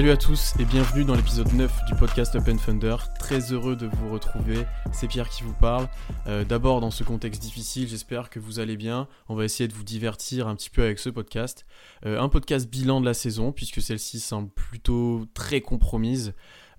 Salut 0.00 0.12
à 0.12 0.16
tous 0.16 0.54
et 0.58 0.64
bienvenue 0.64 1.04
dans 1.04 1.14
l'épisode 1.14 1.52
9 1.52 1.84
du 1.84 1.94
podcast 1.94 2.34
Open 2.34 2.58
Thunder. 2.58 2.96
Très 3.18 3.52
heureux 3.52 3.76
de 3.76 3.86
vous 3.86 4.10
retrouver. 4.10 4.64
C'est 4.92 5.08
Pierre 5.08 5.28
qui 5.28 5.42
vous 5.42 5.52
parle. 5.52 5.90
Euh, 6.26 6.42
d'abord, 6.42 6.80
dans 6.80 6.90
ce 6.90 7.04
contexte 7.04 7.42
difficile, 7.42 7.86
j'espère 7.86 8.30
que 8.30 8.38
vous 8.40 8.60
allez 8.60 8.78
bien. 8.78 9.08
On 9.28 9.34
va 9.34 9.44
essayer 9.44 9.68
de 9.68 9.74
vous 9.74 9.84
divertir 9.84 10.48
un 10.48 10.56
petit 10.56 10.70
peu 10.70 10.82
avec 10.82 10.98
ce 10.98 11.10
podcast. 11.10 11.66
Euh, 12.06 12.18
un 12.18 12.30
podcast 12.30 12.70
bilan 12.70 13.02
de 13.02 13.04
la 13.04 13.12
saison, 13.12 13.52
puisque 13.52 13.82
celle-ci 13.82 14.20
semble 14.20 14.48
plutôt 14.48 15.26
très 15.34 15.60
compromise. 15.60 16.32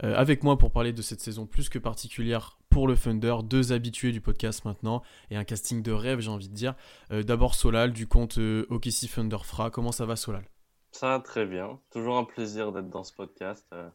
Euh, 0.03 0.15
avec 0.17 0.41
moi 0.41 0.57
pour 0.57 0.71
parler 0.71 0.91
de 0.91 1.03
cette 1.03 1.21
saison 1.21 1.45
plus 1.45 1.69
que 1.69 1.77
particulière 1.77 2.57
pour 2.71 2.87
le 2.87 2.97
Thunder, 2.97 3.35
deux 3.43 3.71
habitués 3.71 4.13
du 4.13 4.21
podcast 4.21 4.65
maintenant 4.65 5.03
et 5.29 5.37
un 5.37 5.43
casting 5.43 5.83
de 5.83 5.91
rêve, 5.91 6.21
j'ai 6.21 6.31
envie 6.31 6.49
de 6.49 6.55
dire. 6.55 6.73
D'abord 7.11 7.53
Solal 7.53 7.93
du 7.93 8.07
compte 8.07 8.39
OKC 8.39 9.11
Thunder 9.13 9.43
Fra. 9.43 9.69
Comment 9.69 9.91
ça 9.91 10.07
va 10.07 10.15
Solal? 10.15 10.45
Ça 10.91 11.09
va 11.09 11.19
très 11.19 11.45
bien. 11.45 11.79
Toujours 11.91 12.17
un 12.17 12.23
plaisir 12.23 12.71
d'être 12.71 12.89
dans 12.89 13.03
ce 13.03 13.13
podcast. 13.13 13.65
Euh, 13.73 13.89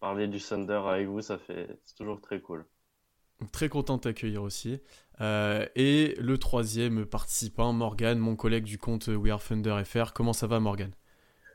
parler 0.00 0.28
du 0.28 0.40
Thunder 0.40 0.82
avec 0.86 1.08
vous, 1.08 1.20
ça 1.20 1.38
fait 1.38 1.78
c'est 1.84 1.96
toujours 1.96 2.20
très 2.20 2.40
cool. 2.40 2.64
Très 3.52 3.68
content 3.68 3.96
de 3.96 4.02
t'accueillir 4.02 4.42
aussi. 4.42 4.80
Euh, 5.20 5.66
et 5.74 6.14
le 6.18 6.38
troisième 6.38 7.04
participant, 7.04 7.72
Morgan, 7.72 8.18
mon 8.18 8.34
collègue 8.34 8.64
du 8.64 8.78
compte 8.78 9.08
We 9.08 9.30
Are 9.30 9.42
Thunder 9.42 9.82
FR. 9.84 10.12
Comment 10.14 10.32
ça 10.32 10.46
va, 10.46 10.58
Morgan 10.58 10.90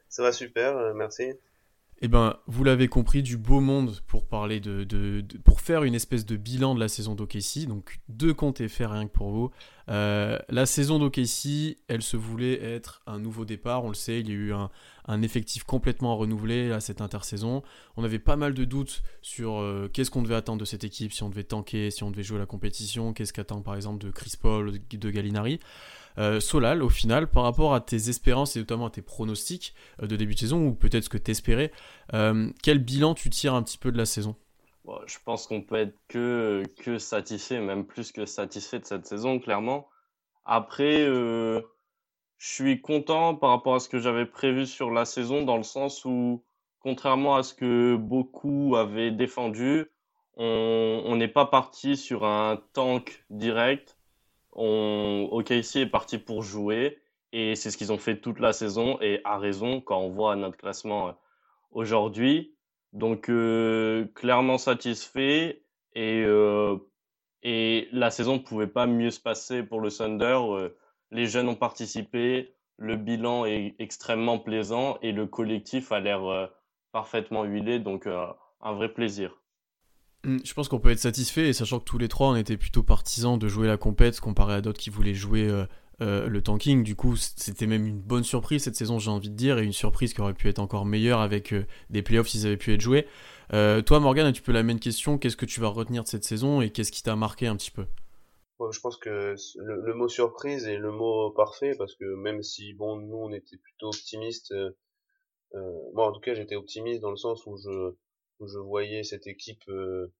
Ça 0.07 0.21
va 0.21 0.31
super, 0.31 0.77
euh, 0.77 0.93
merci. 0.93 1.33
Eh 2.03 2.07
ben, 2.07 2.35
vous 2.47 2.63
l'avez 2.63 2.87
compris, 2.87 3.21
du 3.21 3.37
beau 3.37 3.59
monde 3.59 3.99
pour 4.07 4.25
parler 4.25 4.59
de, 4.59 5.23
pour 5.45 5.61
faire 5.61 5.83
une 5.83 5.93
espèce 5.93 6.25
de 6.25 6.35
bilan 6.35 6.73
de 6.73 6.79
la 6.79 6.87
saison 6.87 7.13
d'OKC. 7.13 7.67
Donc 7.67 7.99
deux 8.09 8.33
comptes 8.33 8.67
FR 8.67 8.89
rien 8.89 9.05
que 9.05 9.11
pour 9.11 9.29
vous. 9.29 9.51
Euh, 9.87 10.39
la 10.49 10.65
saison 10.65 10.97
d'OKC, 10.97 11.77
elle 11.87 12.01
se 12.01 12.17
voulait 12.17 12.59
être 12.63 13.03
un 13.05 13.19
nouveau 13.19 13.45
départ. 13.45 13.83
On 13.83 13.89
le 13.89 13.93
sait, 13.93 14.19
il 14.19 14.29
y 14.29 14.31
a 14.31 14.35
eu 14.35 14.51
un, 14.51 15.21
effectif 15.21 15.63
complètement 15.63 16.17
renouvelé 16.17 16.71
à 16.71 16.79
cette 16.79 17.01
intersaison. 17.01 17.61
On 17.97 18.03
avait 18.03 18.17
pas 18.17 18.35
mal 18.35 18.55
de 18.55 18.65
doutes 18.65 19.03
sur 19.21 19.59
euh, 19.59 19.87
qu'est-ce 19.93 20.09
qu'on 20.09 20.23
devait 20.23 20.33
attendre 20.33 20.59
de 20.59 20.65
cette 20.65 20.83
équipe, 20.83 21.13
si 21.13 21.21
on 21.21 21.29
devait 21.29 21.43
tanker, 21.43 21.91
si 21.91 22.03
on 22.03 22.09
devait 22.09 22.23
jouer 22.23 22.39
la 22.39 22.47
compétition, 22.47 23.13
qu'est-ce 23.13 23.33
qu'attend 23.33 23.61
par 23.61 23.75
exemple 23.75 24.03
de 24.03 24.09
Chris 24.09 24.33
Paul, 24.41 24.71
de 24.89 25.09
Gallinari. 25.11 25.59
Euh, 26.17 26.39
Solal, 26.39 26.83
au 26.83 26.89
final, 26.89 27.27
par 27.27 27.43
rapport 27.43 27.73
à 27.73 27.81
tes 27.81 28.09
espérances 28.09 28.55
et 28.55 28.59
notamment 28.59 28.87
à 28.87 28.89
tes 28.89 29.01
pronostics 29.01 29.73
euh, 30.01 30.07
de 30.07 30.15
début 30.15 30.33
de 30.33 30.39
saison, 30.39 30.65
ou 30.65 30.73
peut-être 30.73 31.03
ce 31.03 31.09
que 31.09 31.17
tu 31.17 31.31
espérais, 31.31 31.71
euh, 32.13 32.49
quel 32.61 32.79
bilan 32.79 33.13
tu 33.13 33.29
tires 33.29 33.53
un 33.53 33.63
petit 33.63 33.77
peu 33.77 33.91
de 33.91 33.97
la 33.97 34.05
saison? 34.05 34.35
Je 35.05 35.17
pense 35.23 35.47
qu'on 35.47 35.61
peut 35.61 35.75
être 35.75 35.95
que, 36.07 36.63
que 36.79 36.97
satisfait, 36.97 37.59
même 37.59 37.85
plus 37.85 38.11
que 38.11 38.25
satisfait 38.25 38.79
de 38.79 38.85
cette 38.85 39.05
saison, 39.05 39.39
clairement. 39.39 39.87
Après, 40.43 41.05
je 41.05 41.61
suis 42.39 42.81
content 42.81 43.35
par 43.35 43.51
rapport 43.51 43.75
à 43.75 43.79
ce 43.79 43.87
que 43.87 43.99
j'avais 43.99 44.25
prévu 44.25 44.65
sur 44.65 44.91
la 44.91 45.05
saison, 45.05 45.43
dans 45.43 45.55
le 45.55 45.63
sens 45.63 46.03
où, 46.03 46.43
contrairement 46.79 47.35
à 47.35 47.43
ce 47.43 47.53
que 47.53 47.95
beaucoup 47.95 48.75
avaient 48.75 49.11
défendu, 49.11 49.85
on 50.35 51.15
n'est 51.15 51.27
pas 51.27 51.45
parti 51.45 51.95
sur 51.95 52.25
un 52.25 52.59
tank 52.73 53.23
direct 53.29 54.00
on, 54.53 55.29
OKC 55.31 55.77
est 55.77 55.89
parti 55.89 56.17
pour 56.17 56.43
jouer 56.43 56.99
et 57.31 57.55
c'est 57.55 57.71
ce 57.71 57.77
qu'ils 57.77 57.91
ont 57.91 57.97
fait 57.97 58.19
toute 58.19 58.39
la 58.39 58.53
saison 58.53 58.99
et 59.01 59.21
à 59.23 59.37
raison 59.37 59.81
quand 59.81 59.99
on 59.99 60.09
voit 60.09 60.35
notre 60.35 60.57
classement 60.57 61.09
euh, 61.09 61.11
aujourd'hui. 61.71 62.55
Donc 62.93 63.29
euh, 63.29 64.05
clairement 64.15 64.57
satisfait 64.57 65.63
et, 65.93 66.23
euh, 66.25 66.77
et 67.43 67.87
la 67.91 68.11
saison 68.11 68.33
ne 68.33 68.39
pouvait 68.39 68.67
pas 68.67 68.85
mieux 68.85 69.11
se 69.11 69.19
passer 69.19 69.63
pour 69.63 69.79
le 69.79 69.89
Thunder. 69.89 70.39
les 71.11 71.25
jeunes 71.25 71.47
ont 71.49 71.55
participé, 71.55 72.55
le 72.77 72.97
bilan 72.97 73.45
est 73.45 73.75
extrêmement 73.79 74.39
plaisant 74.39 74.97
et 75.01 75.11
le 75.13 75.25
collectif 75.27 75.91
a 75.91 75.99
l'air 75.99 76.49
parfaitement 76.91 77.45
huilé, 77.45 77.79
donc 77.79 78.07
un 78.07 78.73
vrai 78.73 78.89
plaisir. 78.89 79.40
Hmm, 80.23 80.37
je 80.43 80.53
pense 80.53 80.67
qu'on 80.67 80.79
peut 80.79 80.91
être 80.91 80.99
satisfait, 80.99 81.49
et 81.49 81.53
sachant 81.53 81.79
que 81.79 81.85
tous 81.85 81.97
les 81.97 82.07
trois, 82.07 82.29
on 82.29 82.35
était 82.35 82.57
plutôt 82.57 82.83
partisans 82.83 83.39
de 83.39 83.47
jouer 83.47 83.67
la 83.67 83.77
compète 83.77 84.19
comparé 84.19 84.53
à 84.53 84.61
d'autres 84.61 84.79
qui 84.79 84.91
voulaient 84.91 85.15
jouer 85.15 85.47
euh, 85.47 85.65
euh, 86.01 86.27
le 86.27 86.41
tanking. 86.43 86.83
Du 86.83 86.95
coup, 86.95 87.15
c'était 87.15 87.65
même 87.65 87.87
une 87.87 87.99
bonne 87.99 88.23
surprise 88.23 88.63
cette 88.63 88.75
saison, 88.75 88.99
j'ai 88.99 89.09
envie 89.09 89.31
de 89.31 89.35
dire, 89.35 89.57
et 89.57 89.63
une 89.63 89.73
surprise 89.73 90.13
qui 90.13 90.21
aurait 90.21 90.35
pu 90.35 90.47
être 90.47 90.59
encore 90.59 90.85
meilleure 90.85 91.21
avec 91.21 91.53
euh, 91.53 91.65
des 91.89 92.03
playoffs 92.03 92.27
s'ils 92.27 92.45
avaient 92.45 92.57
pu 92.57 92.73
être 92.73 92.81
joués. 92.81 93.07
toi, 93.49 93.99
Morgan, 93.99 94.31
tu 94.31 94.43
peux 94.43 94.51
la 94.51 94.63
même 94.63 94.79
question. 94.79 95.17
Qu'est-ce 95.17 95.37
que 95.37 95.45
tu 95.47 95.59
vas 95.59 95.69
retenir 95.69 96.03
de 96.03 96.07
cette 96.07 96.23
saison 96.23 96.61
et 96.61 96.69
qu'est-ce 96.69 96.91
qui 96.91 97.01
t'a 97.01 97.15
marqué 97.15 97.47
un 97.47 97.55
petit 97.55 97.71
peu? 97.71 97.85
Je 98.71 98.79
pense 98.79 98.97
que 98.97 99.33
le, 99.57 99.93
mot 99.95 100.07
surprise 100.07 100.67
est 100.67 100.77
le 100.77 100.91
mot 100.91 101.31
parfait 101.31 101.73
parce 101.79 101.95
que 101.95 102.05
même 102.15 102.43
si, 102.43 102.75
bon, 102.75 102.95
nous, 102.95 103.17
on 103.17 103.33
était 103.33 103.57
plutôt 103.57 103.87
optimistes, 103.87 104.53
moi, 105.93 106.07
en 106.07 106.11
tout 106.11 106.19
cas, 106.19 106.35
j'étais 106.35 106.55
optimiste 106.55 107.01
dans 107.01 107.09
le 107.09 107.17
sens 107.17 107.43
où 107.47 107.57
je 107.57 107.95
où 108.41 108.47
je 108.47 108.57
voyais 108.57 109.03
cette 109.03 109.27
équipe 109.27 109.63
euh, 109.69 110.11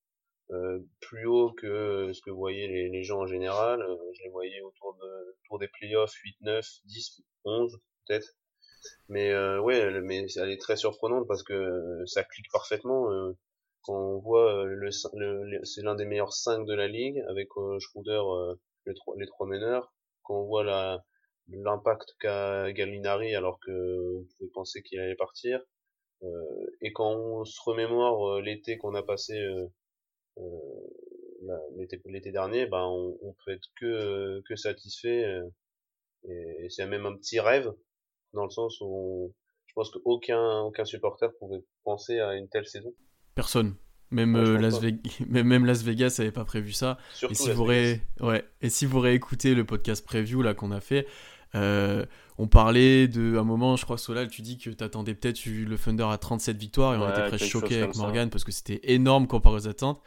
euh, 0.51 0.79
plus 1.01 1.25
haut 1.25 1.51
que 1.51 2.11
ce 2.13 2.21
que 2.21 2.29
voyaient 2.29 2.67
les, 2.67 3.03
gens 3.03 3.21
en 3.21 3.27
général. 3.27 3.81
Euh, 3.81 3.97
je 4.13 4.23
les 4.23 4.29
voyais 4.29 4.61
autour, 4.61 4.95
de, 4.95 5.59
des 5.59 5.67
playoffs 5.67 6.13
8, 6.13 6.37
9, 6.41 6.65
10, 6.85 7.21
11 7.45 7.79
peut-être. 8.07 8.35
Mais 9.09 9.35
ouais, 9.59 10.01
mais 10.01 10.25
elle 10.37 10.49
est 10.49 10.61
très 10.61 10.75
surprenante 10.75 11.27
parce 11.27 11.43
que 11.43 12.03
ça 12.07 12.23
clique 12.23 12.51
parfaitement. 12.51 13.09
quand 13.83 13.93
on 13.93 14.19
voit 14.19 14.65
le, 14.65 14.89
le 15.13 15.63
c'est 15.65 15.83
l'un 15.83 15.93
des 15.95 16.05
meilleurs 16.05 16.33
5 16.33 16.65
de 16.65 16.73
la 16.73 16.87
ligue 16.87 17.23
avec 17.29 17.49
Schroeder 17.79 18.21
les, 18.87 18.95
trois, 18.95 19.47
meneurs. 19.47 19.93
Quand 20.23 20.35
on 20.41 20.45
voit 20.45 20.63
l'impact 21.47 22.15
qu'a 22.19 22.71
Gallinari 22.71 23.35
alors 23.35 23.59
que 23.59 23.71
vous 23.71 24.27
pouvez 24.37 24.49
penser 24.49 24.81
qu'il 24.81 24.99
allait 24.99 25.15
partir 25.15 25.59
euh, 25.59 25.80
et 26.81 26.93
quand 26.93 27.11
on 27.11 27.45
se 27.45 27.59
remémore 27.65 28.29
euh, 28.29 28.41
l'été 28.41 28.77
qu'on 28.77 28.95
a 28.95 29.03
passé 29.03 29.33
euh, 29.39 29.67
l'été 32.05 32.31
dernier, 32.31 32.67
ben 32.67 32.83
on, 32.83 33.17
on, 33.21 33.35
peut 33.43 33.51
être 33.51 33.67
que 33.75 34.41
que 34.41 34.55
satisfait 34.55 35.41
et, 36.23 36.69
c'est 36.69 36.85
même 36.85 37.05
un 37.05 37.15
petit 37.15 37.39
rêve 37.39 37.71
dans 38.33 38.45
le 38.45 38.51
sens 38.51 38.77
où 38.81 39.33
je 39.65 39.73
pense 39.73 39.89
qu'aucun 39.89 40.59
aucun 40.61 40.85
supporter 40.85 41.31
pouvait 41.39 41.63
penser 41.83 42.19
à 42.19 42.35
une 42.35 42.47
telle 42.49 42.67
saison. 42.67 42.93
Personne. 43.35 43.75
Même, 44.11 44.35
Las 44.57 44.81
Vegas, 44.81 44.99
même, 45.29 45.65
Las 45.65 45.83
Vegas 45.83 46.15
n'avait 46.19 46.33
pas 46.33 46.43
prévu 46.43 46.73
ça. 46.73 46.97
et 47.29 47.33
si, 47.33 47.49
vous 47.51 47.63
ré... 47.63 48.01
ouais. 48.19 48.43
et 48.59 48.69
si 48.69 48.85
vous 48.85 48.99
réécoutez 48.99 49.55
le 49.55 49.65
podcast 49.65 50.05
preview 50.05 50.41
là 50.41 50.53
qu'on 50.53 50.71
a 50.71 50.81
fait, 50.81 51.07
euh, 51.55 52.05
on 52.37 52.47
parlait 52.47 53.07
de, 53.07 53.37
un 53.37 53.43
moment, 53.43 53.75
je 53.75 53.83
crois, 53.83 53.97
Solal, 53.97 54.29
tu 54.29 54.41
dis 54.41 54.57
que 54.57 54.69
tu 54.69 54.83
attendais 54.83 55.13
peut-être 55.13 55.45
le 55.45 55.77
Thunder 55.77 56.07
à 56.09 56.17
37 56.17 56.57
victoires 56.57 56.95
et 56.95 56.97
on 56.97 57.09
était 57.09 57.27
presque 57.27 57.45
choqués 57.45 57.83
avec 57.83 57.95
Morgan 57.95 58.29
parce 58.29 58.43
que 58.43 58.51
c'était 58.51 58.79
énorme 58.83 59.27
comparé 59.27 59.55
aux 59.55 59.67
attentes. 59.67 60.01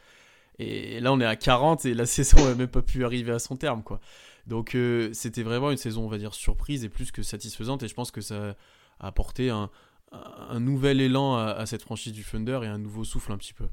Et 0.57 0.99
là, 1.01 1.11
on 1.11 1.19
est 1.19 1.25
à 1.25 1.35
40 1.35 1.85
et 1.85 1.93
la 1.93 2.05
saison 2.05 2.43
n'a 2.43 2.55
même 2.55 2.67
pas 2.67 2.81
pu 2.81 3.05
arriver 3.05 3.31
à 3.31 3.39
son 3.39 3.55
terme, 3.55 3.83
quoi. 3.83 3.99
Donc, 4.47 4.75
euh, 4.75 5.09
c'était 5.13 5.43
vraiment 5.43 5.71
une 5.71 5.77
saison, 5.77 6.05
on 6.05 6.07
va 6.07 6.17
dire, 6.17 6.33
surprise 6.33 6.83
et 6.85 6.89
plus 6.89 7.11
que 7.11 7.23
satisfaisante. 7.23 7.83
Et 7.83 7.87
je 7.87 7.95
pense 7.95 8.11
que 8.11 8.21
ça 8.21 8.55
a 8.99 9.07
apporté 9.07 9.49
un, 9.49 9.69
un 10.11 10.59
nouvel 10.59 11.01
élan 11.01 11.35
à, 11.35 11.65
cette 11.65 11.81
franchise 11.81 12.13
du 12.13 12.23
Thunder 12.23 12.59
et 12.63 12.67
un 12.67 12.77
nouveau 12.77 13.03
souffle 13.03 13.31
un 13.31 13.37
petit 13.37 13.53
peu. 13.53 13.65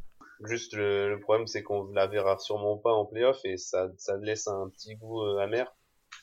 Juste 0.44 0.74
le, 0.74 1.18
problème, 1.20 1.46
c'est 1.46 1.62
qu'on 1.62 1.92
la 1.92 2.06
verra 2.06 2.38
sûrement 2.38 2.76
pas 2.76 2.92
en 2.92 3.04
playoff 3.04 3.38
et 3.44 3.58
ça, 3.58 3.90
ça 3.96 4.16
laisse 4.16 4.48
un 4.48 4.68
petit 4.70 4.96
goût 4.96 5.22
euh, 5.22 5.38
amer. 5.38 5.72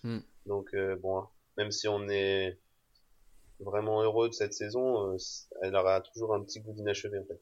Hmm. 0.04 0.20
Donc, 0.46 0.76
bon, 1.02 1.26
même 1.60 1.72
si 1.72 1.90
on 1.90 2.08
est 2.08 2.58
vraiment 3.60 4.02
heureux 4.02 4.30
de 4.30 4.34
cette 4.34 4.54
saison, 4.54 5.12
euh, 5.12 5.18
elle 5.62 5.76
aura 5.76 6.00
toujours 6.00 6.34
un 6.34 6.42
petit 6.42 6.62
goût 6.62 6.72
d'inachevé 6.72 7.20
en 7.20 7.26
fait. 7.26 7.42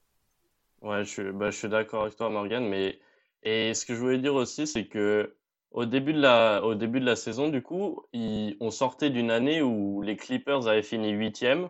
Ouais, 0.82 1.04
je 1.04 1.10
suis, 1.10 1.32
bah, 1.32 1.69
d'accord 1.69 2.04
avec 2.04 2.16
toi, 2.16 2.30
Morgan. 2.30 2.68
Mais 2.68 3.00
et 3.44 3.75
ce 3.75 3.86
que 3.86 3.94
je 3.94 4.00
voulais 4.00 4.18
dire 4.18 4.34
aussi, 4.34 4.66
c'est 4.66 4.88
que 4.88 5.36
au 5.69 5.86
début 5.86 6.14
de 6.14 6.22
la, 6.22 6.64
au 6.64 6.74
début 6.74 7.00
de 7.00 7.06
la 7.06 7.16
saison, 7.16 7.50
du 7.50 7.62
coup, 7.62 8.08
on 8.14 8.72
sortait 8.72 9.12
d'une 9.12 9.30
année 9.30 9.62
où 9.62 10.02
les 10.02 10.16
Clippers 10.16 10.68
avaient 10.68 10.81
fini 10.81 11.12
huitième, 11.12 11.70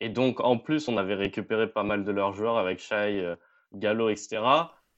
et 0.00 0.08
donc 0.08 0.40
en 0.40 0.58
plus, 0.58 0.88
on 0.88 0.96
avait 0.96 1.14
récupéré 1.14 1.68
pas 1.68 1.84
mal 1.84 2.04
de 2.04 2.10
leurs 2.10 2.32
joueurs 2.32 2.58
avec 2.58 2.80
Shai, 2.80 3.20
euh, 3.20 3.36
Gallo, 3.72 4.08
etc. 4.08 4.40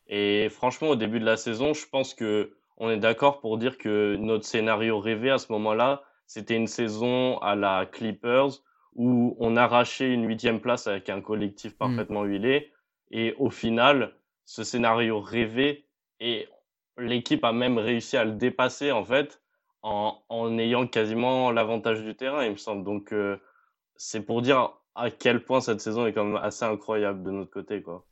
Et 0.06 0.48
franchement, 0.48 0.88
au 0.88 0.96
début 0.96 1.20
de 1.20 1.26
la 1.26 1.36
saison, 1.36 1.74
je 1.74 1.86
pense 1.86 2.14
que 2.14 2.54
on 2.78 2.88
est 2.88 2.96
d'accord 2.96 3.40
pour 3.40 3.58
dire 3.58 3.76
que 3.76 4.16
notre 4.16 4.46
scénario 4.46 4.98
rêvé 4.98 5.30
à 5.30 5.36
ce 5.36 5.52
moment-là, 5.52 6.02
c'était 6.30 6.54
une 6.54 6.68
saison 6.68 7.38
à 7.38 7.56
la 7.56 7.86
Clippers 7.86 8.62
où 8.94 9.36
on 9.40 9.56
arrachait 9.56 10.14
une 10.14 10.28
huitième 10.28 10.60
place 10.60 10.86
avec 10.86 11.08
un 11.08 11.20
collectif 11.20 11.72
mm. 11.72 11.76
parfaitement 11.76 12.22
huilé. 12.22 12.72
Et 13.10 13.34
au 13.40 13.50
final, 13.50 14.14
ce 14.44 14.62
scénario 14.62 15.20
rêvé 15.20 15.88
et 16.20 16.46
l'équipe 16.96 17.42
a 17.42 17.52
même 17.52 17.78
réussi 17.78 18.16
à 18.16 18.24
le 18.24 18.30
dépasser 18.30 18.92
en 18.92 19.04
fait 19.04 19.42
en, 19.82 20.22
en 20.28 20.56
ayant 20.56 20.86
quasiment 20.86 21.50
l'avantage 21.50 22.04
du 22.04 22.14
terrain, 22.14 22.44
il 22.44 22.52
me 22.52 22.56
semble. 22.56 22.84
Donc 22.84 23.12
euh, 23.12 23.36
c'est 23.96 24.24
pour 24.24 24.40
dire 24.40 24.72
à 24.94 25.10
quel 25.10 25.44
point 25.44 25.60
cette 25.60 25.80
saison 25.80 26.06
est 26.06 26.12
quand 26.12 26.24
même 26.24 26.36
assez 26.36 26.64
incroyable 26.64 27.24
de 27.24 27.32
notre 27.32 27.50
côté, 27.50 27.82
quoi. 27.82 28.06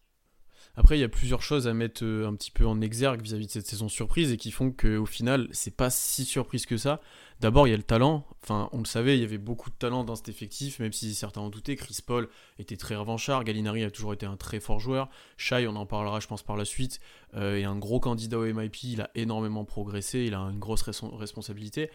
Après, 0.77 0.97
il 0.97 1.01
y 1.01 1.05
a 1.05 1.09
plusieurs 1.09 1.43
choses 1.43 1.67
à 1.67 1.75
mettre 1.75 2.05
un 2.05 2.35
petit 2.35 2.51
peu 2.51 2.67
en 2.67 2.81
exergue 2.81 3.21
vis-à-vis 3.23 3.47
de 3.47 3.51
cette 3.51 3.67
saison 3.67 3.89
surprise 3.89 4.33
et 4.33 4.37
qui 4.37 4.51
font 4.51 4.71
qu'au 4.71 5.07
final, 5.07 5.49
c'est 5.53 5.75
pas 5.75 5.91
si 5.91 6.25
surprise 6.25 6.67
que 6.67 6.77
ça. 6.77 7.01
D'abord, 7.41 7.69
il 7.69 7.71
y 7.71 7.75
a 7.75 7.77
le 7.77 7.85
talent. 7.85 8.27
Enfin, 8.43 8.69
on 8.73 8.79
le 8.79 8.85
savait, 8.85 9.17
il 9.17 9.21
y 9.21 9.25
avait 9.25 9.39
beaucoup 9.39 9.71
de 9.71 9.75
talent 9.77 10.03
dans 10.03 10.17
cet 10.17 10.29
effectif, 10.29 10.81
même 10.81 10.93
si 10.93 11.15
certains 11.15 11.41
en 11.41 11.51
doutaient. 11.51 11.77
Chris 11.77 11.99
Paul 12.05 12.29
était 12.59 12.77
très 12.77 12.97
revanchard. 12.97 13.45
Gallinari 13.45 13.85
a 13.85 13.91
toujours 13.91 14.13
été 14.13 14.27
un 14.27 14.37
très 14.37 14.59
fort 14.59 14.81
joueur. 14.81 15.09
Shai, 15.37 15.69
on 15.69 15.77
en 15.77 15.87
parlera, 15.87 16.19
je 16.19 16.27
pense, 16.27 16.43
par 16.43 16.57
la 16.57 16.65
suite, 16.65 17.01
euh, 17.35 17.57
est 17.57 17.65
un 17.65 17.77
gros 17.77 18.01
candidat 18.01 18.39
au 18.39 18.45
MIP. 18.45 18.83
Il 18.83 19.01
a 19.03 19.11
énormément 19.15 19.65
progressé. 19.65 20.25
Il 20.27 20.35
a 20.35 20.41
une 20.41 20.59
grosse 20.59 20.83
responsabilité. 20.83 21.91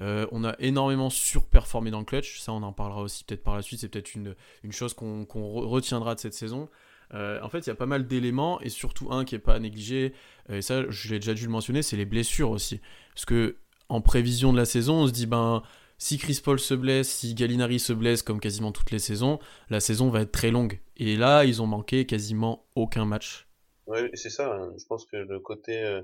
Euh, 0.00 0.26
on 0.32 0.44
a 0.44 0.54
énormément 0.58 1.10
surperformé 1.10 1.90
dans 1.90 2.00
le 2.00 2.04
clutch. 2.04 2.40
Ça, 2.40 2.52
on 2.52 2.62
en 2.62 2.72
parlera 2.72 3.02
aussi 3.02 3.22
peut-être 3.22 3.42
par 3.42 3.54
la 3.54 3.62
suite. 3.62 3.80
C'est 3.80 3.88
peut-être 3.88 4.14
une, 4.14 4.34
chose 4.70 4.94
qu'on 4.94 5.26
retiendra 5.30 6.16
de 6.16 6.20
cette 6.20 6.34
saison. 6.34 6.68
Euh, 7.14 7.40
en 7.42 7.48
fait, 7.48 7.60
il 7.60 7.68
y 7.68 7.70
a 7.70 7.74
pas 7.74 7.86
mal 7.86 8.06
d'éléments, 8.06 8.60
et 8.60 8.68
surtout 8.68 9.10
un 9.10 9.24
qui 9.24 9.34
n'est 9.34 9.40
pas 9.40 9.54
à 9.54 9.58
négliger, 9.58 10.12
et 10.50 10.62
ça, 10.62 10.88
je 10.88 11.08
l'ai 11.10 11.18
déjà 11.18 11.34
dû 11.34 11.44
le 11.44 11.50
mentionner, 11.50 11.82
c'est 11.82 11.96
les 11.96 12.04
blessures 12.04 12.50
aussi. 12.50 12.80
Parce 13.14 13.24
que 13.24 13.56
en 13.88 14.00
prévision 14.00 14.52
de 14.52 14.58
la 14.58 14.64
saison, 14.64 15.02
on 15.02 15.06
se 15.06 15.12
dit, 15.12 15.26
ben, 15.26 15.62
si 15.98 16.16
Chris 16.16 16.40
Paul 16.42 16.60
se 16.60 16.74
blesse, 16.74 17.08
si 17.08 17.34
Gallinari 17.34 17.80
se 17.80 17.92
blesse, 17.92 18.22
comme 18.22 18.40
quasiment 18.40 18.70
toutes 18.70 18.92
les 18.92 18.98
saisons, 19.00 19.40
la 19.68 19.80
saison 19.80 20.10
va 20.10 20.20
être 20.20 20.32
très 20.32 20.50
longue. 20.50 20.80
Et 20.96 21.16
là, 21.16 21.44
ils 21.44 21.60
ont 21.60 21.66
manqué 21.66 22.06
quasiment 22.06 22.64
aucun 22.76 23.04
match. 23.04 23.48
Oui, 23.86 23.98
c'est 24.14 24.30
ça. 24.30 24.54
Hein. 24.54 24.72
Je 24.78 24.84
pense 24.86 25.06
que 25.06 25.16
le 25.16 25.40
côté, 25.40 25.82
euh, 25.82 26.02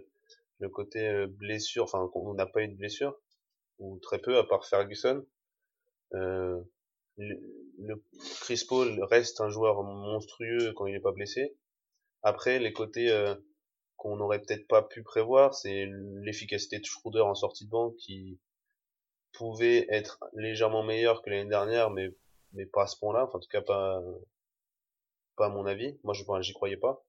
le 0.59 0.69
côté 0.69 1.07
euh, 1.07 1.27
blessure, 1.29 1.85
enfin, 1.85 2.11
on 2.15 2.35
n'a 2.35 2.47
pas 2.47 2.63
eu 2.63 2.69
de 2.69 2.75
blessure, 2.75 3.17
ou 3.79 3.99
très 4.01 4.19
peu, 4.19 4.37
à 4.39 4.45
part 4.45 4.67
Ferguson. 4.67 5.25
Euh, 6.15 6.61
le, 7.79 8.03
Chris 8.41 8.67
reste 9.03 9.41
un 9.41 9.49
joueur 9.49 9.83
monstrueux 9.83 10.73
quand 10.75 10.87
il 10.87 10.93
n'est 10.95 11.01
pas 11.01 11.13
blessé. 11.13 11.57
Après, 12.23 12.59
les 12.59 12.73
côtés 12.73 13.13
qu'on 13.97 14.17
n'aurait 14.17 14.41
peut-être 14.41 14.67
pas 14.67 14.83
pu 14.83 15.03
prévoir, 15.03 15.55
c'est 15.55 15.87
l'efficacité 16.23 16.79
de 16.79 16.85
Schroeder 16.85 17.21
en 17.21 17.35
sortie 17.35 17.67
de 17.67 17.71
banque 17.71 17.97
qui 17.97 18.39
pouvait 19.33 19.87
être 19.91 20.19
légèrement 20.35 20.83
meilleur 20.83 21.23
que 21.23 21.31
l'année 21.31 21.49
dernière, 21.49 21.91
mais, 21.91 22.11
mais 22.53 22.67
pas 22.67 22.85
à 22.85 22.87
ce 22.87 22.99
point-là, 22.99 23.25
enfin, 23.25 23.39
en 23.39 23.41
tout 23.41 23.49
cas 23.49 23.63
pas, 23.63 24.03
pas 25.37 25.47
à 25.47 25.49
mon 25.49 25.67
avis. 25.67 25.99
Moi, 26.05 26.15
je 26.15 26.25
j'y 26.41 26.53
croyais 26.53 26.77
pas. 26.77 27.05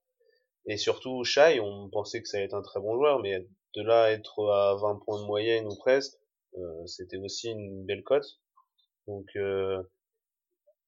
Et 0.65 0.77
surtout, 0.77 1.23
Shai, 1.23 1.59
on 1.59 1.89
pensait 1.89 2.21
que 2.21 2.27
ça 2.27 2.37
allait 2.37 2.47
être 2.47 2.55
un 2.55 2.61
très 2.61 2.79
bon 2.79 2.95
joueur, 2.95 3.19
mais 3.19 3.47
de 3.75 3.81
là 3.81 4.11
être 4.11 4.49
à 4.49 4.75
20 4.75 4.99
points 5.05 5.21
de 5.21 5.25
moyenne 5.25 5.67
ou 5.67 5.75
presque, 5.75 6.17
euh, 6.57 6.85
c'était 6.87 7.17
aussi 7.17 7.51
une 7.51 7.85
belle 7.85 8.03
cote. 8.03 8.39
Donc, 9.07 9.27
euh, 9.35 9.83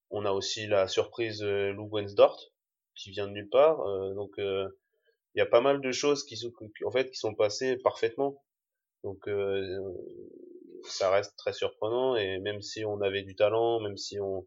on 0.09 0.25
a 0.25 0.31
aussi 0.31 0.67
la 0.67 0.87
surprise 0.87 1.43
euh, 1.43 1.71
Lou 1.73 1.87
Wensdort, 1.91 2.51
qui 2.95 3.11
vient 3.11 3.27
de 3.27 3.33
nulle 3.33 3.49
part. 3.49 3.81
Euh, 3.81 4.13
donc, 4.13 4.31
euh, 4.39 4.67
il 5.37 5.39
y 5.39 5.41
a 5.41 5.45
pas 5.45 5.61
mal 5.61 5.81
de 5.81 5.91
choses 5.91 6.23
qui 6.23 6.35
sont 6.35 6.51
en 6.83 6.91
fait 6.91 7.11
qui 7.11 7.17
sont 7.17 7.35
passées 7.35 7.77
parfaitement 7.77 8.41
donc 9.03 9.27
euh, 9.27 9.79
ça 10.83 11.11
reste 11.11 11.37
très 11.37 11.53
surprenant 11.53 12.15
et 12.15 12.39
même 12.39 12.61
si 12.61 12.83
on 12.83 13.01
avait 13.01 13.21
du 13.21 13.35
talent 13.35 13.79
même 13.79 13.97
si 13.97 14.19
on, 14.19 14.45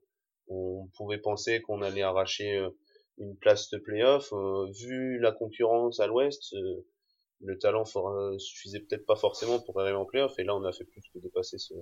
pouvait 0.97 1.19
penser 1.19 1.63
qu'on 1.63 1.81
allait 1.81 2.03
arracher 2.03 2.57
euh, 2.57 2.71
une 3.19 3.37
place 3.37 3.71
de 3.71 3.79
playoff 3.79 4.33
euh, 4.33 4.67
vu 4.73 5.21
la 5.21 5.31
concurrence 5.31 6.01
à 6.01 6.09
l'ouest 6.09 6.57
le 7.41 7.59
talent 7.59 7.85
suffisait 8.39 8.81
peut-être 8.81 9.07
pas 9.07 9.15
forcément 9.15 9.61
pour 9.61 9.81
arriver 9.81 9.97
en 9.97 10.07
playoff 10.07 10.37
et 10.41 10.45
là 10.45 10.57
on 10.57 10.65
a 10.65 10.73
fait 10.73 10.85
plus 10.85 11.03
que 11.15 11.21
dépasser 11.21 11.59
ce 11.59 11.75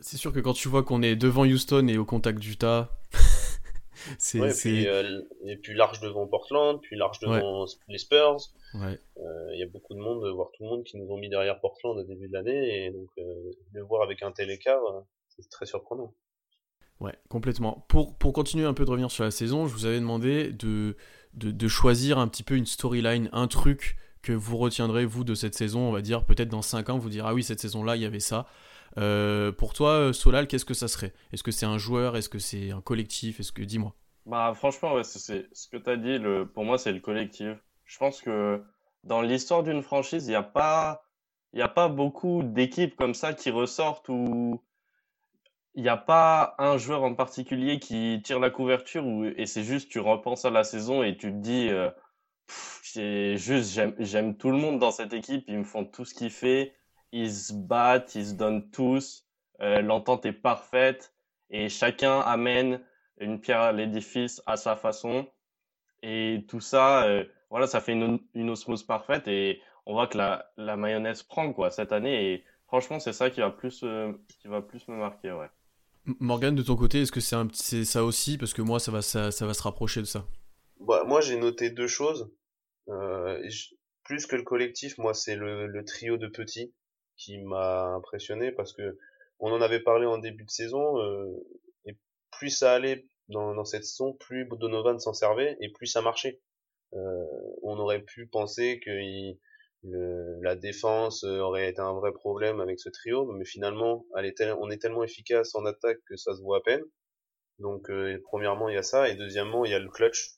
c'est 0.00 0.16
sûr 0.16 0.32
que 0.32 0.40
quand 0.40 0.52
tu 0.52 0.68
vois 0.68 0.82
qu'on 0.82 1.02
est 1.02 1.16
devant 1.16 1.44
Houston 1.44 1.88
et 1.88 1.98
au 1.98 2.04
contact 2.04 2.38
d'Utah 2.38 2.90
c'est, 4.18 4.40
euh, 4.88 5.22
et, 5.44 5.56
puis, 5.56 5.74
large 5.74 6.00
devant 6.00 6.26
Portland, 6.26 6.80
puis 6.80 6.96
large 6.96 7.18
devant 7.20 7.66
les 7.88 7.98
Spurs. 7.98 8.38
Euh, 8.74 8.96
il 9.52 9.58
y 9.58 9.62
a 9.62 9.66
beaucoup 9.66 9.94
de 9.94 9.98
monde, 9.98 10.26
voire 10.34 10.50
tout 10.52 10.62
le 10.62 10.68
monde, 10.68 10.84
qui 10.84 10.96
nous 10.96 11.10
ont 11.10 11.16
mis 11.16 11.28
derrière 11.28 11.60
Portland 11.60 11.96
au 11.98 12.02
début 12.02 12.28
de 12.28 12.32
l'année, 12.32 12.86
et 12.86 12.90
donc 12.90 13.08
euh, 13.18 13.52
le 13.72 13.82
voir 13.82 14.02
avec 14.02 14.22
un 14.22 14.32
tel 14.32 14.50
écart, 14.50 14.82
c'est 15.28 15.48
très 15.48 15.66
surprenant. 15.66 16.12
Ouais, 17.00 17.14
complètement. 17.28 17.84
Pour, 17.88 18.16
pour 18.16 18.32
continuer 18.32 18.64
un 18.64 18.74
peu 18.74 18.84
de 18.84 18.90
revenir 18.90 19.10
sur 19.10 19.24
la 19.24 19.30
saison, 19.30 19.66
je 19.66 19.74
vous 19.74 19.84
avais 19.84 20.00
demandé 20.00 20.50
de, 20.52 20.96
de, 21.34 21.50
de 21.50 21.68
choisir 21.68 22.18
un 22.18 22.28
petit 22.28 22.42
peu 22.42 22.56
une 22.56 22.66
storyline, 22.66 23.28
un 23.32 23.48
truc 23.48 23.96
que 24.22 24.32
vous 24.32 24.56
retiendrez, 24.56 25.04
vous, 25.04 25.22
de 25.22 25.34
cette 25.34 25.54
saison, 25.54 25.80
on 25.80 25.92
va 25.92 26.00
dire, 26.00 26.24
peut-être 26.24 26.48
dans 26.48 26.62
5 26.62 26.88
ans, 26.90 26.98
vous 26.98 27.10
dire, 27.10 27.26
ah 27.26 27.34
oui, 27.34 27.42
cette 27.42 27.60
saison-là, 27.60 27.96
il 27.96 28.02
y 28.02 28.06
avait 28.06 28.20
ça. 28.20 28.46
Euh, 28.98 29.52
pour 29.52 29.74
toi, 29.74 29.90
euh, 29.90 30.12
Solal, 30.12 30.46
qu'est-ce 30.46 30.64
que 30.64 30.74
ça 30.74 30.88
serait? 30.88 31.12
Est-ce 31.32 31.42
que 31.42 31.50
c'est 31.50 31.66
un 31.66 31.78
joueur? 31.78 32.16
Est-ce 32.16 32.28
que 32.28 32.38
c'est 32.38 32.70
un 32.70 32.80
collectif? 32.80 33.40
Est-ce 33.40 33.52
que 33.52 33.62
dis-moi. 33.62 33.94
Bah 34.24 34.52
franchement, 34.54 35.02
c'est 35.02 35.46
ce 35.52 35.68
que 35.68 35.76
tu 35.76 35.90
as 35.90 35.96
dit. 35.96 36.18
Pour 36.54 36.64
moi, 36.64 36.78
c'est 36.78 36.92
le 36.92 37.00
collectif. 37.00 37.56
Je 37.84 37.98
pense 37.98 38.20
que 38.20 38.62
dans 39.04 39.22
l'histoire 39.22 39.62
d'une 39.62 39.82
franchise, 39.82 40.26
il 40.26 40.30
n'y 40.30 40.34
a 40.34 40.42
pas, 40.42 41.04
il 41.52 41.62
a 41.62 41.68
pas 41.68 41.88
beaucoup 41.88 42.42
d'équipes 42.42 42.96
comme 42.96 43.14
ça 43.14 43.34
qui 43.34 43.50
ressortent 43.50 44.08
où 44.08 44.60
il 45.76 45.82
n'y 45.82 45.88
a 45.88 45.96
pas 45.96 46.54
un 46.58 46.78
joueur 46.78 47.02
en 47.02 47.14
particulier 47.14 47.78
qui 47.78 48.20
tire 48.24 48.40
la 48.40 48.50
couverture 48.50 49.04
et 49.36 49.46
c'est 49.46 49.62
juste 49.62 49.90
tu 49.90 50.00
repenses 50.00 50.44
à 50.46 50.50
la 50.50 50.64
saison 50.64 51.02
et 51.02 51.16
tu 51.16 51.30
te 51.30 51.36
dis 51.36 51.68
euh, 51.68 51.90
c'est 52.48 53.36
juste 53.36 53.78
j'aime 53.98 54.36
tout 54.36 54.50
le 54.50 54.56
monde 54.56 54.78
dans 54.78 54.90
cette 54.90 55.12
équipe, 55.12 55.44
ils 55.48 55.58
me 55.58 55.64
font 55.64 55.84
tout 55.84 56.04
ce 56.04 56.14
qu'ils 56.14 56.30
font 56.30 56.66
ils 57.16 57.32
se 57.32 57.52
battent, 57.54 58.14
ils 58.14 58.26
se 58.26 58.34
donnent 58.34 58.70
tous, 58.70 59.26
euh, 59.60 59.80
l'entente 59.80 60.26
est 60.26 60.32
parfaite 60.32 61.14
et 61.48 61.68
chacun 61.68 62.20
amène 62.20 62.82
une 63.18 63.40
pierre 63.40 63.60
à 63.60 63.72
l'édifice 63.72 64.42
à 64.44 64.56
sa 64.56 64.76
façon. 64.76 65.26
Et 66.02 66.44
tout 66.48 66.60
ça, 66.60 67.04
euh, 67.06 67.24
voilà, 67.50 67.66
ça 67.66 67.80
fait 67.80 67.92
une, 67.92 68.50
osmose 68.50 68.82
parfaite 68.82 69.28
et 69.28 69.62
on 69.86 69.94
voit 69.94 70.08
que 70.08 70.18
la, 70.18 70.50
la 70.58 70.76
mayonnaise 70.76 71.22
prend 71.22 71.52
quoi 71.54 71.70
cette 71.70 71.92
année. 71.92 72.32
Et 72.32 72.44
franchement, 72.66 73.00
c'est 73.00 73.14
ça 73.14 73.30
qui 73.30 73.40
va 73.40 73.50
plus, 73.50 73.80
euh, 73.82 74.12
qui 74.40 74.48
va 74.48 74.60
plus 74.60 74.86
me 74.88 74.96
marquer, 74.96 75.32
ouais. 75.32 75.48
Morgan, 76.20 76.54
de 76.54 76.62
ton 76.62 76.76
côté, 76.76 77.00
est-ce 77.00 77.10
que 77.10 77.20
c'est 77.20 77.36
c'est 77.52 77.84
ça 77.84 78.04
aussi? 78.04 78.36
Parce 78.36 78.52
que 78.52 78.62
moi, 78.62 78.78
ça 78.78 78.92
va, 78.92 79.00
ça, 79.00 79.30
ça 79.30 79.46
va 79.46 79.54
se 79.54 79.62
rapprocher 79.62 80.00
de 80.00 80.06
ça. 80.06 80.26
Bah, 80.80 81.02
moi, 81.04 81.20
j'ai 81.20 81.36
noté 81.36 81.70
deux 81.70 81.88
choses. 81.88 82.30
plus 84.04 84.26
que 84.26 84.36
le 84.36 84.42
collectif, 84.42 84.98
moi, 84.98 85.14
c'est 85.14 85.34
le, 85.34 85.66
le, 85.66 85.84
trio 85.84 86.16
de 86.16 86.28
petits 86.28 86.72
qui 87.16 87.38
m'a 87.38 87.86
impressionné 87.94 88.52
parce 88.52 88.72
que 88.72 88.98
on 89.38 89.52
en 89.52 89.60
avait 89.60 89.80
parlé 89.80 90.06
en 90.06 90.18
début 90.18 90.44
de 90.44 90.50
saison 90.50 90.98
euh, 91.00 91.34
et 91.84 91.96
plus 92.30 92.50
ça 92.50 92.72
allait 92.72 93.06
dans, 93.28 93.54
dans 93.54 93.64
cette 93.64 93.84
saison, 93.84 94.12
plus 94.14 94.48
Donovan 94.48 94.98
s'en 94.98 95.12
servait 95.12 95.56
et 95.60 95.68
plus 95.70 95.86
ça 95.86 96.00
marchait. 96.00 96.40
Euh, 96.94 97.24
on 97.62 97.78
aurait 97.78 98.02
pu 98.02 98.26
penser 98.26 98.80
que 98.80 98.90
le, 99.82 100.40
la 100.42 100.56
défense 100.56 101.24
aurait 101.24 101.68
été 101.68 101.80
un 101.80 101.92
vrai 101.92 102.12
problème 102.12 102.60
avec 102.60 102.80
ce 102.80 102.88
trio, 102.88 103.30
mais 103.32 103.44
finalement, 103.44 104.06
elle 104.16 104.26
est 104.26 104.40
on 104.58 104.70
est 104.70 104.80
tellement 104.80 105.04
efficace 105.04 105.54
en 105.54 105.64
attaque 105.66 105.98
que 106.08 106.16
ça 106.16 106.34
se 106.34 106.40
voit 106.40 106.58
à 106.58 106.60
peine. 106.60 106.82
Donc, 107.58 107.90
euh, 107.90 108.20
premièrement, 108.24 108.68
il 108.68 108.74
y 108.74 108.78
a 108.78 108.82
ça, 108.82 109.08
et 109.08 109.14
deuxièmement, 109.14 109.64
il 109.64 109.72
y 109.72 109.74
a 109.74 109.78
le 109.78 109.88
clutch 109.88 110.36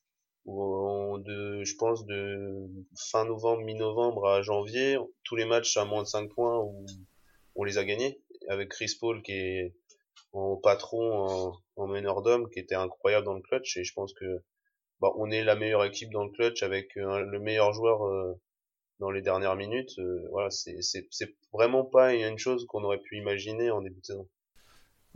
de, 0.49 1.63
je 1.65 1.75
pense, 1.77 2.05
de 2.07 2.69
fin 3.11 3.25
novembre, 3.25 3.63
mi-novembre 3.63 4.27
à 4.27 4.43
janvier, 4.43 4.99
tous 5.25 5.37
les 5.37 5.45
matchs 5.45 5.77
à 5.77 5.85
moins 5.85 6.03
de 6.03 6.09
5 6.09 6.31
points 6.31 6.59
où 6.59 6.87
on 7.55 7.65
les 7.65 7.79
a 7.79 7.85
gagnés, 7.85 8.21
avec 8.49 8.71
Chris 8.71 8.97
Paul 9.01 9.23
qui 9.23 9.33
est 9.33 9.75
en 10.33 10.57
patron, 10.57 11.53
en, 11.77 11.87
meneur 11.87 12.23
d'homme, 12.23 12.49
qui 12.51 12.59
était 12.61 12.75
incroyable 12.75 13.27
dans 13.27 13.35
le 13.35 13.43
clutch, 13.43 13.77
et 13.77 13.85
je 13.85 13.93
pense 13.95 14.13
que 14.13 14.43
bah, 15.01 15.13
on 15.17 15.31
est 15.31 15.45
la 15.45 15.55
meilleure 15.55 15.85
équipe 15.85 16.11
dans 16.11 16.25
le 16.25 16.31
clutch 16.31 16.63
avec 16.63 16.97
euh, 16.97 17.21
le 17.21 17.39
meilleur 17.41 17.73
joueur 17.73 18.05
euh, 18.07 18.35
dans 18.99 19.11
les 19.11 19.23
dernières 19.23 19.57
minutes. 19.57 19.99
Euh, 19.99 20.27
voilà, 20.31 20.51
c'est 20.51 21.37
vraiment 21.53 21.85
pas 21.85 22.15
une 22.15 22.39
chose 22.39 22.67
qu'on 22.67 22.85
aurait 22.85 23.01
pu 23.01 23.17
imaginer 23.17 23.71
en 23.71 23.81
début 23.81 24.01
de 24.01 24.05
saison. 24.05 24.29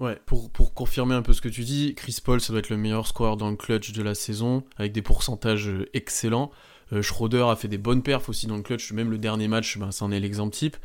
Ouais, 0.02 0.20
pour, 0.26 0.74
confirmer 0.74 1.14
un 1.14 1.22
peu 1.22 1.32
ce 1.32 1.40
que 1.40 1.48
tu 1.48 1.62
dis, 1.62 1.94
Chris 1.94 2.18
Paul, 2.24 2.40
ça 2.40 2.52
doit 2.52 2.58
être 2.58 2.70
le 2.70 2.76
meilleur 2.76 3.06
scoreur 3.06 3.36
dans 3.36 3.48
le 3.48 3.54
clutch 3.54 3.92
de 3.92 4.02
la 4.02 4.16
saison, 4.16 4.64
avec 4.76 4.90
des 4.90 5.00
pourcentages 5.00 5.68
euh, 5.68 5.88
excellents. 5.94 6.50
Euh, 6.92 7.02
Schroeder 7.02 7.44
a 7.48 7.54
fait 7.54 7.68
des 7.68 7.78
bonnes 7.78 8.02
perfs 8.02 8.28
aussi 8.28 8.48
dans 8.48 8.56
le 8.56 8.62
clutch, 8.62 8.90
même 8.90 9.12
le 9.12 9.18
dernier 9.18 9.46
match, 9.46 9.78
ben, 9.78 9.92
c'en 9.92 10.10
est 10.10 10.18
l'exemple 10.18 10.56
type. 10.56 10.76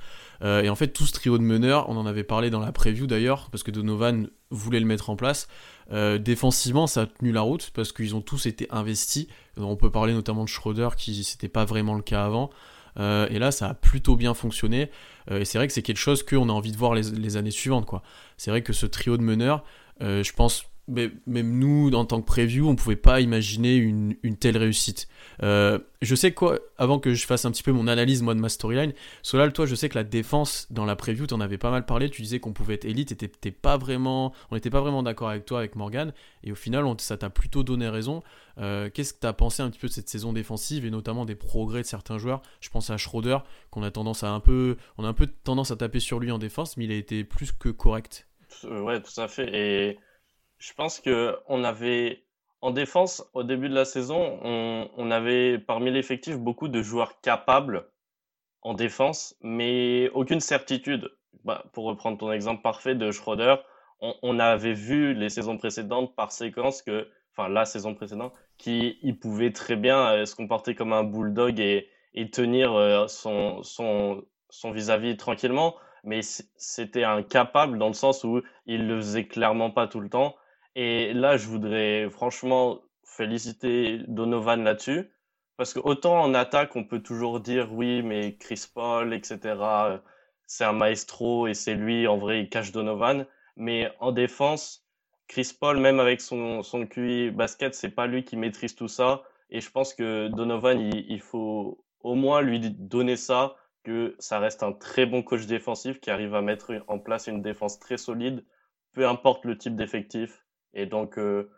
Euh, 0.44 0.62
et 0.62 0.70
en 0.70 0.76
fait, 0.76 0.90
tout 0.90 1.08
ce 1.08 1.14
trio 1.14 1.40
de 1.40 1.44
meneurs, 1.44 1.90
on 1.90 1.98
en 1.98 2.06
avait 2.06 2.24
parlé 2.24 2.52
dans 2.52 2.60
la 2.60 2.72
preview 2.72 3.08
d'ailleurs, 3.08 3.50
parce 3.50 3.64
que 3.64 3.72
Donovan 3.72 4.30
voulait 4.52 4.80
le 4.80 4.86
mettre 4.86 5.10
en 5.10 5.16
place. 5.16 5.48
défensivement, 5.90 6.86
ça 6.86 7.02
a 7.02 7.06
tenu 7.08 7.32
la 7.32 7.42
route, 7.42 7.72
parce 7.74 7.92
qu'ils 7.92 8.16
ont 8.16 8.22
tous 8.22 8.46
été 8.46 8.68
investis. 8.70 9.26
on 9.58 9.76
peut 9.76 9.90
parler 9.90 10.14
notamment 10.14 10.44
de 10.44 10.50
Schroeder, 10.50 10.90
qui 10.96 11.24
c'était 11.24 11.50
pas 11.50 11.66
vraiment 11.66 11.96
le 11.96 12.04
cas 12.04 12.24
avant. 12.24 12.52
Euh, 13.00 13.28
et 13.30 13.40
là, 13.40 13.52
ça 13.52 13.70
a 13.70 13.74
plutôt 13.74 14.16
bien 14.16 14.34
fonctionné. 14.34 14.90
Euh, 15.32 15.40
et 15.40 15.46
c'est 15.46 15.58
vrai 15.58 15.68
que 15.68 15.74
c'est 15.74 15.82
quelque 15.82 15.98
chose 15.98 16.24
qu'on 16.24 16.50
a 16.50 16.52
envie 16.52 16.72
de 16.72 16.78
voir 16.78 16.94
les, 16.94 17.38
années 17.38 17.52
suivantes. 17.52 17.88
C'est 18.38 18.52
vrai 18.52 18.62
que 18.62 18.74
ce 18.74 18.86
trio 18.86 19.18
de 19.18 19.24
meneurs, 19.24 19.64
euh, 20.02 20.24
je 20.24 20.34
pense 20.34 20.66
même 20.88 21.60
nous, 21.60 21.92
en 21.94 22.06
tant 22.06 22.22
que 22.22 22.26
preview, 22.26 22.68
on 22.68 22.76
pouvait 22.76 22.96
pas 22.96 23.20
imaginer 23.20 23.76
une, 23.76 24.16
telle 24.40 24.58
réussite. 24.58 25.08
Euh, 25.44 25.80
je 26.02 26.16
sais 26.16 26.34
quoi, 26.34 26.60
avant 26.78 27.00
que 27.00 27.14
je 27.14 27.26
fasse 27.26 27.46
un 27.46 27.52
petit 27.52 27.64
peu 27.64 27.72
mon 27.72 27.88
analyse 27.88 28.22
moi 28.22 28.34
de 28.34 28.40
ma 28.40 28.50
storyline, 28.50 28.94
Solal, 29.22 29.52
toi, 29.52 29.66
je 29.66 29.76
sais 29.76 29.90
que 29.90 29.96
la 29.96 30.04
défense 30.04 30.68
dans 30.70 30.86
la 30.86 30.96
preview, 30.96 31.28
tu 31.28 31.34
en 31.34 31.42
avais 31.42 31.58
pas 31.58 31.72
mal 31.72 31.86
parlé. 31.86 32.10
Tu 32.10 32.22
disais 32.22 32.40
qu'on 32.40 32.54
pouvait 32.54 32.76
être 32.76 32.86
élite, 32.86 33.22
et 33.22 33.52
pas 33.52 33.78
vraiment, 33.78 34.34
on 34.52 34.56
n'était 34.56 34.70
pas 34.70 34.82
vraiment 34.82 35.04
d'accord 35.04 35.30
avec 35.30 35.46
toi, 35.46 35.60
avec 35.60 35.76
Morgan, 35.76 36.14
et 36.44 36.52
au 36.52 36.56
final, 36.56 36.86
ça 37.00 37.18
t'a 37.18 37.30
plutôt 37.30 37.64
donné 37.64 37.90
raison. 37.90 38.24
Euh, 38.60 38.90
qu'est-ce 38.92 39.14
que 39.14 39.20
tu 39.20 39.28
as 39.28 39.34
pensé 39.34 39.62
un 39.62 39.70
petit 39.70 39.80
peu 39.80 39.88
de 39.88 39.94
cette 39.94 40.10
saison 40.10 40.34
défensive 40.34 40.86
et 40.86 40.90
notamment 40.90 41.26
des 41.26 41.36
progrès 41.36 41.82
de 41.82 41.88
certains 41.88 42.18
joueurs? 42.18 42.42
Je 42.62 42.70
pense 42.70 42.90
à 42.90 42.98
Schroeder, 42.98 43.40
qu'on 43.72 43.84
a 43.84 43.92
tendance 43.92 44.24
à 44.24 44.30
un 44.30 44.40
peu, 44.40 44.78
on 44.98 45.04
a 45.04 45.08
un 45.08 45.14
peu 45.14 45.28
tendance 45.28 45.72
à 45.72 45.76
taper 45.76 46.00
sur 46.00 46.20
lui 46.20 46.32
en 46.32 46.40
défense, 46.40 46.78
mais 46.78 46.86
il 46.86 46.92
a 46.92 46.96
été 46.96 47.24
plus 47.24 47.52
que 47.52 47.70
correct. 47.70 48.28
Ouais, 48.64 49.02
tout 49.02 49.22
à 49.22 49.28
fait. 49.28 49.50
Et 49.54 50.00
je 50.60 50.74
pense 50.74 51.00
que 51.00 51.38
on 51.48 51.64
avait 51.64 52.24
en 52.62 52.72
défense 52.72 53.24
au 53.34 53.44
début 53.44 53.70
de 53.70 53.76
la 53.76 53.86
saison, 53.86 54.40
on, 54.44 55.12
avait 55.12 55.60
parmi 55.60 55.92
l'effectif 55.92 56.38
beaucoup 56.38 56.68
de 56.68 56.82
joueurs 56.82 57.22
capables 57.22 57.88
en 58.62 58.74
défense, 58.74 59.36
mais 59.42 60.10
aucune 60.14 60.40
certitude. 60.40 61.12
Bah, 61.44 61.64
pour 61.72 61.86
reprendre 61.86 62.18
ton 62.18 62.32
exemple 62.32 62.62
parfait 62.62 62.96
de 62.96 63.12
Schroeder, 63.12 63.56
on, 64.02 64.40
avait 64.40 64.74
vu 64.74 65.14
les 65.14 65.30
saisons 65.30 65.58
précédentes 65.58 66.16
par 66.16 66.32
séquence 66.32 66.82
que, 66.82 67.08
enfin 67.32 67.48
la 67.48 67.66
saison 67.66 67.94
précédente, 67.94 68.34
qu'il 68.58 69.20
pouvait 69.20 69.52
très 69.52 69.76
bien 69.76 70.12
euh, 70.12 70.26
se 70.26 70.36
comporter 70.36 70.76
comme 70.76 70.94
un 70.94 71.04
bulldog 71.04 71.60
et, 71.60 71.90
tenir 72.32 72.74
euh, 72.74 73.08
son 73.08 74.24
vis-à-vis 74.72 75.18
tranquillement, 75.18 75.76
mais 76.04 76.22
c'était 76.24 77.04
incapable 77.04 77.78
dans 77.78 77.88
le 77.88 77.94
sens 77.94 78.24
où 78.24 78.42
il 78.66 78.88
le 78.88 78.98
faisait 78.98 79.28
clairement 79.28 79.70
pas 79.70 79.88
tout 79.88 80.00
le 80.00 80.10
temps 80.10 80.36
et 80.80 81.12
là, 81.12 81.38
je 81.38 81.48
voudrais 81.48 82.08
franchement 82.12 82.82
féliciter 83.04 84.00
Donovan 84.08 84.64
là-dessus. 84.64 85.10
Parce 85.58 85.74
que 85.74 85.80
autant 85.80 86.22
en 86.22 86.36
attaque, 86.36 86.76
on 86.76 86.84
peut 86.84 87.02
toujours 87.02 87.40
dire 87.40 87.74
oui, 87.74 88.04
mais 88.04 88.38
Chris 88.38 88.64
Paul, 88.72 89.12
etc., 89.12 89.56
c'est 90.46 90.66
un 90.66 90.74
maestro 90.74 91.48
et 91.48 91.56
c'est 91.56 91.74
lui, 91.74 92.08
en 92.08 92.18
vrai, 92.20 92.42
il 92.42 92.50
cache 92.50 92.72
Donovan. 92.72 93.26
Mais 93.56 93.92
en 94.00 94.12
défense, 94.12 94.86
Chris 95.28 95.52
Paul, 95.60 95.80
même 95.80 96.00
avec 96.00 96.22
son, 96.22 96.62
son 96.62 96.86
QI 96.86 97.32
basket, 97.32 97.74
c'est 97.74 97.90
pas 97.90 98.06
lui 98.06 98.24
qui 98.24 98.38
maîtrise 98.38 98.76
tout 98.76 98.88
ça. 98.88 99.24
Et 99.50 99.62
je 99.62 99.72
pense 99.72 99.96
que 99.96 100.28
Donovan, 100.28 100.80
il, 100.80 101.10
il, 101.10 101.22
faut 101.22 101.84
au 102.02 102.14
moins 102.14 102.42
lui 102.42 102.60
donner 102.60 103.16
ça, 103.16 103.56
que 103.84 104.16
ça 104.20 104.38
reste 104.38 104.62
un 104.62 104.74
très 104.74 105.08
bon 105.08 105.24
coach 105.24 105.48
défensif 105.48 106.00
qui 106.00 106.12
arrive 106.12 106.36
à 106.36 106.44
mettre 106.44 106.74
en 106.88 107.00
place 107.00 107.26
une 107.26 107.42
défense 107.42 107.80
très 107.80 107.98
solide, 107.98 108.46
peu 108.94 109.08
importe 109.08 109.44
le 109.44 109.58
type 109.58 109.76
d'effectif. 109.76 110.44
Et 110.78 110.86
donc, 110.86 111.18
euh, 111.18 111.50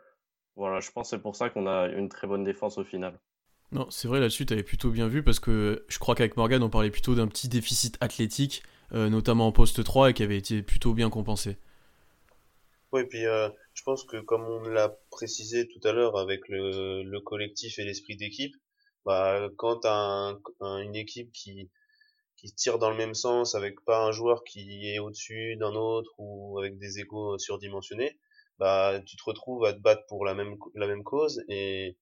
voilà, 0.55 0.79
je 0.79 0.89
pense 0.91 1.11
que 1.11 1.17
c'est 1.17 1.21
pour 1.21 1.35
ça 1.35 1.49
qu'on 1.49 1.67
a 1.67 1.87
une 1.89 2.07
très 2.07 2.25
bonne 2.25 2.45
défense 2.45 2.77
au 2.77 2.85
final. 2.85 3.19
Non, 3.73 3.85
c'est 3.91 4.07
vrai, 4.07 4.19
là-dessus, 4.19 4.45
tu 4.45 4.53
avais 4.53 4.63
plutôt 4.63 4.89
bien 4.89 5.07
vu 5.07 5.21
parce 5.21 5.39
que 5.39 5.85
je 5.89 5.99
crois 5.99 6.15
qu'avec 6.15 6.37
Morgan, 6.37 6.63
on 6.63 6.69
parlait 6.69 6.89
plutôt 6.89 7.13
d'un 7.15 7.27
petit 7.27 7.49
déficit 7.49 7.97
athlétique, 7.99 8.63
euh, 8.93 9.09
notamment 9.09 9.47
en 9.47 9.51
poste 9.51 9.83
3, 9.83 10.09
et 10.09 10.13
qui 10.13 10.23
avait 10.23 10.37
été 10.37 10.63
plutôt 10.63 10.93
bien 10.93 11.09
compensé. 11.09 11.57
Oui, 12.93 13.01
et 13.01 13.05
puis 13.05 13.25
euh, 13.27 13.49
je 13.73 13.83
pense 13.83 14.05
que 14.05 14.17
comme 14.21 14.41
on 14.41 14.61
l'a 14.61 14.97
précisé 15.11 15.67
tout 15.67 15.85
à 15.87 15.91
l'heure 15.91 16.17
avec 16.17 16.47
le, 16.47 17.03
le, 17.03 17.19
collectif 17.19 17.77
et 17.77 17.83
l'esprit 17.83 18.15
d'équipe, 18.15 18.55
bah, 19.05 19.49
quand 19.57 19.81
tu 19.81 19.87
une 20.61 20.95
équipe 20.95 21.31
qui, 21.33 21.69
qui 22.37 22.53
tire 22.55 22.79
dans 22.79 22.89
le 22.89 22.97
même 22.97 23.13
sens, 23.13 23.53
avec 23.53 23.81
pas 23.81 24.01
un 24.05 24.11
joueur 24.11 24.43
qui 24.45 24.89
est 24.89 24.99
au-dessus 24.99 25.57
d'un 25.57 25.75
autre 25.75 26.11
ou 26.17 26.57
avec 26.57 26.79
des 26.79 26.99
égos 26.99 27.37
surdimensionnés, 27.37 28.17
bah 28.59 28.99
tu 29.05 29.15
te 29.15 29.23
retrouves 29.23 29.65
à 29.65 29.73
te 29.73 29.79
battre 29.79 30.05
pour 30.07 30.25
la 30.25 30.35
même 30.35 30.57
la 30.75 30.87
même 30.87 31.03
cause 31.03 31.43
et 31.49 31.97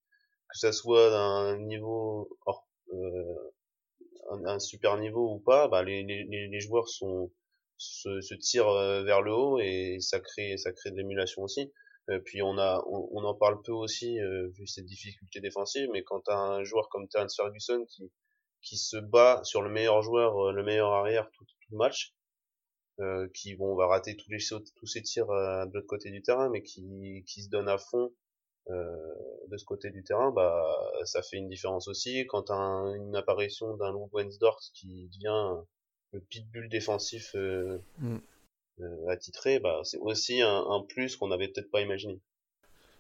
que 0.50 0.58
ça 0.58 0.72
soit 0.72 1.10
d'un 1.12 1.58
niveau 1.60 2.30
euh, 2.94 3.52
un, 4.46 4.60
super 4.60 4.98
niveau 4.98 5.34
ou 5.36 5.40
pas 5.40 5.68
bah 5.68 5.84
les, 5.84 6.04
les, 6.04 6.26
les 6.26 6.60
joueurs 6.60 6.90
sont 6.90 7.32
se, 7.78 8.22
se 8.22 8.34
tirent 8.34 8.70
euh, 8.70 9.04
vers 9.04 9.22
le 9.22 9.34
haut 9.34 9.60
et 9.60 9.98
ça 10.02 10.20
crée 10.20 10.58
ça 10.58 10.72
crée 10.72 10.92
de 10.92 10.98
l'émulation 10.98 11.44
aussi. 11.44 11.72
Euh, 12.10 12.20
puis 12.20 12.42
on 12.42 12.58
a 12.58 12.84
on, 12.88 13.24
en 13.24 13.34
parle 13.36 13.62
peu 13.62 13.74
aussi 13.74 14.20
euh, 14.20 14.48
vu 14.58 14.66
cette 14.68 14.86
difficulté 14.86 15.42
défensive 15.42 15.90
mais 15.92 16.04
quand 16.04 16.22
t'as 16.22 16.38
un 16.38 16.64
joueur 16.64 16.90
comme 16.90 17.08
Terence 17.08 17.36
Ferguson 17.36 17.86
qui 17.90 18.12
qui 18.62 18.78
se 18.78 18.98
bat 18.98 19.42
sur 19.44 19.62
le 19.62 19.70
meilleur 19.70 20.02
joueur 20.02 20.52
le 20.52 20.64
meilleur 20.64 20.92
arrière 20.92 21.30
tout, 21.32 21.46
tout 21.46 21.72
le 21.72 21.78
match 21.78 22.14
euh, 23.00 23.28
qui 23.34 23.54
vont 23.54 23.76
va 23.76 23.88
rater 23.88 24.16
tous 24.16 24.32
les 24.32 24.40
tous 24.76 24.86
ces 24.88 25.02
tirs 25.02 25.30
euh, 25.30 25.66
de 25.66 25.74
l'autre 25.74 25.88
côté 25.88 26.12
du 26.12 26.22
terrain, 26.22 26.50
mais 26.50 26.64
qui, 26.64 27.24
qui 27.28 27.44
se 27.44 27.50
donnent 27.50 27.70
à 27.70 27.78
fond 27.78 28.12
euh, 28.70 29.14
de 29.50 29.58
ce 29.58 29.66
côté 29.66 29.92
du 29.92 30.04
terrain, 30.04 30.32
bah 30.32 30.66
ça 31.06 31.22
fait 31.22 31.38
une 31.38 31.48
différence 31.48 31.88
aussi. 31.88 32.26
Quand 32.28 32.52
un, 32.52 32.94
une 32.96 33.16
apparition 33.16 33.78
d'un 33.78 33.92
Lou 33.92 34.10
Wensdorf 34.12 34.60
qui 34.74 35.10
devient 35.14 35.62
le 36.12 36.20
pitbull 36.22 36.68
défensif 36.70 37.32
euh, 37.36 37.80
mm. 38.00 38.18
attitré, 39.10 39.60
bah 39.60 39.82
c'est 39.84 40.00
aussi 40.00 40.42
un, 40.42 40.66
un 40.70 40.82
plus 40.82 41.16
qu'on 41.16 41.30
n'avait 41.30 41.48
peut-être 41.48 41.72
pas 41.72 41.82
imaginé. 41.82 42.20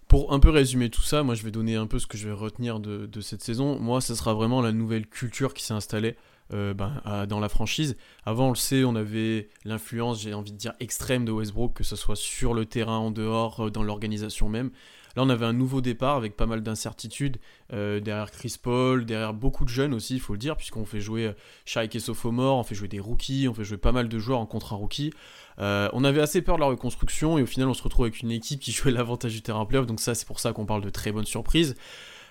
Pour 0.07 0.31
un 0.31 0.39
peu 0.39 0.51
résumer 0.51 0.89
tout 0.89 1.01
ça, 1.01 1.23
moi 1.23 1.35
je 1.35 1.43
vais 1.43 1.51
donner 1.51 1.75
un 1.75 1.85
peu 1.85 1.99
ce 1.99 2.07
que 2.07 2.17
je 2.17 2.29
vais 2.29 2.33
retenir 2.33 2.79
de, 2.79 3.05
de 3.05 3.21
cette 3.21 3.41
saison. 3.41 3.77
Moi, 3.77 3.99
ce 3.99 4.15
sera 4.15 4.33
vraiment 4.33 4.61
la 4.61 4.71
nouvelle 4.71 5.05
culture 5.05 5.53
qui 5.53 5.63
s'est 5.63 5.73
installée. 5.73 6.15
Euh, 6.53 6.73
ben, 6.73 7.01
dans 7.27 7.41
la 7.41 7.49
franchise. 7.49 7.97
Avant, 8.25 8.47
on 8.47 8.49
le 8.51 8.55
sait, 8.55 8.85
on 8.85 8.95
avait 8.95 9.49
l'influence, 9.65 10.21
j'ai 10.21 10.33
envie 10.33 10.53
de 10.53 10.57
dire, 10.57 10.71
extrême 10.79 11.25
de 11.25 11.31
Westbrook, 11.33 11.73
que 11.73 11.83
ce 11.83 11.97
soit 11.97 12.15
sur 12.15 12.53
le 12.53 12.65
terrain, 12.65 12.99
en 12.99 13.11
dehors, 13.11 13.65
euh, 13.65 13.69
dans 13.69 13.83
l'organisation 13.83 14.47
même. 14.47 14.71
Là, 15.17 15.23
on 15.23 15.29
avait 15.29 15.45
un 15.45 15.51
nouveau 15.51 15.81
départ 15.81 16.15
avec 16.15 16.37
pas 16.37 16.45
mal 16.45 16.63
d'incertitudes 16.63 17.37
euh, 17.73 17.99
derrière 17.99 18.31
Chris 18.31 18.55
Paul, 18.61 19.05
derrière 19.05 19.33
beaucoup 19.33 19.65
de 19.65 19.69
jeunes 19.69 19.93
aussi, 19.93 20.13
il 20.13 20.21
faut 20.21 20.33
le 20.33 20.39
dire, 20.39 20.55
puisqu'on 20.55 20.85
fait 20.85 21.01
jouer 21.01 21.33
Shaq 21.65 21.93
et 21.95 21.99
Sophomore, 21.99 22.59
on 22.59 22.63
fait 22.63 22.75
jouer 22.75 22.87
des 22.87 23.01
rookies, 23.01 23.47
on 23.49 23.53
fait 23.53 23.65
jouer 23.65 23.77
pas 23.77 23.91
mal 23.91 24.07
de 24.07 24.19
joueurs 24.19 24.39
en 24.39 24.45
contrat 24.45 24.77
rookie. 24.77 25.11
on 25.57 26.03
avait 26.05 26.21
assez 26.21 26.41
peur 26.41 26.55
de 26.55 26.61
la 26.61 26.67
reconstruction 26.67 27.37
et 27.37 27.41
au 27.41 27.47
final, 27.47 27.67
on 27.67 27.73
se 27.73 27.83
retrouve 27.83 28.05
avec 28.05 28.21
une 28.21 28.31
équipe 28.31 28.61
qui 28.61 28.71
jouait 28.73 28.91
l'avantage 28.91 29.33
du 29.33 29.41
terrain 29.41 29.65
playoff, 29.65 29.85
donc 29.85 29.99
ça, 29.99 30.15
c'est 30.15 30.27
pour 30.27 30.39
ça 30.39 30.53
qu'on 30.53 30.65
parle 30.65 30.81
de 30.81 30.89
très 30.89 31.11
bonnes 31.11 31.25
surprises. 31.25 31.75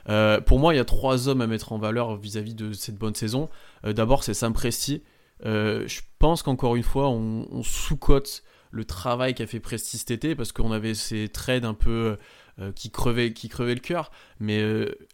Euh, 0.08 0.40
pour 0.40 0.58
moi, 0.58 0.74
il 0.74 0.76
y 0.76 0.80
a 0.80 0.84
trois 0.84 1.28
hommes 1.28 1.40
à 1.40 1.46
mettre 1.46 1.72
en 1.72 1.78
valeur 1.78 2.16
vis-à-vis 2.16 2.54
de 2.54 2.72
cette 2.72 2.96
bonne 2.96 3.14
saison. 3.14 3.48
Euh, 3.84 3.92
d'abord, 3.92 4.24
c'est 4.24 4.34
Sam 4.34 4.52
Presti. 4.52 5.02
Euh, 5.44 5.86
je 5.86 6.00
pense 6.18 6.42
qu'encore 6.42 6.76
une 6.76 6.82
fois, 6.82 7.08
on, 7.08 7.62
sous-cote 7.62 8.42
le 8.70 8.84
travail 8.84 9.34
qu'a 9.34 9.46
fait 9.46 9.60
Presti 9.60 9.98
cet 9.98 10.10
été 10.10 10.34
parce 10.34 10.52
qu'on 10.52 10.72
avait 10.72 10.94
ces 10.94 11.28
trades 11.28 11.64
un 11.64 11.74
peu 11.74 12.16
qui, 12.74 12.90
crevaient, 12.90 13.32
qui 13.32 13.48
crevaient 13.48 13.74
le 13.74 13.80
cœur. 13.80 14.10
Mais 14.40 14.62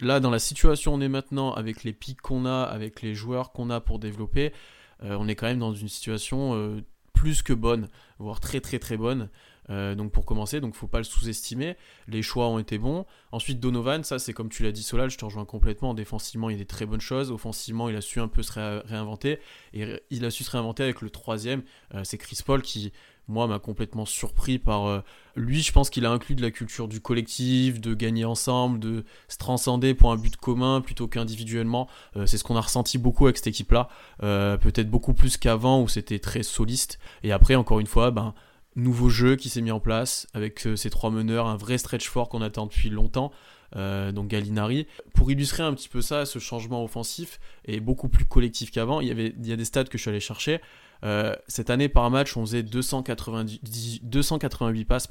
là, 0.01 0.21
dans 0.21 0.31
la 0.31 0.39
situation 0.39 0.93
où 0.93 0.97
on 0.97 1.01
est 1.01 1.09
maintenant, 1.09 1.53
avec 1.53 1.85
les 1.85 1.93
pics 1.93 2.21
qu'on 2.21 2.47
a, 2.47 2.63
avec 2.63 3.03
les 3.03 3.15
joueurs 3.15 3.53
qu'on 3.53 3.71
a 3.71 3.81
pour 3.81 3.99
développer, 3.99 4.53
on 5.01 5.29
est 5.29 5.35
quand 5.35 5.47
même 5.47 5.59
dans 5.59 5.75
une 5.75 5.89
situation 5.89 6.83
plus 7.13 7.43
que 7.43 7.53
bonne, 7.53 7.89
voire 8.19 8.41
très 8.41 8.61
très 8.61 8.79
très 8.79 8.97
bonne. 8.97 9.29
Euh, 9.71 9.95
donc 9.95 10.13
pour 10.13 10.25
commencer, 10.25 10.61
donc 10.61 10.75
faut 10.75 10.89
pas 10.89 10.99
le 10.99 11.05
sous-estimer. 11.05 11.77
Les 12.09 12.23
choix 12.23 12.49
ont 12.49 12.59
été 12.59 12.79
bons. 12.79 13.07
Ensuite 13.31 13.61
Donovan, 13.61 14.05
ça 14.05 14.19
c'est 14.19 14.33
comme 14.33 14.49
tu 14.49 14.63
l'as 14.63 14.73
dit 14.73 14.83
Solal, 14.83 15.11
je 15.11 15.19
te 15.19 15.25
rejoins 15.25 15.45
complètement. 15.45 15.95
Défensivement, 15.95 16.51
il 16.51 16.55
a 16.55 16.59
des 16.59 16.67
très 16.67 16.87
bonnes 16.87 17.01
choses. 17.01 17.31
Offensivement, 17.31 17.89
il 17.89 17.97
a 17.97 18.01
su 18.01 18.21
un 18.21 18.29
peu 18.29 18.43
se 18.43 18.53
réinventer 18.53 19.39
et 19.73 20.03
il 20.11 20.25
a 20.25 20.31
su 20.31 20.45
se 20.45 20.51
réinventer 20.51 20.83
avec 20.83 21.01
le 21.01 21.11
troisième. 21.11 21.63
Euh, 21.95 22.03
c'est 22.05 22.19
Chris 22.19 22.39
Paul 22.45 22.63
qui 22.63 22.93
moi 23.29 23.47
m'a 23.47 23.61
complètement 23.61 24.05
surpris 24.05 24.59
par 24.59 24.87
euh, 24.87 25.01
lui. 25.37 25.63
Je 25.63 25.71
pense 25.71 25.91
qu'il 25.91 26.05
a 26.07 26.11
inclus 26.11 26.35
de 26.35 26.43
la 26.43 26.51
culture 26.51 26.89
du 26.89 27.01
collectif, 27.01 27.81
de 27.81 27.95
gagner 27.95 28.25
ensemble, 28.25 28.81
de 28.81 29.05
se 29.29 29.39
transcender 29.39 29.95
pour 29.95 30.11
un 30.11 30.17
but 30.17 30.37
commun 30.37 30.81
plutôt 30.81 31.07
qu'individuellement. 31.07 31.89
c'est 32.27 32.37
ce 32.37 32.43
qu'on 32.43 32.57
a 32.57 32.61
ressenti 32.61 32.99
beaucoup 32.99 33.27
avec 33.27 33.37
cette 33.37 33.47
équipe-là. 33.47 33.89
Peut-être 34.19 34.91
beaucoup 34.91 35.15
plus 35.15 35.37
qu'avant 35.37 35.81
où 35.81 35.89
c'était 35.89 36.19
très 36.19 36.43
soliste. 36.43 36.99
Et 37.23 37.31
après, 37.31 37.55
encore 37.55 37.79
une 37.79 37.87
fois, 37.87 38.11
ben 38.11 38.35
nouveau 38.77 39.09
jeu 39.09 39.37
qui 39.37 39.49
s'est 39.49 39.61
mis 39.61 39.71
en 39.71 39.81
place 39.81 40.27
avec 40.35 40.67
euh, 40.67 40.77
ces 40.77 40.91
trois 40.91 41.11
meneurs, 41.11 41.47
un 41.47 41.57
vrai 41.57 41.79
stretch 41.79 42.09
fort 42.09 42.29
qu'on 42.29 42.43
attend 42.43 42.67
depuis 42.67 42.91
longtemps. 42.91 43.33
Euh, 43.75 44.13
donc 44.13 44.29
Gallinari. 44.29 44.87
Pour 45.15 45.31
illustrer 45.31 45.63
un 45.63 45.73
petit 45.73 45.89
peu 45.89 46.03
ça, 46.03 46.27
ce 46.27 46.39
changement 46.39 46.85
offensif 46.85 47.41
est 47.65 47.81
beaucoup 47.81 48.09
plus 48.09 48.27
collectif 48.27 48.71
qu'avant. 48.71 49.01
Il 49.01 49.09
y 49.09 49.53
a 49.53 49.57
des 49.57 49.65
stats 49.65 49.85
que 49.85 49.97
je 49.97 50.03
suis 50.03 50.11
allé 50.11 50.21
chercher. 50.21 50.61
Euh, 51.05 51.35
cette 51.49 51.71
année 51.71 51.89
par 51.89 52.11
match, 52.11 52.37
on 52.37 52.43
faisait 52.43 52.63
290, 52.63 54.01
288 54.03 54.85
passes. 54.85 55.09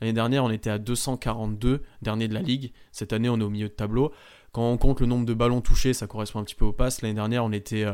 L'année 0.00 0.12
dernière, 0.12 0.44
on 0.44 0.50
était 0.50 0.70
à 0.70 0.78
242, 0.78 1.82
dernier 2.00 2.28
de 2.28 2.34
la 2.34 2.40
ligue. 2.40 2.72
Cette 2.92 3.12
année, 3.12 3.28
on 3.28 3.40
est 3.40 3.44
au 3.44 3.50
milieu 3.50 3.68
de 3.68 3.74
tableau. 3.74 4.12
Quand 4.52 4.70
on 4.70 4.78
compte 4.78 5.00
le 5.00 5.06
nombre 5.06 5.26
de 5.26 5.34
ballons 5.34 5.60
touchés, 5.60 5.92
ça 5.92 6.06
correspond 6.06 6.38
un 6.38 6.44
petit 6.44 6.54
peu 6.54 6.64
aux 6.64 6.72
passes. 6.72 7.02
L'année 7.02 7.14
dernière, 7.14 7.44
on 7.44 7.52
était 7.52 7.84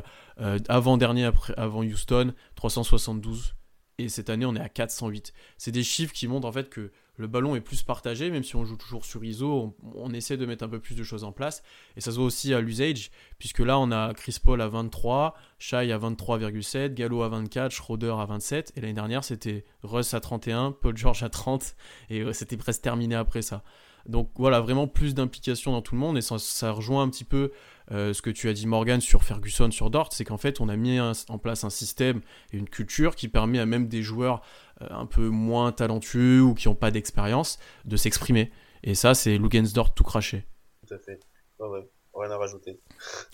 avant 0.69 0.99
dernier 0.99 1.31
avant 1.57 1.83
Houston, 1.83 2.35
372 2.57 3.55
et 3.99 4.09
cette 4.09 4.31
année 4.31 4.47
on 4.47 4.55
est 4.55 4.61
à 4.61 4.69
408. 4.69 5.33
C'est 5.59 5.73
des 5.73 5.83
chiffres 5.83 6.13
qui 6.13 6.29
montrent 6.29 6.47
en 6.47 6.53
fait 6.53 6.69
que 6.69 6.91
le 7.17 7.27
ballon 7.29 7.55
est 7.55 7.61
plus 7.61 7.83
partagé, 7.83 8.31
même 8.31 8.43
si 8.43 8.57
on 8.57 8.65
joue 8.65 8.77
toujours 8.77 9.05
sur 9.05 9.25
ISO, 9.25 9.77
on, 9.95 10.13
essaie 10.13 10.37
de 10.37 10.47
mettre 10.47 10.65
un 10.65 10.69
peu 10.69 10.81
plus 10.81 10.97
de 10.97 11.05
choses 11.05 11.23
en 11.23 11.31
place. 11.31 11.63
Et 11.97 12.01
ça 12.01 12.11
se 12.11 12.17
voit 12.17 12.27
aussi 12.27 12.53
à 12.53 12.61
l'usage, 12.61 13.11
puisque 13.39 13.61
là 13.61 13.79
on 13.79 13.93
a 13.93 14.13
Chris 14.15 14.39
Paul 14.43 14.61
à 14.61 14.69
23, 14.69 15.37
Shai 15.59 15.93
à 15.93 15.99
23,7, 15.99 16.95
Gallo 16.95 17.23
à 17.23 17.29
24, 17.29 17.71
Schroeder 17.71 18.17
à 18.19 18.25
27, 18.27 18.73
et 18.77 18.81
l'année 18.81 18.95
dernière 18.95 19.23
c'était 19.23 19.65
Russ 19.83 20.13
à 20.13 20.21
31, 20.21 20.73
Paul 20.73 20.97
George 20.97 21.23
à 21.23 21.29
30, 21.29 21.77
et 22.11 22.21
euh, 22.21 22.33
c'était 22.33 22.57
presque 22.57 22.83
terminé 22.83 23.15
après 23.15 23.43
ça. 23.43 23.63
Donc 24.07 24.31
voilà, 24.37 24.61
vraiment 24.61 24.87
plus 24.87 25.15
d'implication 25.15 25.73
dans 25.73 25.83
tout 25.83 25.95
le 25.95 26.01
monde, 26.01 26.19
et 26.19 26.21
ça, 26.21 26.71
rejoint 26.73 27.03
un 27.03 27.09
petit 27.09 27.25
peu 27.25 27.53
ce 27.91 28.23
que 28.23 28.31
tu 28.31 28.49
as 28.49 28.53
dit 28.53 28.67
Morgan 28.67 29.01
sur 29.01 29.25
Ferguson, 29.25 29.71
sur 29.71 29.91
Dort, 29.91 30.13
c'est 30.13 30.25
qu'en 30.25 30.39
fait 30.39 30.61
on 30.61 30.69
a 30.69 30.77
mis 30.77 30.99
en 31.01 31.39
place 31.39 31.65
un 31.65 31.71
système 31.71 32.21
et 32.53 32.57
une 32.57 32.69
culture 32.69 33.15
qui 33.15 33.29
permet 33.29 33.59
à 33.59 33.67
même 33.67 33.89
des 33.89 34.03
joueurs 34.03 34.43
euh, 34.83 34.87
un 34.91 35.07
peu 35.07 35.29
moins 35.29 35.71
talentueux 35.71 36.43
ou 36.43 36.55
qui 36.55 36.69
n'ont 36.69 36.75
pas 36.75 36.91
d'expérience 36.91 37.59
de 37.85 37.97
s'exprimer. 37.97 38.51
Et 38.83 38.95
ça, 38.95 39.15
c'est 39.15 39.39
Lugensdorf 39.39 39.95
tout 39.95 40.03
craché. 40.03 40.47
Tout 40.87 40.95
à 40.95 40.99
fait. 40.99 41.21
Rien 41.59 42.31
à 42.31 42.37
rajouter. 42.37 42.81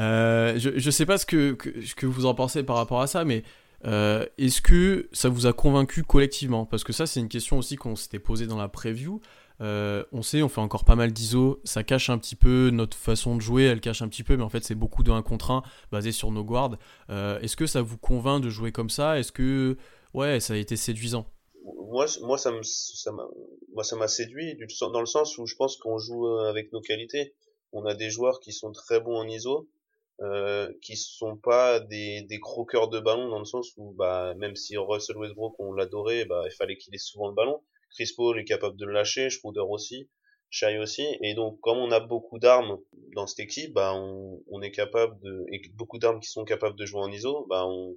Euh, 0.00 0.58
je 0.58 0.70
ne 0.70 0.90
sais 0.90 1.06
pas 1.06 1.18
ce 1.18 1.24
que, 1.24 1.52
que, 1.52 2.06
vous 2.06 2.26
en 2.26 2.34
pensez 2.34 2.64
par 2.64 2.74
rapport 2.74 3.00
à 3.00 3.06
ça, 3.06 3.24
mais 3.24 3.44
euh, 3.84 4.26
est-ce 4.38 4.60
que 4.60 5.08
ça 5.12 5.28
vous 5.28 5.46
a 5.46 5.52
convaincu 5.52 6.02
collectivement? 6.02 6.66
Parce 6.66 6.82
que 6.82 6.92
ça, 6.92 7.06
c'est 7.06 7.20
une 7.20 7.28
question 7.28 7.58
aussi 7.58 7.76
qu'on 7.76 7.94
s'était 7.94 8.18
posée 8.18 8.48
dans 8.48 8.58
la 8.58 8.66
preview. 8.66 9.20
On 9.60 10.22
sait, 10.22 10.42
on 10.42 10.48
fait 10.48 10.60
encore 10.60 10.84
pas 10.84 10.96
mal 10.96 11.12
d'ISO, 11.12 11.60
ça 11.64 11.82
cache 11.82 12.10
un 12.10 12.18
petit 12.18 12.36
peu 12.36 12.70
notre 12.72 12.96
façon 12.96 13.36
de 13.36 13.40
jouer, 13.40 13.64
elle 13.64 13.80
cache 13.80 14.02
un 14.02 14.08
petit 14.08 14.22
peu, 14.22 14.36
mais 14.36 14.42
en 14.42 14.48
fait 14.48 14.64
c'est 14.64 14.74
beaucoup 14.74 15.02
de 15.02 15.10
1 15.10 15.22
contre 15.22 15.50
1 15.50 15.62
basé 15.92 16.12
sur 16.12 16.30
nos 16.30 16.44
guards. 16.44 16.76
Est-ce 17.08 17.56
que 17.56 17.66
ça 17.66 17.82
vous 17.82 17.98
convainc 17.98 18.42
de 18.42 18.50
jouer 18.50 18.72
comme 18.72 18.90
ça? 18.90 19.18
Est-ce 19.18 19.32
que 19.32 19.76
ouais, 20.14 20.40
ça 20.40 20.54
a 20.54 20.56
été 20.56 20.76
séduisant? 20.76 21.26
Moi, 21.94 22.06
moi, 22.22 22.38
ça 22.38 22.50
m'a, 22.50 22.62
ça 23.82 24.08
séduit 24.08 24.56
dans 24.80 25.00
le 25.00 25.06
sens 25.06 25.38
où 25.38 25.46
je 25.46 25.54
pense 25.54 25.76
qu'on 25.76 25.98
joue 25.98 26.26
euh, 26.26 26.48
avec 26.48 26.72
nos 26.72 26.80
qualités. 26.80 27.34
On 27.72 27.84
a 27.86 27.94
des 27.94 28.10
joueurs 28.10 28.40
qui 28.40 28.52
sont 28.52 28.72
très 28.72 29.00
bons 29.00 29.16
en 29.16 29.28
ISO, 29.28 29.68
euh, 30.20 30.72
qui 30.82 30.96
sont 30.96 31.36
pas 31.36 31.80
des, 31.80 32.22
des 32.22 32.40
croqueurs 32.40 32.88
de 32.88 33.00
ballon 33.00 33.28
dans 33.28 33.38
le 33.38 33.44
sens 33.44 33.72
où, 33.76 33.92
bah, 33.92 34.34
même 34.34 34.56
si 34.56 34.76
Russell 34.76 35.16
Westbrook 35.16 35.54
on 35.58 35.72
l'adorait, 35.72 36.24
bah, 36.24 36.42
il 36.46 36.52
fallait 36.52 36.76
qu'il 36.76 36.94
ait 36.94 36.98
souvent 36.98 37.28
le 37.28 37.34
ballon. 37.34 37.60
Chris 37.94 38.10
Paul 38.16 38.38
est 38.38 38.44
capable 38.44 38.76
de 38.76 38.84
le 38.84 38.92
lâcher, 38.92 39.30
Schroeder 39.30 39.60
aussi, 39.60 40.08
Shai 40.50 40.78
aussi. 40.78 41.06
Et 41.22 41.34
donc, 41.34 41.60
comme 41.60 41.78
on 41.78 41.92
a 41.92 42.00
beaucoup 42.00 42.38
d'armes 42.38 42.78
dans 43.14 43.26
cette 43.26 43.40
équipe, 43.40 43.72
bah, 43.72 43.94
on, 43.94 44.62
est 44.62 44.72
capable 44.72 45.18
de, 45.20 45.46
et 45.52 45.62
beaucoup 45.74 45.98
d'armes 45.98 46.20
qui 46.20 46.28
sont 46.28 46.44
capables 46.44 46.76
de 46.76 46.86
jouer 46.86 47.00
en 47.00 47.10
ISO, 47.10 47.46
bah, 47.48 47.64
on, 47.66 47.96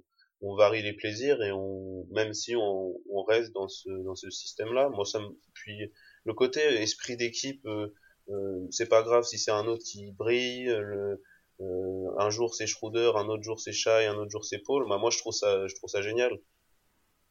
varie 0.56 0.82
les 0.82 0.92
plaisirs 0.92 1.42
et 1.42 1.50
on 1.52 2.06
même 2.10 2.32
si 2.32 2.54
on, 2.56 2.94
reste 3.26 3.52
dans 3.52 3.68
ce 3.68 3.90
dans 4.04 4.14
ce 4.14 4.30
système 4.30 4.72
là 4.72 4.88
moi 4.88 5.04
ça 5.04 5.18
me 5.18 5.28
puis 5.52 5.92
le 6.24 6.32
côté 6.32 6.60
esprit 6.60 7.16
d'équipe 7.16 7.60
euh, 7.66 7.92
euh, 8.30 8.66
c'est 8.70 8.88
pas 8.88 9.02
grave 9.02 9.24
si 9.24 9.36
c'est 9.38 9.50
un 9.50 9.66
autre 9.66 9.82
qui 9.84 10.12
brille 10.12 10.64
le, 10.66 11.22
euh, 11.60 12.06
un 12.18 12.30
jour 12.30 12.54
c'est 12.54 12.66
Schroeder 12.66 13.12
un 13.16 13.28
autre 13.28 13.42
jour 13.42 13.60
c'est 13.60 13.72
Shai 13.72 14.06
un 14.06 14.16
autre 14.16 14.30
jour 14.30 14.44
c'est 14.44 14.60
Paul 14.60 14.88
bah 14.88 14.96
moi 14.96 15.10
je 15.10 15.18
trouve 15.18 15.34
ça 15.34 15.66
je 15.66 15.74
trouve 15.74 15.90
ça 15.90 16.02
génial 16.02 16.38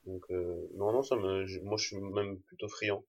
donc 0.08 0.26
non 0.76 0.92
non 0.92 1.04
ça 1.04 1.16
me 1.16 1.46
moi 1.64 1.78
je 1.78 1.88
suis 1.88 1.98
même 1.98 2.40
plutôt 2.42 2.68
friand 2.70 3.04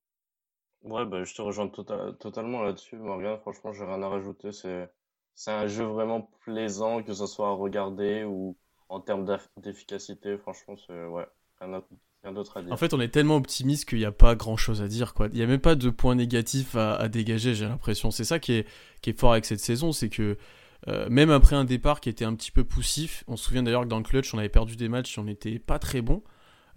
ouais 0.83 1.07
bah 1.07 1.25
je 1.25 1.35
te 1.35 1.40
rejoins 1.40 1.69
tota-, 1.69 2.12
totalement 2.19 2.62
là-dessus 2.62 2.97
Morgan 2.97 3.38
franchement 3.38 3.73
j'ai 3.73 3.85
rien 3.85 4.02
à 4.02 4.09
rajouter 4.09 4.52
c'est 4.52 4.90
c'est 5.35 5.52
un 5.52 5.69
jeu 5.69 5.85
vraiment 5.85 6.31
plaisant 6.45 7.02
que 7.02 7.14
ce 7.14 7.26
soit 7.26 7.49
à 7.49 7.52
regarder 7.52 8.25
ou 8.25 8.57
en 8.88 9.00
termes 9.00 9.26
d'efficacité, 9.57 10.37
franchement, 10.38 10.76
c'est 10.87 11.07
ouais, 11.07 11.26
rien 11.61 12.33
d'autre 12.33 12.57
à 12.57 12.62
dire. 12.62 12.73
En 12.73 12.76
fait, 12.76 12.95
on 12.95 13.00
est 13.00 13.09
tellement 13.09 13.37
optimiste 13.37 13.88
qu'il 13.88 13.99
n'y 13.99 14.05
a 14.05 14.12
pas 14.12 14.35
grand 14.35 14.57
chose 14.57 14.83
à 14.83 14.88
dire. 14.88 15.14
Quoi. 15.14 15.28
Il 15.28 15.37
n'y 15.37 15.43
a 15.43 15.47
même 15.47 15.61
pas 15.61 15.75
de 15.75 15.90
points 15.90 16.14
négatifs 16.14 16.75
à, 16.75 17.09
dégager, 17.09 17.55
j'ai 17.55 17.67
l'impression. 17.67 18.11
C'est 18.11 18.25
ça 18.25 18.38
qui 18.38 18.52
est, 18.52 18.67
qui 19.02 19.11
est 19.11 19.19
fort 19.19 19.33
avec 19.33 19.45
cette 19.45 19.61
saison, 19.61 19.93
c'est 19.93 20.09
que 20.09 20.38
euh, 20.87 21.09
même 21.11 21.31
après 21.31 21.57
un 21.57 21.64
départ 21.64 22.00
qui 22.00 22.09
était 22.09 22.25
un 22.25 22.35
petit 22.35 22.50
peu 22.50 22.64
poussif, 22.64 23.25
on 23.26 23.37
se 23.37 23.45
souvient 23.45 23.62
d'ailleurs 23.62 23.83
que 23.83 23.88
dans 23.88 23.99
le 23.99 24.05
clutch, 24.05 24.33
on 24.33 24.38
avait 24.38 24.49
perdu 24.49 24.76
des 24.76 24.88
matchs 24.88 25.19
et 25.19 25.21
on 25.21 25.25
n'était 25.25 25.59
pas 25.59 25.78
très 25.78 26.00
bon. 26.00 26.23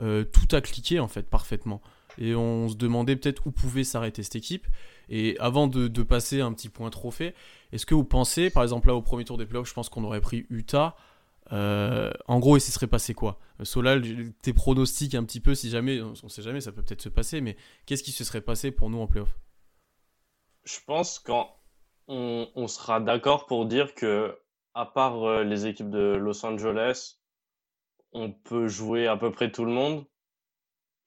Euh, 0.01 0.23
tout 0.23 0.55
a 0.55 0.61
cliqué 0.61 0.99
en 0.99 1.07
fait 1.07 1.29
parfaitement. 1.29 1.81
Et 2.17 2.35
on 2.35 2.67
se 2.67 2.75
demandait 2.75 3.15
peut-être 3.15 3.47
où 3.47 3.51
pouvait 3.51 3.83
s'arrêter 3.83 4.23
cette 4.23 4.35
équipe. 4.35 4.67
Et 5.09 5.37
avant 5.39 5.67
de, 5.67 6.03
passer 6.03 6.41
un 6.41 6.53
petit 6.53 6.69
point 6.69 6.89
trophée, 6.89 7.33
est-ce 7.71 7.85
que 7.85 7.95
vous 7.95 8.03
pensez, 8.03 8.49
par 8.49 8.63
exemple 8.63 8.87
là 8.87 8.95
au 8.95 9.01
premier 9.01 9.25
tour 9.25 9.37
des 9.37 9.45
playoffs, 9.45 9.69
je 9.69 9.73
pense 9.73 9.89
qu'on 9.89 10.03
aurait 10.03 10.21
pris 10.21 10.45
Utah. 10.49 10.95
Euh, 11.53 12.11
en 12.27 12.39
gros, 12.39 12.57
il 12.57 12.61
se 12.61 12.71
serait 12.71 12.87
passé 12.87 13.13
quoi? 13.13 13.39
Solal, 13.63 14.03
tes 14.41 14.53
pronostics 14.53 15.15
un 15.15 15.23
petit 15.23 15.39
peu, 15.39 15.53
si 15.53 15.69
jamais, 15.69 16.01
on 16.01 16.29
sait 16.29 16.41
jamais, 16.41 16.61
ça 16.61 16.71
peut 16.71 16.81
peut-être 16.81 17.01
se 17.01 17.09
passer, 17.09 17.41
mais 17.41 17.57
qu'est-ce 17.85 18.03
qui 18.03 18.11
se 18.11 18.23
serait 18.23 18.41
passé 18.41 18.71
pour 18.71 18.89
nous 18.89 18.99
en 18.99 19.07
playoff? 19.07 19.37
Je 20.63 20.79
pense 20.85 21.19
qu'on 21.19 21.47
on 22.07 22.67
sera 22.67 22.99
d'accord 22.99 23.47
pour 23.47 23.65
dire 23.65 23.93
que, 23.95 24.37
à 24.73 24.85
part 24.85 25.23
euh, 25.23 25.43
les 25.43 25.65
équipes 25.67 25.89
de 25.89 26.15
Los 26.15 26.45
Angeles, 26.45 27.20
on 28.13 28.31
peut 28.31 28.67
jouer 28.67 29.07
à 29.07 29.17
peu 29.17 29.31
près 29.31 29.51
tout 29.51 29.65
le 29.65 29.71
monde 29.71 30.05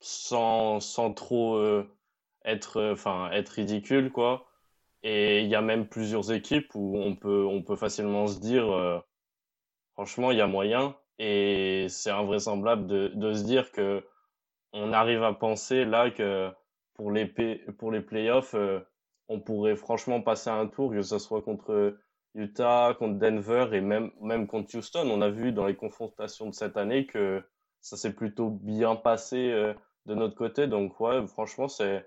sans, 0.00 0.80
sans 0.80 1.12
trop 1.14 1.56
euh, 1.56 1.84
être, 2.44 2.82
enfin, 2.92 3.30
être 3.32 3.50
ridicule, 3.50 4.12
quoi. 4.12 4.46
Et 5.02 5.42
il 5.42 5.48
y 5.48 5.54
a 5.56 5.62
même 5.62 5.88
plusieurs 5.88 6.32
équipes 6.32 6.74
où 6.74 6.98
on 6.98 7.16
peut, 7.16 7.44
on 7.46 7.62
peut 7.62 7.76
facilement 7.76 8.26
se 8.26 8.40
dire 8.40 9.02
Franchement, 9.94 10.30
il 10.30 10.38
y 10.38 10.40
a 10.40 10.46
moyen 10.46 10.96
et 11.18 11.86
c'est 11.88 12.10
invraisemblable 12.10 12.86
de, 12.86 13.08
de 13.14 13.32
se 13.32 13.44
dire 13.44 13.70
que 13.70 14.04
on 14.72 14.92
arrive 14.92 15.22
à 15.22 15.32
penser 15.34 15.84
là 15.84 16.10
que 16.10 16.50
pour 16.94 17.12
les, 17.12 17.26
pour 17.78 17.92
les 17.92 18.00
playoffs, 18.00 18.54
euh, 18.54 18.80
on 19.28 19.40
pourrait 19.40 19.76
franchement 19.76 20.20
passer 20.20 20.50
un 20.50 20.66
tour, 20.66 20.92
que 20.92 21.02
ce 21.02 21.18
soit 21.18 21.42
contre 21.42 21.96
Utah, 22.34 22.94
contre 22.98 23.18
Denver 23.18 23.68
et 23.72 23.80
même, 23.80 24.10
même 24.20 24.46
contre 24.46 24.76
Houston. 24.76 25.08
On 25.10 25.22
a 25.22 25.30
vu 25.30 25.52
dans 25.52 25.66
les 25.66 25.76
confrontations 25.76 26.48
de 26.48 26.54
cette 26.54 26.76
année 26.76 27.06
que 27.06 27.42
ça 27.80 27.96
s'est 27.96 28.12
plutôt 28.14 28.50
bien 28.50 28.96
passé 28.96 29.50
euh, 29.50 29.74
de 30.06 30.14
notre 30.14 30.34
côté. 30.34 30.66
Donc 30.66 30.98
ouais, 31.00 31.26
franchement, 31.26 31.68
c'est 31.68 32.06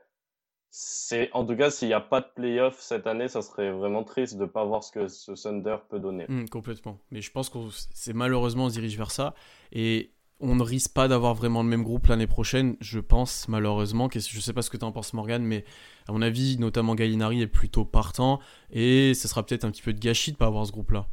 c'est 0.69 1.31
en 1.31 1.45
tout 1.45 1.55
cas 1.55 1.71
s'il 1.71 1.87
n'y 1.87 1.93
a 1.93 2.01
pas 2.01 2.19
de 2.19 2.27
playoff 2.35 2.79
cette 2.79 3.07
année, 3.07 3.29
ça 3.29 3.41
serait 3.41 3.71
vraiment 3.71 4.03
triste 4.03 4.35
de 4.35 4.41
ne 4.41 4.47
pas 4.47 4.65
voir 4.65 4.83
ce 4.83 4.91
que 4.91 5.07
ce 5.07 5.31
Thunder 5.31 5.77
peut 5.89 5.99
donner. 5.99 6.25
Hmm, 6.27 6.45
complètement. 6.45 6.99
Mais 7.09 7.21
je 7.21 7.31
pense 7.31 7.49
que 7.49 7.59
c'est 7.93 8.13
malheureusement 8.13 8.65
on 8.65 8.69
se 8.69 8.73
dirige 8.73 8.97
vers 8.97 9.11
ça 9.11 9.33
et 9.71 10.11
on 10.39 10.55
ne 10.55 10.63
risque 10.63 10.93
pas 10.93 11.07
d'avoir 11.07 11.33
vraiment 11.33 11.63
le 11.63 11.69
même 11.69 11.83
groupe 11.83 12.07
l'année 12.07 12.27
prochaine, 12.27 12.77
je 12.79 12.99
pense 12.99 13.47
malheureusement. 13.47 14.09
Je 14.11 14.17
ne 14.17 14.41
sais 14.41 14.53
pas 14.53 14.61
ce 14.61 14.69
que 14.69 14.77
tu 14.77 14.85
en 14.85 14.91
penses 14.91 15.13
Morgan, 15.13 15.43
mais 15.43 15.63
à 16.07 16.11
mon 16.11 16.21
avis, 16.21 16.57
notamment 16.57 16.95
Gallinari 16.95 17.41
est 17.41 17.47
plutôt 17.47 17.85
partant 17.85 18.39
et 18.71 19.13
ce 19.13 19.27
sera 19.27 19.45
peut-être 19.45 19.65
un 19.65 19.71
petit 19.71 19.81
peu 19.81 19.93
de 19.93 19.99
gâchis 19.99 20.31
de 20.31 20.37
pas 20.37 20.47
avoir 20.47 20.65
ce 20.65 20.71
groupe-là. 20.71 21.07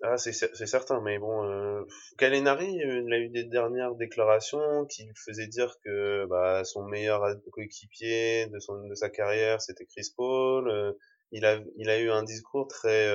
Ah, 0.00 0.16
c'est 0.16 0.32
certain, 0.32 1.00
mais 1.00 1.18
bon, 1.18 1.42
euh, 1.42 1.82
Gallinari, 2.18 2.84
euh, 2.84 3.02
il 3.04 3.12
a 3.12 3.18
eu 3.18 3.30
des 3.30 3.42
dernières 3.42 3.96
déclarations 3.96 4.86
qui 4.86 5.08
faisaient 5.26 5.48
dire 5.48 5.74
que 5.84 6.24
bah, 6.26 6.62
son 6.62 6.84
meilleur 6.84 7.24
coéquipier 7.50 8.46
de, 8.46 8.94
sa 8.94 9.10
carrière, 9.10 9.60
c'était 9.60 9.86
Chris 9.86 10.12
Paul. 10.16 10.70
Euh, 10.70 10.92
il, 11.32 11.44
a, 11.44 12.00
eu 12.00 12.10
un 12.10 12.22
discours 12.22 12.68
très 12.68 13.12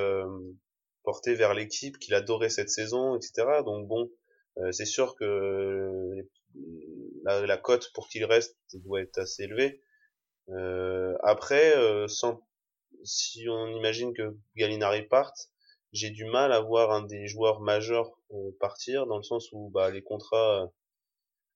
porté 1.03 1.35
vers 1.35 1.53
l'équipe, 1.53 1.97
qu'il 1.99 2.13
adorait 2.15 2.49
cette 2.49 2.69
saison, 2.69 3.15
etc. 3.15 3.61
Donc 3.65 3.87
bon, 3.87 4.09
c'est 4.71 4.85
sûr 4.85 5.15
que 5.15 6.11
la, 7.23 7.45
la 7.45 7.57
cote 7.57 7.91
pour 7.93 8.07
qu'il 8.07 8.25
reste 8.25 8.57
doit 8.73 9.01
être 9.01 9.17
assez 9.17 9.43
élevée. 9.43 9.81
après, 11.23 11.73
sans, 12.07 12.41
si 13.03 13.47
on 13.49 13.67
imagine 13.67 14.13
que 14.13 14.35
Gallinari 14.55 15.03
parte, 15.03 15.49
j'ai 15.93 16.09
du 16.09 16.25
mal 16.25 16.51
à 16.51 16.59
voir 16.59 16.91
un 16.91 17.03
des 17.05 17.27
joueurs 17.27 17.61
majeurs 17.61 18.11
euh, 18.31 18.51
partir 18.59 19.05
dans 19.05 19.17
le 19.17 19.23
sens 19.23 19.49
où 19.51 19.69
bah, 19.69 19.91
les 19.91 20.01
contrats 20.01 20.63
euh, 20.63 20.67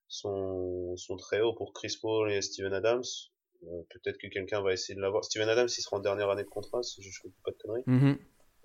sont, 0.08 0.96
sont 0.96 1.18
très 1.18 1.42
hauts 1.42 1.56
pour 1.56 1.74
Chris 1.74 1.98
Paul 2.00 2.32
et 2.32 2.42
Steven 2.42 2.74
Adams. 2.74 3.04
Euh, 3.64 3.82
peut-être 3.90 4.20
que 4.20 4.28
quelqu'un 4.28 4.62
va 4.62 4.74
essayer 4.74 4.96
de 4.96 5.02
l'avoir. 5.02 5.24
Steven 5.24 5.50
Adams, 5.50 5.68
il 5.68 5.82
sera 5.82 5.98
en 5.98 6.00
dernière 6.00 6.30
année 6.30 6.44
de 6.44 6.50
contrat, 6.50 6.84
si 6.84 7.02
je 7.02 7.08
ne 7.08 7.14
fais 7.14 7.36
pas 7.44 7.52
de 7.52 7.58
conneries. 7.58 7.84
Mm-hmm. 7.88 8.18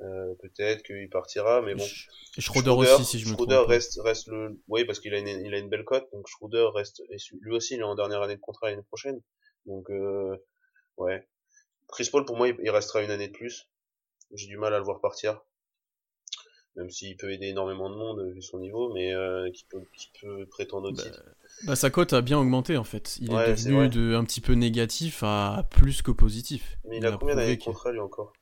Euh, 0.03 0.35
peut-être 0.41 0.83
qu'il 0.83 1.09
partira, 1.09 1.63
mais 1.63 1.75
bon. 1.75 1.85
Et 2.37 2.41
Schroeder, 2.41 2.71
aussi, 2.71 3.05
si 3.05 3.19
je 3.21 3.29
me 3.29 3.35
Schroeder 3.35 3.63
reste, 3.67 4.01
reste 4.03 4.27
le, 4.29 4.61
oui, 4.69 4.85
parce 4.85 4.99
qu'il 4.99 5.15
a 5.15 5.19
une, 5.19 5.29
il 5.29 5.55
a 5.55 5.59
une 5.59 5.69
belle 5.69 5.85
cote, 5.85 6.09
donc 6.13 6.27
Schroeder 6.27 6.69
reste, 6.75 7.03
lui 7.41 7.55
aussi, 7.55 7.75
il 7.75 7.81
est 7.81 7.85
en 7.85 7.95
dernière 7.95 8.23
année 8.23 8.37
de 8.37 8.41
contrat 8.41 8.71
l'année 8.71 8.83
prochaine. 8.83 9.21
Donc, 9.67 9.91
euh, 9.91 10.37
ouais. 10.97 11.29
Chris 11.89 12.09
Paul, 12.11 12.25
pour 12.25 12.37
moi, 12.37 12.49
il 12.49 12.71
restera 12.71 13.03
une 13.03 13.11
année 13.11 13.29
de 13.29 13.33
plus. 13.33 13.69
J'ai 14.33 14.49
du 14.49 14.57
mal 14.57 14.75
à 14.75 14.79
le 14.79 14.85
voir 14.85 15.01
partir 15.01 15.41
même 16.77 16.91
s'il 16.91 17.17
peut 17.17 17.33
aider 17.33 17.49
énormément 17.49 17.91
de 17.91 17.97
monde 17.97 18.33
vu 18.33 18.41
son 18.41 18.59
niveau, 18.59 18.93
mais 18.93 19.13
euh, 19.13 19.51
qui, 19.51 19.65
peut, 19.65 19.83
qui 19.95 20.11
peut 20.21 20.47
prétendre 20.47 20.89
au 20.89 20.93
bah, 20.93 21.03
titre. 21.03 21.23
Bah, 21.65 21.77
sa 21.77 21.91
cote 21.91 22.13
a 22.13 22.23
bien 22.23 22.39
augmenté 22.39 22.77
en 22.77 22.85
fait. 22.85 23.19
Il 23.21 23.33
est 23.33 23.55
devenu 23.55 23.89
de 23.89 24.15
un 24.15 24.25
petit 24.25 24.41
peu 24.41 24.55
négatif 24.55 25.23
à 25.23 25.67
plus 25.71 26.03
que 26.03 26.11
positif. 26.11 26.79
Mais 26.89 26.99
il, 26.99 27.07
a, 27.07 27.13
combien 27.13 27.35
d'années 27.35 27.57
de 27.57 27.63
contrat 27.63 27.93
lui 27.93 28.01
encore? 28.01 28.33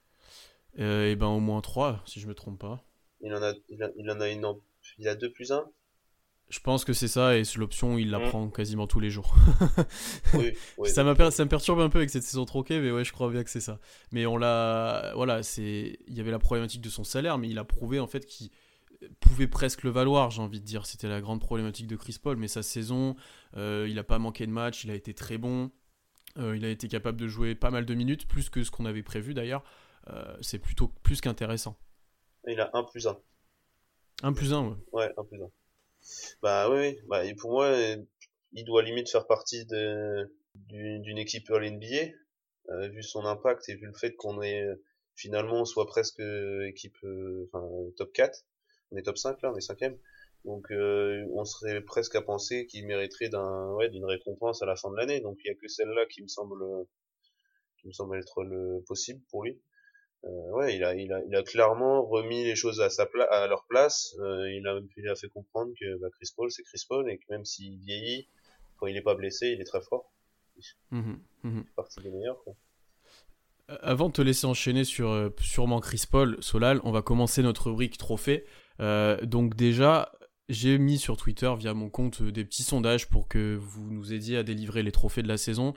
Et 0.81 1.11
eh 1.13 1.17
ben 1.17 1.27
au 1.27 1.41
moins 1.41 1.61
3 1.61 2.03
si 2.07 2.21
je 2.21 2.27
me 2.27 2.35
trompe 2.35 2.59
pas. 2.59 2.83
Il 3.21 3.35
en 3.35 3.43
a, 3.43 3.53
il, 3.69 4.11
en 4.11 4.21
a 4.21 4.29
une, 4.31 4.47
il 4.99 5.09
a 5.09 5.15
2 5.15 5.31
plus 5.31 5.53
1 5.53 5.67
Je 6.49 6.61
pense 6.61 6.87
que 6.87 6.95
c'est 6.95 7.07
ça, 7.07 7.37
et 7.37 7.43
l'option, 7.57 7.99
il 7.99 8.11
la 8.11 8.19
Mm. 8.19 8.29
prend 8.29 8.49
quasiment 8.49 8.87
tous 8.87 8.99
les 8.99 9.11
jours. 9.11 9.35
Oui, 10.35 10.53
oui, 10.79 10.89
ça, 10.89 11.05
m'a 11.05 11.13
me 11.13 11.45
perturbe 11.47 11.81
un 11.81 11.91
peu 11.91 11.99
avec 11.99 12.09
cette 12.09 12.23
saison 12.23 12.47
troquée, 12.47 12.81
mais 12.81 12.91
ouais, 12.91 13.05
je 13.05 13.13
crois 13.13 13.31
bien 13.31 13.45
que 13.45 13.51
c'est 13.51 13.61
ça. 13.61 13.79
Mais 14.11 14.25
on 14.25 14.39
l'a. 14.39 15.13
Voilà, 15.15 15.43
c'est. 15.43 15.99
Il 16.07 16.15
y 16.15 16.21
avait 16.21 16.31
la 16.31 16.39
problématique 16.39 16.81
de 16.81 16.89
son 16.89 17.05
salaire, 17.05 17.37
mais 17.37 17.49
il 17.51 17.59
a 17.59 17.65
prouvé 17.65 18.01
en 18.01 18.07
fait 18.07 18.25
qu'il 18.25 18.51
pouvait 19.21 19.49
presque 19.49 19.83
le 19.83 19.91
valoir, 19.91 20.31
j'ai 20.31 20.41
envie 20.41 20.61
de 20.61 20.65
dire. 20.65 20.87
C'était 20.87 21.09
la 21.09 21.21
grande 21.21 21.41
problématique 21.41 21.89
de 21.89 21.97
Chris 21.97 22.17
Paul, 22.23 22.39
mais 22.39 22.49
sa 22.49 22.63
saison, 22.63 23.17
euh, 23.57 23.87
il 23.89 23.99
a 23.99 24.05
pas 24.05 24.19
manqué 24.19 24.47
de 24.47 24.53
match, 24.53 24.85
il 24.85 24.91
a 24.91 24.95
été 24.95 25.13
très 25.13 25.37
bon. 25.37 25.71
Euh, 26.39 26.57
il 26.57 26.65
a 26.65 26.71
été 26.71 26.89
capable 26.89 27.21
de 27.21 27.27
jouer 27.27 27.55
pas 27.55 27.71
mal 27.71 27.85
de 27.85 27.95
minutes, 27.95 28.27
plus 28.27 28.49
que 28.49 28.63
ce 28.63 28.71
qu'on 28.71 28.87
avait 28.87 29.03
prévu 29.03 29.35
d'ailleurs. 29.35 29.63
Euh, 30.11 30.37
c'est 30.41 30.59
plutôt 30.59 30.89
plus 31.03 31.21
qu'intéressant. 31.21 31.77
Il 32.47 32.61
a 32.61 32.71
1 32.75 32.85
plus 32.85 33.07
1. 33.07 33.19
1 34.23 34.33
plus 34.33 34.53
1, 34.53 34.69
ouais. 34.69 34.77
Ouais, 34.93 35.13
1 35.17 35.25
plus 35.25 35.43
1. 35.43 35.51
Bah 36.43 36.71
oui, 36.71 36.79
oui. 36.79 36.99
Bah, 37.09 37.25
et 37.25 37.35
pour 37.35 37.53
moi, 37.53 37.77
il 38.53 38.65
doit 38.65 38.83
limite 38.83 39.11
faire 39.11 39.27
partie 39.27 39.67
de, 39.67 40.31
d'une, 40.55 41.19
équipe 41.19 41.51
All 41.51 41.71
NBA, 41.71 42.13
euh, 42.71 42.89
vu 42.89 43.03
son 43.03 43.25
impact 43.25 43.69
et 43.69 43.75
vu 43.75 43.87
le 43.87 43.95
fait 43.95 44.15
qu'on 44.15 44.43
est 44.43 44.67
finalement 45.15 45.61
on 45.61 45.65
soit 45.65 45.87
presque 45.87 46.23
équipe 46.67 46.97
euh, 47.05 47.49
enfin, 47.53 47.67
top 47.97 48.13
4. 48.13 48.45
On 48.93 48.97
est 48.97 49.03
top 49.03 49.19
5 49.19 49.41
là, 49.43 49.53
on 49.53 49.57
est 49.57 49.61
5 49.61 49.79
Donc 50.45 50.71
euh, 50.71 51.27
on 51.35 51.45
serait 51.45 51.81
presque 51.83 52.17
à 52.17 52.23
penser 52.23 52.67
qu'il 52.67 52.87
mériterait 52.87 53.29
d'un 53.29 53.73
ouais, 53.75 53.89
d'une 53.89 54.05
récompense 54.05 54.63
à 54.63 54.67
la 54.67 54.77
fin 54.77 54.91
de 54.91 54.97
l'année. 54.97 55.21
Donc 55.21 55.39
il 55.45 55.49
y 55.49 55.51
a 55.51 55.55
que 55.55 55.69
celle-là 55.69 56.07
qui 56.07 56.23
me 56.23 56.29
semble 56.29 56.65
qui 57.79 57.89
me 57.89 57.93
semble 57.93 58.19
être 58.19 58.43
le 58.43 58.83
possible 58.87 59.23
pour 59.31 59.45
lui. 59.45 59.61
Euh, 60.25 60.51
ouais, 60.53 60.77
il 60.77 60.85
a, 60.85 60.95
il 60.95 61.13
a, 61.13 61.23
il 61.27 61.35
a 61.35 61.43
clairement 61.43 62.05
remis 62.05 62.45
les 62.45 62.55
choses 62.55 62.81
à 62.81 62.91
sa 62.91 63.07
pla 63.07 63.25
à 63.25 63.47
leur 63.47 63.65
place. 63.65 64.15
Euh, 64.21 64.51
il 64.53 64.67
a, 64.67 64.79
il 64.97 65.09
a 65.09 65.15
fait 65.15 65.29
comprendre 65.29 65.73
que 65.81 65.99
bah, 65.99 66.09
Chris 66.13 66.31
Paul, 66.37 66.51
c'est 66.51 66.63
Chris 66.63 66.85
Paul 66.89 67.11
et 67.11 67.19
que 67.19 67.25
même 67.31 67.45
s'il 67.45 67.79
vieillit, 67.79 68.29
quand 68.77 68.87
il 68.87 68.97
est 68.97 69.03
pas 69.03 69.15
blessé, 69.15 69.49
il 69.49 69.61
est 69.61 69.65
très 69.65 69.81
fort. 69.81 70.13
Il 70.93 71.03
fait 71.03 71.73
partie 71.75 72.01
des 72.01 72.11
meilleurs. 72.11 72.43
Quoi. 72.45 72.55
Euh, 73.71 73.79
Avant 73.81 74.09
de 74.09 74.13
te 74.13 74.23
laisser 74.23 74.47
enchaîner 74.47 74.85
sur 74.85 75.11
euh, 75.11 75.31
sûrement 75.41 75.81
Chris 75.81 76.05
Paul, 76.11 76.37
Solal, 76.43 76.81
on 76.85 76.93
va 76.93 77.01
commencer 77.01 77.43
notre 77.43 77.71
rubrique 77.71 77.97
trophée. 77.97 78.45
Donc 79.23 79.57
déjà, 79.57 80.11
j'ai 80.49 80.79
mis 80.79 80.99
sur 80.99 81.17
Twitter 81.17 81.53
via 81.59 81.75
mon 81.75 81.91
compte 81.91 82.23
des 82.23 82.45
petits 82.45 82.63
sondages 82.63 83.09
pour 83.09 83.29
que 83.29 83.57
vous 83.57 83.91
nous 83.91 84.13
aidiez 84.13 84.37
à 84.39 84.43
délivrer 84.43 84.83
les 84.83 84.93
trophées 84.93 85.23
de 85.23 85.29
la 85.29 85.37
saison. 85.37 85.75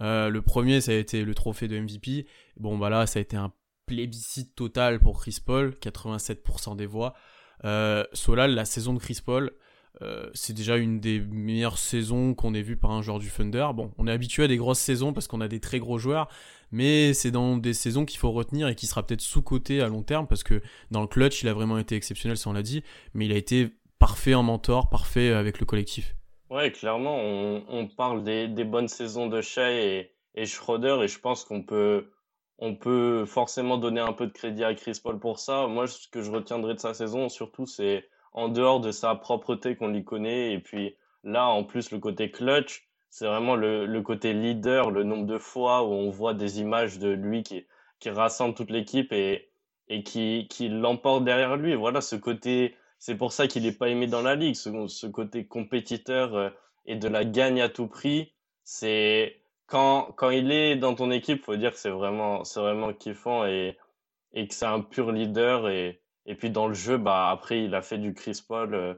Euh, 0.00 0.28
le 0.28 0.42
premier, 0.42 0.80
ça 0.80 0.92
a 0.92 0.94
été 0.94 1.24
le 1.24 1.34
trophée 1.34 1.68
de 1.68 1.78
MVP. 1.78 2.26
Bon, 2.56 2.78
bah 2.78 2.88
là, 2.88 3.06
ça 3.06 3.18
a 3.18 3.22
été 3.22 3.36
un 3.36 3.52
plébiscite 3.92 4.54
total 4.54 5.00
pour 5.00 5.20
Chris 5.20 5.38
Paul, 5.44 5.74
87% 5.80 6.76
des 6.76 6.86
voix. 6.86 7.14
Euh, 7.64 8.04
Solal, 8.14 8.54
la 8.54 8.64
saison 8.64 8.94
de 8.94 8.98
Chris 8.98 9.18
Paul, 9.24 9.52
euh, 10.00 10.30
c'est 10.32 10.54
déjà 10.54 10.78
une 10.78 10.98
des 10.98 11.20
meilleures 11.20 11.76
saisons 11.76 12.34
qu'on 12.34 12.54
ait 12.54 12.62
vues 12.62 12.78
par 12.78 12.90
un 12.92 13.02
joueur 13.02 13.18
du 13.18 13.30
Thunder. 13.30 13.68
Bon, 13.74 13.92
on 13.98 14.06
est 14.06 14.10
habitué 14.10 14.44
à 14.44 14.48
des 14.48 14.56
grosses 14.56 14.78
saisons 14.78 15.12
parce 15.12 15.28
qu'on 15.28 15.42
a 15.42 15.48
des 15.48 15.60
très 15.60 15.78
gros 15.78 15.98
joueurs, 15.98 16.28
mais 16.70 17.12
c'est 17.12 17.30
dans 17.30 17.58
des 17.58 17.74
saisons 17.74 18.06
qu'il 18.06 18.18
faut 18.18 18.32
retenir 18.32 18.68
et 18.68 18.74
qui 18.74 18.86
sera 18.86 19.06
peut-être 19.06 19.20
sous-coté 19.20 19.82
à 19.82 19.88
long 19.88 20.02
terme 20.02 20.26
parce 20.26 20.42
que 20.42 20.62
dans 20.90 21.02
le 21.02 21.06
clutch, 21.06 21.42
il 21.42 21.48
a 21.48 21.52
vraiment 21.52 21.76
été 21.76 21.94
exceptionnel, 21.94 22.38
ça 22.38 22.48
on 22.48 22.54
l'a 22.54 22.62
dit, 22.62 22.82
mais 23.12 23.26
il 23.26 23.32
a 23.32 23.36
été 23.36 23.68
parfait 23.98 24.34
en 24.34 24.42
mentor, 24.42 24.88
parfait 24.88 25.32
avec 25.32 25.60
le 25.60 25.66
collectif. 25.66 26.16
Ouais, 26.48 26.72
clairement, 26.72 27.18
on, 27.18 27.88
parle 27.88 28.24
des, 28.24 28.64
bonnes 28.64 28.88
saisons 28.88 29.26
de 29.26 29.40
Shea 29.40 29.70
et, 29.70 30.10
et 30.34 30.46
Schroeder 30.46 30.98
et 31.02 31.08
je 31.08 31.18
pense 31.18 31.44
qu'on 31.44 31.62
peut, 31.62 32.10
on 32.64 32.76
peut 32.76 33.26
forcément 33.26 33.76
donner 33.76 34.00
un 34.00 34.12
peu 34.12 34.28
de 34.28 34.32
crédit 34.32 34.62
à 34.62 34.72
Chris 34.72 35.00
Paul 35.02 35.18
pour 35.18 35.40
ça. 35.40 35.66
Moi, 35.66 35.88
ce 35.88 36.06
que 36.06 36.22
je 36.22 36.30
retiendrai 36.30 36.74
de 36.74 36.78
sa 36.78 36.94
saison, 36.94 37.28
surtout, 37.28 37.66
c'est 37.66 38.08
en 38.34 38.48
dehors 38.48 38.78
de 38.78 38.92
sa 38.92 39.16
propreté 39.16 39.74
qu'on 39.74 39.88
lui 39.88 40.04
connaît 40.04 40.52
et 40.52 40.60
puis 40.60 40.94
là, 41.24 41.48
en 41.48 41.64
plus, 41.64 41.90
le 41.90 41.98
côté 41.98 42.30
clutch, 42.30 42.86
c'est 43.10 43.26
vraiment 43.26 43.56
le, 43.56 44.00
côté 44.02 44.32
leader, 44.32 44.92
le 44.92 45.02
nombre 45.02 45.26
de 45.26 45.38
fois 45.38 45.82
où 45.82 45.90
on 45.90 46.08
voit 46.08 46.34
des 46.34 46.60
images 46.60 47.00
de 47.00 47.08
lui 47.08 47.42
qui, 47.42 47.66
rassemble 48.06 48.54
toute 48.54 48.70
l'équipe 48.70 49.12
et, 49.12 49.50
qui, 50.04 50.68
l'emporte 50.68 51.24
derrière 51.24 51.56
lui. 51.56 51.74
Voilà, 51.74 52.00
ce 52.00 52.14
côté, 52.14 52.76
c'est 53.00 53.16
pour 53.16 53.32
ça 53.32 53.48
qu'il 53.48 53.64
n'est 53.64 53.72
pas 53.72 53.88
aimé 53.88 54.06
dans 54.06 54.22
la 54.22 54.36
ligue, 54.36 54.54
ce, 54.54 54.86
ce 54.86 55.08
côté 55.08 55.46
compétiteur 55.46 56.36
euh, 56.36 56.50
et 56.86 56.94
de 56.94 57.08
la 57.08 57.24
gagne 57.24 57.60
à 57.60 57.68
tout 57.68 57.88
prix. 57.88 58.32
C'est 58.62 59.41
quand, 59.72 60.12
quand 60.16 60.28
il 60.28 60.52
est 60.52 60.76
dans 60.76 60.94
ton 60.94 61.10
équipe, 61.10 61.42
faut 61.42 61.56
dire 61.56 61.72
que 61.72 61.78
c'est 61.78 61.88
vraiment, 61.88 62.44
c'est 62.44 62.60
vraiment 62.60 62.92
kiffant 62.92 63.46
et, 63.46 63.78
et 64.34 64.46
que 64.46 64.52
c'est 64.52 64.66
un 64.66 64.80
pur 64.80 65.12
leader. 65.12 65.70
Et, 65.70 66.02
et 66.26 66.34
puis 66.34 66.50
dans 66.50 66.68
le 66.68 66.74
jeu, 66.74 66.98
bah, 66.98 67.30
après, 67.30 67.64
il 67.64 67.74
a 67.74 67.80
fait 67.80 67.96
du 67.96 68.12
Chris 68.12 68.42
Paul 68.46 68.74
euh, 68.74 68.92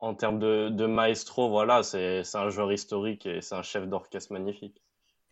en 0.00 0.14
termes 0.14 0.40
de, 0.40 0.86
maestro. 0.86 1.48
Voilà, 1.48 1.84
c'est, 1.84 2.24
c'est 2.24 2.38
un 2.38 2.48
joueur 2.50 2.72
historique 2.72 3.24
et 3.24 3.40
c'est 3.40 3.54
un 3.54 3.62
chef 3.62 3.86
d'orchestre 3.86 4.32
magnifique. 4.32 4.82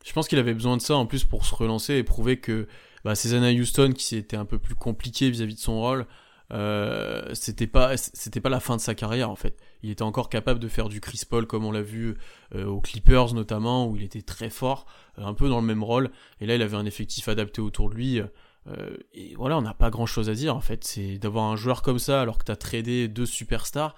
Je 0.04 0.12
pense 0.12 0.28
qu'il 0.28 0.38
avait 0.38 0.54
besoin 0.54 0.76
de 0.76 0.82
ça 0.82 0.94
en 0.94 1.06
plus 1.06 1.24
pour 1.24 1.44
se 1.44 1.56
relancer 1.56 1.94
et 1.94 2.04
prouver 2.04 2.38
que 2.38 2.68
bah, 3.04 3.14
à 3.14 3.52
Houston, 3.52 3.92
qui 3.92 4.14
étaient 4.14 4.36
un 4.36 4.44
peu 4.44 4.60
plus 4.60 4.76
compliquées 4.76 5.28
vis-à-vis 5.28 5.56
de 5.56 5.60
son 5.60 5.80
rôle, 5.80 6.06
euh, 6.52 7.34
c'était 7.34 7.66
pas 7.66 7.96
c'était 7.98 8.40
pas 8.40 8.48
la 8.48 8.60
fin 8.60 8.76
de 8.76 8.80
sa 8.80 8.94
carrière 8.94 9.30
en 9.30 9.36
fait. 9.36 9.58
Il 9.82 9.90
était 9.90 10.02
encore 10.02 10.28
capable 10.30 10.58
de 10.60 10.68
faire 10.68 10.88
du 10.88 11.00
Chris 11.00 11.22
Paul 11.28 11.46
comme 11.46 11.64
on 11.64 11.72
l'a 11.72 11.82
vu 11.82 12.16
euh, 12.54 12.64
aux 12.64 12.80
Clippers 12.80 13.34
notamment 13.34 13.86
où 13.86 13.96
il 13.96 14.02
était 14.02 14.22
très 14.22 14.48
fort, 14.48 14.86
euh, 15.18 15.24
un 15.24 15.34
peu 15.34 15.48
dans 15.48 15.60
le 15.60 15.66
même 15.66 15.84
rôle. 15.84 16.10
Et 16.40 16.46
là 16.46 16.54
il 16.54 16.62
avait 16.62 16.76
un 16.76 16.86
effectif 16.86 17.28
adapté 17.28 17.60
autour 17.60 17.90
de 17.90 17.94
lui. 17.94 18.20
Euh, 18.20 18.96
et 19.12 19.34
voilà, 19.36 19.58
on 19.58 19.62
n'a 19.62 19.74
pas 19.74 19.90
grand 19.90 20.06
chose 20.06 20.30
à 20.30 20.34
dire 20.34 20.56
en 20.56 20.60
fait. 20.60 20.84
C'est 20.84 21.18
d'avoir 21.18 21.44
un 21.44 21.56
joueur 21.56 21.82
comme 21.82 21.98
ça 21.98 22.22
alors 22.22 22.38
que 22.38 22.44
tu 22.44 22.52
as 22.52 22.56
tradé 22.56 23.08
deux 23.08 23.26
superstars, 23.26 23.94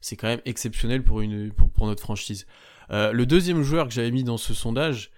c'est 0.00 0.16
quand 0.16 0.28
même 0.28 0.42
exceptionnel 0.44 1.04
pour 1.04 1.20
une 1.20 1.52
pour, 1.52 1.70
pour 1.70 1.86
notre 1.86 2.02
franchise. 2.02 2.46
Le 2.90 3.24
deuxième 3.24 3.62
joueur 3.62 3.88
que 3.88 3.94
j'avais 3.94 4.10
mis 4.10 4.22
dans 4.22 4.36
ce 4.36 4.52
sondage, 4.52 5.12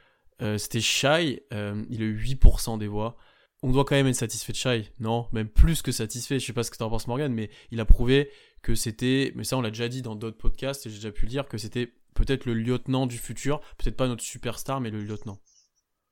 c'était 0.59 0.81
Shai. 0.81 1.43
il 1.51 2.03
a 2.03 2.05
eu 2.05 2.17
8% 2.17 2.79
des 2.79 2.87
voix 2.87 3.17
on 3.65 3.71
doit 3.71 3.87
quand 3.87 3.95
même 3.95 4.07
être 4.07 4.15
satisfait 4.15 4.53
de 4.53 4.59
Shai, 4.59 4.93
non? 5.01 5.27
Même 5.33 5.49
plus 5.49 5.81
que 5.81 5.91
satisfait, 5.91 6.39
je 6.39 6.45
sais 6.45 6.53
pas 6.53 6.63
ce 6.63 6.71
que 6.71 6.77
t'en 6.77 6.91
penses 6.91 7.07
Morgan, 7.07 7.33
mais 7.33 7.49
il 7.71 7.81
a 7.81 7.87
prouvé 7.87 8.31
que 8.63 8.75
c'était, 8.75 9.33
mais 9.37 9.45
ça 9.45 9.57
on 9.57 9.63
l'a 9.63 9.71
déjà 9.71 9.89
dit 9.89 10.03
dans 10.03 10.15
d'autres 10.15 10.37
podcasts, 10.37 10.85
et 10.85 10.91
j'ai 10.91 10.97
déjà 10.97 11.11
pu 11.11 11.25
le 11.25 11.31
dire, 11.31 11.49
que 11.49 11.57
c'était 11.57 11.89
peut-être 12.15 12.45
le 12.45 12.53
lieutenant 12.53 13.07
du 13.07 13.17
futur, 13.17 13.61
peut-être 13.79 13.97
pas 13.97 14.07
notre 14.07 14.23
superstar, 14.23 14.83
mais 14.83 14.91
le 14.91 15.01
lieutenant. 15.01 15.39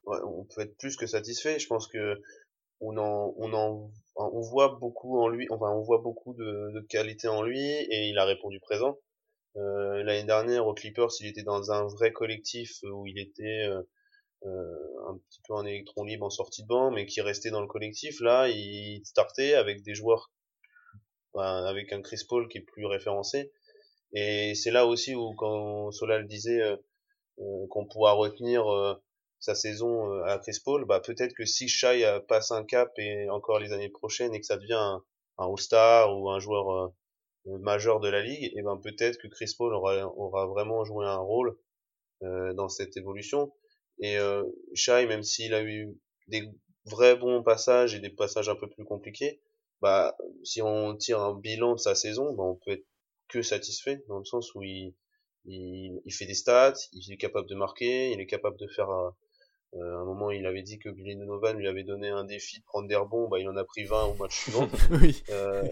Ouais, 0.04 0.16
on 0.26 0.46
peut 0.46 0.62
être 0.62 0.78
plus 0.78 0.96
que 0.96 1.06
satisfait, 1.06 1.58
je 1.58 1.66
pense 1.66 1.88
que 1.88 2.22
on 2.80 2.96
en, 2.96 3.34
on 3.36 3.52
en, 3.52 3.90
on 4.16 4.40
voit 4.40 4.78
beaucoup 4.80 5.20
en 5.20 5.28
lui, 5.28 5.46
enfin 5.50 5.70
on 5.70 5.82
voit 5.82 6.00
beaucoup 6.02 6.32
de, 6.32 6.72
de 6.74 6.80
qualité 6.88 7.28
en 7.28 7.42
lui, 7.42 7.60
et 7.60 8.08
il 8.08 8.16
a 8.16 8.24
répondu 8.24 8.60
présent. 8.60 8.96
Euh, 9.56 10.02
L'année 10.04 10.24
dernière 10.24 10.66
aux 10.66 10.72
Clippers, 10.72 11.10
il 11.20 11.26
était 11.26 11.42
dans 11.42 11.70
un 11.70 11.86
vrai 11.86 12.12
collectif 12.12 12.70
où 12.82 13.06
il 13.06 13.18
était 13.18 13.68
euh, 13.68 13.82
euh, 14.46 15.08
un 15.08 15.18
petit 15.18 15.40
peu 15.46 15.54
en 15.54 15.64
électron 15.64 16.04
libre 16.04 16.26
en 16.26 16.30
sortie 16.30 16.62
de 16.62 16.68
banc, 16.68 16.90
mais 16.90 17.06
qui 17.06 17.20
restait 17.20 17.50
dans 17.50 17.60
le 17.60 17.66
collectif. 17.66 18.20
Là, 18.20 18.48
il 18.48 19.02
startait 19.04 19.54
avec 19.54 19.82
des 19.82 19.94
joueurs, 19.94 20.32
ben, 21.34 21.64
avec 21.64 21.92
un 21.92 22.02
Chris 22.02 22.22
Paul 22.28 22.48
qui 22.48 22.58
est 22.58 22.62
plus 22.62 22.86
référencé. 22.86 23.52
Et 24.14 24.54
c'est 24.54 24.70
là 24.70 24.86
aussi 24.86 25.14
où, 25.14 25.34
quand 25.34 25.90
Solal 25.92 26.26
disait 26.26 26.60
euh, 26.60 26.76
euh, 27.38 27.66
qu'on 27.70 27.86
pourra 27.86 28.12
retenir 28.12 28.70
euh, 28.70 28.94
sa 29.40 29.54
saison 29.54 30.12
euh, 30.12 30.24
à 30.24 30.38
Chris 30.38 30.58
Paul, 30.64 30.84
bah 30.84 31.00
peut-être 31.00 31.34
que 31.34 31.46
si 31.46 31.66
Shai 31.68 32.20
passe 32.28 32.50
un 32.50 32.64
cap 32.64 32.92
et 32.98 33.30
encore 33.30 33.58
les 33.58 33.72
années 33.72 33.88
prochaines 33.88 34.34
et 34.34 34.40
que 34.40 34.46
ça 34.46 34.58
devient 34.58 34.74
un, 34.74 35.02
un 35.38 35.46
All-Star 35.48 36.14
ou 36.14 36.30
un 36.30 36.40
joueur 36.40 36.92
majeur 37.46 38.00
de 38.00 38.08
la 38.08 38.20
ligue, 38.22 38.52
et 38.54 38.62
ben 38.62 38.76
peut-être 38.76 39.18
que 39.18 39.28
Chris 39.28 39.52
Paul 39.56 39.74
aura, 39.74 40.06
aura 40.16 40.46
vraiment 40.46 40.84
joué 40.84 41.06
un 41.06 41.18
rôle 41.18 41.56
dans 42.20 42.68
cette 42.68 42.96
évolution. 42.96 43.52
Et 44.00 44.18
euh, 44.18 44.42
Shai, 44.74 45.06
même 45.06 45.22
s'il 45.22 45.54
a 45.54 45.62
eu 45.62 45.94
des 46.28 46.48
vrais 46.84 47.16
bons 47.16 47.42
passages 47.42 47.94
et 47.94 48.00
des 48.00 48.10
passages 48.10 48.48
un 48.48 48.56
peu 48.56 48.68
plus 48.68 48.84
compliqués, 48.84 49.40
bah 49.80 50.16
si 50.44 50.62
on 50.62 50.96
tire 50.96 51.20
un 51.20 51.34
bilan 51.34 51.74
de 51.74 51.80
sa 51.80 51.94
saison, 51.94 52.32
bah, 52.34 52.44
on 52.44 52.56
peut 52.56 52.72
être 52.72 52.86
que 53.28 53.42
satisfait 53.42 54.04
dans 54.08 54.18
le 54.18 54.24
sens 54.24 54.54
où 54.54 54.62
il, 54.62 54.94
il, 55.44 56.00
il 56.04 56.12
fait 56.12 56.26
des 56.26 56.34
stats, 56.34 56.74
il 56.92 57.12
est 57.12 57.16
capable 57.16 57.48
de 57.48 57.54
marquer, 57.54 58.10
il 58.10 58.20
est 58.20 58.26
capable 58.26 58.58
de 58.58 58.66
faire 58.68 58.90
euh, 58.90 59.10
à 59.74 60.00
un 60.00 60.04
moment 60.04 60.30
il 60.30 60.44
avait 60.44 60.62
dit 60.62 60.78
que 60.78 60.90
Billy 60.90 61.16
Donovan 61.16 61.56
lui 61.56 61.66
avait 61.66 61.82
donné 61.82 62.08
un 62.08 62.24
défi 62.24 62.60
de 62.60 62.64
prendre 62.64 62.88
des 62.88 62.94
rebonds, 62.94 63.28
bah 63.28 63.38
il 63.38 63.48
en 63.48 63.56
a 63.56 63.64
pris 63.64 63.84
20 63.84 64.04
au 64.04 64.14
match 64.14 64.42
suivant. 64.42 64.68
oui. 64.90 65.22
euh, 65.30 65.66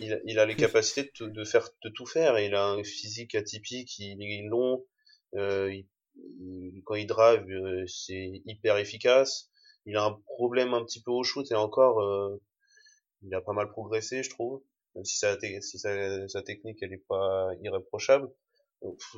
il, 0.00 0.20
il, 0.24 0.38
a 0.38 0.46
les 0.46 0.56
capacités 0.56 1.12
de, 1.20 1.26
de, 1.26 1.44
faire 1.44 1.68
de 1.84 1.90
tout 1.90 2.06
faire, 2.06 2.38
il 2.38 2.54
a 2.54 2.66
un 2.66 2.82
physique 2.82 3.34
atypique, 3.34 3.98
il 3.98 4.22
est 4.22 4.48
long, 4.48 4.84
euh, 5.34 5.72
il 5.72 5.86
il, 6.16 6.82
quand 6.84 6.94
il 6.94 7.06
drive, 7.06 7.44
euh, 7.50 7.86
c'est 7.86 8.42
hyper 8.46 8.78
efficace. 8.78 9.50
Il 9.86 9.96
a 9.96 10.04
un 10.04 10.12
problème 10.26 10.74
un 10.74 10.84
petit 10.84 11.02
peu 11.02 11.10
au 11.10 11.22
shoot 11.24 11.50
et 11.50 11.54
encore, 11.54 12.00
euh, 12.00 12.40
il 13.22 13.34
a 13.34 13.40
pas 13.40 13.52
mal 13.52 13.68
progressé, 13.70 14.22
je 14.22 14.30
trouve. 14.30 14.62
Même 14.94 15.04
si 15.04 15.18
sa, 15.18 15.36
technique, 15.36 16.78
elle 16.82 16.92
est 16.92 17.04
pas 17.08 17.50
irréprochable. 17.62 18.30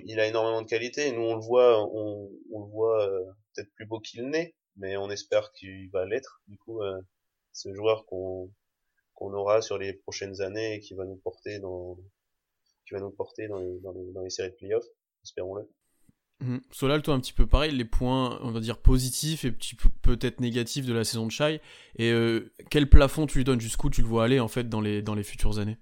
Il 0.04 0.20
a 0.20 0.26
énormément 0.26 0.62
de 0.62 0.66
qualité. 0.66 1.10
Nous, 1.12 1.22
on 1.22 1.34
le 1.34 1.40
voit, 1.40 1.82
on, 1.82 2.30
on 2.52 2.60
le 2.64 2.70
voit 2.70 3.08
euh, 3.08 3.24
peut-être 3.54 3.72
plus 3.74 3.86
beau 3.86 3.98
qu'il 4.00 4.28
n'est, 4.28 4.54
mais 4.76 4.96
on 4.96 5.10
espère 5.10 5.52
qu'il 5.52 5.90
va 5.90 6.04
l'être. 6.04 6.42
Du 6.48 6.58
coup, 6.58 6.82
euh, 6.82 7.00
ce 7.52 7.72
joueur 7.74 8.06
qu'on 8.06 8.50
qu'on 9.14 9.32
aura 9.32 9.62
sur 9.62 9.78
les 9.78 9.92
prochaines 9.92 10.40
années 10.42 10.74
et 10.74 10.80
qui 10.80 10.94
va 10.94 11.04
nous 11.04 11.16
porter 11.16 11.60
dans 11.60 11.96
qui 12.86 12.94
va 12.94 13.00
nous 13.00 13.10
porter 13.10 13.48
dans 13.48 13.58
les, 13.58 13.78
dans 13.80 13.92
les, 13.92 14.12
dans 14.12 14.22
les 14.22 14.30
séries 14.30 14.50
de 14.50 14.56
playoffs, 14.56 14.86
espérons-le. 15.22 15.70
Mmh. 16.44 16.58
Solal, 16.70 17.02
toi, 17.02 17.14
un 17.14 17.20
petit 17.20 17.32
peu 17.32 17.46
pareil, 17.46 17.72
les 17.72 17.86
points, 17.86 18.38
on 18.42 18.50
va 18.50 18.60
dire, 18.60 18.76
positifs 18.76 19.44
et 19.46 19.52
peut-être 20.02 20.40
négatifs 20.40 20.84
de 20.84 20.92
la 20.92 21.02
saison 21.02 21.26
de 21.26 21.30
Shai. 21.30 21.60
Et 21.96 22.12
euh, 22.12 22.52
quel 22.70 22.88
plafond 22.88 23.26
tu 23.26 23.38
lui 23.38 23.44
donnes? 23.44 23.60
Jusqu'où 23.60 23.88
tu 23.88 24.02
le 24.02 24.06
vois 24.06 24.24
aller, 24.24 24.40
en 24.40 24.48
fait, 24.48 24.68
dans 24.68 24.82
les, 24.82 25.00
dans 25.00 25.14
les 25.14 25.22
futures 25.22 25.58
années? 25.58 25.78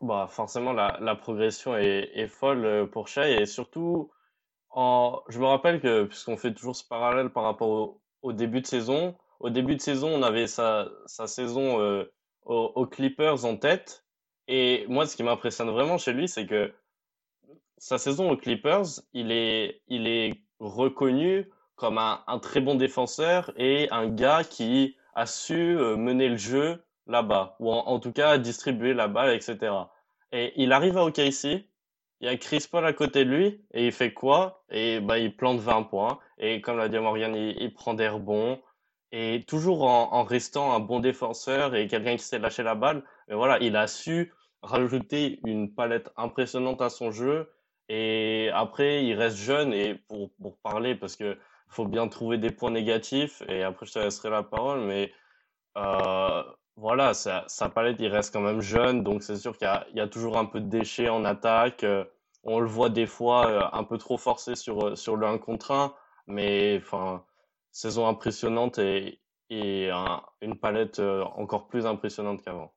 Bah, 0.00 0.28
Forcément, 0.30 0.72
la, 0.72 0.96
la 1.00 1.16
progression 1.16 1.76
est, 1.76 2.28
folle 2.28 2.64
euh, 2.64 2.86
pour 2.86 3.08
Shai. 3.08 3.42
Et 3.42 3.46
surtout, 3.46 4.12
en... 4.70 5.22
je 5.28 5.40
me 5.40 5.46
rappelle 5.46 5.80
que, 5.80 6.04
puisqu'on 6.04 6.36
fait 6.36 6.54
toujours 6.54 6.76
ce 6.76 6.86
parallèle 6.86 7.30
par 7.30 7.42
rapport 7.42 7.98
au, 8.22 8.32
début 8.32 8.60
de 8.60 8.66
saison, 8.66 9.16
au 9.40 9.50
début 9.50 9.74
de 9.74 9.80
saison, 9.80 10.08
on 10.08 10.22
avait 10.22 10.46
sa, 10.46 10.88
sa 11.06 11.26
saison 11.26 11.80
euh, 11.80 12.04
aux 12.44 12.86
Clippers 12.86 13.44
en 13.44 13.56
tête. 13.56 14.04
Et 14.46 14.86
moi, 14.88 15.06
ce 15.06 15.16
qui 15.16 15.24
m'impressionne 15.24 15.70
vraiment 15.70 15.98
chez 15.98 16.12
lui, 16.12 16.28
c'est 16.28 16.46
que 16.46 16.72
sa 17.78 17.98
saison 17.98 18.30
aux 18.30 18.36
Clippers, 18.36 18.86
il 19.12 19.30
est, 19.32 19.82
il 19.88 20.06
est 20.06 20.34
reconnu 20.58 21.50
comme 21.74 21.98
un, 21.98 22.22
un, 22.26 22.38
très 22.38 22.60
bon 22.60 22.74
défenseur 22.74 23.52
et 23.56 23.88
un 23.90 24.08
gars 24.08 24.44
qui 24.44 24.96
a 25.14 25.26
su 25.26 25.78
euh, 25.78 25.96
mener 25.96 26.28
le 26.28 26.36
jeu 26.36 26.82
là-bas, 27.06 27.56
ou 27.60 27.70
en, 27.70 28.00
tout 28.00 28.12
cas 28.12 28.38
distribuer 28.38 28.94
la 28.94 29.08
balle, 29.08 29.34
etc. 29.34 29.72
Et 30.32 30.52
il 30.56 30.72
arrive 30.72 30.98
à 30.98 31.04
OKC, 31.04 31.44
il 32.20 32.26
y 32.26 32.28
a 32.28 32.36
Chris 32.36 32.66
Paul 32.70 32.84
à 32.84 32.92
côté 32.92 33.24
de 33.24 33.30
lui, 33.30 33.60
et 33.72 33.86
il 33.86 33.92
fait 33.92 34.12
quoi? 34.12 34.64
Et 34.70 35.00
bah, 35.00 35.18
il 35.18 35.36
plante 35.36 35.60
20 35.60 35.84
points, 35.84 36.18
et 36.38 36.60
comme 36.60 36.78
l'a 36.78 36.88
dit 36.88 36.98
Morgan, 36.98 37.34
il, 37.34 37.74
prend 37.74 37.94
des 37.94 38.08
rebonds, 38.08 38.60
et 39.12 39.44
toujours 39.46 39.84
en, 39.84 40.12
en, 40.12 40.24
restant 40.24 40.72
un 40.74 40.80
bon 40.80 41.00
défenseur 41.00 41.74
et 41.74 41.86
quelqu'un 41.86 42.16
qui 42.16 42.24
sait 42.24 42.38
lâcher 42.38 42.62
la 42.62 42.74
balle. 42.74 43.04
Mais 43.28 43.34
voilà, 43.34 43.58
il 43.60 43.76
a 43.76 43.86
su 43.86 44.32
rajouter 44.62 45.40
une 45.46 45.72
palette 45.72 46.10
impressionnante 46.16 46.82
à 46.82 46.90
son 46.90 47.10
jeu, 47.10 47.48
et 47.88 48.50
après, 48.52 49.04
il 49.04 49.14
reste 49.14 49.36
jeune 49.36 49.72
et 49.72 49.94
pour, 49.94 50.30
pour 50.40 50.56
parler, 50.58 50.94
parce 50.94 51.16
que 51.16 51.36
faut 51.68 51.86
bien 51.86 52.08
trouver 52.08 52.38
des 52.38 52.50
points 52.50 52.70
négatifs 52.70 53.42
et 53.48 53.62
après 53.62 53.86
je 53.86 53.92
te 53.92 53.98
laisserai 53.98 54.30
la 54.30 54.42
parole, 54.42 54.80
mais 54.80 55.12
euh, 55.76 56.42
voilà, 56.76 57.14
sa, 57.14 57.44
sa, 57.48 57.68
palette, 57.68 57.96
il 58.00 58.08
reste 58.08 58.32
quand 58.32 58.40
même 58.40 58.60
jeune, 58.60 59.02
donc 59.02 59.22
c'est 59.22 59.36
sûr 59.36 59.56
qu'il 59.56 59.68
y, 59.92 59.96
y, 59.96 60.00
a 60.00 60.08
toujours 60.08 60.38
un 60.38 60.44
peu 60.46 60.60
de 60.60 60.68
déchets 60.68 61.08
en 61.08 61.24
attaque. 61.24 61.84
Euh, 61.84 62.04
on 62.44 62.60
le 62.60 62.66
voit 62.66 62.90
des 62.90 63.06
fois 63.06 63.48
euh, 63.48 63.62
un 63.72 63.84
peu 63.84 63.98
trop 63.98 64.16
forcé 64.16 64.54
sur, 64.54 64.96
sur 64.96 65.16
le 65.16 65.26
1 65.26 65.38
contre 65.38 65.72
1, 65.72 65.94
mais 66.28 66.80
enfin, 66.82 67.24
saison 67.72 68.06
impressionnante 68.06 68.78
et, 68.78 69.20
et 69.50 69.90
un, 69.90 70.22
une 70.40 70.56
palette 70.56 71.00
encore 71.00 71.68
plus 71.68 71.86
impressionnante 71.86 72.42
qu'avant. 72.42 72.72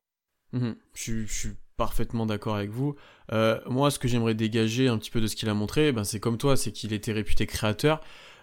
Mmh, 0.51 0.71
je 0.93 1.25
suis 1.25 1.57
parfaitement 1.79 2.27
d'accord 2.27 2.57
avec 2.57 2.69
vous. 2.69 2.95
Euh, 3.31 3.57
moi, 3.67 3.89
ce 3.89 3.97
que 3.97 4.07
j'aimerais 4.07 4.35
dégager 4.35 4.89
un 4.89 4.97
petit 4.97 5.09
peu 5.09 5.21
de 5.21 5.27
ce 5.27 5.35
qu'il 5.35 5.47
a 5.49 5.53
montré, 5.53 5.91
ben, 5.93 6.03
c'est 6.03 6.19
comme 6.19 6.37
toi, 6.37 6.57
c'est 6.57 6.71
qu'il 6.71 6.93
était 6.93 7.13
réputé 7.13 7.47
créateur. 7.47 8.01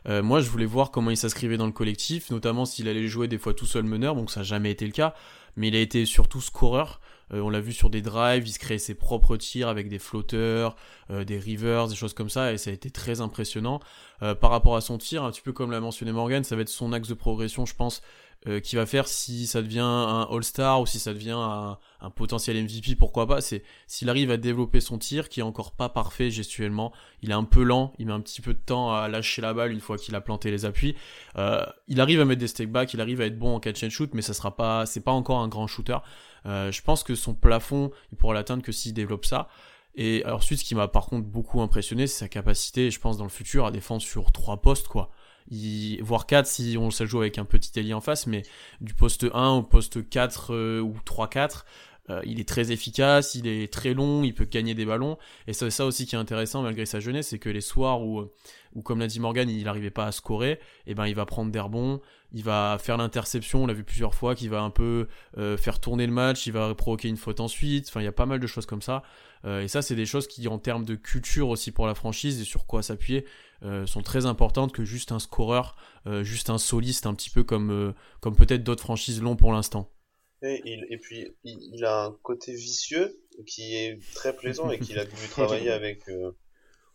Euh, 0.09 0.22
moi, 0.22 0.40
je 0.40 0.49
voulais 0.49 0.64
voir 0.64 0.90
comment 0.90 1.11
il 1.11 1.18
s'inscrivait 1.18 1.59
dans 1.59 1.66
le 1.66 1.72
collectif, 1.72 2.31
notamment 2.31 2.64
s'il 2.64 2.88
allait 2.88 3.07
jouer 3.07 3.29
des 3.29 3.38
fois 3.38 3.53
tout 3.53 3.66
seul 3.66 3.85
meneur, 3.85 4.16
donc 4.16 4.31
ça 4.31 4.40
n'a 4.40 4.44
jamais 4.44 4.70
été 4.70 4.87
le 4.87 4.92
cas. 4.92 5.14
Mais 5.57 5.68
il 5.68 5.77
a 5.77 5.81
été 5.81 6.07
surtout 6.07 6.40
scoreur. 6.40 7.01
Euh, 7.35 7.40
on 7.40 7.51
l'a 7.51 7.61
vu 7.61 7.72
sur 7.72 7.90
des 7.90 8.01
drives, 8.01 8.49
il 8.49 8.53
se 8.53 8.59
créait 8.59 8.79
ses 8.79 8.94
propres 8.94 9.37
tirs 9.37 9.68
avec 9.68 9.88
des 9.88 9.99
flotteurs, 9.99 10.75
des 11.11 11.38
rivers, 11.38 11.88
des 11.88 11.94
choses 11.94 12.14
comme 12.14 12.31
ça, 12.31 12.53
et 12.53 12.59
ça 12.59 12.70
a 12.70 12.72
été 12.72 12.90
très 12.90 13.20
impressionnant. 13.20 13.81
Par 14.40 14.51
rapport 14.51 14.77
à 14.77 14.81
son 14.81 14.96
tir, 14.96 15.25
un 15.25 15.31
petit 15.31 15.42
peu 15.42 15.53
comme 15.53 15.70
l'a 15.70 15.81
mentionné 15.81 16.11
Morgan, 16.11 16.42
ça 16.42 16.57
va 16.57 16.62
être 16.62 16.70
son 16.70 16.94
axe 16.94 17.09
de 17.09 17.14
progression, 17.14 17.66
je 17.66 17.75
pense, 17.75 18.01
euh, 18.49 18.61
qui 18.61 18.77
va 18.77 18.87
faire 18.87 19.09
si 19.09 19.46
ça 19.49 19.61
devient 19.61 19.81
un 19.81 20.29
All-Star 20.31 20.81
ou 20.81 20.87
si 20.87 21.01
ça 21.01 21.12
devient 21.12 21.37
un, 21.37 21.79
potentiel 22.14 22.62
MVP, 22.62 22.94
pourquoi 22.94 23.27
pas. 23.27 23.40
C'est 23.40 23.64
s'il 23.88 24.09
arrive 24.09 24.31
à 24.31 24.37
développer 24.37 24.81
son 24.81 24.99
tir, 24.99 25.29
qui 25.29 25.40
est 25.40 25.42
encore 25.42 25.72
pas 25.72 25.88
parfait 25.88 26.31
gestuellement. 26.31 26.92
Il 27.22 27.31
est 27.31 27.35
un 27.35 27.42
peu 27.42 27.64
lent, 27.64 27.92
il 27.99 28.07
met 28.07 28.12
un 28.12 28.20
petit 28.20 28.40
peu 28.40 28.55
de 28.55 28.59
temps 28.59 28.94
à 28.94 29.09
lâcher 29.09 29.42
la 29.42 29.53
balle 29.53 29.72
une 29.72 29.81
fois 29.81 29.96
qu'il 29.99 30.14
a 30.14 30.20
planté 30.20 30.53
les 30.53 30.64
appuis. 30.64 30.94
Euh, 31.37 31.66
il 31.88 32.01
arrive 32.01 32.20
à 32.20 32.25
mettre 32.25 32.40
des 32.40 32.46
step 32.46 32.70
back, 32.70 32.94
il 32.94 33.01
arrive 33.01 33.20
à 33.20 33.27
être 33.27 33.38
bon 33.38 33.57
en 33.57 33.59
catch 33.59 33.83
and 33.83 33.90
shoot, 33.90 34.11
mais 34.14 34.22
ça 34.22 34.33
sera 34.33 34.55
pas, 34.55 34.87
c'est 34.87 35.01
pas 35.01 35.12
encore 35.12 35.40
un 35.40 35.49
grand 35.49 35.66
shooter. 35.66 35.99
Euh, 36.46 36.70
je 36.70 36.83
pense 36.83 37.03
que 37.03 37.16
son 37.16 37.35
plafond, 37.35 37.90
il 38.12 38.18
pourra 38.18 38.35
l'atteindre 38.35 38.62
que 38.62 38.70
s'il 38.70 38.94
développe 38.94 39.25
ça. 39.25 39.49
Et 39.96 40.25
ensuite, 40.27 40.61
ce 40.61 40.64
qui 40.64 40.77
m'a 40.77 40.87
par 40.87 41.07
contre 41.07 41.27
beaucoup 41.27 41.62
impressionné, 41.62 42.07
c'est 42.07 42.18
sa 42.20 42.29
capacité, 42.29 42.92
je 42.92 43.01
pense, 43.01 43.16
dans 43.16 43.25
le 43.25 43.31
futur, 43.31 43.66
à 43.66 43.72
défendre 43.72 44.03
sur 44.03 44.31
trois 44.31 44.59
postes, 44.59 44.87
quoi 44.87 45.11
voire 46.02 46.26
4 46.26 46.46
si 46.46 46.76
on 46.78 46.90
se 46.90 47.06
joue 47.06 47.20
avec 47.20 47.38
un 47.38 47.44
petit 47.44 47.78
ailier 47.78 47.94
en 47.94 48.00
face, 48.00 48.26
mais 48.26 48.42
du 48.80 48.94
poste 48.94 49.26
1 49.32 49.48
au 49.50 49.62
poste 49.62 50.09
4 50.09 50.54
euh, 50.54 50.80
ou 50.80 50.94
3-4, 51.04 51.64
euh, 52.09 52.20
il 52.24 52.38
est 52.40 52.48
très 52.48 52.70
efficace, 52.70 53.35
il 53.35 53.46
est 53.46 53.72
très 53.72 53.94
long, 53.94 54.22
il 54.22 54.35
peut 54.35 54.44
gagner 54.44 54.74
des 54.74 54.85
ballons. 54.85 55.18
Et 55.46 55.52
c'est 55.52 55.70
ça 55.70 55.85
aussi 55.85 56.06
qui 56.06 56.14
est 56.14 56.18
intéressant 56.18 56.62
malgré 56.62 56.87
sa 56.87 57.00
jeunesse, 57.00 57.28
c'est 57.28 57.38
que 57.38 57.48
les 57.48 57.61
soirs 57.61 58.02
où, 58.02 58.30
comme 58.85 59.00
l'a 59.00 59.06
dit 59.06 59.20
Morgan, 59.20 59.48
il 59.48 59.64
n'arrivait 59.64 59.90
pas 59.90 60.06
à 60.06 60.12
scorer, 60.12 60.52
et 60.52 60.59
eh 60.88 60.94
ben 60.94 61.06
il 61.06 61.14
va 61.14 61.26
prendre 61.26 61.50
des 61.50 61.61
rebonds, 61.61 62.00
il 62.32 62.44
va 62.44 62.76
faire 62.80 62.96
l'interception, 62.96 63.64
on 63.64 63.66
l'a 63.66 63.72
vu 63.72 63.85
plusieurs 63.85 64.14
fois, 64.14 64.35
qui 64.35 64.48
va 64.48 64.62
un 64.62 64.70
peu 64.70 65.09
euh, 65.38 65.56
faire 65.56 65.80
tourner 65.80 66.06
le 66.06 66.12
match, 66.12 66.46
il 66.46 66.52
va 66.52 66.74
provoquer 66.74 67.09
une 67.09 67.16
faute 67.16 67.40
ensuite. 67.40 67.88
Enfin, 67.88 68.00
il 68.00 68.04
y 68.04 68.09
a 68.09 68.12
pas 68.12 68.26
mal 68.26 68.40
de 68.40 68.46
choses 68.46 68.66
comme 68.66 68.82
ça. 68.82 69.02
Euh, 69.46 69.62
et 69.62 69.68
ça, 69.68 69.82
c'est 69.82 69.94
des 69.94 70.06
choses 70.06 70.26
qui, 70.26 70.46
en 70.48 70.59
termes 70.59 70.85
de 70.85 70.94
culture 70.96 71.48
aussi 71.48 71.70
pour 71.70 71.87
la 71.87 71.94
franchise 71.94 72.40
et 72.40 72.44
sur 72.44 72.66
quoi 72.66 72.82
s'appuyer, 72.82 73.24
euh, 73.62 73.87
sont 73.87 74.02
très 74.02 74.26
importantes 74.26 74.72
que 74.72 74.85
juste 74.85 75.12
un 75.12 75.18
scoreur, 75.18 75.76
euh, 76.06 76.24
juste 76.24 76.50
un 76.50 76.59
soliste, 76.59 77.06
un 77.06 77.14
petit 77.14 77.30
peu 77.30 77.44
comme, 77.44 77.94
comme 78.20 78.37
peut-être 78.37 78.64
d'autres 78.64 78.82
franchises 78.82 79.22
l'ont 79.22 79.37
pour 79.37 79.52
l'instant. 79.52 79.90
Et, 80.42 80.61
il, 80.64 80.87
et 80.90 80.98
puis, 80.98 81.28
il, 81.44 81.59
il, 81.74 81.85
a 81.85 82.04
un 82.04 82.16
côté 82.22 82.52
vicieux 82.52 83.18
qui 83.46 83.74
est 83.74 83.98
très 84.14 84.35
plaisant 84.35 84.70
et 84.70 84.78
qu'il 84.78 84.98
a 84.98 85.06
pu 85.06 85.28
travailler 85.30 85.70
avec 85.70 86.02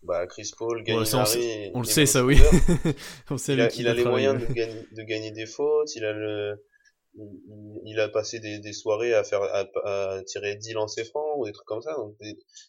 bah, 0.03 0.27
Chris 0.27 0.51
Paul, 0.57 0.83
Gallinari. 0.83 1.39
Ouais, 1.39 1.71
on, 1.73 1.79
on 1.79 1.81
le 1.81 1.87
sait, 1.87 2.05
ça, 2.05 2.23
oui. 2.23 2.37
on 3.29 3.37
sait 3.37 3.53
il 3.53 3.61
a, 3.61 3.73
il 3.73 3.87
a 3.87 3.93
les 3.93 4.05
moyens 4.05 4.39
de 4.39 4.53
gagner, 4.53 4.85
de 4.91 5.03
gagner 5.03 5.31
des 5.31 5.45
fautes, 5.45 5.95
il 5.95 6.05
a 6.05 6.13
le, 6.13 6.61
il, 7.85 7.99
a 7.99 8.07
passé 8.09 8.39
des, 8.39 8.59
des, 8.59 8.73
soirées 8.73 9.13
à 9.13 9.23
faire 9.23 9.41
à, 9.41 9.67
à, 9.83 10.23
tirer 10.23 10.55
10 10.55 10.73
lancers 10.73 11.05
francs 11.05 11.37
ou 11.37 11.45
des 11.45 11.51
trucs 11.51 11.67
comme 11.67 11.81
ça 11.81 11.93
donc 11.95 12.15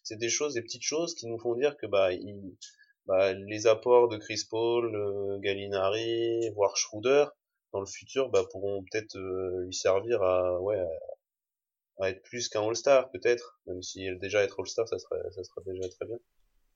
c'est 0.03 0.17
des 0.17 0.29
choses 0.29 0.55
des 0.55 0.63
petites 0.63 0.83
choses 0.83 1.15
qui 1.15 1.27
nous 1.27 1.39
font 1.39 1.55
dire 1.55 1.77
que 1.77 1.87
bah, 1.87 2.13
il, 2.13 2.57
bah 3.07 3.33
les 3.33 3.67
apports 3.67 4.09
de 4.09 4.17
Chris 4.17 4.43
Paul 4.51 4.95
euh, 4.95 5.39
Gallinari 5.39 6.51
voire 6.55 6.77
Schroeder 6.77 7.27
dans 7.73 7.81
le 7.81 7.87
futur 7.87 8.31
bah, 8.31 8.43
pourront 8.51 8.85
peut-être 8.91 9.17
euh, 9.17 9.65
lui 9.65 9.75
servir 9.75 10.23
à 10.23 10.61
ouais 10.61 10.83
à, 12.01 12.11
être 12.11 12.23
plus 12.23 12.49
qu'un 12.49 12.67
All-Star 12.67 13.11
peut-être 13.13 13.61
même 13.67 13.83
si 13.83 14.09
déjà 14.21 14.43
être 14.43 14.59
All-Star 14.59 14.89
ça 14.89 14.99
serait 14.99 15.21
ça 15.31 15.45
serait 15.45 15.63
déjà 15.67 15.89
très 15.89 16.07
bien 16.07 16.19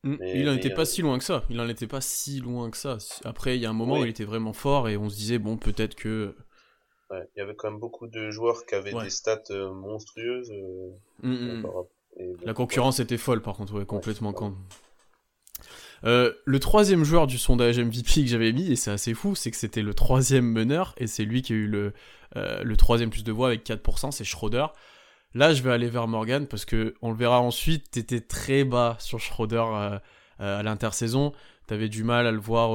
mm. 0.05 0.17
mais, 0.21 0.41
il 0.41 0.49
en 0.49 0.55
était 0.55 0.71
pas 0.71 0.83
euh, 0.83 0.85
si 0.85 1.03
loin 1.03 1.19
que 1.19 1.25
ça. 1.25 1.43
Il 1.51 1.61
en 1.61 1.69
était 1.69 1.89
pas 1.89 2.01
si 2.01 2.39
loin 2.39 2.71
que 2.71 2.77
ça. 2.77 2.99
Après, 3.25 3.57
il 3.57 3.63
y 3.63 3.67
a 3.67 3.71
un 3.71 3.73
moment 3.73 3.99
où 3.99 4.05
il 4.05 4.11
était 4.11 4.25
vraiment 4.25 4.53
fort 4.53 4.89
et 4.89 4.97
on 4.97 5.09
se 5.09 5.17
disait 5.17 5.41
bon, 5.41 5.57
peut-être 5.57 5.97
que 5.97 6.37
Ouais, 7.11 7.29
il 7.37 7.38
y 7.38 7.42
avait 7.42 7.55
quand 7.55 7.71
même 7.71 7.79
beaucoup 7.79 8.09
de 8.09 8.31
joueurs 8.31 8.66
qui 8.66 8.75
avaient 8.75 8.92
ouais. 8.92 9.05
des 9.05 9.11
stats 9.11 9.42
euh, 9.51 9.73
monstrueuses. 9.73 10.51
Euh, 10.51 10.90
mmh. 11.23 11.64
Et, 12.19 12.35
La 12.45 12.55
concurrence 12.55 12.99
était 12.99 13.19
folle 13.19 13.42
par 13.42 13.55
contre, 13.55 13.75
ouais, 13.75 13.87
complètement 13.87 14.33
con. 14.33 14.57
Euh, 16.05 16.33
le 16.45 16.59
troisième 16.59 17.05
joueur 17.05 17.27
du 17.27 17.38
sondage 17.38 17.79
MVP 17.79 18.23
que 18.23 18.27
j'avais 18.27 18.53
mis, 18.53 18.71
et 18.71 18.77
c'est 18.77 18.90
assez 18.90 19.14
fou, 19.14 19.35
c'est 19.35 19.51
que 19.51 19.57
c'était 19.57 19.83
le 19.83 19.95
troisième 19.95 20.47
meneur, 20.47 20.95
et 20.99 21.07
c'est 21.07 21.25
lui 21.25 21.42
qui 21.42 21.53
a 21.53 21.57
eu 21.57 21.66
le, 21.66 21.92
euh, 22.37 22.62
le 22.62 22.77
troisième 22.77 23.11
plus 23.11 23.25
de 23.25 23.33
voix 23.33 23.49
avec 23.49 23.64
4%, 23.64 24.11
c'est 24.11 24.25
Schroeder. 24.25 24.66
Là, 25.35 25.55
je 25.55 25.62
vais 25.62 25.73
aller 25.73 25.88
vers 25.88 26.09
Morgan, 26.09 26.47
parce 26.47 26.64
que 26.64 26.95
on 27.03 27.11
le 27.11 27.16
verra 27.16 27.40
ensuite, 27.40 27.90
t'étais 27.90 28.21
très 28.21 28.64
bas 28.64 28.97
sur 28.99 29.21
Schroeder 29.21 29.64
à 30.38 30.62
l'intersaison, 30.62 31.33
t'avais 31.66 31.88
du 31.88 32.05
mal 32.05 32.27
à 32.27 32.33
le 32.33 32.38
voir 32.38 32.73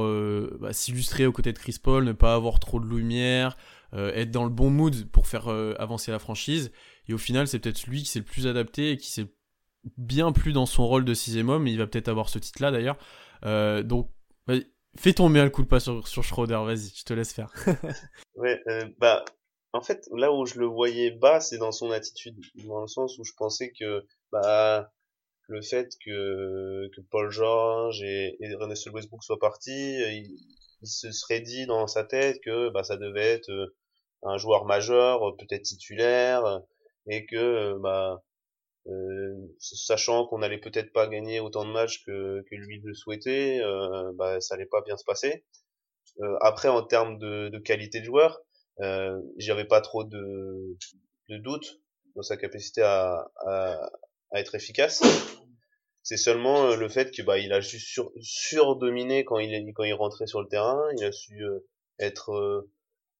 bah, 0.58 0.72
s'illustrer 0.72 1.26
aux 1.26 1.32
côtés 1.32 1.52
de 1.52 1.58
Chris 1.58 1.76
Paul, 1.82 2.04
ne 2.04 2.12
pas 2.12 2.34
avoir 2.34 2.60
trop 2.60 2.80
de 2.80 2.86
lumière, 2.86 3.56
être 3.94 4.30
dans 4.30 4.44
le 4.44 4.50
bon 4.50 4.70
mood 4.70 5.10
pour 5.10 5.26
faire 5.26 5.48
euh, 5.52 5.74
avancer 5.78 6.10
la 6.10 6.18
franchise. 6.18 6.72
Et 7.08 7.14
au 7.14 7.18
final, 7.18 7.46
c'est 7.46 7.58
peut-être 7.58 7.86
lui 7.86 8.02
qui 8.02 8.08
s'est 8.08 8.20
le 8.20 8.24
plus 8.24 8.46
adapté 8.46 8.92
et 8.92 8.96
qui 8.96 9.10
s'est 9.10 9.32
bien 9.96 10.32
plus 10.32 10.52
dans 10.52 10.66
son 10.66 10.86
rôle 10.86 11.04
de 11.04 11.14
sixième 11.14 11.48
homme. 11.48 11.66
Et 11.66 11.72
il 11.72 11.78
va 11.78 11.86
peut-être 11.86 12.08
avoir 12.08 12.28
ce 12.28 12.38
titre-là 12.38 12.70
d'ailleurs. 12.70 12.98
Euh, 13.44 13.82
donc, 13.82 14.10
fais 14.96 15.12
tomber 15.12 15.42
le 15.42 15.50
coup 15.50 15.62
de 15.62 15.68
pas 15.68 15.80
sur, 15.80 16.06
sur 16.08 16.22
Schroeder. 16.22 16.60
Vas-y, 16.64 16.92
je 16.94 17.04
te 17.04 17.12
laisse 17.12 17.32
faire. 17.32 17.52
ouais, 18.36 18.62
bah, 18.98 19.24
en 19.72 19.82
fait, 19.82 20.08
là 20.12 20.32
où 20.32 20.46
je 20.46 20.58
le 20.58 20.66
voyais 20.66 21.10
bas, 21.10 21.40
c'est 21.40 21.58
dans 21.58 21.72
son 21.72 21.90
attitude, 21.90 22.36
dans 22.64 22.82
le 22.82 22.88
sens 22.88 23.18
où 23.18 23.24
je 23.24 23.32
pensais 23.36 23.72
que, 23.78 24.04
bah, 24.30 24.90
le 25.48 25.60
fait 25.60 25.88
que, 26.04 26.88
que 26.94 27.00
Paul 27.10 27.30
George 27.30 28.02
et, 28.02 28.36
et 28.40 28.54
Russell 28.54 28.92
Westbrook 28.92 29.22
soient 29.22 29.38
partis, 29.38 29.98
il, 29.98 30.36
il, 30.82 30.88
se 30.88 31.10
serait 31.12 31.40
dit 31.40 31.66
dans 31.66 31.86
sa 31.86 32.04
tête 32.04 32.40
que 32.44 32.70
bah, 32.70 32.84
ça 32.84 32.96
devait 32.96 33.32
être 33.32 33.72
un 34.22 34.38
joueur 34.38 34.64
majeur, 34.64 35.28
euh, 35.28 35.36
peut-être 35.36 35.62
titulaire, 35.62 36.44
euh, 36.44 36.58
et 37.06 37.26
que 37.26 37.36
euh, 37.36 37.78
bah 37.78 38.22
sachant 39.58 40.26
qu'on 40.26 40.42
allait 40.42 40.58
peut-être 40.58 40.92
pas 40.92 41.06
gagner 41.06 41.40
autant 41.40 41.64
de 41.64 41.70
matchs 41.70 42.04
que, 42.04 42.42
que 42.50 42.54
lui 42.54 42.80
le 42.82 42.94
souhaitait, 42.94 43.60
euh, 43.62 44.12
bah, 44.14 44.40
ça 44.40 44.54
allait 44.54 44.66
pas 44.66 44.82
bien 44.82 44.96
se 44.96 45.04
passer. 45.04 45.44
Après, 46.40 46.68
en 46.68 46.82
termes 46.82 47.18
de, 47.18 47.48
de, 47.48 47.58
qualité 47.58 48.00
de 48.00 48.04
joueur, 48.04 48.40
euh, 48.80 49.18
j'avais 49.38 49.64
pas 49.64 49.80
trop 49.80 50.04
de, 50.04 50.76
de 51.28 51.36
doutes 51.38 51.80
dans 52.16 52.22
sa 52.22 52.36
capacité 52.36 52.82
à, 52.82 53.30
à, 53.46 53.90
à, 54.32 54.40
être 54.40 54.54
efficace. 54.54 55.02
C'est 56.02 56.16
seulement 56.16 56.74
le 56.74 56.88
fait 56.88 57.14
que 57.14 57.22
bah 57.22 57.38
il 57.38 57.52
a 57.52 57.60
juste 57.60 57.86
sur, 57.86 58.10
surdominé 58.20 59.24
quand 59.24 59.38
il 59.38 59.72
quand 59.72 59.84
il 59.84 59.94
rentrait 59.94 60.26
sur 60.26 60.42
le 60.42 60.48
terrain. 60.48 60.82
Il 60.98 61.04
a 61.04 61.12
su 61.12 61.42
être 61.98 62.66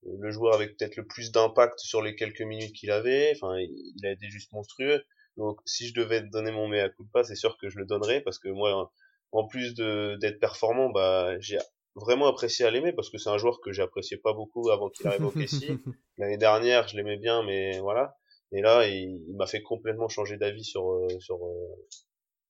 le 0.04 0.30
joueur 0.30 0.54
avec 0.54 0.76
peut-être 0.76 0.96
le 0.96 1.06
plus 1.06 1.32
d'impact 1.32 1.78
sur 1.78 2.02
les 2.02 2.16
quelques 2.16 2.42
minutes 2.42 2.74
qu'il 2.74 2.90
avait. 2.90 3.32
Enfin, 3.36 3.58
il 3.58 4.06
a 4.06 4.10
été 4.10 4.28
juste 4.28 4.52
monstrueux. 4.52 5.02
Donc, 5.36 5.60
si 5.64 5.88
je 5.88 5.94
devais 5.94 6.22
donner 6.22 6.50
mon 6.50 6.68
mea 6.68 6.88
culpa, 6.90 7.24
c'est 7.24 7.34
sûr 7.34 7.56
que 7.58 7.68
je 7.68 7.78
le 7.78 7.86
donnerais 7.86 8.20
parce 8.20 8.38
que 8.38 8.48
moi, 8.48 8.90
en 9.32 9.46
plus 9.46 9.74
de 9.74 10.16
d'être 10.20 10.38
performant, 10.38 10.90
bah, 10.90 11.38
j'ai 11.40 11.58
vraiment 11.94 12.26
apprécié 12.26 12.64
à 12.64 12.70
l'aimer 12.70 12.92
parce 12.92 13.10
que 13.10 13.18
c'est 13.18 13.30
un 13.30 13.38
joueur 13.38 13.60
que 13.60 13.72
j'appréciais 13.72 14.18
pas 14.18 14.32
beaucoup 14.32 14.70
avant 14.70 14.90
qu'il 14.90 15.06
arrive 15.06 15.24
au 15.24 15.30
Kessie. 15.30 15.78
L'année 16.18 16.38
dernière, 16.38 16.88
je 16.88 16.96
l'aimais 16.96 17.16
bien, 17.16 17.42
mais 17.42 17.78
voilà. 17.80 18.16
Et 18.52 18.60
là, 18.60 18.86
il, 18.86 19.34
m'a 19.36 19.46
fait 19.46 19.62
complètement 19.62 20.08
changer 20.08 20.36
d'avis 20.36 20.64
sur 20.64 20.92
euh, 20.92 21.08
sur 21.20 21.36
euh, 21.46 21.88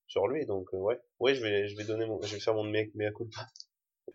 sur 0.08 0.26
lui. 0.26 0.46
Donc 0.46 0.68
euh, 0.74 0.78
ouais, 0.78 0.98
ouais, 1.20 1.34
je 1.34 1.42
vais 1.42 1.68
je 1.68 1.76
vais 1.76 1.84
donner 1.84 2.06
mon, 2.06 2.20
je 2.22 2.34
vais 2.34 2.40
faire 2.40 2.54
mon 2.54 2.64
mea, 2.64 2.86
mea 2.94 3.12
culpa. 3.12 3.46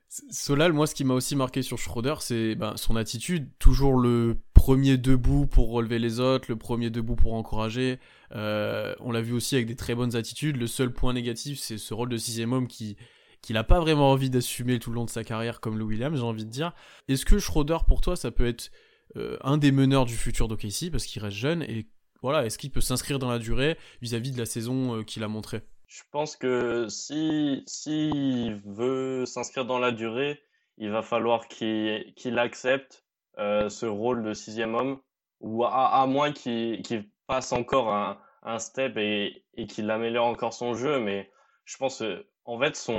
Solal, 0.09 0.73
moi, 0.73 0.87
ce 0.87 0.95
qui 0.95 1.03
m'a 1.03 1.13
aussi 1.13 1.35
marqué 1.35 1.61
sur 1.61 1.77
Schroeder, 1.77 2.15
c'est 2.21 2.55
ben, 2.55 2.75
son 2.77 2.95
attitude. 2.95 3.49
Toujours 3.59 3.97
le 3.97 4.37
premier 4.53 4.97
debout 4.97 5.45
pour 5.45 5.69
relever 5.71 5.99
les 5.99 6.19
autres, 6.19 6.45
le 6.49 6.55
premier 6.55 6.89
debout 6.89 7.15
pour 7.15 7.33
encourager. 7.33 7.99
Euh, 8.33 8.95
on 8.99 9.11
l'a 9.11 9.21
vu 9.21 9.33
aussi 9.33 9.55
avec 9.55 9.67
des 9.67 9.75
très 9.75 9.95
bonnes 9.95 10.15
attitudes. 10.15 10.57
Le 10.57 10.67
seul 10.67 10.91
point 10.91 11.13
négatif, 11.13 11.59
c'est 11.59 11.77
ce 11.77 11.93
rôle 11.93 12.09
de 12.09 12.17
sixième 12.17 12.53
homme 12.53 12.67
qui 12.67 12.97
qu'il 13.41 13.53
n'a 13.53 13.63
pas 13.63 13.79
vraiment 13.79 14.11
envie 14.11 14.31
d'assumer 14.31 14.79
tout 14.79 14.89
le 14.89 14.95
long 14.95 15.05
de 15.05 15.11
sa 15.11 15.23
carrière 15.23 15.61
comme 15.61 15.77
le 15.77 15.83
Williams, 15.83 16.17
j'ai 16.17 16.23
envie 16.23 16.43
de 16.43 16.49
dire. 16.49 16.73
Est-ce 17.07 17.23
que 17.23 17.37
Schroeder, 17.37 17.77
pour 17.87 18.01
toi, 18.01 18.15
ça 18.15 18.31
peut 18.31 18.47
être 18.47 18.71
euh, 19.15 19.37
un 19.41 19.57
des 19.57 19.71
meneurs 19.71 20.05
du 20.05 20.15
futur 20.15 20.47
d'OKC 20.47 20.89
parce 20.91 21.05
qu'il 21.05 21.21
reste 21.21 21.37
jeune 21.37 21.61
et 21.63 21.87
voilà, 22.23 22.45
est-ce 22.45 22.57
qu'il 22.57 22.71
peut 22.71 22.81
s'inscrire 22.81 23.19
dans 23.19 23.29
la 23.29 23.39
durée 23.39 23.77
vis-à-vis 24.01 24.31
de 24.31 24.39
la 24.39 24.45
saison 24.45 24.97
euh, 24.97 25.03
qu'il 25.03 25.23
a 25.23 25.27
montrée? 25.27 25.61
Je 25.87 26.03
pense 26.11 26.35
que 26.35 26.87
si 26.89 27.63
s'il 27.65 28.61
veut 28.65 29.25
s'inscrire 29.25 29.65
dans 29.65 29.79
la 29.79 29.91
durée, 29.91 30.41
il 30.77 30.91
va 30.91 31.01
falloir 31.01 31.47
qu'il 31.47 32.13
qu'il 32.15 32.37
accepte 32.39 33.05
euh, 33.39 33.69
ce 33.69 33.85
rôle 33.85 34.23
de 34.23 34.33
sixième 34.33 34.75
homme, 34.75 34.99
ou 35.39 35.63
à, 35.65 36.05
moins 36.07 36.31
qu'il 36.31 37.09
passe 37.27 37.51
encore 37.51 37.93
un, 37.93 38.19
un 38.43 38.59
step 38.59 38.97
et, 38.97 39.45
et 39.55 39.67
qu'il 39.67 39.89
améliore 39.91 40.25
encore 40.25 40.53
son 40.53 40.73
jeu. 40.73 40.99
Mais 40.99 41.31
je 41.65 41.77
pense, 41.77 42.03
en 42.45 42.59
fait, 42.59 42.91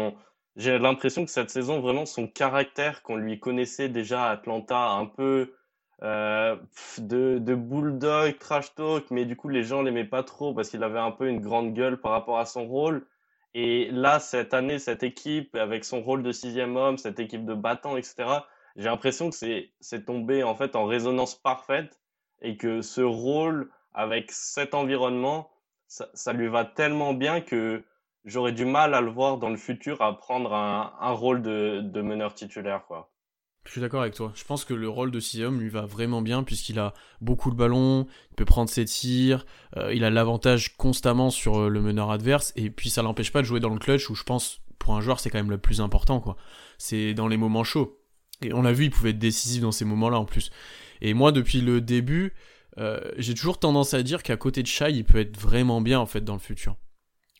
j'ai 0.56 0.78
l'impression 0.78 1.24
que 1.24 1.30
cette 1.30 1.50
saison, 1.50 1.80
vraiment, 1.80 2.06
son 2.06 2.28
caractère 2.28 3.02
qu'on 3.02 3.16
lui 3.16 3.40
connaissait 3.40 3.88
déjà 3.88 4.26
à 4.26 4.30
Atlanta, 4.32 4.90
un 4.90 5.06
peu 5.06 5.54
euh, 6.02 6.56
de, 6.98 7.54
bulldog, 7.54 8.38
trash 8.38 8.74
talk, 8.74 9.10
mais 9.10 9.24
du 9.24 9.36
coup 9.36 9.48
les 9.48 9.64
gens 9.64 9.82
l'aimaient 9.82 10.04
pas 10.04 10.22
trop 10.22 10.54
parce 10.54 10.70
qu'il 10.70 10.82
avait 10.84 10.98
un 10.98 11.10
peu 11.10 11.28
une 11.28 11.40
grande 11.40 11.74
gueule 11.74 12.00
par 12.00 12.12
rapport 12.12 12.38
à 12.38 12.46
son 12.46 12.66
rôle. 12.66 13.06
Et 13.54 13.90
là, 13.90 14.20
cette 14.20 14.54
année, 14.54 14.78
cette 14.78 15.02
équipe, 15.02 15.56
avec 15.56 15.84
son 15.84 16.02
rôle 16.02 16.22
de 16.22 16.32
sixième 16.32 16.76
homme, 16.76 16.98
cette 16.98 17.18
équipe 17.18 17.44
de 17.44 17.54
battants, 17.54 17.96
etc., 17.96 18.26
j'ai 18.76 18.84
l'impression 18.84 19.30
que 19.30 19.36
c'est, 19.36 19.70
c'est 19.80 20.04
tombé 20.04 20.44
en 20.44 20.54
fait 20.54 20.76
en 20.76 20.84
résonance 20.84 21.34
parfaite 21.34 21.98
et 22.42 22.56
que 22.56 22.82
ce 22.82 23.00
rôle 23.00 23.70
avec 23.94 24.30
cet 24.30 24.74
environnement, 24.74 25.50
ça, 25.88 26.08
ça 26.14 26.32
lui 26.32 26.46
va 26.46 26.64
tellement 26.64 27.14
bien 27.14 27.40
que 27.40 27.82
j'aurais 28.24 28.52
du 28.52 28.64
mal 28.64 28.94
à 28.94 29.00
le 29.00 29.10
voir 29.10 29.38
dans 29.38 29.50
le 29.50 29.56
futur 29.56 30.00
à 30.02 30.16
prendre 30.16 30.54
un, 30.54 30.92
un 31.00 31.12
rôle 31.12 31.42
de, 31.42 31.80
de 31.82 32.00
meneur 32.02 32.34
titulaire, 32.34 32.84
quoi. 32.86 33.10
Je 33.68 33.72
suis 33.72 33.82
d'accord 33.82 34.00
avec 34.00 34.14
toi. 34.14 34.32
Je 34.34 34.44
pense 34.44 34.64
que 34.64 34.72
le 34.72 34.88
rôle 34.88 35.10
de 35.10 35.20
sixième 35.20 35.60
lui 35.60 35.68
va 35.68 35.84
vraiment 35.84 36.22
bien 36.22 36.42
puisqu'il 36.42 36.78
a 36.78 36.94
beaucoup 37.20 37.50
le 37.50 37.54
ballon, 37.54 38.06
il 38.30 38.34
peut 38.34 38.46
prendre 38.46 38.70
ses 38.70 38.86
tirs, 38.86 39.44
euh, 39.76 39.92
il 39.92 40.04
a 40.04 40.10
l'avantage 40.10 40.74
constamment 40.78 41.28
sur 41.28 41.58
euh, 41.58 41.68
le 41.68 41.82
meneur 41.82 42.10
adverse 42.10 42.54
et 42.56 42.70
puis 42.70 42.88
ça 42.88 43.02
l'empêche 43.02 43.30
pas 43.30 43.42
de 43.42 43.46
jouer 43.46 43.60
dans 43.60 43.68
le 43.68 43.78
clutch 43.78 44.08
où 44.08 44.14
je 44.14 44.22
pense 44.24 44.62
pour 44.78 44.96
un 44.96 45.02
joueur 45.02 45.20
c'est 45.20 45.28
quand 45.28 45.36
même 45.36 45.50
le 45.50 45.58
plus 45.58 45.82
important 45.82 46.18
quoi. 46.18 46.38
C'est 46.78 47.12
dans 47.12 47.28
les 47.28 47.36
moments 47.36 47.62
chauds. 47.62 48.00
Et 48.40 48.54
on 48.54 48.62
l'a 48.62 48.72
vu, 48.72 48.84
il 48.84 48.90
pouvait 48.90 49.10
être 49.10 49.18
décisif 49.18 49.60
dans 49.60 49.72
ces 49.72 49.84
moments-là 49.84 50.18
en 50.18 50.24
plus. 50.24 50.50
Et 51.02 51.12
moi 51.12 51.30
depuis 51.30 51.60
le 51.60 51.82
début, 51.82 52.32
euh, 52.78 52.98
j'ai 53.18 53.34
toujours 53.34 53.58
tendance 53.58 53.92
à 53.92 54.02
dire 54.02 54.22
qu'à 54.22 54.38
côté 54.38 54.62
de 54.62 54.66
Shai, 54.66 54.92
il 54.92 55.04
peut 55.04 55.18
être 55.18 55.38
vraiment 55.38 55.82
bien 55.82 56.00
en 56.00 56.06
fait 56.06 56.22
dans 56.22 56.32
le 56.32 56.40
futur. 56.40 56.76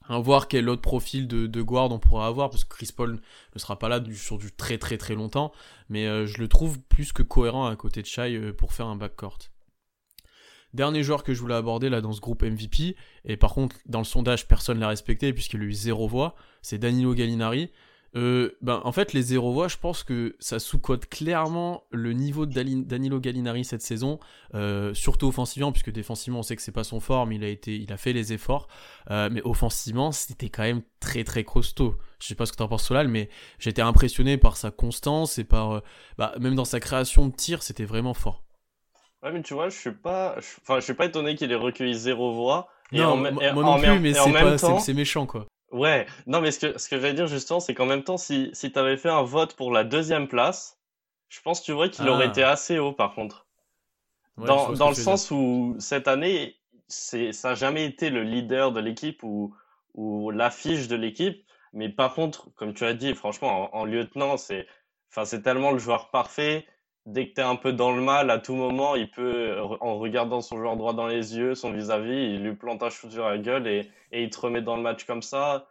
Voir 0.09 0.49
quel 0.49 0.69
autre 0.71 0.81
profil 0.81 1.29
de, 1.29 1.63
guard 1.63 1.93
on 1.93 1.99
pourra 1.99 2.27
avoir, 2.27 2.49
parce 2.49 2.65
que 2.65 2.75
Chris 2.75 2.91
Paul 2.97 3.21
ne 3.55 3.59
sera 3.59 3.79
pas 3.79 3.89
là 3.89 4.01
sur 4.15 4.39
du 4.39 4.51
très 4.51 4.79
très 4.79 4.97
très 4.97 5.15
longtemps, 5.15 5.53
mais 5.91 6.07
euh, 6.07 6.27
je 6.27 6.39
le 6.39 6.49
trouve 6.49 6.81
plus 6.81 7.13
que 7.13 7.23
cohérent 7.23 7.67
à 7.67 7.77
côté 7.77 8.01
de 8.01 8.07
Shai 8.07 8.35
euh, 8.35 8.53
pour 8.53 8.73
faire 8.73 8.87
un 8.87 8.97
backcourt. 8.97 9.39
Dernier 10.73 11.03
joueur 11.03 11.25
que 11.25 11.35
je 11.35 11.41
voulais 11.41 11.55
aborder 11.55 11.91
là 11.91 12.01
dans 12.01 12.13
ce 12.13 12.21
groupe 12.21 12.43
MVP, 12.43 12.97
et 13.25 13.37
par 13.37 13.53
contre 13.53 13.77
dans 13.87 13.99
le 13.99 14.05
sondage 14.05 14.49
personne 14.49 14.79
l'a 14.79 14.89
respecté 14.89 15.33
puisqu'il 15.33 15.61
a 15.61 15.65
eu 15.65 15.73
zéro 15.73 16.09
voix, 16.09 16.35
c'est 16.63 16.79
Danilo 16.79 17.15
Gallinari. 17.15 17.71
Euh, 18.17 18.57
ben, 18.63 18.81
en 18.85 18.93
fait, 18.93 19.13
les 19.13 19.23
zéro 19.23 19.53
voix, 19.53 19.69
je 19.69 19.77
pense 19.77 20.03
que 20.03 20.35
ça 20.39 20.59
sous-cote 20.59 21.07
clairement 21.07 21.85
le 21.91 22.13
niveau 22.13 22.47
de 22.47 22.53
Danilo 22.83 23.21
Gallinari 23.21 23.65
cette 23.65 23.83
saison, 23.83 24.19
euh, 24.55 24.95
surtout 24.95 25.27
offensivement, 25.27 25.73
puisque 25.73 25.91
défensivement, 25.91 26.41
on 26.41 26.43
sait 26.43 26.57
que 26.57 26.63
c'est 26.63 26.73
pas 26.73 26.85
son 26.85 27.01
fort, 27.01 27.27
mais 27.27 27.37
il 27.37 27.45
a, 27.45 27.49
été, 27.49 27.77
il 27.77 27.93
a 27.93 27.97
fait 27.97 28.13
les 28.13 28.33
efforts. 28.33 28.69
Euh, 29.11 29.29
mais 29.31 29.43
offensivement, 29.45 30.13
c'était 30.13 30.49
quand 30.49 30.63
même 30.63 30.83
très 31.01 31.25
très 31.25 31.45
costaud. 31.45 31.97
Je 32.21 32.27
sais 32.27 32.35
pas 32.35 32.47
ce 32.47 32.53
que 32.53 32.57
t'en 32.57 32.69
penses, 32.69 32.85
Solal, 32.85 33.09
mais 33.09 33.29
j'étais 33.59 33.83
impressionné 33.83 34.39
par 34.39 34.57
sa 34.57 34.71
constance 34.71 35.39
et 35.39 35.45
par. 35.45 35.83
bah, 36.17 36.35
même 36.41 36.55
dans 36.55 36.65
sa 36.65 36.81
création 36.81 37.27
de 37.27 37.35
tir, 37.35 37.63
c'était 37.63 37.85
vraiment 37.85 38.15
fort. 38.15 38.43
Ouais, 39.23 39.33
mais 39.33 39.43
tu 39.43 39.55
vois, 39.55 39.69
je 39.69 39.77
suis 39.77 39.93
pas, 39.93 40.37
enfin, 40.37 40.79
je 40.79 40.85
suis 40.85 40.95
pas 40.95 41.07
étonné 41.07 41.35
qu'il 41.35 41.51
ait 41.51 41.57
recueilli 41.57 41.95
zéro 41.95 42.35
voix. 42.35 42.69
Et 42.93 42.99
non, 42.99 43.17
moi, 43.17 43.31
non 43.31 43.79
plus, 43.79 44.01
mais 44.01 44.15
c'est 44.15 44.95
méchant, 44.95 45.27
quoi. 45.27 45.47
Ouais, 45.71 46.07
non, 46.27 46.41
mais 46.41 46.51
ce 46.51 46.61
que, 46.61 46.79
ce 46.79 46.89
que 46.89 46.99
j'allais 46.99 47.15
dire 47.15 47.27
justement, 47.27 47.61
c'est 47.61 47.75
qu'en 47.75 47.87
même 47.87 48.03
temps, 48.03 48.17
si, 48.17 48.51
si 48.53 48.73
tu 48.73 48.79
avais 48.79 48.97
fait 48.97 49.11
un 49.11 49.23
vote 49.23 49.55
pour 49.55 49.71
la 49.71 49.85
deuxième 49.85 50.29
place, 50.29 50.79
je 51.29 51.41
pense, 51.43 51.63
tu 51.63 51.73
vois, 51.73 51.89
qu'il 51.89 52.09
aurait 52.09 52.25
ah. 52.27 52.31
été 52.31 52.43
assez 52.43 52.79
haut 52.79 52.93
par 52.93 53.15
contre. 53.15 53.47
dans 54.39 54.73
dans 54.73 54.89
le 54.89 54.95
sens 54.95 55.31
où 55.31 55.77
cette 55.79 56.09
année, 56.09 56.57
c'est, 56.87 57.33
ça 57.33 57.51
n'a 57.51 57.55
jamais 57.55 57.85
été 57.85 58.09
le 58.09 58.23
leader 58.23 58.73
de 58.73 58.81
l'équipe 58.81 59.23
ou, 59.23 59.55
ou 59.95 60.31
l'affiche 60.31 60.89
de 60.89 60.97
l'équipe. 60.97 61.45
Mais 61.75 61.91
par 61.91 62.15
contre, 62.15 62.49
comme 62.55 62.73
tu 62.73 62.85
as 62.85 62.95
dit, 62.95 63.15
franchement, 63.15 63.75
en, 63.75 63.81
en 63.81 63.85
lieutenant, 63.85 64.39
c'est, 64.39 64.67
enfin, 65.11 65.27
c'est 65.27 65.43
tellement 65.43 65.73
le 65.73 65.79
joueur 65.79 66.11
parfait 66.11 66.67
dès 67.07 67.29
que 67.29 67.35
tu 67.35 67.41
es 67.41 67.45
un 67.45 67.57
peu 67.57 67.73
dans 67.73 67.93
le 67.95 68.03
mal, 68.03 68.31
à 68.31 68.39
tout 68.39 68.55
moment, 68.55 68.95
il 68.95 69.11
peut, 69.11 69.59
en 69.81 69.99
regardant 69.99 70.41
son 70.41 70.59
joueur 70.59 70.77
droit 70.77 70.93
dans 70.93 71.07
les 71.07 71.37
yeux, 71.37 71.55
son 71.55 71.73
vis-à-vis, 71.73 72.35
il 72.35 72.43
lui 72.43 72.55
plante 72.55 72.83
un 72.83 72.91
shoot 72.91 73.11
sur 73.11 73.29
la 73.29 73.39
gueule 73.39 73.67
et, 73.67 73.91
et 74.13 74.23
il 74.23 74.31
te 74.31 74.41
remet 74.41 74.63
dans 74.63 74.77
le 74.77 74.83
match 74.83 75.05
comme 75.05 75.23
ça. 75.23 75.67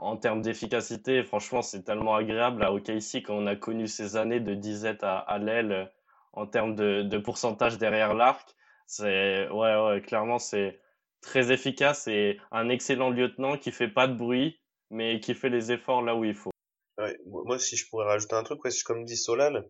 En 0.00 0.18
termes 0.18 0.42
d'efficacité, 0.42 1.22
franchement, 1.24 1.62
c'est 1.62 1.82
tellement 1.82 2.14
agréable 2.14 2.62
à 2.62 2.72
OKC 2.72 3.22
quand 3.24 3.34
on 3.34 3.46
a 3.46 3.56
connu 3.56 3.88
ces 3.88 4.16
années 4.16 4.40
de 4.40 4.54
disette 4.54 5.02
à, 5.02 5.18
à 5.18 5.38
l'aile 5.38 5.90
en 6.32 6.46
termes 6.46 6.74
de, 6.74 7.18
pourcentage 7.18 7.78
derrière 7.78 8.14
l'arc. 8.14 8.54
C'est, 8.86 9.48
ouais, 9.48 10.02
clairement, 10.06 10.38
c'est 10.38 10.78
très 11.22 11.52
efficace 11.52 12.06
et 12.08 12.38
un 12.50 12.68
excellent 12.68 13.10
lieutenant 13.10 13.56
qui 13.56 13.70
fait 13.70 13.88
pas 13.88 14.08
de 14.08 14.14
bruit, 14.14 14.60
mais 14.90 15.20
qui 15.20 15.34
fait 15.34 15.48
les 15.48 15.72
efforts 15.72 16.02
là 16.02 16.14
où 16.14 16.24
il 16.24 16.34
faut. 16.34 16.50
Ouais, 16.98 17.16
moi, 17.26 17.58
si 17.58 17.76
je 17.76 17.88
pourrais 17.88 18.06
rajouter 18.06 18.34
un 18.34 18.42
truc, 18.42 18.62
ouais, 18.64 18.70
comme 18.84 19.04
dit 19.04 19.16
Solal, 19.16 19.66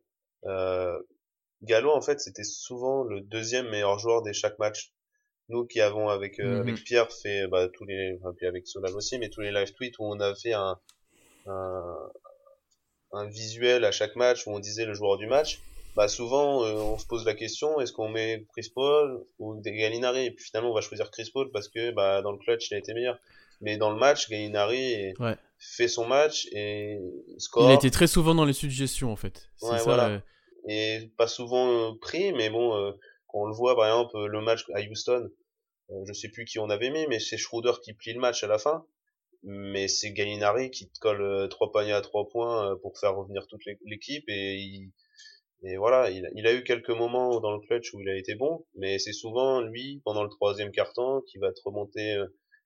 Gallo, 1.62 1.92
en 1.92 2.00
fait, 2.00 2.20
c'était 2.20 2.44
souvent 2.44 3.05
le 3.05 3.20
deuxième 3.20 3.68
meilleur 3.70 3.98
joueur 3.98 4.22
des 4.22 4.33
chaque 4.33 4.59
match. 4.59 4.92
Nous 5.48 5.66
qui 5.66 5.81
avons 5.81 6.09
avec 6.09 6.38
euh, 6.40 6.61
avec 6.61 6.76
mhm. 6.76 6.83
Pierre 6.83 7.12
fait 7.12 7.46
bah, 7.48 7.68
tous 7.68 7.85
les, 7.85 8.16
enfin, 8.20 8.33
puis 8.37 8.46
avec 8.46 8.66
Solal 8.66 8.94
aussi, 8.94 9.18
mais 9.18 9.28
tous 9.28 9.40
les 9.40 9.52
live 9.52 9.72
tweets 9.74 9.98
où 9.98 10.05
on 10.05 10.18
a 10.20 10.35
fait 10.35 10.52
un, 10.52 10.78
un, 11.46 12.11
un 13.12 13.26
visuel 13.26 13.85
à 13.85 13.90
chaque 13.90 14.16
match 14.16 14.46
où 14.46 14.50
on 14.50 14.61
disait 14.61 14.87
le 14.87 14.94
joueur 14.94 15.18
du 15.18 15.26
match. 15.26 15.61
Bah 15.94 16.09
souvent 16.09 16.64
euh, 16.64 16.72
on 16.76 16.96
se 16.96 17.07
pose 17.07 17.26
la 17.26 17.35
question 17.35 17.78
est-ce 17.78 17.92
qu'on 17.92 18.09
met 18.09 18.46
Chris 18.52 18.70
Paul 18.74 19.26
ou 19.38 19.61
Gallinari? 19.61 20.26
Et 20.26 20.31
puis 20.31 20.46
finalement 20.46 20.70
on 20.70 20.74
va 20.74 20.81
choisir 20.81 21.11
Chris 21.11 21.31
Paul 21.35 21.50
parce 21.50 21.68
que 21.68 21.90
bah 21.90 22.22
dans 22.22 22.33
le 22.33 22.38
clutch 22.38 22.70
il 22.70 22.74
a 22.74 22.78
été 22.78 22.94
meilleur 22.94 23.18
mais 23.61 23.76
dans 23.76 23.90
le 23.90 23.98
match 23.98 24.31
Gallinari 24.31 25.12
fait 25.59 25.88
son 25.88 26.07
match 26.07 26.48
et 26.52 26.98
score 27.37 27.68
il 27.68 27.72
a 27.72 27.74
été 27.74 27.90
très 27.90 28.07
souvent 28.07 28.35
dans 28.35 28.46
les 28.46 28.55
suggestions 28.55 29.12
en 29.12 29.16
fait 29.16 29.50
ouais, 29.61 29.76
ça, 29.76 29.85
voilà 29.85 30.22
et 30.68 31.11
pas 31.16 31.29
souvent 31.29 31.96
pris, 31.96 32.33
mais 32.33 32.51
bon, 32.51 32.94
quand 33.29 33.40
on 33.42 33.46
le 33.46 33.55
voit 33.55 33.77
par 33.77 33.87
exemple 33.87 34.27
le 34.27 34.40
match 34.40 34.64
à 34.75 34.81
Houston, 34.81 35.31
je 36.07 36.12
sais 36.12 36.29
plus 36.29 36.44
qui 36.44 36.59
on 36.59 36.70
avait 36.70 36.90
mis, 36.90 37.07
mais 37.09 37.18
c'est 37.18 37.37
Schroeder 37.37 37.72
qui 37.83 37.94
plie 37.94 38.12
le 38.14 38.20
match 38.20 38.44
à 38.44 38.46
la 38.46 38.59
fin, 38.59 38.87
mais 39.42 39.88
c'est 39.88 40.12
Gallinari 40.12 40.70
qui 40.70 40.88
te 40.88 40.98
colle 41.01 41.48
trois 41.48 41.72
paniers 41.72 41.92
à 41.92 42.01
trois 42.01 42.29
points 42.29 42.77
pour 42.83 42.98
faire 42.98 43.16
revenir 43.16 43.46
toute 43.48 43.62
l'équipe 43.85 44.25
et 44.29 44.88
et 45.64 45.77
voilà, 45.77 46.11
il, 46.11 46.29
il, 46.35 46.46
a 46.48 46.53
eu 46.53 46.64
quelques 46.64 46.90
moments 46.90 47.38
dans 47.38 47.53
le 47.53 47.61
clutch 47.61 47.94
où 47.94 48.01
il 48.01 48.09
a 48.09 48.16
été 48.16 48.35
bon, 48.35 48.66
mais 48.75 48.98
c'est 48.98 49.12
souvent 49.12 49.61
lui 49.61 50.03
pendant 50.05 50.25
le 50.25 50.29
troisième 50.29 50.72
quart-temps 50.72 51.20
qui 51.22 51.38
va 51.38 51.53
te 51.53 51.61
remonter, 51.64 52.16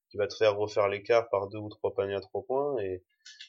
qui 0.09 0.17
va 0.17 0.27
te 0.27 0.35
faire 0.35 0.57
refaire 0.57 0.89
l'écart 0.89 1.29
par 1.31 1.49
deux 1.49 1.59
ou 1.59 1.69
trois 1.69 1.95
paniers 1.95 2.15
à 2.15 2.21
trois 2.21 2.43
points 2.45 2.79
et 2.79 3.03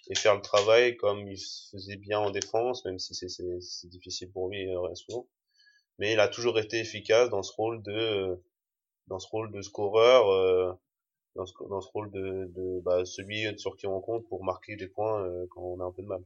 et 0.09 0.15
faire 0.15 0.35
le 0.35 0.41
travail 0.41 0.97
comme 0.97 1.27
il 1.27 1.37
faisait 1.71 1.97
bien 1.97 2.19
en 2.19 2.31
défense, 2.31 2.85
même 2.85 2.99
si 2.99 3.13
c'est 3.13 3.87
difficile 3.89 4.31
pour 4.31 4.49
lui 4.49 4.67
euh, 4.75 4.95
souvent. 4.95 5.27
Mais 5.99 6.13
il 6.13 6.19
a 6.19 6.27
toujours 6.27 6.59
été 6.59 6.79
efficace 6.79 7.29
dans 7.29 7.43
ce 7.43 7.53
rôle 7.53 7.81
de 7.83 8.41
dans 9.07 9.19
ce 9.19 9.27
rôle 9.27 9.51
de 9.51 9.61
scoreur. 9.61 10.29
Euh, 10.29 10.73
dans 11.35 11.45
ce, 11.45 11.53
dans 11.69 11.81
ce 11.81 11.89
rôle 11.91 12.11
de, 12.11 12.51
de 12.55 12.79
bah, 12.81 13.05
celui 13.05 13.45
sur 13.59 13.77
qui 13.77 13.85
on 13.85 14.01
compte 14.01 14.27
pour 14.27 14.43
marquer 14.43 14.75
des 14.75 14.87
points 14.87 15.23
quand 15.51 15.61
on 15.61 15.79
a 15.79 15.83
un 15.85 15.91
peu 15.91 16.01
de 16.01 16.07
mal. 16.07 16.23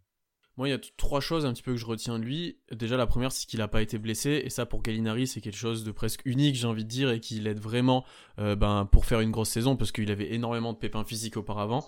Moi, 0.57 0.67
il 0.67 0.71
y 0.71 0.73
a 0.73 0.79
trois 0.97 1.21
choses 1.21 1.45
un 1.45 1.53
petit 1.53 1.63
peu 1.63 1.71
que 1.71 1.77
je 1.77 1.85
retiens 1.85 2.19
de 2.19 2.23
lui. 2.23 2.57
Déjà, 2.71 2.97
la 2.97 3.07
première, 3.07 3.31
c'est 3.31 3.47
qu'il 3.47 3.59
n'a 3.59 3.67
pas 3.67 3.81
été 3.81 3.97
blessé. 3.97 4.41
Et 4.43 4.49
ça, 4.49 4.65
pour 4.65 4.81
Gallinari, 4.81 5.27
c'est 5.27 5.41
quelque 5.41 5.57
chose 5.57 5.83
de 5.83 5.91
presque 5.91 6.21
unique, 6.25 6.55
j'ai 6.55 6.67
envie 6.67 6.83
de 6.83 6.89
dire, 6.89 7.09
et 7.09 7.19
qui 7.19 7.39
l'aide 7.39 7.59
vraiment 7.59 8.05
ben, 8.37 8.87
pour 8.91 9.05
faire 9.05 9.21
une 9.21 9.31
grosse 9.31 9.49
saison, 9.49 9.77
parce 9.77 9.91
qu'il 9.91 10.11
avait 10.11 10.33
énormément 10.33 10.73
de 10.73 10.77
pépins 10.77 11.05
physiques 11.05 11.37
auparavant. 11.37 11.85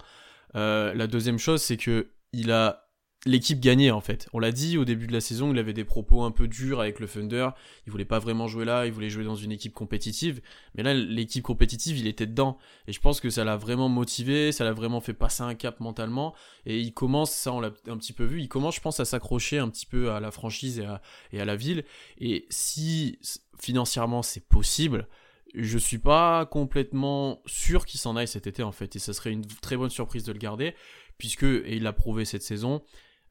la 0.53 1.07
deuxième 1.07 1.39
chose, 1.39 1.61
c'est 1.61 1.77
que 1.77 2.07
il 2.31 2.51
a 2.51 2.82
l'équipe 3.25 3.59
gagnait 3.59 3.91
en 3.91 4.01
fait. 4.01 4.27
On 4.33 4.39
l'a 4.39 4.51
dit 4.51 4.77
au 4.77 4.85
début 4.85 5.07
de 5.07 5.13
la 5.13 5.21
saison, 5.21 5.51
il 5.51 5.59
avait 5.59 5.73
des 5.73 5.85
propos 5.85 6.23
un 6.23 6.31
peu 6.31 6.47
durs 6.47 6.81
avec 6.81 6.99
le 6.99 7.07
Thunder. 7.07 7.49
Il 7.85 7.91
voulait 7.91 8.05
pas 8.05 8.19
vraiment 8.19 8.47
jouer 8.47 8.65
là, 8.65 8.85
il 8.85 8.91
voulait 8.91 9.09
jouer 9.09 9.23
dans 9.23 9.35
une 9.35 9.51
équipe 9.51 9.73
compétitive. 9.73 10.41
Mais 10.75 10.83
là, 10.83 10.93
l'équipe 10.93 11.43
compétitive, 11.43 11.97
il 11.97 12.07
était 12.07 12.25
dedans. 12.25 12.57
Et 12.87 12.93
je 12.93 12.99
pense 12.99 13.21
que 13.21 13.29
ça 13.29 13.43
l'a 13.43 13.55
vraiment 13.55 13.89
motivé, 13.89 14.51
ça 14.51 14.63
l'a 14.63 14.73
vraiment 14.73 14.99
fait 14.99 15.13
passer 15.13 15.43
un 15.43 15.55
cap 15.55 15.79
mentalement. 15.79 16.35
Et 16.65 16.79
il 16.79 16.93
commence, 16.93 17.31
ça 17.31 17.53
on 17.53 17.61
l'a 17.61 17.71
un 17.87 17.97
petit 17.97 18.13
peu 18.13 18.25
vu, 18.25 18.41
il 18.41 18.49
commence, 18.49 18.75
je 18.75 18.81
pense, 18.81 18.99
à 18.99 19.05
s'accrocher 19.05 19.57
un 19.57 19.69
petit 19.69 19.85
peu 19.85 20.11
à 20.11 20.19
la 20.19 20.31
franchise 20.31 20.79
et 20.79 20.85
à, 20.85 21.01
et 21.31 21.39
à 21.39 21.45
la 21.45 21.55
ville. 21.55 21.85
Et 22.19 22.45
si 22.49 23.19
financièrement 23.59 24.23
c'est 24.23 24.45
possible, 24.45 25.07
je 25.55 25.77
suis 25.77 25.99
pas 25.99 26.47
complètement 26.47 27.41
sûr 27.45 27.85
qu'il 27.85 27.99
s'en 27.99 28.15
aille 28.15 28.27
cet 28.27 28.47
été 28.47 28.63
en 28.63 28.71
fait. 28.71 28.95
Et 28.95 28.99
ça 28.99 29.13
serait 29.13 29.31
une 29.31 29.45
très 29.45 29.77
bonne 29.77 29.91
surprise 29.91 30.23
de 30.23 30.33
le 30.33 30.39
garder 30.39 30.75
puisque, 31.17 31.43
et 31.43 31.75
il 31.75 31.83
l'a 31.83 31.93
prouvé 31.93 32.25
cette 32.25 32.43
saison, 32.43 32.81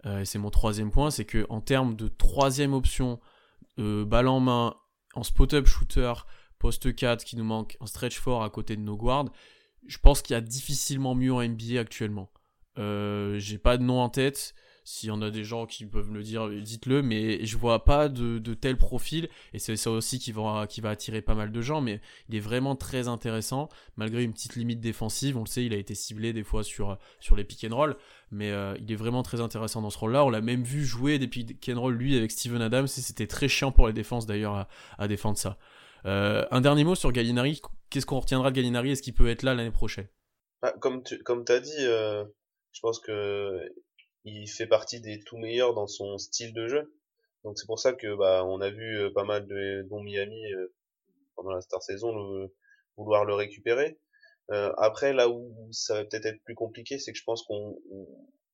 euh, 0.06 0.24
c'est 0.24 0.38
mon 0.38 0.50
troisième 0.50 0.90
point, 0.90 1.10
c'est 1.10 1.24
que 1.24 1.46
en 1.48 1.60
termes 1.60 1.94
de 1.94 2.08
troisième 2.08 2.72
option, 2.72 3.20
euh, 3.78 4.04
balle 4.04 4.28
en 4.28 4.40
main, 4.40 4.76
en 5.14 5.22
spot-up 5.22 5.66
shooter, 5.66 6.12
poste 6.58 6.94
4 6.94 7.24
qui 7.24 7.36
nous 7.36 7.44
manque, 7.44 7.76
en 7.80 7.86
stretch 7.86 8.18
fort 8.18 8.42
à 8.42 8.50
côté 8.50 8.76
de 8.76 8.82
nos 8.82 8.96
guards, 8.96 9.30
je 9.86 9.98
pense 9.98 10.22
qu'il 10.22 10.34
y 10.34 10.36
a 10.36 10.40
difficilement 10.40 11.14
mieux 11.14 11.32
en 11.32 11.42
NBA 11.42 11.80
actuellement. 11.80 12.30
Euh, 12.78 13.38
j'ai 13.38 13.58
pas 13.58 13.76
de 13.76 13.82
nom 13.82 14.00
en 14.00 14.08
tête. 14.08 14.54
S'il 14.84 15.08
y 15.08 15.12
en 15.12 15.22
a 15.22 15.30
des 15.30 15.44
gens 15.44 15.66
qui 15.66 15.86
peuvent 15.86 16.10
me 16.10 16.18
le 16.18 16.22
dire, 16.24 16.48
dites-le, 16.48 17.02
mais 17.02 17.44
je 17.44 17.56
vois 17.56 17.84
pas 17.84 18.08
de, 18.08 18.38
de 18.38 18.54
tel 18.54 18.76
profil, 18.76 19.28
et 19.52 19.58
c'est 19.58 19.76
ça 19.76 19.90
aussi 19.90 20.18
qui 20.18 20.32
va, 20.32 20.66
attirer 20.84 21.22
pas 21.22 21.34
mal 21.34 21.52
de 21.52 21.60
gens, 21.60 21.80
mais 21.80 22.00
il 22.28 22.34
est 22.34 22.40
vraiment 22.40 22.74
très 22.74 23.06
intéressant, 23.06 23.68
malgré 23.96 24.24
une 24.24 24.32
petite 24.32 24.56
limite 24.56 24.80
défensive, 24.80 25.36
on 25.36 25.42
le 25.42 25.46
sait, 25.46 25.64
il 25.64 25.72
a 25.72 25.76
été 25.76 25.94
ciblé 25.94 26.32
des 26.32 26.42
fois 26.42 26.64
sur, 26.64 26.98
sur 27.20 27.36
les 27.36 27.44
pick 27.44 27.64
and 27.64 27.76
roll, 27.76 27.96
mais 28.30 28.50
euh, 28.50 28.74
il 28.80 28.90
est 28.90 28.96
vraiment 28.96 29.22
très 29.22 29.40
intéressant 29.40 29.82
dans 29.82 29.90
ce 29.90 29.98
rôle-là, 29.98 30.24
on 30.24 30.30
l'a 30.30 30.40
même 30.40 30.64
vu 30.64 30.84
jouer 30.84 31.18
des 31.18 31.28
pick 31.28 31.68
and 31.68 31.80
roll, 31.80 31.94
lui, 31.94 32.16
avec 32.16 32.32
Steven 32.32 32.60
Adams, 32.60 32.86
et 32.86 32.88
c'était 32.88 33.26
très 33.26 33.48
chiant 33.48 33.70
pour 33.70 33.86
les 33.86 33.92
défenses 33.92 34.26
d'ailleurs 34.26 34.66
à, 34.98 35.08
défendre 35.08 35.38
ça. 35.38 35.58
Euh, 36.06 36.44
un 36.50 36.60
dernier 36.60 36.82
mot 36.82 36.96
sur 36.96 37.12
Gallinari, 37.12 37.60
qu'est-ce 37.90 38.06
qu'on 38.06 38.18
retiendra 38.18 38.50
de 38.50 38.56
Gallinari, 38.56 38.90
est-ce 38.90 39.02
qu'il 39.02 39.14
peut 39.14 39.28
être 39.28 39.42
là 39.44 39.54
l'année 39.54 39.70
prochaine? 39.70 40.08
Bah, 40.60 40.74
Comme 40.80 41.02
tu 41.02 41.22
comme 41.22 41.44
as 41.48 41.60
dit, 41.60 41.70
euh, 41.80 42.24
je 42.72 42.80
pense 42.80 42.98
que 43.00 43.60
il 44.24 44.48
fait 44.48 44.66
partie 44.66 45.00
des 45.00 45.20
tout 45.20 45.36
meilleurs 45.36 45.74
dans 45.74 45.86
son 45.86 46.18
style 46.18 46.52
de 46.52 46.68
jeu. 46.68 46.94
Donc 47.44 47.58
c'est 47.58 47.66
pour 47.66 47.78
ça 47.78 47.92
que 47.92 48.14
bah 48.14 48.44
on 48.44 48.60
a 48.60 48.70
vu 48.70 48.98
euh, 48.98 49.12
pas 49.12 49.24
mal 49.24 49.46
de 49.46 49.82
dont 49.88 50.02
Miami 50.02 50.52
euh, 50.52 50.72
pendant 51.34 51.50
la 51.52 51.60
star 51.60 51.82
saison 51.82 52.48
vouloir 52.96 53.24
le 53.24 53.34
récupérer. 53.34 53.98
Euh, 54.50 54.72
après 54.76 55.12
là 55.12 55.28
où 55.28 55.68
ça 55.72 55.94
va 55.94 56.04
peut-être 56.04 56.26
être 56.26 56.42
plus 56.44 56.54
compliqué, 56.54 56.98
c'est 56.98 57.12
que 57.12 57.18
je 57.18 57.24
pense 57.24 57.42
qu'on 57.44 57.78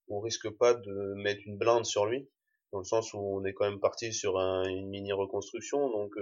on, 0.09 0.21
risque 0.21 0.49
pas 0.51 0.75
de 0.75 1.15
mettre 1.17 1.41
une 1.47 1.59
blinde 1.59 1.85
sur 1.85 2.07
lui 2.07 2.29
dans 2.73 2.79
le 2.79 2.85
sens 2.85 3.13
où 3.15 3.19
on 3.19 3.45
est 3.45 3.53
quand 3.53 3.69
même 3.69 3.81
parti 3.81 4.13
sur 4.13 4.39
une 4.39 4.89
mini 4.89 5.13
reconstruction. 5.13 5.91
Donc 5.91 6.15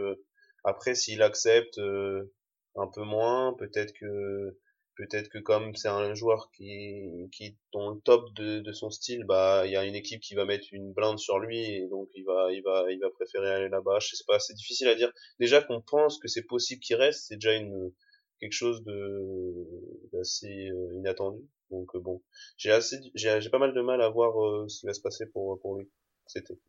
après 0.64 0.94
s'il 0.94 1.22
accepte 1.22 1.78
un 1.78 2.86
peu 2.88 3.02
moins, 3.02 3.54
peut-être 3.54 3.92
que 3.92 4.58
peut-être 4.96 5.28
que 5.28 5.38
comme 5.38 5.74
c'est 5.74 5.88
un 5.88 6.14
joueur 6.14 6.50
qui, 6.52 7.28
qui 7.32 7.56
dans 7.72 7.90
le 7.90 8.00
top 8.00 8.32
de, 8.34 8.60
de 8.60 8.72
son 8.72 8.90
style, 8.90 9.24
bah 9.24 9.62
il 9.66 9.72
y 9.72 9.76
a 9.76 9.84
une 9.84 9.94
équipe 9.94 10.20
qui 10.20 10.34
va 10.34 10.44
mettre 10.44 10.66
une 10.72 10.92
blinde 10.92 11.18
sur 11.18 11.38
lui 11.38 11.58
et 11.58 11.86
donc 11.88 12.08
il 12.14 12.24
va 12.24 12.52
il 12.52 12.62
va 12.62 12.90
il 12.90 12.98
va 12.98 13.10
préférer 13.10 13.50
aller 13.50 13.68
là-bas. 13.68 13.98
Je 14.00 14.16
sais 14.16 14.24
pas, 14.26 14.38
c'est 14.38 14.54
difficile 14.54 14.88
à 14.88 14.94
dire. 14.94 15.12
Déjà 15.38 15.62
qu'on 15.62 15.80
pense 15.80 16.18
que 16.18 16.28
c'est 16.28 16.44
possible 16.44 16.80
qu'il 16.80 16.96
reste, 16.96 17.26
c'est 17.28 17.36
déjà 17.36 17.54
une 17.54 17.92
quelque 18.40 18.52
chose 18.52 18.82
de 18.84 20.10
d'assez 20.12 20.68
euh, 20.70 20.98
inattendu. 20.98 21.42
Donc 21.70 21.94
euh, 21.94 22.00
bon, 22.00 22.22
j'ai 22.56 22.70
assez 22.70 22.98
j'ai 23.14 23.40
j'ai 23.40 23.50
pas 23.50 23.58
mal 23.58 23.74
de 23.74 23.80
mal 23.80 24.00
à 24.00 24.08
voir 24.08 24.42
euh, 24.44 24.68
ce 24.68 24.80
qui 24.80 24.86
va 24.86 24.94
se 24.94 25.00
passer 25.00 25.26
pour 25.26 25.60
pour 25.60 25.78
lui. 25.78 25.88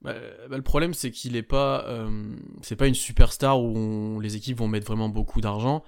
Bah, 0.02 0.14
bah, 0.50 0.56
le 0.56 0.62
problème 0.62 0.94
c'est 0.94 1.10
qu'il 1.10 1.36
est 1.36 1.42
pas 1.42 2.08
c'est 2.62 2.76
pas 2.76 2.86
une 2.86 2.94
superstar 2.94 3.60
où 3.60 4.20
les 4.20 4.36
équipes 4.36 4.60
vont 4.60 4.68
mettre 4.68 4.86
vraiment 4.86 5.10
beaucoup 5.10 5.42
d'argent 5.42 5.84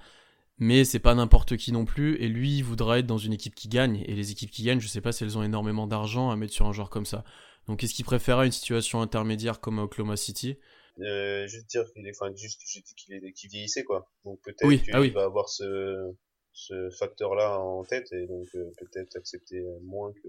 mais 0.60 0.84
c'est 0.84 0.98
pas 0.98 1.14
n'importe 1.14 1.56
qui 1.56 1.72
non 1.72 1.86
plus. 1.86 2.16
Et 2.22 2.28
lui, 2.28 2.58
il 2.58 2.62
voudra 2.62 2.98
être 2.98 3.06
dans 3.06 3.18
une 3.18 3.32
équipe 3.32 3.54
qui 3.54 3.68
gagne. 3.68 4.04
Et 4.06 4.14
les 4.14 4.30
équipes 4.30 4.50
qui 4.50 4.62
gagnent, 4.62 4.80
je 4.80 4.86
sais 4.86 5.00
pas 5.00 5.10
si 5.10 5.24
elles 5.24 5.38
ont 5.38 5.42
énormément 5.42 5.86
d'argent 5.86 6.30
à 6.30 6.36
mettre 6.36 6.52
sur 6.52 6.66
un 6.66 6.72
joueur 6.72 6.90
comme 6.90 7.06
ça. 7.06 7.24
Donc 7.66 7.82
est-ce 7.82 7.94
qu'il 7.94 8.04
préférera 8.04 8.44
une 8.44 8.52
situation 8.52 9.00
intermédiaire 9.00 9.60
comme 9.60 9.78
à 9.78 9.84
Oklahoma 9.84 10.16
City? 10.16 10.58
Euh, 11.00 11.46
Juste 11.46 11.66
dire 11.70 11.84
qu'il 11.92 12.06
est, 12.06 12.12
enfin, 12.14 12.30
juste 12.36 12.60
qu'il 12.94 13.14
est, 13.14 13.32
qu'il 13.32 13.48
vieillissait 13.48 13.84
quoi. 13.84 14.12
Donc 14.24 14.38
peut-être 14.42 14.66
oui. 14.66 14.82
qu'il 14.82 14.94
ah 14.94 15.00
va 15.00 15.24
avoir 15.24 15.48
ce, 15.48 16.12
ce 16.52 16.90
facteur-là 16.98 17.58
en 17.58 17.82
tête 17.84 18.12
et 18.12 18.26
donc 18.26 18.46
euh, 18.54 18.70
peut-être 18.78 19.16
accepter 19.16 19.62
moins 19.82 20.12
que. 20.12 20.28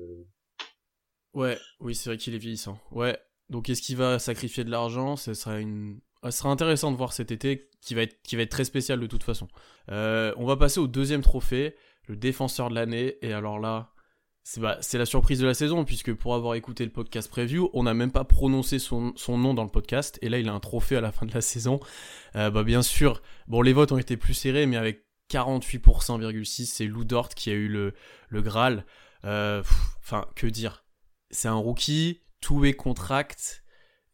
Ouais, 1.33 1.57
oui, 1.81 1.93
c'est 1.93 2.09
vrai 2.09 2.17
qu'il 2.17 2.35
est 2.35 2.39
vieillissant. 2.39 2.79
Ouais. 2.91 3.19
Donc 3.49 3.69
est-ce 3.69 3.81
qu'il 3.81 3.97
va 3.97 4.17
sacrifier 4.17 4.63
de 4.63 4.69
l'argent? 4.69 5.17
Ce 5.17 5.33
sera 5.33 5.59
une 5.59 5.99
ce 6.25 6.31
sera 6.31 6.49
intéressant 6.49 6.91
de 6.91 6.97
voir 6.97 7.13
cet 7.13 7.31
été, 7.31 7.69
qui 7.81 7.95
va 7.95 8.03
être, 8.03 8.21
qui 8.21 8.35
va 8.35 8.43
être 8.43 8.51
très 8.51 8.63
spécial 8.63 8.99
de 8.99 9.07
toute 9.07 9.23
façon. 9.23 9.47
Euh, 9.89 10.33
on 10.37 10.45
va 10.45 10.55
passer 10.55 10.79
au 10.79 10.87
deuxième 10.87 11.21
trophée, 11.21 11.75
le 12.07 12.15
défenseur 12.15 12.69
de 12.69 12.75
l'année. 12.75 13.17
Et 13.21 13.33
alors 13.33 13.59
là, 13.59 13.93
c'est 14.43 14.61
bah, 14.61 14.79
la 14.93 15.05
surprise 15.05 15.39
de 15.39 15.47
la 15.47 15.53
saison, 15.53 15.83
puisque 15.83 16.13
pour 16.13 16.35
avoir 16.35 16.55
écouté 16.55 16.85
le 16.85 16.91
podcast 16.91 17.29
preview, 17.29 17.69
on 17.73 17.83
n'a 17.83 17.93
même 17.93 18.11
pas 18.11 18.23
prononcé 18.23 18.79
son, 18.79 19.13
son, 19.15 19.37
nom 19.37 19.53
dans 19.53 19.63
le 19.63 19.69
podcast. 19.69 20.19
Et 20.21 20.29
là, 20.29 20.39
il 20.39 20.47
a 20.47 20.53
un 20.53 20.59
trophée 20.59 20.95
à 20.95 21.01
la 21.01 21.11
fin 21.11 21.25
de 21.25 21.33
la 21.33 21.41
saison. 21.41 21.79
Euh, 22.35 22.51
bah, 22.51 22.63
bien 22.63 22.81
sûr, 22.81 23.21
bon, 23.47 23.61
les 23.61 23.73
votes 23.73 23.91
ont 23.91 23.97
été 23.97 24.17
plus 24.17 24.33
serrés, 24.33 24.67
mais 24.67 24.77
avec 24.77 25.05
48,6%, 25.31 26.65
c'est 26.65 26.85
Lou 26.85 27.03
Dort 27.03 27.29
qui 27.29 27.49
a 27.49 27.53
eu 27.53 27.67
le, 27.67 27.93
le 28.29 28.41
Graal. 28.41 28.85
Euh, 29.25 29.63
enfin, 29.99 30.27
que 30.35 30.47
dire? 30.47 30.83
C'est 31.29 31.47
un 31.47 31.55
rookie, 31.55 32.21
tout 32.41 32.65
est 32.65 32.73
contract 32.73 33.60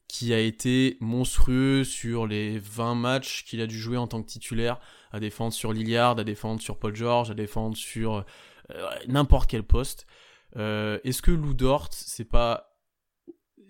qui 0.08 0.34
a 0.34 0.40
été 0.40 0.98
monstrueux 1.02 1.84
sur 1.84 2.28
les 2.28 2.60
20 2.60 2.96
matchs 2.96 3.44
qu'il 3.44 3.62
a 3.62 3.68
dû 3.68 3.78
jouer 3.78 3.98
en 3.98 4.08
tant 4.08 4.22
que 4.22 4.28
titulaire, 4.28 4.80
à 5.12 5.20
défendre 5.20 5.54
sur 5.54 5.74
Lillard, 5.74 6.18
à 6.18 6.24
défendre 6.24 6.62
sur 6.62 6.80
Paul 6.80 6.96
George, 6.96 7.32
à 7.32 7.34
défendre 7.34 7.76
sur 7.76 8.26
euh, 8.72 8.90
n'importe 9.08 9.50
quel 9.50 9.64
poste. 9.64 10.08
Euh, 10.56 11.00
est-ce 11.04 11.22
que 11.22 11.32
Lou 11.32 11.54
Dort, 11.54 11.90
c'est 11.92 12.30
pas. 12.30 12.78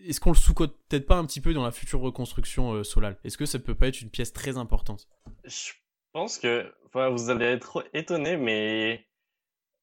Est-ce 0.05 0.19
qu'on 0.19 0.31
le 0.31 0.37
sous-cote 0.37 0.77
peut-être 0.87 1.07
pas 1.07 1.17
un 1.17 1.25
petit 1.25 1.41
peu 1.41 1.53
dans 1.53 1.63
la 1.63 1.71
future 1.71 1.99
reconstruction 1.99 2.73
euh, 2.73 2.83
Solal? 2.83 3.17
Est-ce 3.23 3.37
que 3.37 3.45
ça 3.45 3.59
peut 3.59 3.75
pas 3.75 3.87
être 3.87 4.01
une 4.01 4.11
pièce 4.11 4.31
très 4.31 4.57
importante? 4.57 5.07
Je 5.43 5.73
pense 6.13 6.37
que 6.37 6.71
vous 6.93 7.29
allez 7.29 7.45
être 7.45 7.85
étonné, 7.93 8.37
mais 8.37 9.07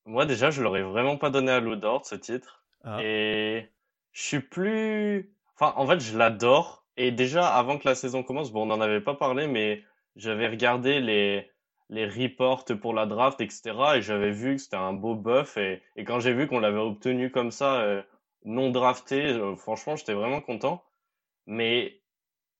moi 0.07 0.25
déjà, 0.25 0.51
je 0.51 0.63
l'aurais 0.63 0.83
vraiment 0.83 1.17
pas 1.17 1.31
donné 1.31 1.51
à 1.51 1.61
Lou 1.61 1.77
Dort 1.77 2.07
ce 2.07 2.15
titre. 2.15 2.65
Ah. 2.85 2.99
Et 3.03 3.69
je 4.13 4.23
suis 4.23 4.41
plus 4.41 5.34
Enfin, 5.57 5.75
en 5.77 5.87
fait, 5.87 6.01
je 6.01 6.17
l'adore. 6.17 6.85
Et 6.97 7.11
déjà, 7.11 7.49
avant 7.49 7.79
que 7.79 7.89
la 7.89 7.95
saison 7.95 8.23
commence, 8.23 8.53
bon, 8.53 8.63
on 8.63 8.67
n'en 8.67 8.81
avait 8.81 9.01
pas 9.01 9.15
parlé, 9.15 9.47
mais 9.47 9.83
j'avais 10.17 10.49
regardé 10.49 11.01
les, 11.01 11.51
les 11.91 12.07
reports 12.07 12.65
pour 12.81 12.95
la 12.95 13.07
draft, 13.07 13.41
etc. 13.41 13.73
Et 13.97 14.03
j'avais 14.03 14.31
vu 14.31 14.57
que 14.57 14.63
c'était 14.63 14.77
un 14.77 14.93
beau 14.93 15.15
buff. 15.15 15.57
Et, 15.57 15.83
et 15.97 16.05
quand 16.05 16.21
j'ai 16.21 16.33
vu 16.33 16.47
qu'on 16.47 16.61
l'avait 16.61 16.79
obtenu 16.79 17.31
comme 17.31 17.51
ça, 17.51 17.81
euh, 17.83 18.03
non 18.45 18.71
drafté, 18.71 19.33
euh, 19.33 19.57
franchement, 19.57 19.97
j'étais 19.97 20.15
vraiment 20.15 20.41
content. 20.41 20.85
Mais 21.47 22.01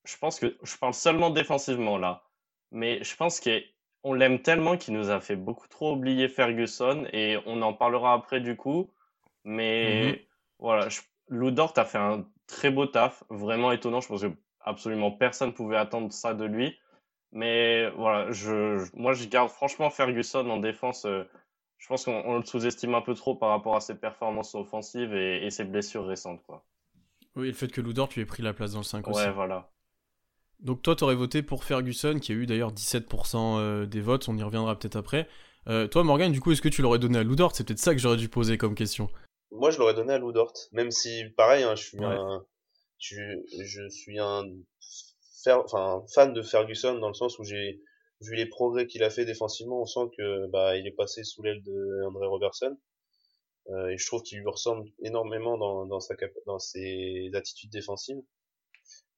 je 0.05 0.17
pense 0.19 0.39
que 0.41 0.57
je 0.63 0.77
parle 0.77 0.95
seulement 0.95 1.31
défensivement 1.31 1.99
là. 1.99 2.25
Mais 2.71 3.03
je 3.05 3.17
pense 3.17 3.41
qu'on 3.41 4.13
l'aime 4.13 4.43
tellement 4.43 4.77
qu'il 4.77 4.95
nous 4.95 5.11
a 5.11 5.21
fait 5.21 5.37
beaucoup 5.37 5.69
trop 5.69 5.93
oublier 5.93 6.29
Ferguson. 6.29 7.07
Et 7.13 7.39
on 7.47 7.63
en 7.63 7.73
parlera 7.73 8.13
après 8.15 8.41
du 8.41 8.57
coup. 8.57 8.91
Mais 9.45 10.13
mm-hmm. 10.13 10.27
voilà, 10.59 10.89
je, 10.89 11.01
Lou 11.29 11.51
Dort 11.51 11.75
a 11.77 11.85
fait 11.85 11.99
un 11.99 12.27
très 12.55 12.71
beau 12.71 12.87
taf, 12.87 13.25
vraiment 13.31 13.73
étonnant. 13.73 14.01
Je 14.01 14.09
pense 14.09 14.23
que 14.23 14.33
absolument 14.61 15.11
personne 15.11 15.49
ne 15.49 15.55
pouvait 15.55 15.77
attendre 15.77 16.13
ça 16.13 16.35
de 16.35 16.45
lui. 16.45 16.79
Mais 17.33 17.91
voilà, 17.91 18.31
je, 18.31 18.87
moi 18.97 19.13
je 19.13 19.27
garde 19.27 19.51
franchement 19.51 19.91
Ferguson 19.91 20.49
en 20.49 20.59
défense. 20.59 21.05
Euh, 21.05 21.25
je 21.79 21.89
pense 21.89 22.05
qu'on 22.05 22.39
le 22.39 22.45
sous-estime 22.45 22.95
un 22.95 23.03
peu 23.03 23.15
trop 23.15 23.35
par 23.35 23.51
rapport 23.51 23.77
à 23.77 23.81
ses 23.81 23.97
performances 23.97 24.55
offensives 24.55 25.13
et, 25.15 25.51
ses 25.51 25.65
blessures 25.65 26.07
récentes. 26.07 26.43
Quoi. 26.47 26.65
Oui, 27.35 27.49
le 27.49 27.53
fait 27.53 27.69
que 27.69 27.81
Ludor 27.81 28.09
lui 28.15 28.23
ait 28.23 28.27
pris 28.27 28.43
la 28.43 28.55
place 28.55 28.73
dans 28.73 28.79
le 28.79 28.85
5 28.85 29.09
aussi. 29.09 29.21
Ouais, 29.21 29.33
voilà. 29.33 29.71
Donc 30.61 30.81
toi, 30.81 30.95
tu 30.95 31.05
aurais 31.05 31.17
voté 31.17 31.43
pour 31.43 31.65
Ferguson, 31.65 32.19
qui 32.21 32.33
a 32.33 32.37
eu 32.37 32.47
d'ailleurs 32.47 32.73
17% 32.73 33.37
euh, 33.59 33.87
des 33.87 34.01
votes, 34.01 34.29
on 34.29 34.37
y 34.37 34.43
reviendra 34.43 34.79
peut-être 34.79 34.97
après. 34.97 35.29
Euh, 35.67 35.89
toi, 35.89 36.05
Morgan, 36.05 36.31
du 36.31 36.41
coup, 36.41 36.53
est-ce 36.53 36.63
que 36.63 36.69
tu 36.69 36.81
l'aurais 36.81 37.01
donné 37.01 37.19
à 37.19 37.23
Ludort 37.25 37.55
C'est 37.55 37.67
peut-être 37.67 37.81
ça 37.81 37.93
que 37.93 38.01
j'aurais 38.01 38.17
dû 38.17 38.29
poser 38.29 38.57
comme 38.57 38.75
question 38.75 39.11
moi 39.55 39.71
je 39.71 39.79
l'aurais 39.79 39.95
donné 39.95 40.13
à 40.13 40.19
Lou 40.19 40.33
Dort 40.33 40.53
même 40.73 40.91
si 40.91 41.25
pareil 41.37 41.65
hein, 41.65 41.75
je 41.75 41.83
suis 41.83 42.05
un 42.05 42.45
je, 42.99 43.17
je 43.65 43.89
suis 43.89 44.19
un 44.19 44.45
enfin 45.47 46.05
fan 46.13 46.33
de 46.33 46.43
Ferguson 46.43 46.99
dans 46.99 47.09
le 47.09 47.15
sens 47.15 47.39
où 47.39 47.45
j'ai 47.45 47.81
vu 48.21 48.37
les 48.37 48.47
progrès 48.47 48.87
qu'il 48.87 49.03
a 49.03 49.11
fait 49.11 49.25
défensivement, 49.25 49.83
on 49.83 49.87
sent 49.87 50.11
que 50.17 50.47
bah 50.47 50.77
il 50.77 50.87
est 50.87 50.93
passé 50.93 51.25
sous 51.25 51.43
l'aile 51.43 51.63
de 51.63 52.05
André 52.07 52.27
Robertson. 52.27 52.77
Euh, 53.71 53.89
et 53.89 53.97
je 53.97 54.07
trouve 54.07 54.23
qu'il 54.23 54.39
lui 54.39 54.49
ressemble 54.49 54.87
énormément 55.03 55.57
dans, 55.57 55.87
dans, 55.87 56.01
sa 56.01 56.15
dans 56.47 56.59
ses 56.59 57.31
attitudes 57.33 57.71
défensives. 57.71 58.21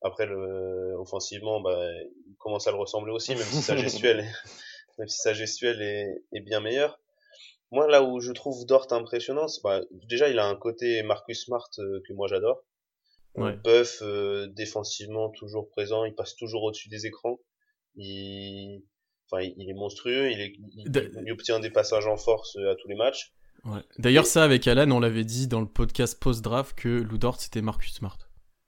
Après, 0.02 0.26
le, 0.26 0.94
offensivement, 0.98 1.60
bah, 1.60 1.84
il 2.28 2.36
commence 2.38 2.68
à 2.68 2.70
le 2.70 2.76
ressembler 2.76 3.12
aussi, 3.12 3.34
même 3.34 3.42
si 3.42 3.60
sa 3.60 3.76
gestuelle, 3.76 4.24
même 4.98 5.08
si 5.08 5.18
sa 5.18 5.32
gestuelle 5.32 5.82
est, 5.82 6.22
est 6.32 6.40
bien 6.40 6.60
meilleure. 6.60 7.00
Moi, 7.72 7.88
là 7.88 8.02
où 8.02 8.20
je 8.20 8.32
trouve 8.32 8.64
Dort 8.66 8.86
impressionnant, 8.92 9.46
bah, 9.64 9.80
déjà, 10.08 10.28
il 10.28 10.38
a 10.38 10.46
un 10.46 10.56
côté 10.56 11.02
Marcus 11.02 11.44
Smart 11.44 11.68
euh, 11.78 12.00
que 12.06 12.12
moi 12.12 12.28
j'adore. 12.28 12.62
Ouais. 13.34 13.56
Buff, 13.64 13.98
euh, 14.02 14.46
défensivement 14.46 15.30
toujours 15.30 15.68
présent, 15.68 16.04
il 16.04 16.14
passe 16.14 16.36
toujours 16.36 16.62
au-dessus 16.62 16.88
des 16.88 17.06
écrans. 17.06 17.38
Il, 17.96 18.82
enfin, 19.30 19.42
il 19.42 19.68
est 19.68 19.74
monstrueux, 19.74 20.30
il, 20.30 20.40
est, 20.40 20.54
il, 20.58 21.32
obtient 21.32 21.60
des 21.60 21.70
passages 21.70 22.06
en 22.06 22.16
force 22.16 22.56
euh, 22.56 22.72
à 22.72 22.76
tous 22.76 22.88
les 22.88 22.94
matchs. 22.94 23.34
Ouais. 23.64 23.80
D'ailleurs, 23.98 24.26
ça, 24.26 24.44
avec 24.44 24.66
Alan, 24.68 24.90
on 24.90 25.00
l'avait 25.00 25.24
dit 25.24 25.48
dans 25.48 25.60
le 25.60 25.66
podcast 25.66 26.18
post-draft 26.20 26.78
que 26.78 26.88
Lou 26.88 27.18
Dort, 27.18 27.40
c'était 27.40 27.62
Marcus 27.62 27.94
Smart. 27.94 28.16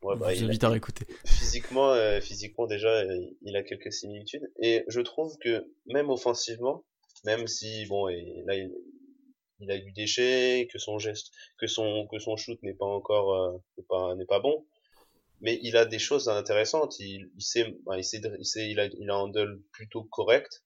Ouais, 0.02 0.16
bah, 0.16 0.34
il 0.34 0.44
invite 0.44 0.64
à 0.64 0.68
réécouter. 0.70 1.06
Physiquement, 1.24 1.94
physiquement 2.20 2.66
déjà, 2.66 3.04
il 3.42 3.56
a 3.56 3.62
quelques 3.62 3.92
similitudes. 3.92 4.48
Et 4.60 4.84
je 4.88 5.00
trouve 5.00 5.36
que 5.38 5.72
même 5.86 6.10
offensivement, 6.10 6.84
même 7.24 7.46
si 7.46 7.86
bon 7.86 8.08
et 8.08 8.42
là 8.46 8.54
il, 8.56 8.72
il 9.60 9.70
a 9.70 9.78
du 9.78 9.92
déchet, 9.92 10.68
que 10.72 10.78
son 10.78 10.98
geste, 10.98 11.32
que 11.58 11.66
son 11.66 12.06
que 12.08 12.18
son 12.18 12.36
shoot 12.36 12.62
n'est 12.62 12.74
pas 12.74 12.86
encore 12.86 13.34
euh, 13.34 13.58
n'est 13.76 13.84
pas 13.88 14.14
n'est 14.16 14.26
pas 14.26 14.40
bon, 14.40 14.66
mais 15.40 15.58
il 15.62 15.76
a 15.76 15.84
des 15.84 15.98
choses 15.98 16.28
intéressantes. 16.28 16.98
Il, 17.00 17.30
il 17.36 17.42
sait, 17.42 17.74
il 17.96 18.04
sait, 18.04 18.20
il 18.38 18.46
sait, 18.46 18.70
il 18.70 18.80
a 18.80 18.86
il 18.86 19.10
a 19.10 19.14
un 19.14 19.18
handle 19.18 19.60
plutôt 19.72 20.04
correct. 20.04 20.64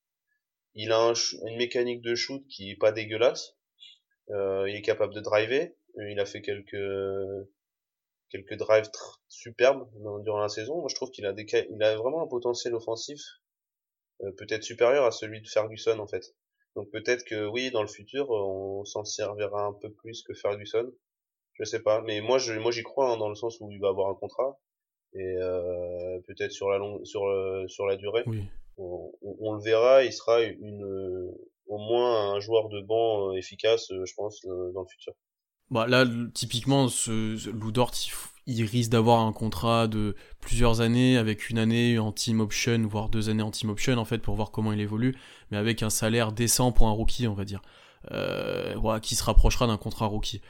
Il 0.74 0.92
a 0.92 0.98
un, 0.98 1.14
une 1.46 1.56
mécanique 1.58 2.02
de 2.02 2.14
shoot 2.14 2.46
qui 2.48 2.70
est 2.70 2.76
pas 2.76 2.92
dégueulasse. 2.92 3.56
Euh, 4.30 4.68
il 4.68 4.76
est 4.76 4.82
capable 4.82 5.14
de 5.14 5.20
driver. 5.20 5.74
Il 5.96 6.18
a 6.20 6.26
fait 6.26 6.42
quelques 6.42 6.76
quelques 8.30 8.54
drives 8.56 8.90
superbes 9.28 9.88
durant 10.24 10.40
la 10.40 10.48
saison. 10.48 10.78
Moi, 10.78 10.88
je 10.88 10.94
trouve 10.94 11.10
qu'il 11.10 11.26
a 11.26 11.34
des, 11.34 11.46
il 11.70 11.82
a 11.82 11.96
vraiment 11.96 12.22
un 12.22 12.26
potentiel 12.26 12.74
offensif 12.74 13.20
euh, 14.22 14.32
peut-être 14.32 14.62
supérieur 14.62 15.04
à 15.04 15.10
celui 15.10 15.42
de 15.42 15.48
Ferguson 15.48 15.98
en 15.98 16.06
fait. 16.06 16.34
Donc 16.76 16.90
peut-être 16.90 17.24
que 17.24 17.46
oui, 17.46 17.70
dans 17.70 17.82
le 17.82 17.88
futur, 17.88 18.30
on 18.30 18.84
s'en 18.84 19.04
servira 19.04 19.64
un 19.64 19.72
peu 19.74 19.90
plus 19.90 20.22
que 20.22 20.34
Ferguson. 20.34 20.90
Je 21.54 21.64
sais 21.64 21.80
pas, 21.80 22.00
mais 22.02 22.20
moi, 22.20 22.38
je, 22.38 22.54
moi, 22.54 22.70
j'y 22.70 22.82
crois 22.82 23.12
hein, 23.12 23.16
dans 23.18 23.28
le 23.28 23.34
sens 23.34 23.58
où 23.60 23.70
il 23.70 23.78
va 23.78 23.88
avoir 23.88 24.08
un 24.08 24.14
contrat 24.14 24.58
et 25.14 25.36
euh, 25.36 26.18
peut-être 26.26 26.52
sur 26.52 26.70
la 26.70 26.78
longue, 26.78 27.04
sur 27.04 27.22
sur 27.68 27.86
la 27.86 27.96
durée. 27.96 28.22
Oui. 28.26 28.44
On, 28.78 29.12
on, 29.20 29.52
le 29.52 29.62
verra, 29.62 30.02
il 30.02 30.12
sera 30.14 30.42
une 30.42 31.30
au 31.72 31.78
moins 31.78 32.34
un 32.34 32.40
joueur 32.40 32.68
de 32.68 32.80
banc 32.80 33.30
euh, 33.30 33.36
efficace, 33.36 33.90
euh, 33.92 34.04
je 34.04 34.14
pense, 34.14 34.44
dans 34.44 34.82
le 34.82 34.88
futur. 34.88 35.14
Bah 35.70 35.86
là, 35.86 36.04
typiquement, 36.34 36.88
ce, 36.88 37.50
Lou 37.50 37.72
Dort, 37.72 37.92
il, 38.06 38.12
il 38.46 38.64
risque 38.64 38.90
d'avoir 38.90 39.20
un 39.20 39.32
contrat 39.32 39.86
de 39.86 40.16
plusieurs 40.40 40.80
années 40.80 41.16
avec 41.16 41.50
une 41.50 41.58
année 41.58 41.98
en 41.98 42.12
team 42.12 42.40
option, 42.40 42.86
voire 42.88 43.08
deux 43.08 43.28
années 43.28 43.42
en 43.42 43.50
team 43.50 43.70
option 43.70 43.96
en 43.98 44.04
fait 44.04 44.18
pour 44.18 44.34
voir 44.34 44.50
comment 44.50 44.72
il 44.72 44.80
évolue, 44.80 45.16
mais 45.50 45.56
avec 45.56 45.82
un 45.82 45.90
salaire 45.90 46.32
décent 46.32 46.72
pour 46.72 46.88
un 46.88 46.92
rookie, 46.92 47.28
on 47.28 47.34
va 47.34 47.44
dire, 47.44 47.62
euh, 48.10 48.98
qui 49.00 49.14
se 49.14 49.24
rapprochera 49.24 49.66
d'un 49.66 49.76
contrat 49.76 50.06
rookie. 50.06 50.40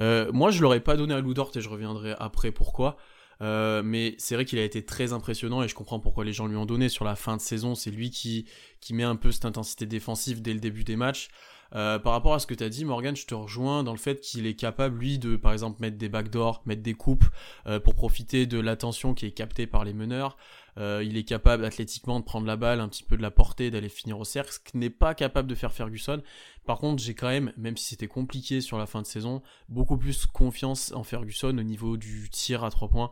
Euh, 0.00 0.30
moi, 0.32 0.50
je 0.50 0.62
l'aurais 0.62 0.80
pas 0.80 0.96
donné 0.96 1.14
à 1.14 1.20
Lou 1.20 1.34
Dort 1.34 1.50
et 1.54 1.60
je 1.60 1.68
reviendrai 1.68 2.14
après 2.18 2.52
pourquoi. 2.52 2.96
Euh, 3.42 3.82
mais 3.82 4.14
c'est 4.18 4.34
vrai 4.34 4.44
qu'il 4.44 4.58
a 4.58 4.64
été 4.64 4.84
très 4.84 5.14
impressionnant 5.14 5.62
et 5.62 5.68
je 5.68 5.74
comprends 5.74 5.98
pourquoi 5.98 6.24
les 6.24 6.32
gens 6.32 6.46
lui 6.46 6.56
ont 6.56 6.66
donné 6.66 6.88
sur 6.88 7.04
la 7.04 7.16
fin 7.16 7.36
de 7.36 7.40
saison. 7.40 7.74
C'est 7.74 7.90
lui 7.90 8.10
qui, 8.10 8.46
qui 8.80 8.92
met 8.94 9.02
un 9.02 9.16
peu 9.16 9.32
cette 9.32 9.46
intensité 9.46 9.86
défensive 9.86 10.42
dès 10.42 10.52
le 10.52 10.60
début 10.60 10.84
des 10.84 10.96
matchs. 10.96 11.28
Euh, 11.74 11.98
par 11.98 12.12
rapport 12.12 12.34
à 12.34 12.38
ce 12.38 12.46
que 12.46 12.54
tu 12.54 12.64
as 12.64 12.68
dit, 12.68 12.84
Morgan, 12.84 13.14
je 13.14 13.26
te 13.26 13.34
rejoins 13.34 13.84
dans 13.84 13.92
le 13.92 13.98
fait 13.98 14.20
qu'il 14.20 14.46
est 14.46 14.54
capable, 14.54 14.98
lui, 14.98 15.18
de, 15.18 15.36
par 15.36 15.52
exemple, 15.52 15.80
mettre 15.80 15.98
des 15.98 16.08
backdoors, 16.08 16.62
mettre 16.66 16.82
des 16.82 16.94
coupes 16.94 17.24
euh, 17.66 17.78
pour 17.78 17.94
profiter 17.94 18.46
de 18.46 18.58
l'attention 18.58 19.14
qui 19.14 19.26
est 19.26 19.30
captée 19.32 19.66
par 19.66 19.84
les 19.84 19.94
meneurs. 19.94 20.36
Euh, 20.78 21.02
il 21.04 21.16
est 21.16 21.24
capable 21.24 21.64
athlétiquement 21.64 22.20
de 22.20 22.24
prendre 22.24 22.46
la 22.46 22.56
balle, 22.56 22.80
un 22.80 22.88
petit 22.88 23.02
peu 23.02 23.16
de 23.16 23.22
la 23.22 23.30
porter, 23.30 23.70
d'aller 23.70 23.88
finir 23.88 24.18
au 24.18 24.24
cercle, 24.24 24.52
ce 24.52 24.76
n'est 24.76 24.90
pas 24.90 25.14
capable 25.14 25.48
de 25.48 25.54
faire 25.54 25.72
Ferguson. 25.72 26.22
Par 26.64 26.78
contre, 26.78 27.02
j'ai 27.02 27.14
quand 27.14 27.28
même, 27.28 27.52
même 27.56 27.76
si 27.76 27.86
c'était 27.86 28.06
compliqué 28.06 28.60
sur 28.60 28.78
la 28.78 28.86
fin 28.86 29.02
de 29.02 29.06
saison, 29.06 29.42
beaucoup 29.68 29.96
plus 29.96 30.26
confiance 30.26 30.92
en 30.92 31.02
Ferguson 31.02 31.56
au 31.56 31.62
niveau 31.62 31.96
du 31.96 32.28
tir 32.30 32.64
à 32.64 32.70
trois 32.70 32.88
points. 32.88 33.10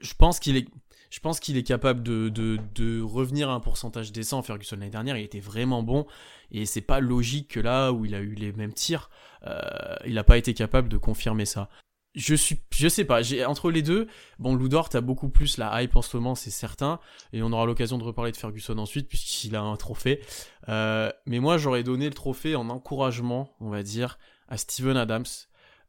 Je 0.00 0.14
pense 0.14 0.40
qu'il 0.40 0.56
est, 0.56 0.68
je 1.10 1.18
pense 1.18 1.40
qu'il 1.40 1.56
est 1.56 1.64
capable 1.64 2.02
de, 2.02 2.28
de, 2.28 2.58
de, 2.74 3.02
revenir 3.02 3.50
à 3.50 3.54
un 3.54 3.60
pourcentage 3.60 4.12
décent. 4.12 4.42
Ferguson 4.42 4.76
l'année 4.76 4.90
dernière, 4.90 5.16
il 5.16 5.24
était 5.24 5.40
vraiment 5.40 5.82
bon. 5.82 6.06
Et 6.52 6.66
c'est 6.66 6.80
pas 6.80 7.00
logique 7.00 7.48
que 7.48 7.60
là 7.60 7.92
où 7.92 8.04
il 8.04 8.14
a 8.14 8.20
eu 8.20 8.34
les 8.34 8.52
mêmes 8.52 8.72
tirs, 8.72 9.10
euh, 9.46 9.60
il 10.06 10.14
n'a 10.14 10.24
pas 10.24 10.38
été 10.38 10.54
capable 10.54 10.88
de 10.88 10.96
confirmer 10.96 11.46
ça. 11.46 11.68
Je 12.14 12.34
suis, 12.34 12.60
je 12.72 12.88
sais 12.88 13.04
pas, 13.04 13.22
j'ai 13.22 13.44
entre 13.44 13.70
les 13.70 13.82
deux, 13.82 14.08
bon, 14.40 14.56
Ludort 14.56 14.88
a 14.94 15.00
beaucoup 15.00 15.28
plus 15.28 15.58
la 15.58 15.80
hype 15.80 15.94
en 15.94 16.02
ce 16.02 16.16
moment, 16.16 16.34
c'est 16.34 16.50
certain, 16.50 16.98
et 17.32 17.40
on 17.40 17.52
aura 17.52 17.66
l'occasion 17.66 17.98
de 17.98 18.02
reparler 18.02 18.32
de 18.32 18.36
Ferguson 18.36 18.76
ensuite 18.78 19.08
puisqu'il 19.08 19.54
a 19.54 19.62
un 19.62 19.76
trophée. 19.76 20.20
Euh, 20.68 21.12
mais 21.26 21.38
moi, 21.38 21.56
j'aurais 21.56 21.84
donné 21.84 22.06
le 22.06 22.14
trophée 22.14 22.56
en 22.56 22.68
encouragement, 22.68 23.54
on 23.60 23.70
va 23.70 23.84
dire, 23.84 24.18
à 24.48 24.56
Steven 24.56 24.96
Adams. 24.96 25.24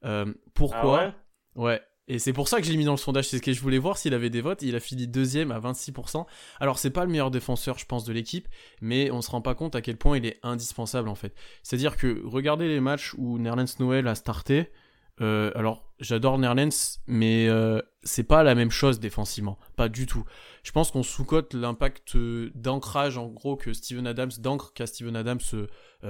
Euh, 0.05 0.31
pourquoi? 0.53 1.01
Ah 1.01 1.13
ouais, 1.55 1.63
ouais 1.63 1.81
et 2.11 2.19
c'est 2.19 2.33
pour 2.33 2.49
ça 2.49 2.59
que 2.59 2.65
je 2.65 2.71
l'ai 2.71 2.77
mis 2.77 2.83
dans 2.83 2.91
le 2.91 2.97
sondage, 2.97 3.29
c'est 3.29 3.37
ce 3.37 3.41
que 3.41 3.53
je 3.53 3.61
voulais 3.61 3.77
voir 3.77 3.97
s'il 3.97 4.13
avait 4.13 4.29
des 4.29 4.41
votes. 4.41 4.63
Il 4.63 4.75
a 4.75 4.81
fini 4.81 5.07
deuxième 5.07 5.49
à 5.49 5.61
26%. 5.61 6.25
Alors 6.59 6.77
c'est 6.77 6.89
pas 6.89 7.05
le 7.05 7.09
meilleur 7.09 7.31
défenseur, 7.31 7.79
je 7.79 7.85
pense, 7.85 8.03
de 8.03 8.11
l'équipe, 8.11 8.49
mais 8.81 9.09
on 9.11 9.21
se 9.21 9.31
rend 9.31 9.39
pas 9.39 9.55
compte 9.55 9.77
à 9.77 9.81
quel 9.81 9.95
point 9.95 10.17
il 10.17 10.25
est 10.25 10.37
indispensable 10.43 11.07
en 11.07 11.15
fait. 11.15 11.33
C'est-à-dire 11.63 11.95
que 11.95 12.21
regardez 12.25 12.67
les 12.67 12.81
matchs 12.81 13.13
où 13.17 13.37
Nerlens 13.37 13.77
Noël 13.79 14.09
a 14.09 14.15
starté, 14.15 14.67
euh, 15.19 15.51
alors, 15.55 15.83
j'adore 15.99 16.37
Nerlens, 16.37 16.99
mais 17.05 17.47
euh, 17.47 17.81
c'est 18.03 18.23
pas 18.23 18.43
la 18.43 18.55
même 18.55 18.71
chose 18.71 18.99
défensivement, 18.99 19.59
pas 19.75 19.89
du 19.89 20.05
tout. 20.05 20.23
Je 20.63 20.71
pense 20.71 20.91
qu'on 20.91 21.03
sous-cote 21.03 21.53
l'impact 21.53 22.15
euh, 22.15 22.51
d'ancrage, 22.55 23.17
en 23.17 23.27
gros, 23.27 23.55
que 23.55 23.73
Steven 23.73 24.07
Adams, 24.07 24.31
d'ancre 24.39 24.73
qu'a 24.73 24.87
Steven 24.87 25.15
Adams 25.15 25.39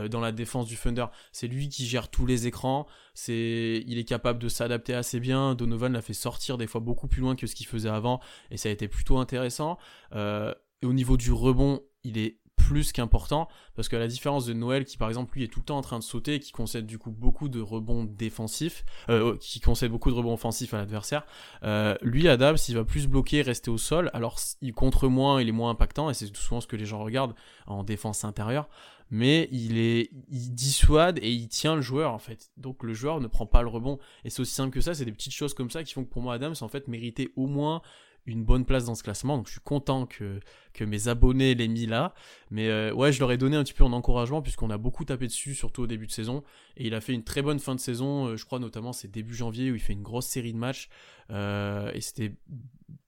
dans 0.10 0.22
la 0.22 0.32
défense 0.32 0.68
du 0.68 0.78
Thunder. 0.78 1.08
C'est 1.34 1.48
lui 1.48 1.68
qui 1.68 1.86
gère 1.86 2.10
tous 2.10 2.26
les 2.26 2.48
écrans, 2.48 2.88
il 3.28 3.98
est 3.98 4.08
capable 4.08 4.40
de 4.40 4.48
s'adapter 4.48 4.94
assez 4.94 5.20
bien. 5.20 5.54
Donovan 5.54 5.92
l'a 5.92 6.02
fait 6.02 6.14
sortir 6.14 6.58
des 6.58 6.68
fois 6.68 6.80
beaucoup 6.80 7.08
plus 7.08 7.20
loin 7.20 7.36
que 7.36 7.46
ce 7.46 7.56
qu'il 7.56 7.66
faisait 7.66 7.90
avant, 7.90 8.22
et 8.52 8.58
ça 8.58 8.70
a 8.70 8.72
été 8.72 8.88
plutôt 8.88 9.18
intéressant. 9.18 9.78
et 10.14 10.86
au 10.86 10.94
niveau 10.94 11.18
du 11.18 11.34
rebond, 11.34 11.82
il 12.04 12.18
est 12.18 12.41
plus 12.68 12.92
qu'important 12.92 13.48
parce 13.76 13.90
que 13.90 13.96
la 13.96 14.08
différence 14.08 14.46
de 14.46 14.54
Noël 14.54 14.86
qui 14.86 14.98
par 14.98 15.10
exemple 15.10 15.36
lui 15.36 15.44
est 15.44 15.48
tout 15.48 15.60
le 15.60 15.66
temps 15.66 15.78
en 15.78 15.82
train 15.82 16.00
de 16.00 16.04
sauter 16.04 16.36
et 16.36 16.40
qui 16.40 16.52
concède 16.52 16.86
du 16.86 16.98
coup 16.98 17.12
beaucoup 17.12 17.50
de 17.50 17.60
rebonds 17.60 18.04
défensifs 18.04 18.86
euh, 19.10 19.38
qui 19.38 19.60
concède 19.60 19.92
beaucoup 19.92 20.10
de 20.10 20.16
rebonds 20.16 20.34
offensifs 20.34 20.74
à 20.74 20.78
l'adversaire 20.78 21.26
euh, 21.64 21.96
lui 22.02 22.28
Adams 22.28 22.58
il 22.68 22.76
va 22.76 22.84
plus 22.84 23.08
bloquer 23.08 23.42
rester 23.42 23.72
au 23.72 23.78
sol. 23.78 24.10
Alors 24.14 24.40
il 24.62 24.74
contre 24.74 25.08
moins 25.08 25.42
il 25.42 25.50
est 25.50 25.54
moins 25.54 25.72
impactant 25.72 26.10
et 26.10 26.14
c'est 26.14 26.36
souvent 26.36 26.62
ce 26.62 26.68
que 26.68 26.76
les 26.76 26.86
gens 26.86 27.04
regardent 27.04 27.36
en 27.68 27.84
défense 27.84 28.24
intérieure 28.24 28.70
mais 29.12 29.50
il 29.52 29.78
est 29.78 30.10
il 30.30 30.54
dissuade 30.56 31.20
et 31.22 31.32
il 31.32 31.50
tient 31.50 31.76
le 31.76 31.82
joueur 31.82 32.14
en 32.14 32.20
fait. 32.20 32.50
Donc 32.58 32.84
le 32.84 32.94
joueur 32.94 33.20
ne 33.20 33.28
prend 33.28 33.46
pas 33.46 33.62
le 33.62 33.68
rebond. 33.68 34.00
Et 34.24 34.30
c'est 34.30 34.40
aussi 34.40 34.54
simple 34.54 34.72
que 34.74 34.82
ça 34.82 34.94
c'est 34.94 35.06
des 35.06 35.12
petites 35.12 35.34
choses 35.34 35.54
comme 35.54 35.70
ça 35.70 35.84
qui 35.84 35.94
font 35.94 36.06
que 36.06 36.10
pour 36.10 36.22
moi 36.22 36.36
Adams 36.36 36.56
en 36.62 36.68
fait 36.70 36.88
méritait 36.88 37.30
au 37.36 37.46
moins 37.46 37.82
une 38.26 38.44
bonne 38.44 38.66
place 38.66 38.86
dans 38.86 38.96
ce 38.96 39.04
classement. 39.04 39.38
Donc 39.38 39.48
je 39.48 39.54
suis 39.54 39.62
content 39.62 40.06
que, 40.06 40.40
que 40.74 40.84
mes 40.84 41.08
abonnés 41.08 41.56
l'aient 41.56 41.68
mis 41.68 41.86
là. 41.86 42.14
Mais 42.50 42.68
euh, 42.70 42.94
ouais, 42.94 43.12
je 43.12 43.20
leur 43.20 43.32
ai 43.32 43.38
donné 43.38 43.56
un 43.58 43.64
petit 43.64 43.74
peu 43.74 43.84
en 43.84 43.94
encouragement 43.94 44.42
puisqu'on 44.42 44.70
a 44.70 44.78
beaucoup 44.78 45.06
tapé 45.06 45.28
dessus, 45.28 45.56
surtout 45.56 45.84
au 45.84 45.88
début 45.88 46.08
de 46.08 46.12
saison. 46.12 46.44
Et 46.78 46.88
il 46.88 46.94
a 46.94 47.02
fait 47.02 47.14
une 47.14 47.24
très 47.24 47.42
bonne 47.42 47.60
fin 47.60 47.76
de 47.76 47.80
saison. 47.80 48.28
Euh, 48.28 48.38
je 48.38 48.46
crois 48.46 48.60
notamment 48.60 48.94
c'est 48.94 49.10
début 49.10 49.36
janvier 49.36 49.72
où 49.72 49.76
il 49.76 49.82
fait 49.82 49.94
une 49.94 50.04
grosse 50.04 50.28
série 50.28 50.54
de 50.54 50.58
matchs. 50.58 50.90
Euh, 51.32 51.92
et 51.94 52.02
c'était 52.02 52.34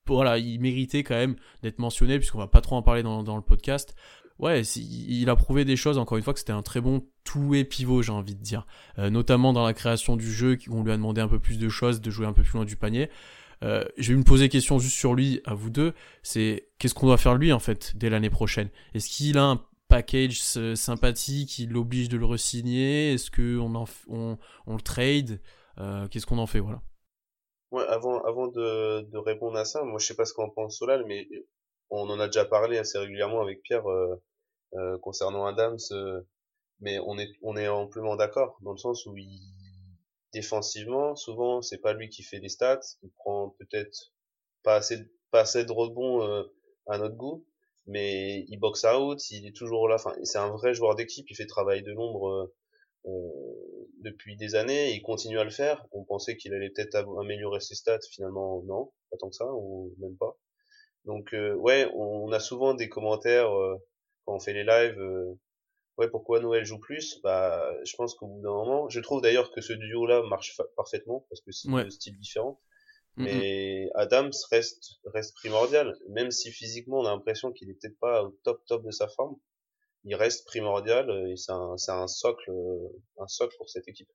voilà, 0.05 0.37
il 0.37 0.59
méritait 0.59 1.03
quand 1.03 1.15
même 1.15 1.35
d'être 1.61 1.79
mentionné 1.79 2.17
puisqu'on 2.17 2.39
va 2.39 2.47
pas 2.47 2.61
trop 2.61 2.75
en 2.75 2.81
parler 2.81 3.03
dans, 3.03 3.23
dans 3.23 3.35
le 3.35 3.41
podcast. 3.41 3.95
Ouais, 4.39 4.63
il 4.63 5.29
a 5.29 5.35
prouvé 5.35 5.63
des 5.63 5.75
choses, 5.77 5.99
encore 5.99 6.17
une 6.17 6.23
fois, 6.23 6.33
que 6.33 6.39
c'était 6.39 6.51
un 6.51 6.63
très 6.63 6.81
bon 6.81 7.05
tout 7.23 7.53
et 7.53 7.63
pivot, 7.63 8.01
j'ai 8.01 8.11
envie 8.11 8.33
de 8.35 8.41
dire. 8.41 8.65
notamment 8.97 9.53
dans 9.53 9.63
la 9.63 9.73
création 9.73 10.17
du 10.17 10.29
jeu, 10.33 10.57
où 10.67 10.79
on 10.79 10.83
lui 10.83 10.91
a 10.91 10.97
demandé 10.97 11.21
un 11.21 11.27
peu 11.27 11.39
plus 11.39 11.59
de 11.59 11.69
choses, 11.69 12.01
de 12.01 12.09
jouer 12.09 12.25
un 12.25 12.33
peu 12.33 12.41
plus 12.41 12.53
loin 12.53 12.65
du 12.65 12.75
panier. 12.75 13.09
Euh, 13.63 13.83
je 13.97 14.11
vais 14.11 14.17
me 14.17 14.23
poser 14.23 14.49
question 14.49 14.79
juste 14.79 14.95
sur 14.95 15.13
lui, 15.13 15.41
à 15.45 15.53
vous 15.53 15.69
deux. 15.69 15.93
C'est 16.21 16.69
qu'est-ce 16.79 16.93
qu'on 16.93 17.07
doit 17.07 17.17
faire 17.17 17.35
lui 17.35 17.51
en 17.53 17.59
fait 17.59 17.95
dès 17.95 18.09
l'année 18.09 18.29
prochaine? 18.29 18.69
Est-ce 18.93 19.09
qu'il 19.09 19.37
a 19.37 19.43
un 19.43 19.65
package 19.87 20.41
sympathique 20.75 21.49
qui 21.49 21.67
l'oblige 21.67 22.09
de 22.09 22.17
le 22.17 22.25
resigner? 22.25 23.13
Est-ce 23.13 23.31
qu'on 23.31 23.85
on, 24.07 24.37
le 24.67 24.81
trade? 24.81 25.39
Euh, 25.79 26.07
Qu'est-ce 26.07 26.25
qu'on 26.25 26.37
en 26.37 26.47
fait? 26.47 26.59
Voilà. 26.59 26.81
Avant, 27.89 28.47
de, 28.47 29.17
répondre 29.17 29.57
à 29.57 29.65
ça, 29.65 29.83
moi 29.83 29.97
je 29.99 30.05
sais 30.05 30.15
pas 30.15 30.25
ce 30.25 30.33
qu'en 30.33 30.49
pense 30.49 30.77
Solal, 30.77 31.05
mais 31.07 31.27
on 31.89 32.09
en 32.09 32.19
a 32.19 32.27
déjà 32.27 32.45
parlé 32.45 32.77
assez 32.77 32.99
régulièrement 32.99 33.41
avec 33.41 33.61
Pierre 33.63 33.89
euh, 33.89 34.15
euh 34.75 34.97
concernant 34.99 35.45
Adams, 35.45 35.79
mais 36.79 36.99
on 36.99 37.17
est, 37.17 37.31
on 37.41 37.55
est 37.55 37.67
amplement 37.67 38.15
d'accord 38.15 38.57
dans 38.61 38.73
le 38.73 38.77
sens 38.77 39.05
où 39.05 39.17
il 39.17 39.62
défensivement, 40.33 41.15
souvent 41.15 41.61
c'est 41.61 41.79
pas 41.79 41.93
lui 41.93 42.09
qui 42.09 42.23
fait 42.23 42.39
les 42.39 42.49
stats, 42.49 42.81
il 43.01 43.11
prend 43.11 43.55
peut-être 43.59 44.13
pas 44.63 44.75
assez 44.75 44.97
pas 45.31 45.41
assez 45.41 45.65
de 45.65 45.71
rebonds 45.71 46.23
euh, 46.23 46.43
à 46.87 46.97
notre 46.97 47.15
goût, 47.15 47.45
mais 47.87 48.45
il 48.47 48.57
box 48.59 48.85
out, 48.85 49.19
il 49.31 49.47
est 49.47 49.55
toujours 49.55 49.87
là. 49.89 49.95
Enfin, 49.95 50.13
c'est 50.23 50.37
un 50.37 50.51
vrai 50.51 50.73
joueur 50.73 50.95
d'équipe. 50.95 51.29
Il 51.29 51.35
fait 51.35 51.45
travail 51.45 51.83
de 51.83 51.91
l'ombre 51.91 52.51
depuis 53.99 54.37
des 54.37 54.55
années. 54.55 54.91
Et 54.91 54.95
il 54.95 55.01
continue 55.01 55.39
à 55.39 55.43
le 55.43 55.49
faire. 55.49 55.85
On 55.91 56.03
pensait 56.03 56.37
qu'il 56.37 56.53
allait 56.53 56.69
peut-être 56.69 56.95
améliorer 57.19 57.59
ses 57.59 57.75
stats. 57.75 57.99
Finalement, 58.11 58.61
non, 58.63 58.91
pas 59.11 59.17
tant 59.17 59.29
que 59.29 59.35
ça, 59.35 59.51
ou 59.53 59.93
même 59.99 60.15
pas. 60.17 60.37
Donc 61.05 61.33
ouais, 61.33 61.89
on, 61.95 62.31
a 62.31 62.39
souvent 62.39 62.73
des 62.73 62.89
commentaires 62.89 63.51
quand 64.25 64.35
on 64.35 64.39
fait 64.39 64.53
les 64.53 64.63
lives 64.63 64.99
ouais, 65.97 66.09
pourquoi 66.09 66.39
Noël 66.39 66.65
joue 66.65 66.79
plus? 66.79 67.19
Bah, 67.23 67.71
je 67.85 67.95
pense 67.95 68.15
qu'au 68.15 68.27
bout 68.27 68.41
d'un 68.41 68.51
moment, 68.51 68.89
je 68.89 68.99
trouve 68.99 69.21
d'ailleurs 69.21 69.51
que 69.51 69.61
ce 69.61 69.73
duo-là 69.73 70.23
marche 70.23 70.59
parfaitement 70.75 71.25
parce 71.29 71.41
que 71.41 71.51
c'est 71.51 71.69
ouais. 71.69 71.83
deux 71.83 71.89
styles 71.89 72.17
différents. 72.17 72.59
Mais 73.15 73.89
Adams 73.93 74.31
reste 74.49 74.99
reste 75.05 75.35
primordial, 75.35 75.95
même 76.09 76.31
si 76.31 76.51
physiquement 76.51 77.01
on 77.01 77.05
a 77.05 77.11
l'impression 77.11 77.51
qu'il 77.51 77.69
est 77.69 77.75
peut-être 77.75 77.99
pas 77.99 78.23
au 78.23 78.31
top 78.43 78.65
top 78.65 78.83
de 78.83 78.89
sa 78.89 79.07
forme. 79.07 79.35
Il 80.03 80.15
reste 80.15 80.47
primordial 80.47 81.09
et 81.29 81.37
c'est 81.37 81.51
un 81.51 81.77
c'est 81.77 81.91
un 81.91 82.07
socle 82.07 82.51
un 83.19 83.27
socle 83.27 83.55
pour 83.57 83.69
cette 83.69 83.87
équipe. 83.87 84.09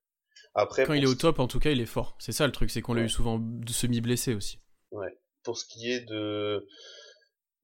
Après 0.55 0.85
quand 0.85 0.95
il 0.95 1.05
est 1.05 1.09
au 1.09 1.15
top, 1.15 1.39
en 1.39 1.47
tout 1.47 1.61
cas, 1.61 1.71
il 1.71 1.81
est 1.81 1.87
fort. 1.87 2.17
C'est 2.19 2.33
ça 2.33 2.45
le 2.47 2.53
truc, 2.53 2.71
c'est 2.71 2.81
qu'on 2.81 2.95
l'a 2.95 3.03
eu 3.03 3.09
souvent 3.09 3.41
semi 3.69 4.01
blessé 4.01 4.35
aussi. 4.35 4.59
Ouais. 4.91 5.17
Pour 5.45 5.57
ce 5.57 5.65
qui 5.65 5.93
est 5.93 6.01
de 6.01 6.67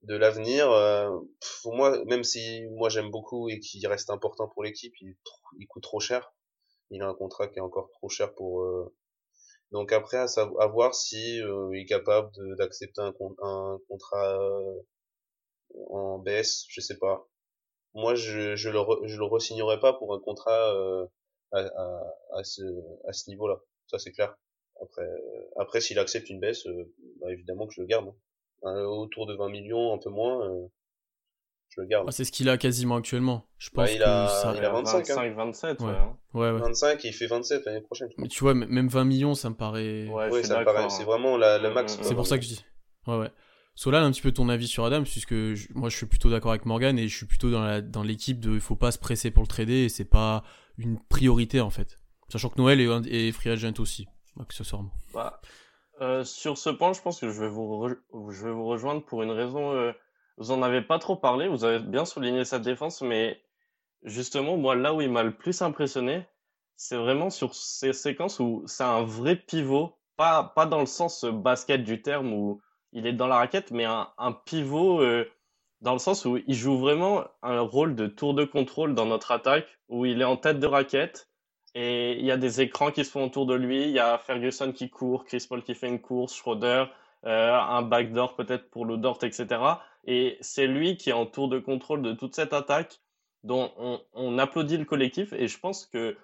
de 0.05 0.17
l'avenir, 0.17 0.71
euh, 0.71 1.19
pour 1.63 1.75
moi, 1.75 2.05
même 2.05 2.25
si 2.25 2.67
moi 2.71 2.89
j'aime 2.89 3.11
beaucoup 3.11 3.49
et 3.49 3.59
qu'il 3.59 3.87
reste 3.87 4.11
important 4.11 4.49
pour 4.49 4.63
l'équipe, 4.63 4.93
il, 5.01 5.17
il, 5.59 5.67
coûte 5.67 5.83
trop 5.83 6.01
cher. 6.01 6.33
Il 6.91 7.03
a 7.03 7.09
un 7.09 7.15
contrat 7.15 7.49
qui 7.49 7.59
est 7.59 7.63
encore 7.63 7.91
trop 7.93 8.09
cher 8.09 8.35
pour. 8.35 8.63
Euh... 8.63 8.95
Donc 9.73 9.93
après, 9.93 10.19
à, 10.19 10.27
à, 10.61 10.67
voir 10.69 10.95
si 10.95 11.41
euh, 11.43 11.71
il 11.73 11.81
est 11.81 11.87
capable 11.87 12.31
d'accepter 12.57 13.01
un, 13.01 13.15
un, 13.43 13.79
contrat 13.89 14.39
en 15.91 16.19
baisse, 16.19 16.65
je 16.69 16.81
sais 16.81 16.99
pas. 16.99 17.27
Moi, 17.95 18.15
je 18.15 18.57
je 18.57 18.71
le 18.71 18.81
je 19.07 19.19
le 19.19 19.81
pas 19.81 19.95
pour 19.95 20.15
un 20.15 20.21
contrat 20.21 20.71
à, 21.53 21.59
à, 21.59 22.03
à, 22.35 22.45
ce 22.45 22.63
à 23.09 23.13
ce 23.13 23.31
niveau-là. 23.31 23.61
Ça 23.87 23.99
c'est 23.99 24.13
clair. 24.13 24.37
Après 24.83 25.09
après 25.57 25.81
s'il 25.81 25.99
accepte 25.99 26.29
une 26.31 26.41
baisse, 26.41 26.67
bah, 27.21 27.33
évidemment 27.33 27.67
que 27.67 27.75
je 27.75 27.81
le 27.81 27.87
garde. 27.87 28.09
Hein. 28.09 28.17
Euh, 28.65 28.85
autour 28.85 29.27
de 29.27 29.35
20 29.35 29.51
millions, 29.51 29.93
un 29.93 29.99
peu 29.99 30.09
moins, 30.09 30.43
euh, 30.49 30.67
je 31.69 31.83
le 31.83 31.87
garde. 31.87 32.07
Ah, 32.09 32.13
c'est 32.13 32.25
ce 32.25 32.33
qu'il 32.33 32.49
a 32.49 32.57
quasiment 32.57 32.97
actuellement. 32.97 33.47
Je 33.59 33.69
bah, 33.75 33.85
pense 33.85 33.95
il, 33.95 34.03
a, 34.03 34.29
ça... 34.29 34.55
il 34.57 34.65
a 34.65 34.71
25, 34.71 35.07
25 35.07 35.21
hein. 35.21 35.35
27. 35.37 35.81
Ouais. 35.81 35.87
Ouais. 36.33 36.51
Ouais, 36.53 36.59
25 36.59 37.05
et 37.05 37.09
il 37.09 37.13
fait 37.13 37.27
27 37.27 37.67
l'année 37.67 37.83
prochaine. 37.83 38.09
Mais 38.17 38.29
tu 38.29 38.41
vois, 38.41 38.55
même 38.55 38.89
20 38.89 39.05
millions, 39.05 39.35
ça 39.35 39.51
me 39.51 39.55
paraît. 39.55 40.09
Ouais, 40.09 40.43
ça 40.43 40.61
me 40.61 40.65
paraît. 40.65 40.89
C'est 40.89 41.05
vraiment 41.05 41.37
la, 41.37 41.59
la 41.59 41.71
max. 41.71 41.99
C'est 42.01 42.15
pour 42.15 42.27
ça 42.27 42.39
que 42.39 42.45
je 42.45 42.49
dis. 42.49 42.65
Ouais, 43.07 43.19
ouais. 43.19 43.31
Solal, 43.75 44.05
un 44.05 44.13
petit 44.13 44.23
peu 44.23 44.33
ton 44.33 44.49
avis 44.49 44.69
sur 44.69 44.85
Adam, 44.85 45.03
puisque 45.03 45.35
moi 45.75 45.89
je 45.89 45.97
suis 45.97 46.07
plutôt 46.07 46.31
d'accord 46.31 46.53
avec 46.53 46.65
Morgan 46.65 46.97
et 46.97 47.09
je 47.09 47.17
suis 47.17 47.27
plutôt 47.27 47.51
dans 47.51 48.03
l'équipe 48.05 48.39
de 48.39 48.53
il 48.53 48.61
faut 48.61 48.77
pas 48.77 48.93
se 48.93 48.99
presser 48.99 49.33
pour 49.33 49.43
le 49.43 49.49
trader 49.49 49.85
et 49.85 49.89
c'est 49.89 50.05
pas 50.05 50.45
une 50.79 50.99
priorité 51.09 51.61
en 51.61 51.71
fait. 51.71 51.99
Sachant 52.29 52.51
que 52.51 52.59
Noël 52.59 52.81
est, 52.81 52.89
est 53.11 53.33
free 53.33 53.51
agent 53.51 53.75
aussi, 53.79 54.07
accessoirement. 54.41 54.93
Bah, 55.13 55.41
euh, 56.01 56.25
sur 56.25 56.59
ce 56.59 56.71
point, 56.71 56.93
je 56.93 57.01
pense 57.01 57.21
que 57.21 57.29
je 57.31 57.41
vais 57.41 57.49
vous, 57.49 57.89
je 58.31 58.45
vais 58.47 58.53
vous 58.53 58.67
rejoindre 58.67 59.05
pour 59.05 59.23
une 59.23 59.31
raison. 59.31 59.73
Euh, 59.73 59.93
vous 60.37 60.51
en 60.51 60.63
avez 60.63 60.83
pas 60.83 60.99
trop 60.99 61.17
parlé, 61.17 61.49
vous 61.49 61.65
avez 61.65 61.79
bien 61.79 62.05
souligné 62.05 62.45
sa 62.45 62.59
défense, 62.59 63.03
mais 63.03 63.41
justement, 64.03 64.57
moi, 64.57 64.75
là 64.75 64.93
où 64.95 65.01
il 65.01 65.11
m'a 65.11 65.23
le 65.23 65.37
plus 65.37 65.63
impressionné, 65.63 66.27
c'est 66.77 66.97
vraiment 66.97 67.31
sur 67.31 67.55
ces 67.55 67.93
séquences 67.93 68.41
où 68.41 68.65
c'est 68.67 68.83
un 68.85 69.05
vrai 69.05 69.37
pivot, 69.37 69.97
pas, 70.17 70.53
pas 70.57 70.67
dans 70.67 70.81
le 70.81 70.87
sens 70.87 71.25
basket 71.25 71.85
du 71.85 72.03
terme 72.03 72.33
où 72.33 72.61
il 72.93 73.07
est 73.07 73.13
dans 73.13 73.29
la 73.29 73.37
raquette, 73.37 73.71
mais 73.71 73.85
un, 73.85 74.09
un 74.19 74.33
pivot 74.33 75.01
euh, 75.01 75.31
dans 75.81 75.93
le 75.93 75.99
sens 75.99 76.25
où 76.25 76.39
il 76.47 76.55
joue 76.55 76.79
vraiment 76.79 77.25
un 77.43 77.61
rôle 77.61 77.95
de 77.95 78.07
tour 78.07 78.35
de 78.35 78.45
contrôle 78.45 78.95
dans 78.95 79.07
notre 79.07 79.31
attaque, 79.31 79.69
où 79.89 80.05
il 80.07 80.21
est 80.21 80.25
en 80.25 80.37
tête 80.37 80.59
de 80.59 80.67
raquette 80.67 81.29
et 81.75 82.19
il 82.19 82.25
y 82.25 82.31
a 82.31 82.37
des 82.37 82.61
écrans 82.61 82.91
qui 82.93 83.05
se 83.05 83.11
font 83.11 83.25
autour 83.25 83.47
de 83.47 83.55
lui. 83.55 83.83
Il 83.85 83.91
y 83.91 83.99
a 83.99 84.19
Ferguson 84.19 84.73
qui 84.73 84.91
court, 84.91 85.25
Chris 85.25 85.45
Paul 85.49 85.63
qui 85.63 85.75
fait 85.75 85.89
une 85.89 86.01
course, 86.01 86.35
Schroeder, 86.35 86.85
euh, 87.27 87.53
un 87.53 87.83
backdoor 87.83 88.37
peut-être 88.37 88.71
pour 88.71 88.85
le 88.87 88.97
Dort, 88.97 89.19
etc. 89.23 89.61
Et 90.07 90.39
c'est 90.41 90.67
lui 90.67 90.97
qui 90.97 91.11
est 91.11 91.15
en 91.15 91.27
tour 91.27 91.49
de 91.49 91.59
contrôle 91.59 92.03
de 92.03 92.13
toute 92.13 92.35
cette 92.35 92.53
attaque 92.53 93.01
dont 93.43 93.73
on, 94.15 94.39
applaudit 94.39 94.79
le 94.79 94.85
collectif. 94.85 95.33
Et 95.33 95.49
je 95.49 95.59
pense 95.59 95.87
que 95.87 96.17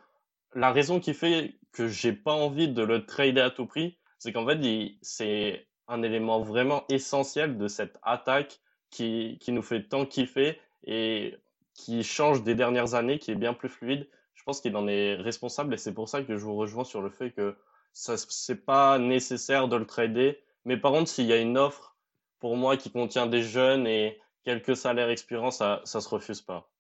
la 0.55 0.73
raison 0.73 1.01
qui 1.01 1.15
fait 1.15 1.57
que 1.73 1.89
j'ai 1.89 2.13
pas 2.13 2.33
envie 2.33 2.69
de 2.69 2.83
le 2.83 3.05
trader 3.05 3.41
à 3.41 3.51
tout 3.51 3.67
prix, 3.67 3.99
c'est 4.19 4.33
qu'en 4.33 4.47
fait, 4.47 4.61
c'est 5.03 5.67
un 5.89 6.03
élément 6.03 6.41
vraiment 6.41 6.85
essentiel 6.89 7.59
de 7.59 7.69
cette 7.69 7.99
attaque 8.03 8.61
qui 8.91 9.39
nous 9.49 9.63
fait 9.63 9.83
tant 9.83 10.07
kiffer 10.07 10.59
et 10.85 11.37
qui 11.75 12.03
change 12.05 12.43
des 12.43 12.55
dernières 12.55 12.95
années, 12.95 13.19
qui 13.19 13.31
est 13.31 13.37
bien 13.37 13.55
plus 13.55 13.69
fluide 13.69 14.09
je 14.41 14.45
pense 14.47 14.63
qu'il 14.63 14.75
en 14.75 14.89
est 14.89 15.17
responsable 15.17 15.75
et 15.75 15.77
c'est 15.77 15.93
pour 15.93 16.09
ça 16.09 16.23
que 16.23 16.39
je 16.39 16.45
vous 16.47 16.57
rejoins 16.57 16.85
sur 16.85 17.03
le 17.03 17.11
fait 17.11 17.31
que 17.31 17.59
ça 17.93 18.17
c'est 18.17 18.65
pas 18.65 18.99
nécessaire 18.99 19.69
de 19.69 19.77
le 19.77 19.85
trader. 19.85 20.39
Mais 20.65 20.79
par 20.79 20.93
contre, 20.93 21.11
s'il 21.11 21.27
y 21.27 21.33
a 21.35 21.37
une 21.37 21.59
offre 21.59 21.95
pour 22.39 22.57
moi 22.57 22.79
qui 22.79 22.91
contient 22.91 23.27
des 23.27 23.43
jeunes 23.43 23.87
et 23.87 24.19
quelques 24.43 24.77
salaires 24.77 25.11
expirants, 25.11 25.51
ça 25.51 25.83
ça 25.85 26.01
se 26.01 26.09
refuse 26.09 26.41
pas. 26.41 26.71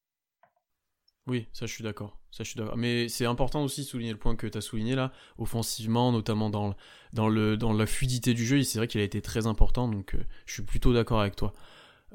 Oui, 1.27 1.49
ça 1.53 1.67
je 1.67 1.75
suis 1.75 1.85
d'accord. 1.85 2.19
Ça 2.31 2.45
je 2.45 2.49
suis. 2.49 2.61
Mais 2.77 3.11
c'est 3.11 3.27
important 3.27 3.63
aussi 3.63 3.83
de 3.83 3.87
souligner 3.87 4.13
le 4.13 4.19
point 4.19 4.37
que 4.37 4.47
tu 4.47 4.57
as 4.57 4.63
souligné 4.63 4.95
là, 4.95 5.13
offensivement, 5.37 6.13
notamment 6.13 6.49
dans, 6.49 6.75
dans, 7.13 7.29
le, 7.29 7.59
dans 7.59 7.75
la 7.75 7.85
fluidité 7.85 8.33
du 8.33 8.47
jeu. 8.47 8.63
C'est 8.63 8.79
vrai 8.79 8.89
qu'il 8.89 9.03
a 9.03 9.05
été 9.05 9.21
très 9.21 9.47
important, 9.47 9.87
donc 9.87 10.15
euh, 10.15 10.25
je 10.47 10.55
suis 10.55 10.63
plutôt 10.63 10.95
d'accord 10.95 11.21
avec 11.21 11.37
toi. 11.37 11.53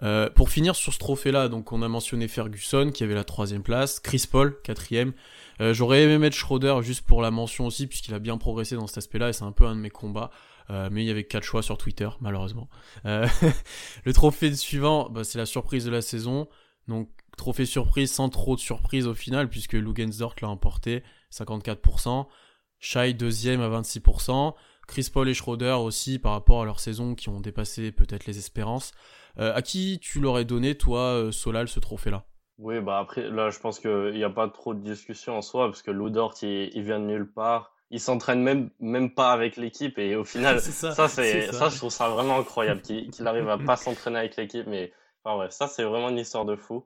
Euh, 0.03 0.29
pour 0.29 0.49
finir 0.49 0.75
sur 0.75 0.93
ce 0.93 0.99
trophée-là, 0.99 1.47
donc 1.47 1.71
on 1.71 1.81
a 1.81 1.87
mentionné 1.87 2.27
Ferguson 2.27 2.91
qui 2.93 3.03
avait 3.03 3.13
la 3.13 3.23
troisième 3.23 3.63
place, 3.63 3.99
Chris 3.99 4.25
Paul 4.29 4.59
quatrième. 4.61 5.13
Euh, 5.61 5.73
J'aurais 5.73 6.03
aimé 6.03 6.17
mettre 6.17 6.35
Schroeder 6.35 6.75
juste 6.81 7.05
pour 7.05 7.21
la 7.21 7.31
mention 7.31 7.65
aussi 7.65 7.87
puisqu'il 7.87 8.13
a 8.13 8.19
bien 8.19 8.37
progressé 8.37 8.75
dans 8.75 8.87
cet 8.87 8.97
aspect-là 8.97 9.29
et 9.29 9.33
c'est 9.33 9.43
un 9.45 9.53
peu 9.53 9.65
un 9.65 9.75
de 9.75 9.79
mes 9.79 9.89
combats. 9.89 10.31
Euh, 10.71 10.89
mais 10.91 11.03
il 11.03 11.07
y 11.07 11.11
avait 11.11 11.23
quatre 11.23 11.43
choix 11.43 11.61
sur 11.61 11.77
Twitter 11.77 12.09
malheureusement. 12.19 12.69
Le 13.05 14.13
trophée 14.13 14.53
suivant, 14.55 15.09
bah, 15.09 15.23
c'est 15.23 15.37
la 15.37 15.45
surprise 15.45 15.85
de 15.85 15.91
la 15.91 16.01
saison. 16.01 16.47
Donc 16.87 17.09
trophée 17.37 17.65
surprise 17.65 18.11
sans 18.11 18.29
trop 18.29 18.55
de 18.55 18.61
surprise 18.61 19.07
au 19.07 19.13
final 19.13 19.49
puisque 19.49 19.73
Lugensdort 19.73 20.35
l'a 20.41 20.49
emporté 20.49 21.03
54%. 21.31 22.27
Shai 22.79 23.13
deuxième 23.13 23.61
à 23.61 23.69
26%. 23.69 24.53
Chris 24.87 25.09
Paul 25.13 25.29
et 25.29 25.33
Schroeder 25.33 25.77
aussi 25.79 26.19
par 26.19 26.33
rapport 26.33 26.61
à 26.61 26.65
leur 26.65 26.79
saison 26.79 27.15
qui 27.15 27.29
ont 27.29 27.39
dépassé 27.39 27.91
peut-être 27.91 28.25
les 28.25 28.37
espérances. 28.37 28.93
Euh, 29.37 29.53
à 29.53 29.61
qui 29.61 29.99
tu 30.01 30.19
l'aurais 30.19 30.45
donné, 30.45 30.75
toi, 30.75 31.01
euh, 31.01 31.31
Solal, 31.31 31.67
ce 31.67 31.79
trophée-là? 31.79 32.23
Oui, 32.57 32.79
bah 32.79 32.99
après, 32.99 33.29
là, 33.29 33.49
je 33.49 33.59
pense 33.59 33.79
qu'il 33.79 34.13
n'y 34.13 34.23
a 34.23 34.29
pas 34.29 34.47
trop 34.47 34.73
de 34.73 34.79
discussion 34.79 35.37
en 35.37 35.41
soi, 35.41 35.67
parce 35.67 35.81
que 35.81 35.91
Ludort, 35.91 36.35
il, 36.41 36.69
il 36.73 36.83
vient 36.83 36.99
de 36.99 37.05
nulle 37.05 37.29
part. 37.29 37.73
Il 37.91 37.99
s'entraîne 37.99 38.41
même, 38.41 38.69
même 38.79 39.13
pas 39.13 39.31
avec 39.31 39.57
l'équipe, 39.57 39.99
et 39.99 40.15
au 40.15 40.23
final, 40.23 40.59
ça, 40.61 40.91
ça, 40.91 41.07
c'est, 41.07 41.51
ça. 41.51 41.69
je 41.69 41.77
trouve 41.77 41.91
ça 41.91 42.09
vraiment 42.09 42.39
incroyable, 42.39 42.81
qu'il 42.81 43.27
arrive 43.27 43.49
à 43.49 43.57
pas 43.57 43.75
s'entraîner 43.75 44.19
avec 44.19 44.37
l'équipe, 44.37 44.65
mais 44.67 44.93
enfin, 45.23 45.37
ouais, 45.37 45.51
ça, 45.51 45.67
c'est 45.67 45.83
vraiment 45.83 46.09
une 46.09 46.17
histoire 46.17 46.45
de 46.45 46.55
fou. 46.55 46.85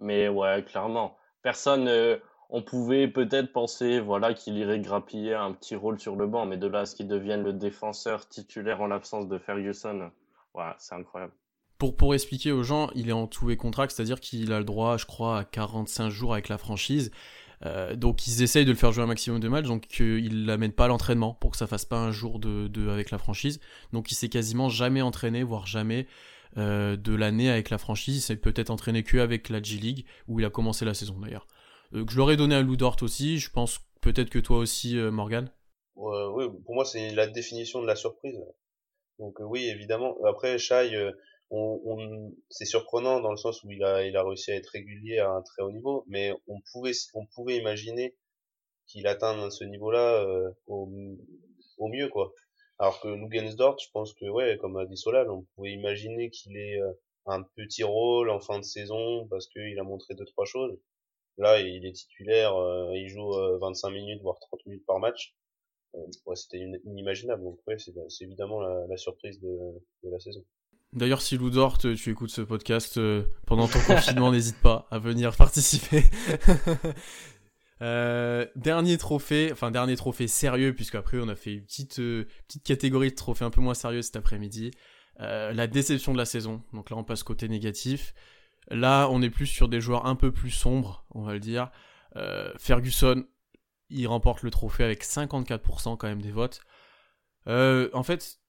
Mais 0.00 0.28
ouais, 0.28 0.64
clairement, 0.64 1.16
personne, 1.42 1.88
euh, 1.88 2.16
on 2.50 2.62
pouvait 2.62 3.08
peut-être 3.08 3.52
penser 3.52 4.00
voilà 4.00 4.34
qu'il 4.34 4.56
irait 4.56 4.80
grappiller 4.80 5.34
un 5.34 5.52
petit 5.52 5.76
rôle 5.76 6.00
sur 6.00 6.16
le 6.16 6.26
banc, 6.26 6.46
mais 6.46 6.56
de 6.56 6.66
là 6.66 6.80
à 6.80 6.86
ce 6.86 6.96
qu'il 6.96 7.08
devienne 7.08 7.42
le 7.42 7.52
défenseur 7.52 8.28
titulaire 8.28 8.80
en 8.80 8.86
l'absence 8.86 9.28
de 9.28 9.38
Ferguson, 9.38 10.10
voilà, 10.54 10.76
c'est 10.78 10.94
incroyable 10.94 11.32
pour, 11.78 11.96
pour 11.96 12.14
expliquer 12.14 12.52
aux 12.52 12.64
gens, 12.64 12.90
il 12.94 13.08
est 13.08 13.12
en 13.12 13.26
tout 13.26 13.50
et 13.50 13.56
contract, 13.56 13.92
c'est-à-dire 13.94 14.20
qu'il 14.20 14.52
a 14.52 14.58
le 14.58 14.64
droit, 14.64 14.96
je 14.96 15.06
crois, 15.06 15.38
à 15.38 15.44
45 15.44 16.10
jours 16.10 16.32
avec 16.32 16.48
la 16.48 16.58
franchise. 16.58 17.10
Euh, 17.64 17.96
donc 17.96 18.26
ils 18.26 18.42
essayent 18.42 18.64
de 18.64 18.70
le 18.70 18.76
faire 18.76 18.92
jouer 18.92 19.02
un 19.02 19.08
maximum 19.08 19.40
de 19.40 19.48
matchs, 19.48 19.66
donc 19.66 19.86
euh, 20.00 20.20
ils 20.20 20.46
l'amènent 20.46 20.72
pas 20.72 20.84
à 20.84 20.88
l'entraînement 20.88 21.34
pour 21.34 21.52
que 21.52 21.56
ça 21.56 21.66
fasse 21.66 21.84
pas 21.84 21.98
un 21.98 22.12
jour 22.12 22.38
de, 22.38 22.88
avec 22.88 23.10
la 23.10 23.18
franchise. 23.18 23.60
Donc 23.92 24.10
il 24.12 24.14
s'est 24.14 24.28
quasiment 24.28 24.68
jamais 24.68 25.02
entraîné, 25.02 25.42
voire 25.42 25.66
jamais 25.66 26.06
euh, 26.56 26.96
de 26.96 27.14
l'année 27.14 27.50
avec 27.50 27.70
la 27.70 27.78
franchise. 27.78 28.16
Il 28.16 28.20
s'est 28.20 28.36
peut-être 28.36 28.70
entraîné 28.70 29.02
que 29.02 29.18
avec 29.18 29.48
la 29.48 29.62
G 29.62 29.76
League 29.76 30.04
où 30.28 30.38
il 30.40 30.46
a 30.46 30.50
commencé 30.50 30.84
la 30.84 30.94
saison 30.94 31.18
d'ailleurs. 31.18 31.46
Euh, 31.94 32.04
je 32.08 32.16
l'aurais 32.16 32.36
donné 32.36 32.54
à 32.54 32.62
Lou 32.62 32.76
Dort 32.76 32.96
aussi. 33.02 33.38
Je 33.38 33.50
pense 33.50 33.80
peut-être 34.00 34.30
que 34.30 34.38
toi 34.38 34.58
aussi, 34.58 34.98
euh, 34.98 35.10
Morgan. 35.10 35.50
oui, 35.96 36.46
pour 36.64 36.74
moi 36.74 36.84
c'est 36.84 37.10
la 37.14 37.26
définition 37.26 37.82
de 37.82 37.86
la 37.86 37.96
surprise. 37.96 38.38
Donc 39.18 39.36
oui, 39.40 39.68
évidemment. 39.68 40.16
Après, 40.24 40.58
Shai, 40.58 41.12
on, 41.50 42.32
c'est 42.50 42.66
surprenant 42.66 43.20
dans 43.20 43.30
le 43.30 43.36
sens 43.36 43.62
où 43.64 43.70
il 43.70 43.82
a, 43.82 44.04
il 44.04 44.16
a 44.16 44.22
réussi 44.22 44.52
à 44.52 44.56
être 44.56 44.68
régulier 44.68 45.18
à 45.18 45.30
un 45.30 45.42
très 45.42 45.62
haut 45.62 45.72
niveau, 45.72 46.04
mais 46.06 46.32
on 46.46 46.60
pouvait, 46.72 46.92
on 47.14 47.26
pouvait 47.26 47.56
imaginer 47.56 48.14
qu'il 48.86 49.06
atteigne 49.06 49.50
ce 49.50 49.64
niveau-là 49.64 50.24
euh, 50.24 50.50
au, 50.66 50.86
mieux, 50.86 52.08
quoi. 52.08 52.32
Alors 52.78 53.00
que 53.00 53.08
Lugensdort, 53.08 53.78
je 53.78 53.90
pense 53.92 54.14
que, 54.14 54.26
ouais, 54.26 54.56
comme 54.58 54.76
a 54.76 54.86
dit 54.86 54.96
Solal, 54.96 55.30
on 55.30 55.44
pouvait 55.54 55.72
imaginer 55.72 56.30
qu'il 56.30 56.56
ait 56.56 56.80
euh, 56.80 56.92
un 57.26 57.42
petit 57.42 57.82
rôle 57.82 58.30
en 58.30 58.40
fin 58.40 58.58
de 58.58 58.64
saison 58.64 59.26
parce 59.28 59.48
qu'il 59.48 59.78
a 59.78 59.82
montré 59.82 60.14
deux, 60.14 60.24
trois 60.24 60.44
choses. 60.44 60.78
Là, 61.38 61.60
il 61.60 61.86
est 61.86 61.92
titulaire, 61.92 62.56
euh, 62.56 62.90
il 62.94 63.08
joue 63.08 63.32
25 63.60 63.90
minutes, 63.90 64.20
voire 64.22 64.38
30 64.40 64.66
minutes 64.66 64.84
par 64.86 64.98
match. 64.98 65.34
ouais, 65.94 66.36
c'était 66.36 66.58
inimaginable. 66.84 67.44
Donc, 67.44 67.58
ouais, 67.66 67.76
c'est 67.78 68.24
évidemment 68.24 68.60
la, 68.60 68.96
surprise 68.96 69.40
de, 69.40 70.10
la 70.10 70.18
saison. 70.18 70.44
D'ailleurs, 70.92 71.22
si 71.22 71.36
Lou 71.36 71.50
Dort, 71.50 71.78
tu 71.78 72.10
écoutes 72.10 72.30
ce 72.30 72.40
podcast 72.40 72.98
pendant 73.46 73.68
ton 73.68 73.78
confinement, 73.86 74.32
n'hésite 74.32 74.60
pas 74.60 74.88
à 74.90 74.98
venir 74.98 75.36
participer. 75.36 76.02
dernier 78.56 78.98
trophée, 78.98 79.50
enfin 79.52 79.70
dernier 79.70 79.94
trophée 79.94 80.26
sérieux, 80.26 80.74
puisque 80.74 80.96
après 80.96 81.18
on 81.20 81.28
a 81.28 81.36
fait 81.36 81.52
une 81.52 81.62
petite, 81.62 81.96
petite 82.48 82.64
catégorie 82.64 83.10
de 83.10 83.14
trophées 83.14 83.44
un 83.44 83.50
peu 83.50 83.60
moins 83.60 83.74
sérieux 83.74 84.02
cet 84.02 84.16
après-midi. 84.16 84.72
la 85.18 85.66
déception 85.68 86.12
de 86.12 86.18
la 86.18 86.24
saison. 86.24 86.64
Donc 86.72 86.90
là, 86.90 86.96
on 86.96 87.04
passe 87.04 87.22
côté 87.22 87.48
négatif. 87.48 88.12
Là, 88.70 89.08
on 89.10 89.22
est 89.22 89.30
plus 89.30 89.46
sur 89.46 89.68
des 89.68 89.80
joueurs 89.80 90.06
un 90.06 90.14
peu 90.14 90.32
plus 90.32 90.50
sombres, 90.50 91.04
on 91.10 91.22
va 91.22 91.32
le 91.32 91.40
dire. 91.40 91.70
Euh, 92.16 92.52
Ferguson, 92.58 93.24
il 93.88 94.06
remporte 94.06 94.42
le 94.42 94.50
trophée 94.50 94.84
avec 94.84 95.04
54% 95.04 95.96
quand 95.96 96.08
même 96.08 96.22
des 96.22 96.32
votes. 96.32 96.60
Euh, 97.46 97.88
en 97.94 98.02
fait, 98.02 98.40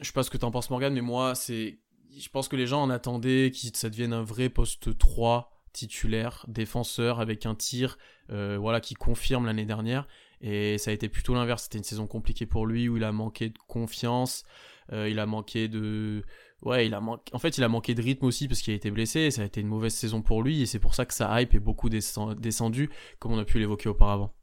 je 0.00 0.06
sais 0.06 0.12
pas 0.12 0.24
ce 0.24 0.30
que 0.30 0.38
t'en 0.38 0.50
penses 0.50 0.70
Morgan, 0.70 0.92
mais 0.92 1.02
moi, 1.02 1.36
c'est, 1.36 1.78
je 2.18 2.28
pense 2.30 2.48
que 2.48 2.56
les 2.56 2.66
gens 2.66 2.82
en 2.82 2.90
attendaient 2.90 3.52
que 3.52 3.76
ça 3.76 3.90
devienne 3.90 4.12
un 4.12 4.24
vrai 4.24 4.48
poste 4.48 4.98
3 4.98 5.50
titulaire, 5.72 6.44
défenseur 6.48 7.20
avec 7.20 7.46
un 7.46 7.54
tir, 7.54 7.98
euh, 8.30 8.56
voilà, 8.58 8.80
qui 8.80 8.94
confirme 8.94 9.46
l'année 9.46 9.66
dernière. 9.66 10.06
Et 10.40 10.78
ça 10.78 10.90
a 10.90 10.94
été 10.94 11.08
plutôt 11.08 11.34
l'inverse. 11.34 11.64
C'était 11.64 11.78
une 11.78 11.84
saison 11.84 12.06
compliquée 12.06 12.46
pour 12.46 12.66
lui 12.66 12.88
où 12.88 12.96
il 12.96 13.04
a 13.04 13.12
manqué 13.12 13.50
de 13.50 13.58
confiance, 13.66 14.44
il 14.92 15.18
a 15.18 15.24
manqué 15.24 15.66
de, 15.66 16.22
ouais, 16.64 16.86
il 16.86 16.94
a 16.94 17.00
en 17.00 17.38
fait, 17.38 17.58
il 17.58 17.64
a 17.64 17.68
manqué 17.68 17.94
de 17.94 18.02
rythme 18.02 18.26
aussi 18.26 18.48
parce 18.48 18.60
qu'il 18.60 18.72
a 18.72 18.76
été 18.76 18.90
blessé. 18.90 19.30
ça 19.30 19.42
a 19.42 19.44
été 19.44 19.60
une 19.60 19.68
mauvaise 19.68 19.94
saison 19.94 20.22
pour 20.22 20.42
lui 20.42 20.62
et 20.62 20.66
c'est 20.66 20.78
pour 20.78 20.94
ça 20.94 21.06
que 21.06 21.14
sa 21.14 21.40
hype 21.40 21.54
est 21.54 21.60
beaucoup 21.60 21.88
descendu, 21.88 22.90
comme 23.18 23.32
on 23.32 23.38
a 23.38 23.44
pu 23.44 23.58
l'évoquer 23.58 23.88
auparavant. 23.88 24.34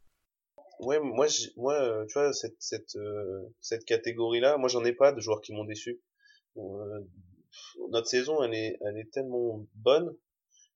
Ouais, 0.81 0.99
moi, 0.99 1.27
moi, 1.57 1.75
euh, 1.75 2.05
tu 2.07 2.13
vois, 2.13 2.33
cette, 2.33 2.55
cette, 2.59 2.95
euh, 2.95 3.43
cette 3.59 3.85
catégorie-là, 3.85 4.57
moi, 4.57 4.67
j'en 4.67 4.83
ai 4.83 4.93
pas 4.93 5.11
de 5.11 5.19
joueurs 5.19 5.41
qui 5.41 5.53
m'ont 5.53 5.63
déçu. 5.63 6.01
Euh, 6.57 6.99
notre 7.91 8.07
saison, 8.07 8.41
elle 8.41 8.55
est, 8.55 8.77
elle 8.81 8.97
est 8.97 9.11
tellement 9.11 9.63
bonne 9.75 10.11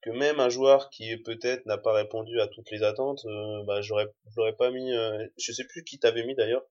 que 0.03 0.11
même 0.11 0.39
un 0.39 0.49
joueur 0.49 0.91
qui 0.91 1.17
peut-être 1.17 1.65
n'a 1.65 1.79
pas 1.79 1.93
répondu 1.93 2.39
à 2.39 2.47
toutes 2.47 2.69
les 2.69 2.83
attentes, 2.83 3.25
bah, 3.65 3.81
j'aurais, 3.81 4.05
j'aurais 4.35 4.55
pas 4.55 4.69
mis, 4.69 4.91
je 5.37 5.51
sais 5.51 5.65
plus 5.65 5.83
qui 5.83 5.97
t'avais 5.97 6.23
mis 6.23 6.35
d'ailleurs 6.35 6.63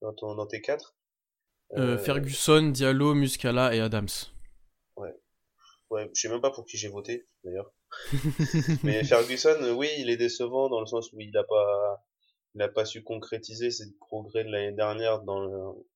dans, 0.00 0.36
dans 0.36 0.46
tes 0.46 0.60
quatre. 0.60 0.94
Euh, 1.76 1.98
Ferguson, 1.98 2.70
Diallo, 2.70 3.14
Muscala 3.14 3.74
et 3.74 3.80
Adams. 3.80 4.08
Ouais. 4.96 5.14
Ouais, 5.90 6.10
je 6.14 6.20
sais 6.20 6.28
même 6.28 6.40
pas 6.40 6.50
pour 6.50 6.66
qui 6.66 6.76
j'ai 6.76 6.88
voté, 6.88 7.26
d'ailleurs. 7.42 7.72
Mais 8.82 9.04
Ferguson, 9.04 9.74
oui, 9.76 9.88
il 9.98 10.10
est 10.10 10.16
décevant 10.16 10.68
dans 10.68 10.80
le 10.80 10.86
sens 10.86 11.12
où 11.12 11.20
il 11.20 11.36
a 11.36 11.44
pas, 11.44 12.04
il 12.54 12.62
a 12.62 12.68
pas 12.68 12.84
su 12.84 13.02
concrétiser 13.02 13.70
ses 13.70 13.94
progrès 13.98 14.44
de 14.44 14.50
l'année 14.50 14.72
dernière 14.74 15.20
dans 15.22 15.40
le, 15.40 15.86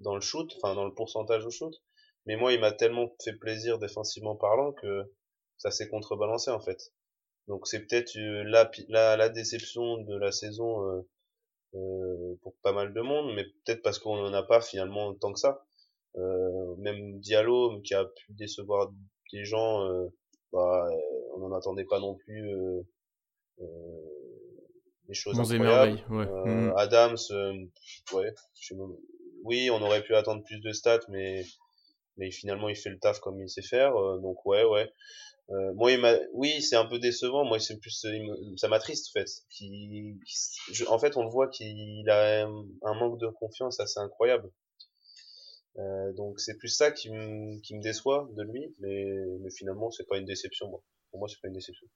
dans 0.00 0.14
le 0.14 0.20
shoot, 0.20 0.52
enfin, 0.56 0.74
dans 0.74 0.84
le 0.84 0.94
pourcentage 0.94 1.44
au 1.46 1.50
shoot. 1.50 1.74
Mais 2.26 2.36
moi, 2.36 2.52
il 2.52 2.60
m'a 2.60 2.72
tellement 2.72 3.14
fait 3.24 3.32
plaisir 3.34 3.78
défensivement 3.78 4.36
parlant 4.36 4.72
que 4.72 5.12
ça 5.56 5.70
s'est 5.70 5.88
contrebalancé, 5.88 6.50
en 6.50 6.60
fait. 6.60 6.92
Donc 7.48 7.66
c'est 7.68 7.80
peut-être 7.86 8.16
euh, 8.16 8.42
la, 8.44 8.70
la, 8.88 9.16
la, 9.16 9.28
déception 9.28 9.98
de 9.98 10.16
la 10.16 10.32
saison 10.32 10.82
euh, 10.82 10.96
euh, 10.96 11.02
pour 12.42 12.54
pas 12.62 12.72
mal 12.72 12.92
de 12.92 13.00
monde, 13.00 13.34
mais 13.34 13.44
peut-être 13.44 13.82
parce 13.82 13.98
qu'on 13.98 14.16
n'en 14.16 14.32
a 14.32 14.42
pas 14.42 14.60
finalement 14.60 15.14
tant 15.14 15.32
que 15.32 15.38
ça. 15.38 15.64
Euh, 16.16 16.74
même 16.78 17.18
Diallo 17.20 17.80
qui 17.82 17.94
a 17.94 18.04
pu 18.04 18.32
décevoir 18.32 18.90
des 19.32 19.44
gens, 19.44 19.84
euh, 19.84 20.08
bah, 20.52 20.88
on 21.34 21.40
n'en 21.40 21.54
attendait 21.54 21.84
pas 21.84 22.00
non 22.00 22.14
plus 22.14 22.50
des 23.58 25.14
choses 25.14 25.38
incroyables. 25.38 26.02
Ouais. 26.10 26.26
Mm. 26.26 26.72
Adams, 26.76 27.16
ouais, 28.12 28.34
oui, 29.44 29.70
on 29.70 29.80
aurait 29.82 30.02
pu 30.02 30.14
attendre 30.14 30.42
plus 30.42 30.60
de 30.60 30.72
stats, 30.72 31.00
mais 31.08 31.44
mais 32.16 32.30
finalement 32.30 32.68
il 32.68 32.76
fait 32.76 32.90
le 32.90 32.98
taf 32.98 33.20
comme 33.20 33.40
il 33.40 33.48
sait 33.48 33.62
faire, 33.62 33.92
donc 34.20 34.44
ouais, 34.46 34.64
ouais. 34.64 34.90
Euh, 35.50 35.72
moi, 35.74 35.92
il 35.92 36.28
oui, 36.32 36.60
c'est 36.60 36.76
un 36.76 36.86
peu 36.86 36.98
décevant. 36.98 37.44
Moi, 37.44 37.60
c'est 37.60 37.78
plus, 37.78 38.04
ça 38.56 38.68
m'attriste 38.68 39.10
en 39.10 39.20
fait. 39.20 39.28
Qui, 39.50 40.18
en 40.88 40.98
fait, 40.98 41.16
on 41.16 41.22
le 41.22 41.30
voit 41.30 41.48
qu'il 41.48 42.08
a 42.10 42.46
un, 42.46 42.94
manque 42.94 43.20
de 43.20 43.28
confiance 43.28 43.78
assez 43.78 44.00
incroyable. 44.00 44.50
Euh, 45.78 46.12
donc, 46.14 46.40
c'est 46.40 46.56
plus 46.56 46.68
ça 46.68 46.90
qui 46.90 47.10
me, 47.10 47.60
qui 47.60 47.76
me 47.76 47.82
déçoit 47.82 48.28
de 48.36 48.42
lui, 48.42 48.74
mais, 48.80 49.04
mais 49.40 49.50
finalement, 49.50 49.90
c'est 49.90 50.06
pas 50.08 50.18
une 50.18 50.24
déception. 50.24 50.68
Moi. 50.68 50.82
Pour 51.10 51.20
moi, 51.20 51.28
c'est 51.28 51.40
pas 51.40 51.48
une 51.48 51.54
déception. 51.54 51.86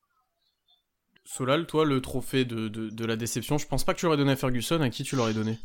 Solal, 1.24 1.66
toi, 1.66 1.84
le 1.84 2.00
trophée 2.00 2.44
de, 2.44 2.68
de, 2.68 2.88
de, 2.88 3.04
la 3.04 3.16
déception, 3.16 3.58
je 3.58 3.66
pense 3.66 3.84
pas 3.84 3.94
que 3.94 3.98
tu 3.98 4.06
l'aurais 4.06 4.16
donné 4.16 4.32
à 4.32 4.36
Ferguson. 4.36 4.80
À 4.80 4.90
qui 4.90 5.02
tu 5.02 5.16
l'aurais 5.16 5.34
donné? 5.34 5.58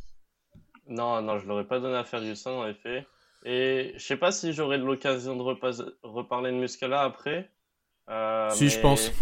Non, 0.88 1.22
non, 1.22 1.38
je 1.40 1.46
l'aurais 1.46 1.68
pas 1.68 1.80
donné 1.80 1.96
à 1.96 2.04
Ferguson 2.04 2.52
en 2.52 2.68
effet. 2.68 3.06
Et 3.46 3.94
je 3.96 4.04
sais 4.04 4.18
pas 4.18 4.32
si 4.32 4.54
j'aurai 4.54 4.80
l'occasion 4.80 5.36
de 5.36 5.44
reparler 6.04 6.52
de 6.52 6.58
Muscala 6.58 7.04
après. 7.04 7.52
Euh, 8.10 8.50
si, 8.50 8.70
je 8.70 8.80
pense. 8.80 9.12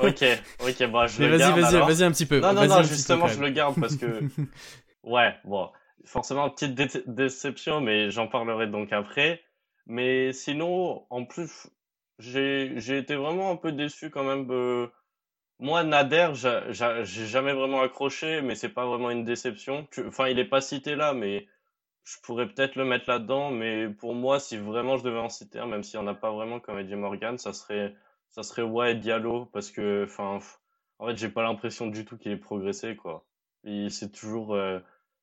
ok, 0.00 0.24
ok, 0.60 0.90
bon, 0.90 1.06
je 1.08 1.22
le 1.24 1.38
garde. 1.38 1.58
Vas-y, 1.58 1.80
vas-y, 1.80 2.04
un 2.04 2.12
petit 2.12 2.26
peu. 2.26 2.38
Non, 2.38 2.52
non, 2.52 2.66
non, 2.66 2.82
justement, 2.82 3.26
je 3.26 3.40
le 3.40 3.50
garde 3.50 3.78
parce 3.80 3.96
que. 3.96 4.22
ouais, 5.02 5.34
bon, 5.44 5.70
forcément, 6.04 6.48
petite 6.50 6.74
déception, 7.08 7.80
mais 7.80 8.12
j'en 8.12 8.28
parlerai 8.28 8.68
donc 8.68 8.92
après. 8.92 9.42
Mais 9.86 10.32
sinon, 10.32 11.04
en 11.10 11.24
plus, 11.24 11.68
j'ai 12.18 12.96
été 12.96 13.16
vraiment 13.16 13.50
un 13.50 13.56
peu 13.56 13.72
déçu 13.72 14.08
quand 14.10 14.24
même. 14.24 14.48
Euh, 14.50 14.86
moi, 15.58 15.82
Nader, 15.82 16.30
j'ai 16.34 17.26
jamais 17.26 17.52
vraiment 17.52 17.82
accroché, 17.82 18.40
mais 18.40 18.54
c'est 18.54 18.68
pas 18.68 18.86
vraiment 18.86 19.10
une 19.10 19.24
déception. 19.24 19.86
Enfin, 20.06 20.28
il 20.28 20.38
est 20.38 20.44
pas 20.44 20.60
cité 20.60 20.94
là, 20.94 21.12
mais 21.12 21.46
je 22.04 22.18
pourrais 22.22 22.46
peut-être 22.46 22.76
le 22.76 22.84
mettre 22.84 23.08
là-dedans. 23.08 23.50
Mais 23.50 23.88
pour 23.88 24.14
moi, 24.14 24.38
si 24.38 24.56
vraiment 24.56 24.96
je 24.96 25.04
devais 25.04 25.18
en 25.18 25.28
citer 25.28 25.58
un, 25.58 25.66
même 25.66 25.82
s'il 25.82 25.98
n'y 25.98 26.06
en 26.06 26.08
a 26.08 26.14
pas 26.14 26.30
vraiment 26.30 26.60
comme 26.60 26.78
Eddie 26.78 26.94
Morgan, 26.94 27.38
ça 27.38 27.52
serait 27.52 27.94
ça 28.28 28.42
serait 28.42 28.62
ouais 28.62 28.94
Diallo 28.94 29.46
parce 29.46 29.70
que 29.70 30.04
enfin 30.04 30.40
en 30.98 31.06
fait 31.06 31.16
j'ai 31.16 31.28
pas 31.28 31.42
l'impression 31.42 31.86
du 31.86 32.04
tout 32.04 32.16
qu'il 32.18 32.32
ait 32.32 32.36
progressé 32.36 32.96
quoi. 32.96 33.24
Il 33.64 33.90
c'est 33.90 34.10
toujours 34.10 34.54
euh, 34.54 34.80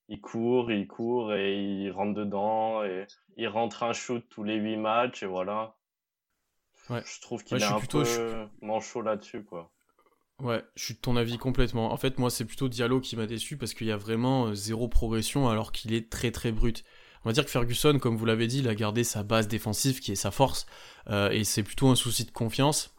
il 0.07 0.19
court, 0.19 0.71
il 0.71 0.87
court 0.87 1.33
et 1.33 1.61
il 1.61 1.91
rentre 1.91 2.15
dedans 2.15 2.83
et 2.83 3.05
il 3.37 3.47
rentre 3.47 3.83
un 3.83 3.93
shoot 3.93 4.25
tous 4.29 4.43
les 4.43 4.55
8 4.55 4.77
matchs 4.77 5.23
et 5.23 5.27
voilà. 5.27 5.75
Ouais. 6.89 7.03
Je 7.05 7.21
trouve 7.21 7.43
qu'il 7.43 7.61
est 7.61 7.63
un 7.63 7.79
plutôt, 7.79 8.03
peu 8.03 8.47
manchot 8.61 9.01
là-dessus 9.01 9.43
quoi. 9.43 9.71
Ouais, 10.41 10.63
je 10.75 10.83
suis 10.83 10.93
de 10.95 10.99
ton 10.99 11.17
avis 11.17 11.37
complètement. 11.37 11.93
En 11.93 11.97
fait, 11.97 12.17
moi, 12.17 12.31
c'est 12.31 12.45
plutôt 12.45 12.67
Diallo 12.67 12.99
qui 12.99 13.15
m'a 13.15 13.27
déçu 13.27 13.57
parce 13.57 13.75
qu'il 13.75 13.87
y 13.87 13.91
a 13.91 13.97
vraiment 13.97 14.47
euh, 14.47 14.55
zéro 14.55 14.87
progression 14.87 15.47
alors 15.49 15.71
qu'il 15.71 15.93
est 15.93 16.09
très 16.09 16.31
très 16.31 16.51
brut. 16.51 16.83
On 17.23 17.29
va 17.29 17.33
dire 17.33 17.45
que 17.45 17.51
Ferguson, 17.51 17.99
comme 17.99 18.17
vous 18.17 18.25
l'avez 18.25 18.47
dit, 18.47 18.59
il 18.59 18.67
a 18.67 18.73
gardé 18.73 19.03
sa 19.03 19.21
base 19.21 19.47
défensive 19.47 19.99
qui 19.99 20.11
est 20.11 20.15
sa 20.15 20.31
force 20.31 20.65
euh, 21.09 21.29
et 21.29 21.43
c'est 21.43 21.61
plutôt 21.61 21.89
un 21.89 21.95
souci 21.95 22.25
de 22.25 22.31
confiance. 22.31 22.95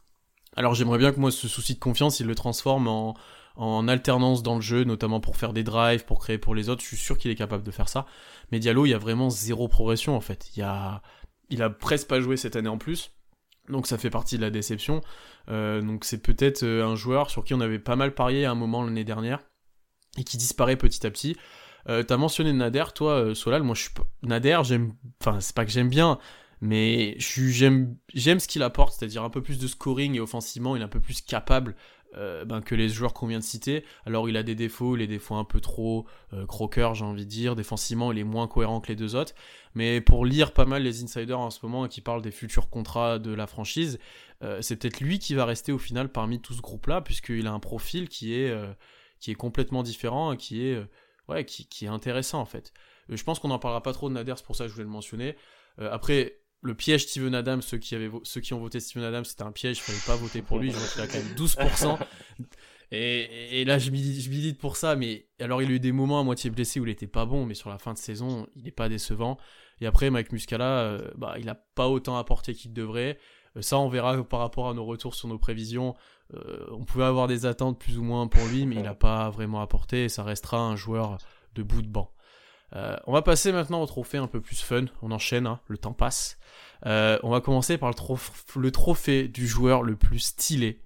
Alors 0.55 0.75
j'aimerais 0.75 0.99
bien 0.99 1.13
que 1.13 1.19
moi 1.19 1.33
ce 1.33 1.49
souci 1.49 1.75
de 1.75 1.81
confiance, 1.81 2.21
il 2.21 2.27
le 2.27 2.35
transforme 2.37 2.87
en, 2.87 3.89
alternance 3.89 4.45
dans 4.45 4.55
le 4.55 4.61
jeu, 4.61 4.85
notamment 4.85 5.21
pour 5.21 5.37
faire 5.37 5.53
des 5.53 5.65
drives, 5.65 6.05
pour 6.05 6.21
créer 6.21 6.39
pour 6.39 6.55
les 6.55 6.69
autres. 6.69 6.83
Je 6.83 6.89
suis 6.89 6.97
sûr 6.97 7.19
qu'il 7.19 7.33
est 7.33 7.37
capable 7.37 7.65
de 7.65 7.71
faire 7.73 7.89
ça. 7.89 8.07
Mais 8.53 8.61
Diallo, 8.61 8.87
il 8.87 8.91
y 8.91 8.95
a 8.95 8.99
vraiment 8.99 9.31
zéro 9.31 9.67
progression 9.67 10.15
en 10.15 10.21
fait. 10.21 10.53
Il 10.55 10.63
a 10.63 11.71
presque 11.71 12.07
pas 12.07 12.21
joué 12.21 12.37
cette 12.37 12.55
année 12.55 12.69
en 12.69 12.79
plus. 12.79 13.11
Donc 13.69 13.87
ça 13.87 13.99
fait 13.99 14.11
partie 14.11 14.37
de 14.37 14.43
la 14.43 14.51
déception. 14.51 15.01
Euh, 15.49 15.81
donc 15.81 16.05
c'est 16.05 16.23
peut-être 16.23 16.63
euh, 16.63 16.85
un 16.85 16.97
joueur 16.97 17.31
sur 17.31 17.45
qui 17.45 17.55
on 17.55 17.61
avait 17.61 17.79
pas 17.79 17.97
mal 17.97 18.15
parié 18.15 18.45
à 18.45 18.51
un 18.51 18.55
moment 18.55 18.83
l'année 18.83 19.05
dernière 19.05 19.41
et 20.19 20.25
qui 20.25 20.37
disparaît 20.37 20.77
petit 20.77 21.07
à 21.07 21.11
petit. 21.11 21.37
Euh, 21.89 22.03
T'as 22.03 22.17
mentionné 22.17 22.53
Nader, 22.53 22.85
toi, 22.95 23.35
Solal. 23.35 23.63
Moi, 23.63 23.75
je 23.75 23.83
suis 23.83 23.91
Nader. 24.23 24.61
J'aime. 24.65 24.95
Enfin, 25.21 25.41
c'est 25.41 25.55
pas 25.55 25.65
que 25.65 25.71
j'aime 25.73 25.89
bien, 25.89 26.19
mais 26.61 27.17
j'aime 27.19 27.99
ce 28.15 28.47
qu'il 28.47 28.63
apporte, 28.63 28.95
c'est-à-dire 28.95 29.25
un 29.25 29.31
peu 29.31 29.43
plus 29.43 29.59
de 29.59 29.67
scoring 29.67 30.15
et 30.15 30.21
offensivement, 30.21 30.77
il 30.77 30.83
est 30.83 30.85
un 30.85 30.89
peu 30.89 31.01
plus 31.01 31.21
capable 31.21 31.75
euh, 32.17 32.45
ben, 32.45 32.61
que 32.61 32.75
les 32.75 32.89
joueurs 32.89 33.15
qu'on 33.15 33.27
vient 33.27 33.39
de 33.39 33.45
citer. 33.45 33.85
Alors 34.05 34.29
il 34.29 34.37
a 34.37 34.43
des 34.43 34.55
défauts, 34.55 34.97
les 34.97 35.07
défauts 35.07 35.35
un 35.35 35.45
peu 35.45 35.61
trop 35.61 36.07
euh, 36.33 36.47
croqueurs, 36.47 36.95
j'ai 36.95 37.05
envie 37.05 37.25
de 37.25 37.31
dire. 37.31 37.57
Défensivement, 37.57 38.13
il 38.13 38.19
est 38.19 38.25
moins 38.25 38.47
cohérent 38.49 38.81
que 38.81 38.89
les 38.89 38.97
deux 38.97 39.17
autres. 39.17 39.35
Mais 39.75 40.01
pour 40.01 40.27
lire 40.27 40.53
pas 40.53 40.67
mal 40.67 40.83
les 40.83 41.03
insiders 41.03 41.41
en 41.41 41.51
ce 41.51 41.61
moment 41.63 41.89
qui 41.89 42.01
parlent 42.01 42.23
des 42.23 42.31
futurs 42.31 42.69
contrats 42.69 43.19
de 43.19 43.33
la 43.33 43.47
franchise, 43.47 43.99
euh, 44.43 44.61
c'est 44.61 44.77
peut-être 44.77 45.01
lui 45.01 45.19
qui 45.19 45.35
va 45.35 45.45
rester 45.45 45.73
au 45.73 45.79
final 45.79 46.11
parmi 46.11 46.41
tout 46.41 46.53
ce 46.53 46.61
groupe-là, 46.61 47.01
puisqu'il 47.01 47.47
a 47.47 47.53
un 47.53 47.61
profil 47.61 48.09
qui 48.09 48.35
est, 48.35 48.55
qui 49.21 49.31
est 49.31 49.35
complètement 49.35 49.83
différent 49.83 50.33
et 50.33 50.37
qui 50.37 50.67
est, 50.67 50.83
ouais, 51.29 51.45
qui, 51.45 51.67
qui, 51.67 51.87
est 51.87 51.89
intéressant 51.89 52.41
en 52.41 52.45
fait. 52.45 52.73
je 53.09 53.23
pense 53.23 53.39
qu'on 53.39 53.49
n'en 53.49 53.59
parlera 53.59 53.83
pas 53.83 53.93
trop 53.93 54.09
de 54.09 54.15
Nader, 54.15 54.35
c'est 54.37 54.45
pour 54.45 54.57
ça 54.57 54.65
que 54.65 54.69
je 54.69 54.75
voulais 54.75 54.85
le 54.85 54.91
mentionner. 54.91 55.37
après, 55.79 56.42
le 56.63 56.75
piège 56.75 57.07
Steven 57.07 57.35
Adams, 57.35 57.61
ceux 57.61 57.79
qui, 57.79 57.95
avaient, 57.95 58.11
ceux 58.23 58.41
qui 58.41 58.55
ont 58.55 58.61
voté 58.61 58.81
Steven 58.81 59.05
Adams, 59.05 59.25
c'était 59.25 59.43
un 59.43 59.53
piège, 59.53 59.79
il 59.79 59.83
fallait 59.83 59.99
pas 60.07 60.17
voter 60.17 60.43
pour 60.43 60.59
lui, 60.59 60.71
je 60.71 60.77
vois 60.77 60.89
qu'il 60.89 61.01
a 61.01 61.07
quand 61.07 61.25
même 61.25 61.35
12%. 61.37 61.99
Et, 62.95 63.63
et 63.63 63.65
là, 63.65 63.79
je 63.79 63.91
milite 63.91 64.59
pour 64.59 64.77
ça, 64.77 64.97
mais 64.97 65.27
alors 65.41 65.63
il 65.63 65.71
a 65.71 65.73
eu 65.73 65.81
des 65.81 65.93
moments 65.93 66.21
à 66.21 66.25
moitié 66.25 66.51
blessé 66.51 66.79
où 66.79 66.85
il 66.85 66.91
était 66.91 67.07
pas 67.07 67.25
bon, 67.25 67.47
mais 67.47 67.55
sur 67.55 67.71
la 67.71 67.79
fin 67.79 67.95
de 67.95 67.99
saison, 67.99 68.47
il 68.55 68.65
n'est 68.65 68.71
pas 68.71 68.91
décevant. 68.91 69.39
Et 69.81 69.87
après, 69.87 70.11
Mike 70.11 70.31
Muscala, 70.31 70.81
euh, 70.81 71.11
bah, 71.17 71.37
il 71.39 71.49
a 71.49 71.55
pas 71.55 71.89
autant 71.89 72.19
apporté 72.19 72.55
qu'il 72.55 72.75
devrait. 72.75 73.19
Euh, 73.57 73.63
ça, 73.63 73.79
on 73.79 73.89
verra 73.89 74.23
par 74.23 74.41
rapport 74.41 74.69
à 74.69 74.75
nos 74.75 74.85
retours 74.85 75.15
sur 75.15 75.27
nos 75.27 75.39
prévisions. 75.39 75.95
Euh, 76.35 76.67
on 76.71 76.85
pouvait 76.85 77.05
avoir 77.05 77.29
des 77.29 77.47
attentes 77.47 77.81
plus 77.81 77.99
ou 77.99 78.03
moins 78.03 78.27
pour 78.27 78.47
lui, 78.47 78.67
mais 78.67 78.77
il 78.77 78.83
n'a 78.83 78.95
pas 78.95 79.31
vraiment 79.31 79.63
apporté, 79.63 80.05
et 80.05 80.09
ça 80.11 80.23
restera 80.23 80.61
un 80.61 80.77
joueur 80.77 81.17
de 81.55 81.63
bout 81.63 81.81
de 81.81 81.89
banc. 81.89 82.13
On 82.73 83.13
va 83.13 83.23
passer 83.23 83.53
maintenant 83.53 83.83
au 83.83 83.87
trophée 83.87 84.19
un 84.19 84.27
peu 84.27 84.41
plus 84.41 84.61
fun. 84.61 84.87
On 85.03 85.11
enchaîne, 85.11 85.47
hein, 85.47 85.61
le 85.69 85.79
temps 85.79 85.93
passe. 85.93 86.39
on 86.85 87.31
va 87.31 87.41
commencer 87.41 87.79
par 87.79 87.91
le, 87.91 88.71
trophée 88.71 89.29
du 89.29 89.47
joueur 89.47 89.83
le 89.83 89.97
plus 89.97 90.21
stylé 90.21 90.81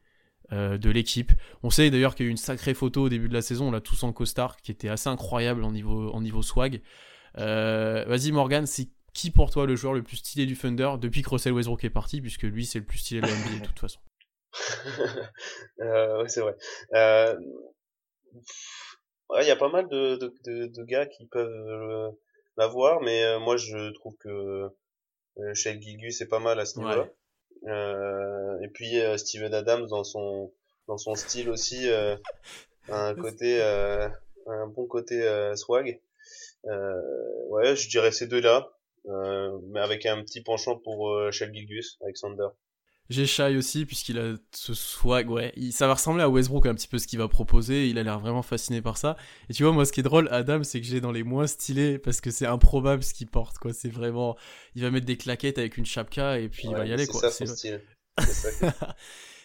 de 0.51 0.91
l'équipe. 0.91 1.33
On 1.63 1.71
sait 1.71 1.91
d'ailleurs 1.91 2.15
qu'il 2.15 2.25
y 2.25 2.27
a 2.27 2.29
eu 2.29 2.33
une 2.33 2.37
sacrée 2.37 2.75
photo 2.75 3.03
au 3.03 3.09
début 3.09 3.29
de 3.29 3.35
la 3.35 3.43
saison, 3.43 3.69
on 3.69 3.71
l'a 3.71 3.81
tous 3.81 4.03
en 4.03 4.13
costard, 4.13 4.57
qui 4.57 4.73
était 4.73 4.89
assez 4.89 5.09
incroyable 5.09 5.65
en 5.65 5.73
niveau, 5.73 6.11
en 6.13 6.21
niveau 6.21 6.43
swag. 6.43 6.83
Vas-y 7.37 8.33
Morgan, 8.33 8.67
c'est 8.67 8.89
qui 9.17 9.31
pour 9.31 9.51
toi 9.51 9.67
le 9.67 9.75
joueur 9.75 9.95
le 9.95 10.03
plus 10.03 10.19
stylé 10.19 10.45
du 10.45 10.57
Thunder 10.57 10.93
depuis 11.01 11.23
que 11.23 11.31
Russell 11.31 11.55
Westbrook 11.55 11.83
est 11.85 11.91
parti, 11.91 12.21
puisque 12.21 12.43
lui 12.43 12.67
c'est 12.67 12.79
le 12.79 12.85
plus 12.85 12.99
stylé 12.99 13.23
de 13.23 13.27
l'NBA 13.27 13.61
de 13.61 13.67
toute 13.67 13.79
façon. 13.79 13.99
euh, 15.81 16.25
c'est 16.29 16.41
vrai. 16.41 16.55
Euh... 19.31 19.43
Il 19.43 19.49
y 19.49 19.51
a 19.51 19.57
pas 19.57 19.69
mal 19.69 19.89
de, 19.89 20.17
de, 20.17 20.35
de, 20.45 20.67
de 20.67 20.85
gars 20.85 21.07
qui 21.07 21.27
peuvent 21.27 21.49
euh, 21.49 22.11
l'avoir, 22.57 23.01
mais 23.03 23.25
euh, 23.25 23.39
moi 23.39 23.57
je 23.57 23.93
trouve 23.93 24.17
que 24.17 24.71
euh, 25.39 25.55
Shea 25.55 25.81
Gilgus 25.81 26.21
est 26.21 26.29
pas 26.29 26.39
mal 26.41 26.59
à 26.61 26.65
ce 26.65 26.79
niveau-là. 26.79 27.09
Euh, 27.67 28.61
et 28.61 28.69
puis 28.69 28.97
Steven 29.17 29.53
Adams 29.55 29.87
dans 29.87 30.05
son 30.05 30.53
dans 30.89 30.99
son 30.99 31.15
style 31.15 31.51
aussi 31.51 31.89
un 32.89 33.15
côté 33.15 33.61
un 33.63 34.67
bon 34.69 34.87
côté 34.87 35.23
swag. 35.57 36.01
ouais, 36.65 37.77
je 37.77 37.89
dirais 37.89 38.13
ces 38.13 38.27
deux-là. 38.27 38.71
Euh, 39.09 39.59
mais 39.69 39.81
avec 39.81 40.05
un 40.07 40.23
petit 40.23 40.43
penchant 40.43 40.77
pour 40.77 41.11
euh, 41.11 41.31
Shell 41.31 41.53
Gilgus, 41.55 41.99
Alexander. 42.03 42.49
J'ai 43.09 43.27
Shai 43.27 43.57
aussi, 43.57 43.87
puisqu'il 43.87 44.19
a 44.19 44.35
ce 44.53 44.75
swag, 44.75 45.31
ouais. 45.31 45.53
ça 45.71 45.87
va 45.87 45.95
ressembler 45.95 46.23
à 46.23 46.29
Westbrook 46.29 46.67
un 46.67 46.75
petit 46.75 46.89
peu 46.89 46.99
ce 46.99 47.07
qu'il 47.07 47.19
va 47.19 47.29
proposer. 47.29 47.89
Il 47.89 47.99
a 47.99 48.03
l'air 48.03 48.19
vraiment 48.19 48.43
fasciné 48.43 48.83
par 48.83 48.97
ça. 48.97 49.17
Et 49.49 49.55
tu 49.55 49.63
vois, 49.63 49.73
moi, 49.73 49.85
ce 49.85 49.93
qui 49.93 50.01
est 50.01 50.03
drôle, 50.03 50.29
Adam, 50.33 50.63
c'est 50.65 50.81
que 50.81 50.87
j'ai 50.87 51.01
dans 51.01 51.13
les 51.13 51.23
moins 51.23 51.47
stylés 51.47 51.99
parce 51.99 52.21
que 52.21 52.31
c'est 52.31 52.47
improbable 52.47 53.03
ce 53.03 53.15
qu'il 53.15 53.29
porte, 53.29 53.59
quoi. 53.59 53.73
C'est 53.73 53.89
vraiment. 53.89 54.37
Il 54.75 54.83
va 54.83 54.91
mettre 54.91 55.07
des 55.07 55.17
claquettes 55.17 55.59
avec 55.59 55.77
une 55.77 55.87
chapka 55.87 56.39
et 56.39 56.49
puis 56.49 56.69
il 56.69 56.75
va 56.75 56.87
y 56.87 56.93
aller, 56.93 57.07
quoi. 57.07 57.21
C'est 57.31 57.47
ça 57.47 57.55
style. 57.55 57.81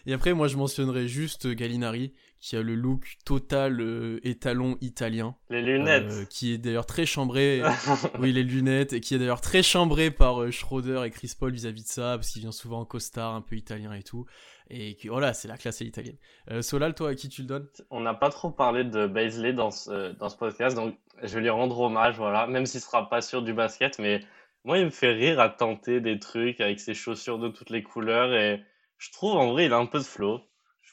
Et 0.05 0.13
après, 0.13 0.33
moi, 0.33 0.47
je 0.47 0.57
mentionnerai 0.57 1.07
juste 1.07 1.47
Gallinari, 1.47 2.13
qui 2.39 2.55
a 2.55 2.63
le 2.63 2.73
look 2.73 3.17
total 3.23 3.79
euh, 3.81 4.19
étalon 4.23 4.77
italien. 4.81 5.35
Les 5.49 5.61
lunettes. 5.61 6.11
Euh, 6.11 6.25
qui 6.25 6.53
est 6.53 6.57
d'ailleurs 6.57 6.87
très 6.87 7.05
chambré. 7.05 7.61
oui, 8.19 8.31
les 8.31 8.43
lunettes. 8.43 8.93
Et 8.93 8.99
qui 8.99 9.15
est 9.15 9.19
d'ailleurs 9.19 9.41
très 9.41 9.61
chambré 9.61 10.09
par 10.09 10.41
euh, 10.41 10.51
Schroeder 10.51 11.03
et 11.05 11.11
Chris 11.11 11.33
Paul 11.39 11.51
vis-à-vis 11.51 11.83
de 11.83 11.87
ça, 11.87 12.17
parce 12.17 12.31
qu'il 12.31 12.41
vient 12.41 12.51
souvent 12.51 12.79
en 12.79 12.85
costard, 12.85 13.35
un 13.35 13.41
peu 13.41 13.55
italien 13.55 13.93
et 13.93 14.03
tout. 14.03 14.25
Et 14.69 14.97
voilà, 15.07 15.33
c'est 15.33 15.49
la 15.49 15.57
classe 15.57 15.81
italienne. 15.81 16.15
Solal, 16.61 16.95
toi, 16.95 17.09
à 17.09 17.15
qui 17.15 17.27
tu 17.27 17.41
le 17.41 17.47
donnes? 17.47 17.67
On 17.89 17.99
n'a 17.99 18.13
pas 18.13 18.29
trop 18.29 18.51
parlé 18.51 18.85
de 18.85 19.05
Baisley 19.05 19.51
dans 19.51 19.69
ce, 19.69 20.13
dans 20.13 20.29
ce 20.29 20.37
podcast, 20.37 20.77
donc 20.77 20.95
je 21.21 21.35
vais 21.35 21.41
lui 21.41 21.49
rendre 21.49 21.77
hommage, 21.77 22.15
voilà, 22.15 22.47
même 22.47 22.65
s'il 22.65 22.79
sera 22.79 23.09
pas 23.09 23.21
sûr 23.21 23.41
du 23.41 23.53
basket, 23.53 23.99
mais 23.99 24.21
moi, 24.63 24.77
il 24.77 24.85
me 24.85 24.89
fait 24.89 25.11
rire 25.11 25.41
à 25.41 25.49
tenter 25.49 25.99
des 25.99 26.19
trucs 26.19 26.61
avec 26.61 26.79
ses 26.79 26.93
chaussures 26.93 27.37
de 27.37 27.49
toutes 27.49 27.69
les 27.69 27.83
couleurs, 27.83 28.33
et 28.33 28.63
je 29.01 29.11
trouve, 29.11 29.35
en 29.35 29.51
vrai, 29.51 29.65
il 29.65 29.73
a 29.73 29.77
un 29.77 29.87
peu 29.87 29.97
de 29.97 30.03
flow. 30.03 30.41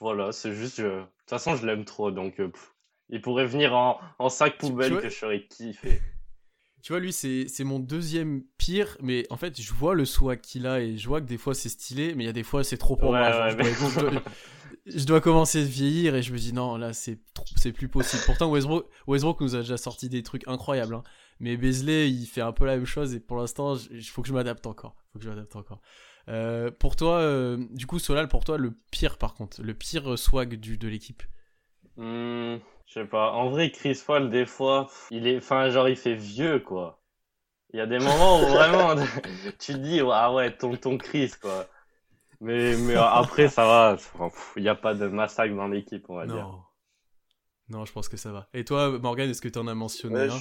Voilà, 0.00 0.32
c'est 0.32 0.54
juste, 0.54 0.80
de 0.80 1.00
toute 1.00 1.30
façon, 1.30 1.56
je 1.56 1.66
l'aime 1.66 1.84
trop, 1.84 2.11
donc 2.11 2.40
euh, 2.40 2.50
il 3.11 3.20
pourrait 3.20 3.46
venir 3.46 3.74
en, 3.74 4.00
en 4.18 4.28
sac 4.28 4.56
poubelle 4.56 4.98
que 5.00 5.09
je 5.09 5.14
serais 5.14 5.44
kiffé. 5.46 6.00
Tu 6.80 6.92
vois, 6.92 7.00
lui, 7.00 7.12
c'est 7.12 7.64
mon 7.64 7.80
deuxième 7.80 8.44
pire, 8.56 8.96
mais 9.02 9.26
en 9.30 9.36
fait, 9.36 9.61
je 9.61 9.74
vois 9.74 9.96
le 9.96 10.04
swag 10.04 10.40
qu'il 10.40 10.64
a 10.64 10.80
et 10.80 10.96
je 10.96 11.09
vois 11.09 11.20
que 11.20 11.26
des 11.26 11.36
fois 11.36 11.52
c'est 11.52 11.68
stylé, 11.68 12.14
mais 12.14 12.22
il 12.22 12.26
y 12.28 12.30
a 12.30 12.32
des 12.32 12.44
fois 12.44 12.62
c'est 12.62 12.78
trop 12.78 12.96
pour 12.96 13.11
moi. 13.11 13.50
je, 14.86 15.04
dois, 15.04 15.20
commencer 15.20 15.61
à 15.61 15.64
vieillir 15.64 16.14
et 16.14 16.22
je 16.22 16.32
me 16.32 16.38
dis 16.38 16.52
non, 16.52 16.76
là 16.76 16.92
c'est 16.92 17.18
plus 17.72 17.88
possible. 17.88 18.22
Pourtant, 18.24 18.48
Westbrook, 18.48 18.88
Westbrook 19.09 19.40
nous 19.40 19.56
a 19.56 19.59
déjà 19.59 19.76
sorti 19.76 20.09
des 20.09 20.22
trucs 20.22 20.46
incroyables, 20.46 20.94
hein. 20.94 21.02
Mais 21.41 21.57
Beasley 21.57 22.11
il 22.11 22.26
fait 22.26 22.41
un 22.41 22.53
peu 22.53 22.64
la 22.66 22.76
même 22.76 22.86
chose 22.86 23.14
et 23.14 23.20
pour 23.20 23.36
l'instant, 23.36 23.76
il 23.91 24.05
faut 24.05 24.22
que 24.22 24.28
je 24.28 24.34
m'adapte 24.34 24.66
encore. 24.66 24.97
Faut 25.12 25.18
que 25.18 25.24
je 25.24 25.30
m'adapte 25.30 25.57
encore. 25.57 25.80
Euh, 26.28 26.70
pour 26.70 26.97
toi, 26.97 27.18
euh, 27.20 27.57
du 27.70 27.86
coup, 27.86 27.99
Solal, 27.99 28.28
pour 28.28 28.45
toi, 28.45 28.59
le 28.59 28.72
pire 28.91 29.16
par 29.18 29.34
contre, 29.34 29.62
le 29.62 29.74
pire 29.74 30.18
swag 30.18 30.55
du, 30.57 30.76
de 30.76 30.89
l'équipe? 30.89 31.22
Hmm, 31.97 32.59
Je 32.86 32.93
sais 32.95 33.07
pas. 33.07 33.32
En 33.32 33.51
vrai, 33.51 33.70
Chris 33.70 34.01
Paul, 34.07 34.30
des 34.30 34.47
fois, 34.47 34.89
il 35.11 35.26
est, 35.26 35.39
enfin, 35.39 35.68
genre, 35.70 35.89
il 35.89 35.97
fait 35.97 36.14
vieux, 36.14 36.61
quoi. 36.61 37.03
Il 37.72 37.78
y 37.78 37.80
a 37.80 37.86
des 37.86 37.99
moments 37.99 38.41
où 38.41 38.47
vraiment, 38.47 38.95
tu 39.59 39.72
te 39.74 39.78
dis, 39.78 40.01
ah 40.12 40.32
ouais, 40.32 40.57
ton, 40.57 40.76
ton 40.76 40.97
Chris, 40.99 41.32
quoi. 41.41 41.66
Mais, 42.41 42.76
mais 42.76 42.95
après, 42.95 43.49
ça 43.49 43.66
va. 43.66 43.97
Il 44.57 44.62
n'y 44.62 44.68
a 44.68 44.74
pas 44.74 44.95
de 44.95 45.09
massacre 45.09 45.55
dans 45.55 45.66
l'équipe, 45.68 46.05
on 46.09 46.16
va 46.16 46.26
non. 46.26 46.34
dire. 46.34 46.64
Non, 47.68 47.84
je 47.84 47.93
pense 47.93 48.09
que 48.09 48.16
ça 48.16 48.32
va. 48.32 48.49
Et 48.55 48.64
toi, 48.64 48.99
Morgan, 48.99 49.28
est-ce 49.28 49.43
que 49.43 49.49
tu 49.49 49.59
en 49.59 49.66
as 49.66 49.74
mentionné 49.74 50.28
un? 50.28 50.39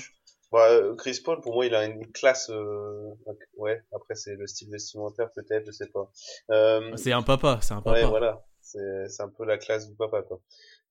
Bah, 0.52 0.70
euh, 0.70 0.96
Chris 0.96 1.20
Paul, 1.24 1.42
pour 1.42 1.54
moi, 1.54 1.66
il 1.66 1.76
a 1.76 1.86
une 1.86 2.12
classe. 2.12 2.50
Euh... 2.50 3.14
Ouais, 3.58 3.82
après, 3.94 4.16
c'est 4.16 4.36
le 4.36 4.48
style 4.48 4.70
vestimentaire, 4.72 5.32
peut-être, 5.34 5.66
je 5.66 5.72
sais 5.72 5.88
pas. 5.88 6.12
Euh... 6.52 6.96
C'est 6.96 7.12
un 7.12 7.24
papa, 7.24 7.60
c'est 7.62 7.74
un 7.74 7.82
papa. 7.82 8.00
Ouais, 8.00 8.06
voilà. 8.06 8.46
C'est 8.62 9.22
un 9.22 9.30
peu 9.30 9.46
la 9.46 9.58
classe 9.58 9.88
du 9.88 9.96
papa, 9.96 10.24
quoi. 10.24 10.42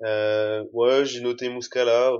Euh, 0.02 0.64
ouais, 0.72 1.04
j'ai 1.04 1.20
noté 1.20 1.48
Muscala, 1.48 2.12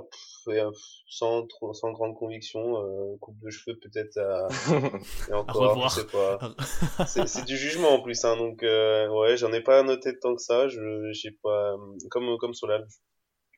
sans, 1.07 1.45
trop, 1.47 1.73
sans 1.73 1.91
grande 1.91 2.15
conviction. 2.15 2.81
Euh, 2.81 3.17
coupe 3.19 3.39
de 3.39 3.49
cheveux, 3.49 3.77
peut-être 3.79 4.17
à... 4.17 4.47
Et 5.29 5.33
encore, 5.33 5.89
je 5.89 6.01
sais 6.01 6.07
pas. 6.07 6.39
c'est 7.05 7.45
du 7.45 7.57
jugement 7.57 7.89
en 7.89 8.01
plus, 8.01 8.23
hein, 8.25 8.35
donc 8.37 8.63
euh, 8.63 9.07
ouais, 9.09 9.37
j'en 9.37 9.51
ai 9.53 9.61
pas 9.61 9.83
noté 9.83 10.17
tant 10.19 10.35
que 10.35 10.41
ça. 10.41 10.67
Je 10.67 11.11
j'ai 11.11 11.31
pas 11.31 11.75
comme 12.09 12.37
comme 12.37 12.53
Solal. 12.53 12.87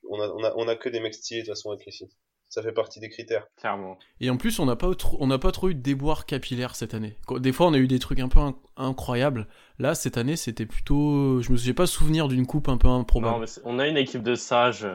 On 0.09 0.19
a, 0.21 0.27
on 0.29 0.43
a 0.43 0.53
on 0.55 0.67
a 0.67 0.75
que 0.75 0.89
des 0.89 0.99
mecs 0.99 1.15
stylés 1.15 1.41
de 1.41 1.47
toute 1.47 1.55
façon 1.55 1.71
avec 1.71 1.85
les 1.85 1.91
filles 1.91 2.09
ça 2.49 2.63
fait 2.63 2.71
partie 2.71 2.99
des 2.99 3.09
critères. 3.09 3.47
Clairement. 3.57 3.97
Et 4.19 4.29
en 4.29 4.37
plus, 4.37 4.59
on 4.59 4.65
n'a 4.65 4.75
pas, 4.75 4.93
trop, 4.95 5.17
on 5.19 5.27
n'a 5.27 5.37
pas 5.37 5.51
trop 5.51 5.69
eu 5.69 5.75
de 5.75 5.81
déboire 5.81 6.25
capillaire 6.25 6.75
cette 6.75 6.93
année. 6.93 7.15
Des 7.37 7.51
fois, 7.53 7.67
on 7.67 7.73
a 7.73 7.77
eu 7.77 7.87
des 7.87 7.99
trucs 7.99 8.19
un 8.19 8.27
peu 8.27 8.39
incroyables. 8.75 9.47
Là, 9.77 9.95
cette 9.95 10.17
année, 10.17 10.35
c'était 10.35 10.65
plutôt. 10.65 11.41
Je 11.41 11.51
me 11.51 11.57
suis 11.57 11.73
pas 11.73 11.85
souvenir 11.85 12.27
d'une 12.27 12.47
coupe 12.47 12.67
un 12.67 12.77
peu 12.77 12.87
improbable. 12.87 13.35
Non, 13.35 13.39
mais 13.39 13.47
on 13.63 13.79
a 13.79 13.87
une 13.87 13.97
équipe 13.97 14.23
de 14.23 14.35
sages. 14.35 14.87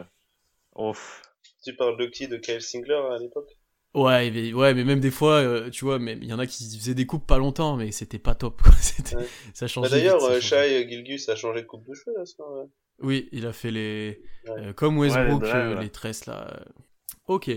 Ouf. 0.75 1.23
Tu 1.65 1.75
parles 1.75 1.97
de 1.97 2.07
qui? 2.07 2.29
De 2.29 2.37
Kyle 2.37 2.61
Singler 2.61 3.01
à 3.15 3.19
l'époque? 3.19 3.51
Ouais, 3.95 4.33
mais, 4.33 4.53
ouais, 4.53 4.75
mais 4.75 4.83
même 4.83 4.99
des 4.99 5.13
fois, 5.13 5.37
euh, 5.37 5.71
tu 5.71 5.85
vois, 5.85 5.99
il 6.01 6.25
y 6.25 6.33
en 6.33 6.41
a 6.41 6.47
qui 6.47 6.65
faisaient 6.77 6.95
des 6.95 7.07
coupes 7.07 7.27
pas 7.27 7.39
longtemps, 7.39 7.77
mais 7.77 7.93
c'était 7.93 8.19
pas 8.19 8.35
top. 8.35 8.61
Ça 9.55 9.69
changeait. 9.69 9.89
Bah 9.89 9.97
D'ailleurs, 9.97 10.25
euh, 10.25 10.41
Shai 10.41 10.89
Gilgus 10.89 11.29
a 11.29 11.37
changé 11.37 11.63
de 11.63 11.67
coupe 11.67 11.87
de 11.87 11.95
cheveux 11.95 12.17
là, 12.19 12.27
ça, 12.27 12.43
Oui, 12.99 13.29
il 13.31 13.47
a 13.47 13.53
fait 13.53 13.71
les. 13.71 14.21
Euh, 14.49 14.73
comme 14.73 14.99
Westbrook, 14.99 15.45
les 15.81 15.91
tresses 15.91 16.27
là. 16.27 16.65
Ok, 17.27 17.51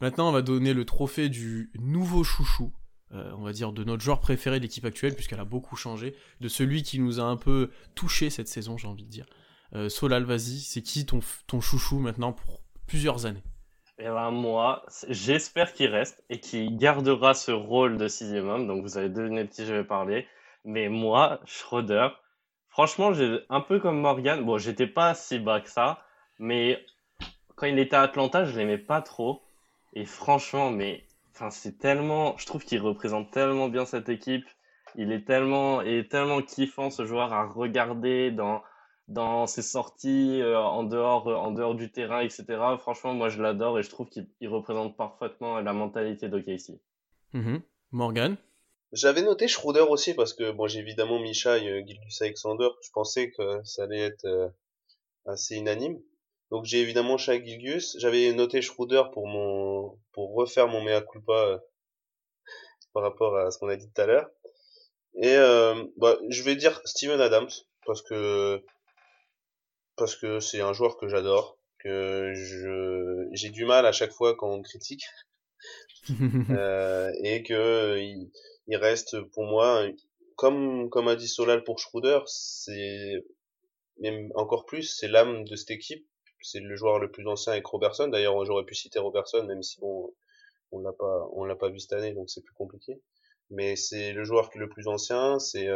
maintenant 0.00 0.28
on 0.28 0.32
va 0.32 0.42
donner 0.42 0.72
le 0.74 0.84
trophée 0.84 1.28
du 1.28 1.72
nouveau 1.78 2.22
chouchou, 2.22 2.72
euh, 3.12 3.32
on 3.36 3.42
va 3.42 3.52
dire 3.52 3.72
de 3.72 3.82
notre 3.82 4.02
joueur 4.02 4.20
préféré 4.20 4.58
de 4.58 4.62
l'équipe 4.62 4.84
actuelle, 4.84 5.14
puisqu'elle 5.14 5.40
a 5.40 5.44
beaucoup 5.44 5.74
changé, 5.74 6.14
de 6.40 6.46
celui 6.46 6.84
qui 6.84 7.00
nous 7.00 7.18
a 7.18 7.24
un 7.24 7.36
peu 7.36 7.70
touché 7.96 8.30
cette 8.30 8.46
saison, 8.46 8.78
j'ai 8.78 8.86
envie 8.86 9.04
de 9.04 9.10
dire. 9.10 9.26
Euh, 9.74 9.88
Solal, 9.88 10.22
vas-y, 10.22 10.60
c'est 10.60 10.82
qui 10.82 11.04
ton, 11.04 11.18
ton 11.48 11.60
chouchou 11.60 11.98
maintenant 11.98 12.32
pour 12.32 12.62
plusieurs 12.86 13.26
années? 13.26 13.42
Eh 13.98 14.04
ben 14.04 14.30
moi, 14.30 14.86
j'espère 15.08 15.72
qu'il 15.72 15.88
reste 15.88 16.22
et 16.30 16.38
qu'il 16.38 16.76
gardera 16.76 17.34
ce 17.34 17.50
rôle 17.50 17.96
de 17.98 18.06
sixième 18.06 18.48
homme. 18.48 18.68
Donc 18.68 18.84
vous 18.84 18.96
avez 18.96 19.08
deviné 19.08 19.42
de 19.42 19.50
qui 19.50 19.66
je 19.66 19.74
vais 19.74 19.84
parler. 19.84 20.28
Mais 20.64 20.88
moi, 20.88 21.40
Schroeder, 21.44 22.10
franchement, 22.68 23.10
un 23.50 23.60
peu 23.60 23.80
comme 23.80 24.00
Morgan. 24.00 24.44
Bon, 24.44 24.58
j'étais 24.58 24.86
pas 24.86 25.14
si 25.14 25.40
bas 25.40 25.60
que 25.60 25.68
ça, 25.68 26.04
mais 26.38 26.78
quand 27.58 27.66
il 27.66 27.78
était 27.78 27.96
à 27.96 28.02
Atlanta, 28.02 28.44
je 28.44 28.56
l'aimais 28.56 28.78
pas 28.78 29.02
trop. 29.02 29.42
Et 29.92 30.04
franchement, 30.04 30.70
mais 30.70 31.04
enfin, 31.34 31.50
c'est 31.50 31.78
tellement, 31.78 32.36
je 32.38 32.46
trouve 32.46 32.64
qu'il 32.64 32.80
représente 32.80 33.32
tellement 33.32 33.68
bien 33.68 33.84
cette 33.84 34.08
équipe. 34.08 34.46
Il 34.94 35.10
est 35.12 35.26
tellement, 35.26 35.82
est 35.82 36.08
tellement 36.10 36.40
kiffant 36.40 36.90
ce 36.90 37.04
joueur 37.04 37.32
à 37.32 37.44
regarder 37.44 38.30
dans 38.30 38.62
dans 39.08 39.46
ses 39.46 39.62
sorties 39.62 40.42
euh, 40.42 40.58
en 40.58 40.84
dehors 40.84 41.28
euh, 41.28 41.34
en 41.34 41.50
dehors 41.50 41.74
du 41.74 41.90
terrain, 41.90 42.20
etc. 42.20 42.44
Franchement, 42.78 43.14
moi 43.14 43.30
je 43.30 43.40
l'adore 43.42 43.78
et 43.78 43.82
je 43.82 43.88
trouve 43.88 44.08
qu'il 44.08 44.28
représente 44.48 44.96
parfaitement 44.96 45.60
la 45.60 45.72
mentalité 45.72 46.28
d'OKC. 46.28 46.78
Mm 47.32 47.58
Morgan? 47.90 48.36
J'avais 48.92 49.22
noté 49.22 49.48
Schroeder 49.48 49.86
aussi 49.88 50.12
parce 50.14 50.34
que 50.34 50.50
bon, 50.50 50.68
j'ai 50.68 50.80
évidemment 50.80 51.18
Micha 51.18 51.56
et 51.56 51.84
Gilgus 51.86 52.20
Alexander. 52.20 52.68
Je 52.82 52.90
pensais 52.90 53.30
que 53.30 53.62
ça 53.64 53.84
allait 53.84 54.00
être 54.00 54.26
euh, 54.26 54.48
assez 55.24 55.56
unanime. 55.56 55.98
Donc 56.50 56.64
j'ai 56.64 56.80
évidemment 56.80 57.18
Gilgus. 57.18 57.96
J'avais 57.98 58.32
noté 58.32 58.62
Schroeder 58.62 59.04
pour 59.12 59.26
mon 59.26 59.98
pour 60.12 60.34
refaire 60.34 60.68
mon 60.68 60.82
mea 60.82 61.02
culpa 61.02 61.32
euh, 61.32 61.58
par 62.92 63.02
rapport 63.02 63.36
à 63.36 63.50
ce 63.50 63.58
qu'on 63.58 63.68
a 63.68 63.76
dit 63.76 63.90
tout 63.92 64.00
à 64.00 64.06
l'heure. 64.06 64.30
Et 65.14 65.34
euh, 65.36 65.84
bah, 65.96 66.18
je 66.28 66.42
vais 66.42 66.56
dire 66.56 66.80
Steven 66.84 67.20
Adams 67.20 67.50
parce 67.84 68.02
que 68.02 68.62
parce 69.96 70.16
que 70.16 70.40
c'est 70.40 70.60
un 70.60 70.72
joueur 70.72 70.96
que 70.96 71.08
j'adore, 71.08 71.58
que 71.78 72.32
je 72.34 73.28
j'ai 73.32 73.50
du 73.50 73.64
mal 73.66 73.84
à 73.84 73.92
chaque 73.92 74.12
fois 74.12 74.34
quand 74.34 74.50
on 74.50 74.62
critique 74.62 75.04
euh, 76.50 77.12
et 77.22 77.42
que 77.42 77.98
il, 77.98 78.30
il, 78.68 78.76
reste 78.76 79.20
pour 79.32 79.44
moi 79.44 79.86
comme 80.36 80.88
comme 80.88 81.08
a 81.08 81.16
dit 81.16 81.28
Solal 81.28 81.64
pour 81.64 81.78
Schroeder, 81.78 82.20
c'est 82.26 83.24
même 83.98 84.30
encore 84.34 84.64
plus 84.64 84.84
c'est 84.84 85.08
l'âme 85.08 85.44
de 85.44 85.56
cette 85.56 85.72
équipe 85.72 86.07
c'est 86.42 86.60
le 86.60 86.76
joueur 86.76 86.98
le 86.98 87.10
plus 87.10 87.26
ancien 87.26 87.52
avec 87.52 87.66
Robertson. 87.66 88.08
D'ailleurs, 88.08 88.44
j'aurais 88.44 88.64
pu 88.64 88.74
citer 88.74 88.98
Robertson, 88.98 89.44
même 89.46 89.62
si 89.62 89.80
bon, 89.80 90.12
on 90.72 90.80
l'a 90.80 90.92
pas, 90.92 91.28
on 91.32 91.44
l'a 91.44 91.56
pas 91.56 91.68
vu 91.70 91.78
cette 91.80 91.92
année, 91.94 92.12
donc 92.12 92.30
c'est 92.30 92.42
plus 92.42 92.54
compliqué. 92.54 93.00
Mais 93.50 93.76
c'est 93.76 94.12
le 94.12 94.24
joueur 94.24 94.50
qui 94.50 94.58
est 94.58 94.60
le 94.60 94.68
plus 94.68 94.88
ancien, 94.88 95.38
c'est 95.38 95.68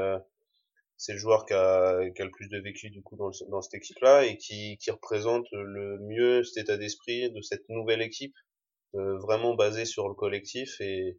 c'est 0.96 1.14
le 1.14 1.18
joueur 1.18 1.46
qui 1.46 1.54
a, 1.54 2.10
qui 2.10 2.22
a 2.22 2.24
le 2.24 2.30
plus 2.30 2.48
de 2.48 2.58
vécu 2.58 2.90
du 2.90 3.02
coup 3.02 3.16
dans, 3.16 3.30
dans 3.48 3.60
cette 3.60 3.74
équipe-là 3.74 4.24
et 4.24 4.36
qui, 4.36 4.78
qui 4.78 4.90
représente 4.92 5.46
le 5.50 5.98
mieux 5.98 6.44
cet 6.44 6.64
état 6.64 6.76
d'esprit 6.76 7.30
de 7.32 7.40
cette 7.40 7.68
nouvelle 7.68 8.02
équipe, 8.02 8.36
vraiment 8.94 9.54
basée 9.54 9.84
sur 9.84 10.08
le 10.08 10.14
collectif 10.14 10.80
et 10.80 11.18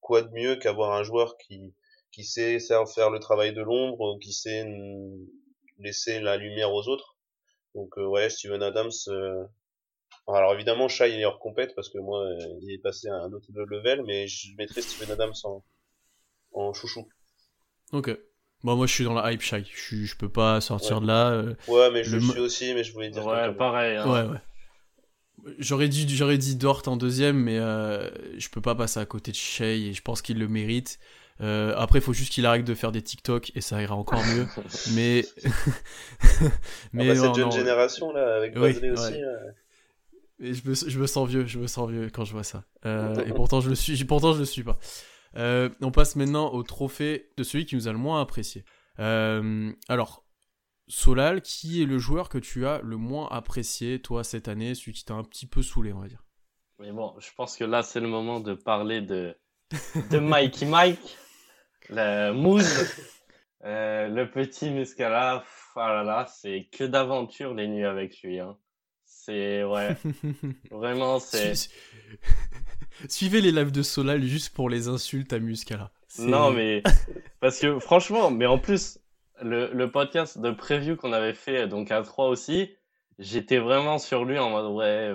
quoi 0.00 0.22
de 0.22 0.30
mieux 0.32 0.56
qu'avoir 0.56 0.92
un 0.92 1.02
joueur 1.02 1.36
qui 1.36 1.74
qui 2.10 2.24
sait 2.24 2.58
faire 2.58 3.10
le 3.10 3.18
travail 3.18 3.52
de 3.52 3.62
l'ombre, 3.62 4.18
qui 4.20 4.32
sait 4.32 4.64
laisser 5.78 6.20
la 6.20 6.36
lumière 6.36 6.72
aux 6.72 6.88
autres. 6.88 7.17
Donc 7.74 7.96
euh, 7.98 8.06
ouais, 8.06 8.30
Steven 8.30 8.62
Adams. 8.62 8.90
Euh, 9.08 9.44
alors 10.26 10.54
évidemment, 10.54 10.88
Shai 10.88 11.12
il 11.14 11.20
est 11.20 11.24
hors 11.24 11.38
compète 11.38 11.74
parce 11.74 11.88
que 11.88 11.98
moi, 11.98 12.24
euh, 12.24 12.58
il 12.62 12.72
est 12.72 12.78
passé 12.78 13.08
à 13.08 13.14
un 13.14 13.32
autre 13.32 13.48
level, 13.54 14.02
mais 14.06 14.26
je 14.26 14.54
mettrais 14.56 14.82
Steven 14.82 15.10
Adams 15.12 15.34
en, 15.44 15.64
en 16.52 16.72
chouchou. 16.72 17.08
Ok. 17.92 18.16
Bon, 18.64 18.74
moi 18.76 18.86
je 18.86 18.92
suis 18.92 19.04
dans 19.04 19.14
la 19.14 19.32
hype 19.32 19.40
Shai. 19.40 19.64
Je, 19.72 20.04
je 20.04 20.16
peux 20.16 20.28
pas 20.28 20.60
sortir 20.60 21.00
de 21.00 21.06
là. 21.06 21.42
ouais, 21.68 21.90
mais 21.92 22.04
je 22.04 22.16
le 22.16 22.22
suis 22.22 22.40
aussi, 22.40 22.74
mais 22.74 22.84
je 22.84 22.92
voulais 22.92 23.10
dire. 23.10 23.24
Ouais, 23.24 23.54
pareil. 23.54 23.96
Hein. 23.96 24.10
Ouais, 24.10 24.30
ouais. 24.32 24.38
J'aurais 25.58 25.88
dit, 25.88 26.08
j'aurais 26.16 26.38
dit 26.38 26.56
Dort 26.56 26.82
en 26.86 26.96
deuxième, 26.96 27.36
mais 27.36 27.58
euh, 27.58 28.10
je 28.38 28.48
peux 28.48 28.60
pas 28.60 28.74
passer 28.74 28.98
à 28.98 29.06
côté 29.06 29.30
de 29.30 29.36
Shea 29.36 29.64
et 29.64 29.92
je 29.92 30.02
pense 30.02 30.20
qu'il 30.20 30.38
le 30.38 30.48
mérite. 30.48 30.98
Euh, 31.40 31.74
après, 31.76 32.00
il 32.00 32.02
faut 32.02 32.12
juste 32.12 32.32
qu'il 32.32 32.46
arrête 32.46 32.64
de 32.64 32.74
faire 32.74 32.92
des 32.92 33.02
TikTok 33.02 33.52
et 33.54 33.60
ça 33.60 33.80
ira 33.80 33.94
encore 33.94 34.24
mieux. 34.24 34.46
mais 34.94 35.24
mais 36.92 37.10
ah 37.10 37.14
bah, 37.14 37.16
cette 37.16 37.34
jeune 37.34 37.52
génération 37.52 38.12
là, 38.12 38.36
avec 38.36 38.56
oui, 38.56 38.90
aussi. 38.90 39.14
Et 40.40 40.54
je, 40.54 40.68
me, 40.68 40.74
je 40.74 40.98
me 40.98 41.06
sens 41.06 41.28
vieux, 41.28 41.46
je 41.46 41.58
me 41.58 41.66
sens 41.66 41.90
vieux 41.90 42.10
quand 42.10 42.24
je 42.24 42.32
vois 42.32 42.44
ça. 42.44 42.64
Euh, 42.86 43.24
et 43.26 43.32
pourtant 43.32 43.60
je 43.60 43.68
le 43.68 43.74
suis, 43.74 44.02
pourtant 44.04 44.32
je 44.32 44.40
le 44.40 44.44
suis 44.44 44.62
pas. 44.62 44.78
Euh, 45.36 45.68
on 45.80 45.90
passe 45.90 46.16
maintenant 46.16 46.52
au 46.52 46.62
trophée 46.62 47.30
de 47.36 47.42
celui 47.42 47.66
qui 47.66 47.74
nous 47.74 47.88
a 47.88 47.92
le 47.92 47.98
moins 47.98 48.20
apprécié. 48.20 48.64
Euh, 48.98 49.72
alors, 49.88 50.24
Solal, 50.86 51.42
qui 51.42 51.82
est 51.82 51.86
le 51.86 51.98
joueur 51.98 52.28
que 52.28 52.38
tu 52.38 52.66
as 52.66 52.80
le 52.82 52.96
moins 52.96 53.28
apprécié, 53.30 54.00
toi, 54.00 54.24
cette 54.24 54.48
année, 54.48 54.74
celui 54.74 54.92
qui 54.92 55.04
t'a 55.04 55.14
un 55.14 55.24
petit 55.24 55.46
peu 55.46 55.62
saoulé, 55.62 55.92
on 55.92 56.00
va 56.00 56.08
dire 56.08 56.24
Mais 56.78 56.92
bon, 56.92 57.14
je 57.18 57.28
pense 57.36 57.56
que 57.56 57.64
là, 57.64 57.82
c'est 57.82 58.00
le 58.00 58.08
moment 58.08 58.40
de 58.40 58.54
parler 58.54 59.02
de, 59.02 59.36
de 60.10 60.18
Mikey 60.18 60.66
Mike, 60.66 61.16
le 61.90 62.32
Mousse, 62.32 63.00
euh, 63.64 64.08
le 64.08 64.30
petit 64.30 64.70
Muscala. 64.70 65.44
Ah 65.76 65.92
là 65.92 66.02
là, 66.02 66.26
c'est 66.26 66.68
que 66.72 66.84
d'aventure 66.84 67.54
les 67.54 67.68
nuits 67.68 67.84
avec 67.84 68.20
lui. 68.22 68.40
Hein. 68.40 68.56
C'est, 69.04 69.62
ouais, 69.62 69.96
vraiment, 70.70 71.20
c'est. 71.20 71.52
Suivez 73.08 73.40
les 73.40 73.52
lives 73.52 73.70
de 73.70 73.82
Solal 73.82 74.22
juste 74.22 74.54
pour 74.54 74.68
les 74.68 74.88
insultes 74.88 75.32
à 75.32 75.38
Muscala. 75.38 75.90
Non, 76.18 76.50
mais 76.50 76.82
parce 77.40 77.60
que 77.60 77.78
franchement, 77.78 78.30
mais 78.30 78.46
en 78.46 78.58
plus, 78.58 78.98
le, 79.40 79.70
le 79.72 79.90
podcast 79.90 80.38
de 80.38 80.50
preview 80.50 80.96
qu'on 80.96 81.12
avait 81.12 81.34
fait 81.34 81.68
donc 81.68 81.90
à 81.90 82.02
3 82.02 82.28
aussi, 82.28 82.74
j'étais 83.18 83.58
vraiment 83.58 83.98
sur 83.98 84.24
lui 84.24 84.38
en 84.38 84.50
mode 84.50 84.72
ouais, 84.74 85.14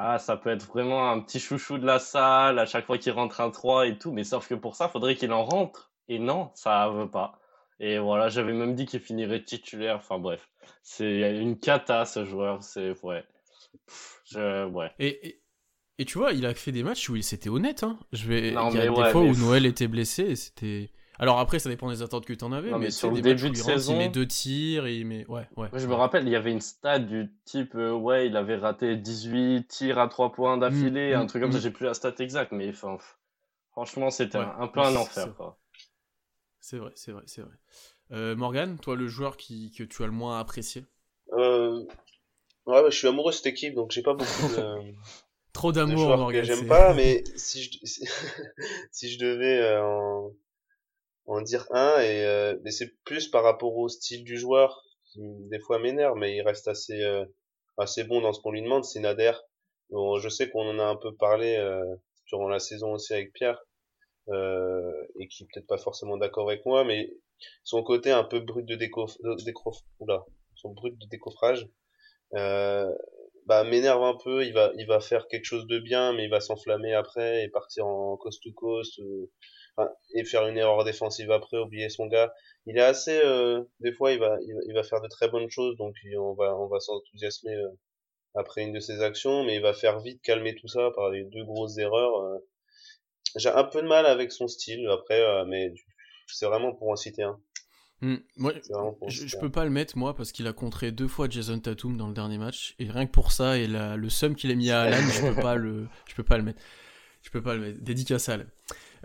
ah 0.00 0.18
ça 0.18 0.36
peut 0.36 0.50
être 0.50 0.64
vraiment 0.64 1.10
un 1.10 1.20
petit 1.20 1.40
chouchou 1.40 1.76
de 1.76 1.84
la 1.84 1.98
salle 1.98 2.58
à 2.58 2.66
chaque 2.66 2.86
fois 2.86 2.98
qu'il 2.98 3.12
rentre 3.12 3.40
un 3.40 3.50
3 3.50 3.88
et 3.88 3.98
tout, 3.98 4.12
mais 4.12 4.22
sauf 4.22 4.46
que 4.48 4.54
pour 4.54 4.76
ça, 4.76 4.88
faudrait 4.88 5.16
qu'il 5.16 5.32
en 5.32 5.44
rentre. 5.44 5.90
Et 6.08 6.18
non, 6.18 6.50
ça 6.54 6.88
veut 6.88 7.10
pas. 7.10 7.38
Et 7.80 7.98
voilà, 7.98 8.28
j'avais 8.28 8.52
même 8.52 8.74
dit 8.74 8.86
qu'il 8.86 9.00
finirait 9.00 9.42
titulaire. 9.42 9.96
Enfin 9.96 10.18
bref, 10.18 10.48
c'est 10.82 11.36
une 11.36 11.58
cata 11.58 12.04
ce 12.04 12.24
joueur. 12.24 12.62
C'est 12.62 12.94
ouais, 13.02 13.24
je, 14.24 14.66
ouais. 14.66 14.90
Et, 15.00 15.28
et, 15.28 15.42
et, 15.98 16.04
tu 16.04 16.18
vois, 16.18 16.32
il 16.32 16.46
a 16.46 16.54
fait 16.54 16.72
des 16.72 16.84
matchs 16.84 17.08
où 17.08 17.16
il 17.16 17.24
s'était 17.24 17.50
honnête. 17.50 17.82
Hein. 17.82 17.98
Je 18.12 18.26
vais. 18.28 18.52
Non, 18.52 18.70
il 18.70 18.76
y 18.76 18.80
a 18.80 18.88
des 18.88 19.10
fois 19.10 19.22
où 19.22 19.34
Noël 19.36 19.66
était 19.66 19.88
blessé 19.88 20.22
et 20.22 20.36
c'était. 20.36 20.90
Alors 21.18 21.40
après, 21.40 21.58
ça 21.58 21.68
dépend 21.68 21.88
des 21.88 22.02
attentes 22.02 22.24
que 22.24 22.32
tu 22.32 22.44
en 22.44 22.52
avais. 22.52 22.70
mais, 22.78 22.90
sur 22.90 23.10
le 23.10 23.20
début 23.20 23.50
de 23.50 23.56
saison, 23.56 23.94
il 23.94 23.98
met 23.98 24.08
deux 24.08 24.26
tirs, 24.26 24.86
et 24.86 24.96
il 24.96 25.06
met. 25.06 25.26
Ouais, 25.26 25.48
ouais. 25.56 25.68
je 25.72 25.86
me 25.86 25.94
rappelle, 25.94 26.26
il 26.26 26.30
y 26.30 26.36
avait 26.36 26.52
une 26.52 26.60
stat 26.60 27.00
du 27.00 27.32
type, 27.44 27.74
euh, 27.74 27.92
ouais, 27.92 28.26
il 28.26 28.36
avait 28.36 28.56
raté 28.56 28.96
18 28.96 29.66
tirs 29.66 29.98
à 29.98 30.08
3 30.08 30.32
points 30.32 30.58
d'affilée, 30.58 31.14
mm, 31.14 31.20
un 31.20 31.26
truc 31.26 31.42
comme 31.42 31.52
ça. 31.52 31.58
Mm. 31.58 31.62
J'ai 31.62 31.70
plus 31.70 31.86
la 31.86 31.94
stat 31.94 32.14
exacte, 32.20 32.52
mais 32.52 32.68
enfin, 32.68 32.98
franchement, 33.72 34.10
c'était 34.10 34.38
un, 34.38 34.68
peu 34.68 34.80
un 34.80 34.94
enfer. 34.94 35.34
C'est 36.60 36.78
vrai, 36.78 36.92
c'est 36.94 37.12
vrai, 37.12 37.22
c'est 37.26 37.42
vrai. 37.42 37.54
Euh, 38.12 38.36
Morgan, 38.36 38.78
toi, 38.78 38.94
le 38.94 39.06
joueur 39.08 39.36
qui, 39.36 39.72
que 39.72 39.82
tu 39.82 40.02
as 40.02 40.06
le 40.06 40.12
moins 40.12 40.38
apprécié? 40.38 40.84
Euh... 41.32 41.84
Ouais, 42.66 42.82
bah, 42.82 42.90
je 42.90 42.98
suis 42.98 43.08
amoureux 43.08 43.32
de 43.32 43.36
cette 43.36 43.46
équipe, 43.46 43.74
donc 43.74 43.92
j'ai 43.92 44.02
pas 44.02 44.12
beaucoup 44.12 44.48
de. 44.48 44.92
Trop 45.54 45.72
d'amour, 45.72 46.16
Morgan. 46.16 46.44
J'aime 46.44 46.68
pas, 46.68 46.92
mais 46.94 47.24
si 47.34 47.62
je, 47.62 47.78
si 48.92 49.10
je 49.10 49.18
devais 49.18 49.58
euh, 49.58 49.82
en 49.82 50.30
en 51.28 51.42
dire 51.42 51.66
un 51.70 52.00
et 52.00 52.24
euh, 52.24 52.58
mais 52.64 52.70
c'est 52.70 52.90
plus 53.04 53.28
par 53.28 53.44
rapport 53.44 53.76
au 53.76 53.88
style 53.88 54.24
du 54.24 54.38
joueur 54.38 54.82
qui 55.04 55.20
des 55.50 55.60
fois 55.60 55.78
m'énerve 55.78 56.16
mais 56.16 56.34
il 56.34 56.42
reste 56.42 56.68
assez 56.68 57.02
euh, 57.02 57.24
assez 57.76 58.02
bon 58.04 58.20
dans 58.22 58.32
ce 58.32 58.40
qu'on 58.40 58.50
lui 58.50 58.62
demande 58.62 58.84
c'est 58.84 59.00
Nader. 59.00 59.32
Bon, 59.90 60.18
je 60.18 60.28
sais 60.28 60.50
qu'on 60.50 60.68
en 60.68 60.78
a 60.78 60.84
un 60.84 60.96
peu 60.96 61.14
parlé 61.14 61.56
euh, 61.56 61.84
durant 62.26 62.48
la 62.48 62.58
saison 62.58 62.92
aussi 62.92 63.12
avec 63.12 63.32
Pierre 63.32 63.58
euh, 64.30 64.92
et 65.18 65.28
qui 65.28 65.46
peut-être 65.46 65.66
pas 65.66 65.78
forcément 65.78 66.16
d'accord 66.16 66.48
avec 66.48 66.64
moi 66.66 66.84
mais 66.84 67.10
son 67.62 67.82
côté 67.82 68.10
un 68.10 68.24
peu 68.24 68.40
brut 68.40 68.66
de 68.66 68.74
décoff 68.74 69.16
oula 70.00 70.24
son 70.56 70.70
brut 70.72 70.98
de 70.98 71.06
décoffrage 71.06 71.68
bah 72.32 73.64
m'énerve 73.64 74.02
un 74.02 74.16
peu 74.22 74.44
il 74.44 74.52
va 74.52 74.72
il 74.76 74.86
va 74.86 75.00
faire 75.00 75.28
quelque 75.28 75.44
chose 75.44 75.66
de 75.66 75.78
bien 75.78 76.12
mais 76.12 76.24
il 76.24 76.30
va 76.30 76.40
s'enflammer 76.40 76.92
après 76.94 77.44
et 77.44 77.48
partir 77.48 77.86
en 77.86 78.16
coast 78.16 78.42
to 78.42 78.52
coast 78.52 79.00
et 80.14 80.24
faire 80.24 80.46
une 80.46 80.56
erreur 80.56 80.84
défensive 80.84 81.30
après, 81.30 81.58
oublier 81.58 81.88
son 81.88 82.06
gars. 82.06 82.32
Il 82.66 82.76
est 82.76 82.82
assez, 82.82 83.20
euh, 83.24 83.62
des 83.80 83.92
fois, 83.92 84.12
il 84.12 84.18
va, 84.18 84.36
il 84.40 84.74
va, 84.74 84.82
faire 84.82 85.00
de 85.00 85.08
très 85.08 85.28
bonnes 85.28 85.50
choses, 85.50 85.76
donc 85.76 85.94
on 86.16 86.34
va, 86.34 86.56
on 86.56 86.66
va 86.66 86.80
s'enthousiasmer 86.80 87.54
euh, 87.54 87.68
après 88.34 88.62
une 88.62 88.72
de 88.72 88.80
ses 88.80 89.02
actions, 89.02 89.44
mais 89.44 89.56
il 89.56 89.62
va 89.62 89.72
faire 89.72 90.00
vite 90.00 90.20
calmer 90.22 90.54
tout 90.54 90.68
ça 90.68 90.90
par 90.94 91.10
les 91.10 91.24
deux 91.24 91.44
grosses 91.44 91.78
erreurs. 91.78 92.22
Euh. 92.22 92.38
J'ai 93.36 93.50
un 93.50 93.64
peu 93.64 93.82
de 93.82 93.88
mal 93.88 94.06
avec 94.06 94.32
son 94.32 94.48
style 94.48 94.88
après, 94.88 95.44
mais 95.46 95.72
c'est 96.26 96.46
vraiment 96.46 96.74
pour 96.74 96.88
en 96.88 96.96
citer 96.96 97.24
un. 97.24 97.38
Hmm, 98.00 98.18
je, 99.08 99.36
peux 99.38 99.50
pas 99.50 99.64
le 99.64 99.70
mettre 99.70 99.98
moi 99.98 100.14
parce 100.14 100.30
qu'il 100.30 100.46
a 100.46 100.52
contré 100.52 100.92
deux 100.92 101.08
fois 101.08 101.28
Jason 101.28 101.58
Tatum 101.58 101.96
dans 101.96 102.06
le 102.06 102.14
dernier 102.14 102.38
match 102.38 102.76
et 102.78 102.88
rien 102.88 103.06
que 103.06 103.10
pour 103.10 103.32
ça 103.32 103.58
et 103.58 103.66
la, 103.66 103.96
le 103.96 104.08
sum 104.08 104.36
qu'il 104.36 104.52
a 104.52 104.54
mis 104.54 104.70
à 104.70 104.82
Alan, 104.82 104.96
je 105.12 105.20
peux 105.20 105.34
pas 105.34 105.56
le, 105.56 105.88
je 106.06 106.14
peux 106.14 106.22
pas 106.22 106.36
le 106.36 106.44
mettre. 106.44 106.62
Je 107.22 107.30
peux 107.30 107.42
pas 107.42 107.54
le 107.54 107.60
mettre. 107.60 107.80
Dédicace 107.80 108.28
à 108.28 108.34
Alan. 108.34 108.44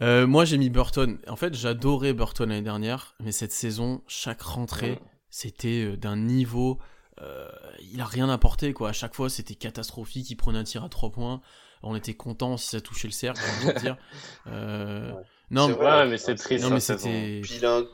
Euh, 0.02 0.28
moi, 0.28 0.46
j'ai 0.46 0.58
mis 0.58 0.70
Burton. 0.70 1.20
En 1.28 1.36
fait, 1.36 1.54
j'adorais 1.54 2.14
Burton 2.14 2.50
l'année 2.50 2.62
dernière, 2.62 3.16
mais 3.20 3.32
cette 3.32 3.52
saison, 3.52 4.02
chaque 4.08 4.42
rentrée, 4.42 5.00
c'était 5.30 5.86
euh, 5.86 5.98
d'un 5.98 6.18
niveau. 6.18 6.80
Euh, 7.22 7.48
il 7.92 8.02
a 8.02 8.06
rien 8.06 8.30
apporté, 8.30 8.74
quoi. 8.74 8.90
À 8.90 8.94
chaque 8.94 9.14
fois, 9.14 9.30
c'était 9.30 9.56
catastrophique. 9.56 10.30
Il 10.30 10.36
prenait 10.36 10.60
un 10.60 10.64
tir 10.64 10.84
à 10.84 10.90
3 10.90 11.12
points. 11.12 11.42
On 11.84 11.96
était 11.96 12.14
content 12.14 12.58
si 12.58 12.70
ça 12.70 12.82
touchait 12.82 13.08
le 13.08 13.14
cercle, 13.14 13.42
dire. 13.82 13.98
Non, 15.52 15.68
vrai, 15.68 16.08
mais 16.08 16.18
c'est 16.18 16.34
triste. 16.34 16.64
Non, 16.64 16.72
mais 16.72 16.80
c'était. 16.80 17.42
il 17.42 17.66
a 17.66 17.78
un... 17.78 17.86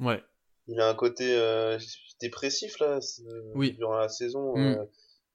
Ouais. 0.00 0.24
Il 0.66 0.80
a 0.80 0.88
un 0.88 0.94
côté 0.94 1.38
dépressif, 2.20 2.78
là, 2.80 2.98
oui. 3.54 3.72
durant 3.72 3.96
la 3.96 4.08
saison. 4.08 4.56
Mm 4.56 4.86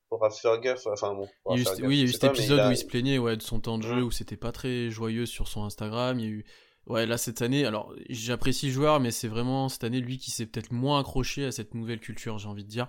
faudra 0.10 0.30
faire 0.30 0.60
gaffe. 0.60 0.88
Enfin 0.88 1.14
bon. 1.14 1.28
oui, 1.46 1.66
il 1.80 1.96
y 1.96 2.02
a 2.02 2.04
eu 2.04 2.08
cet 2.10 2.24
épisode 2.24 2.68
où 2.68 2.72
il 2.72 2.78
se 2.78 2.86
plaignait 2.86 3.18
ouais, 3.18 3.38
de 3.38 3.42
son 3.42 3.60
temps 3.60 3.78
de 3.78 3.84
jeu, 3.84 4.04
où 4.04 4.12
c'était 4.12 4.38
pas 4.38 4.52
très 4.52 4.90
joyeux 4.90 5.26
sur 5.26 5.48
son 5.48 5.64
Instagram. 5.64 6.20
Il 6.20 6.26
y 6.26 6.28
a 6.28 6.32
eu. 6.32 6.46
Ouais, 6.88 7.08
là, 7.08 7.18
cette 7.18 7.42
année, 7.42 7.66
alors 7.66 7.94
j'apprécie 8.10 8.68
le 8.68 8.72
joueur, 8.74 9.00
mais 9.00 9.10
c'est 9.10 9.28
vraiment 9.28 9.70
cette 9.70 9.84
année, 9.84 10.02
lui, 10.02 10.20
qui 10.20 10.30
s'est 10.30 10.46
peut-être 10.46 10.72
moins 10.72 11.00
accroché 11.00 11.46
à 11.46 11.52
cette 11.52 11.74
nouvelle 11.74 12.00
culture, 12.00 12.38
j'ai 12.38 12.48
envie 12.48 12.64
de 12.64 12.70
dire. 12.70 12.88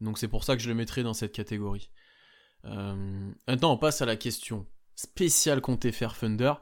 Donc 0.00 0.18
c'est 0.18 0.28
pour 0.28 0.44
ça 0.44 0.56
que 0.56 0.62
je 0.62 0.68
le 0.68 0.74
mettrai 0.74 1.02
dans 1.02 1.12
cette 1.12 1.32
catégorie. 1.32 1.90
Euh... 2.64 3.30
Maintenant, 3.46 3.72
on 3.72 3.76
passe 3.76 4.00
à 4.00 4.06
la 4.06 4.16
question 4.16 4.66
spéciale 4.94 5.60
compté 5.60 5.92
faire 5.92 6.16
Thunder, 6.18 6.54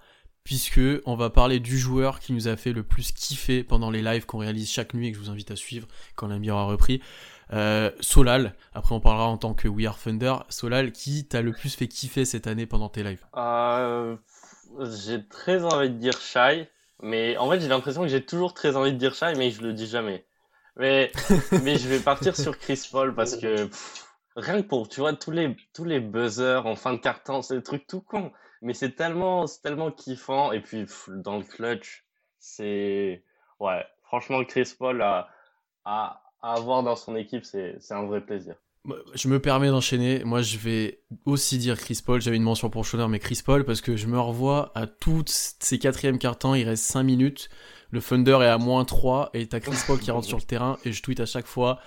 puisque 0.45 0.81
on 1.07 1.15
va 1.15 1.31
parler 1.31 1.61
du 1.61 1.79
joueur 1.79 2.19
qui 2.19 2.33
nous 2.33 2.49
a 2.49 2.57
fait 2.57 2.73
le 2.73 2.83
plus 2.83 3.13
kiffer 3.13 3.63
pendant 3.63 3.91
les 3.91 4.03
lives 4.03 4.27
qu'on 4.27 4.39
réalise 4.39 4.71
chaque 4.71 4.95
nuit 4.95 5.09
et 5.09 5.13
que 5.13 5.19
je 5.19 5.23
vous 5.23 5.31
invite 5.31 5.51
à 5.51 5.57
suivre 5.57 5.87
quand 6.17 6.27
l'ami 6.27 6.51
aura 6.51 6.65
repris. 6.65 7.01
Euh, 7.53 7.91
Solal, 8.01 8.55
après 8.73 8.95
on 8.95 9.01
parlera 9.01 9.27
en 9.27 9.37
tant 9.37 9.55
que 9.55 9.69
We 9.69 9.87
Are 9.87 9.99
Thunder. 9.99 10.35
Solal, 10.49 10.93
qui 10.93 11.27
t'a 11.27 11.43
le 11.43 11.53
plus 11.53 11.75
fait 11.75 11.89
kiffer 11.89 12.25
cette 12.25 12.47
année 12.47 12.67
pendant 12.67 12.89
tes 12.89 13.03
lives? 13.03 13.25
Euh, 13.37 14.17
J'ai 14.81 15.27
très 15.29 15.65
envie 15.65 15.91
de 15.91 15.97
dire 15.97 16.19
Shy, 16.21 16.67
mais 17.01 17.37
en 17.37 17.51
fait 17.51 17.61
j'ai 17.61 17.69
l'impression 17.69 18.03
que 18.03 18.09
j'ai 18.09 18.25
toujours 18.25 18.55
très 18.55 18.77
envie 18.77 18.93
de 18.93 18.99
dire 18.99 19.15
Shy, 19.15 19.35
mais 19.37 19.51
je 19.51 19.63
le 19.63 19.73
dis 19.73 19.87
jamais. 19.87 20.25
Mais, 20.77 21.13
mais 21.63 21.77
je 21.77 21.89
vais 21.89 22.01
partir 22.01 22.37
sur 22.37 22.59
Chris 22.59 22.89
Paul 22.91 23.15
parce 23.15 23.37
que 23.37 23.69
rien 24.37 24.63
que 24.63 24.67
pour, 24.67 24.89
tu 24.89 25.01
vois, 25.01 25.13
tous 25.15 25.31
les, 25.31 25.57
tous 25.75 25.85
les 25.85 26.01
buzzers 26.01 26.67
en 26.67 26.77
fin 26.77 26.93
de 26.95 26.99
carton, 26.99 27.43
c'est 27.43 27.57
des 27.57 27.63
trucs 27.63 27.87
tout 27.87 28.01
con. 28.01 28.33
Mais 28.63 28.75
c'est 28.75 28.93
tellement, 28.93 29.47
tellement 29.63 29.91
kiffant. 29.91 30.53
Et 30.53 30.61
puis 30.61 30.87
dans 31.09 31.37
le 31.37 31.45
clutch, 31.45 32.05
c'est. 32.39 33.25
Ouais, 33.61 33.85
franchement, 34.05 34.45
Chris 34.45 34.75
Paul 34.79 35.03
a, 35.03 35.29
a, 35.85 36.23
à 36.43 36.55
avoir 36.55 36.83
dans 36.83 36.97
son 36.97 37.17
équipe, 37.17 37.45
c'est 37.45 37.79
un 37.91 38.05
vrai 38.05 38.21
plaisir. 38.21 38.55
Je 39.15 39.29
me 39.29 39.39
permets 39.39 39.69
d'enchaîner. 39.69 40.25
Moi, 40.25 40.43
je 40.43 40.59
vais 40.59 40.99
aussi 41.25 41.57
dire 41.59 41.79
Chris 41.79 42.01
Paul. 42.05 42.21
J'avais 42.21 42.37
une 42.37 42.43
mention 42.43 42.69
pour 42.69 42.85
Schroeder, 42.85 43.07
mais 43.09 43.21
Chris 43.21 43.41
Paul, 43.45 43.65
parce 43.65 43.81
que 43.81 43.97
je 43.97 44.09
me 44.09 44.19
revois 44.19 44.73
à 44.75 44.89
toutes 44.89 45.29
ces 45.29 45.79
quatrièmes 45.79 46.19
cartons, 46.19 46.55
il 46.57 46.65
reste 46.65 46.85
5 46.85 47.05
minutes. 47.05 47.49
Le 47.93 48.01
Thunder 48.01 48.39
est 48.43 48.49
à 48.49 48.59
moins 48.59 48.85
3 48.85 49.31
et 49.35 49.47
t'as 49.47 49.61
Chris 49.61 49.77
Paul 49.87 50.01
qui 50.01 50.11
rentre 50.11 50.27
sur 50.27 50.39
le 50.39 50.43
terrain 50.43 50.79
et 50.85 50.93
je 50.93 51.01
tweete 51.03 51.21
à 51.21 51.27
chaque 51.27 51.47
fois. 51.47 51.79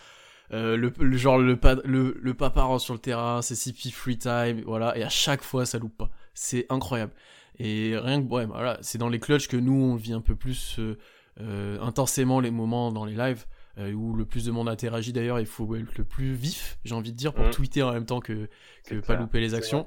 Euh, 0.53 0.77
le, 0.77 1.17
genre 1.17 1.39
le, 1.39 1.59
le, 1.83 2.17
le, 2.21 2.33
papa 2.35 2.61
rentre 2.61 2.83
sur 2.83 2.93
le 2.93 2.99
terrain, 2.99 3.41
c'est 3.41 3.55
CP 3.55 3.89
free 3.89 4.17
time, 4.19 4.61
voilà, 4.65 4.95
et 4.95 5.03
à 5.03 5.09
chaque 5.09 5.41
fois 5.41 5.65
ça 5.65 5.79
loupe 5.79 5.97
pas. 5.97 6.11
C'est 6.35 6.67
incroyable. 6.69 7.13
Et 7.57 7.97
rien 7.97 8.21
que, 8.21 8.31
ouais, 8.31 8.45
voilà, 8.45 8.77
c'est 8.81 8.99
dans 8.99 9.09
les 9.09 9.19
clutches 9.19 9.47
que 9.47 9.57
nous 9.57 9.73
on 9.73 9.95
vit 9.95 10.13
un 10.13 10.21
peu 10.21 10.35
plus 10.35 10.77
euh, 10.77 10.97
euh, 11.41 11.81
intensément 11.81 12.39
les 12.39 12.51
moments 12.51 12.91
dans 12.91 13.05
les 13.05 13.15
lives. 13.15 13.45
Euh, 13.77 13.91
où 13.91 14.15
le 14.15 14.25
plus 14.25 14.45
de 14.45 14.51
monde 14.51 14.69
interagit 14.69 15.11
d'ailleurs, 15.11 15.39
il 15.39 15.45
faut 15.45 15.75
être 15.75 15.97
le 15.97 16.05
plus 16.05 16.33
vif, 16.33 16.77
j'ai 16.85 16.95
envie 16.95 17.11
de 17.11 17.17
dire, 17.17 17.33
pour 17.33 17.45
mm. 17.45 17.51
tweeter 17.51 17.83
en 17.83 17.91
même 17.91 18.05
temps 18.05 18.21
que, 18.21 18.47
que 18.87 18.95
pas 18.95 19.15
louper 19.15 19.41
les 19.41 19.53
actions. 19.53 19.85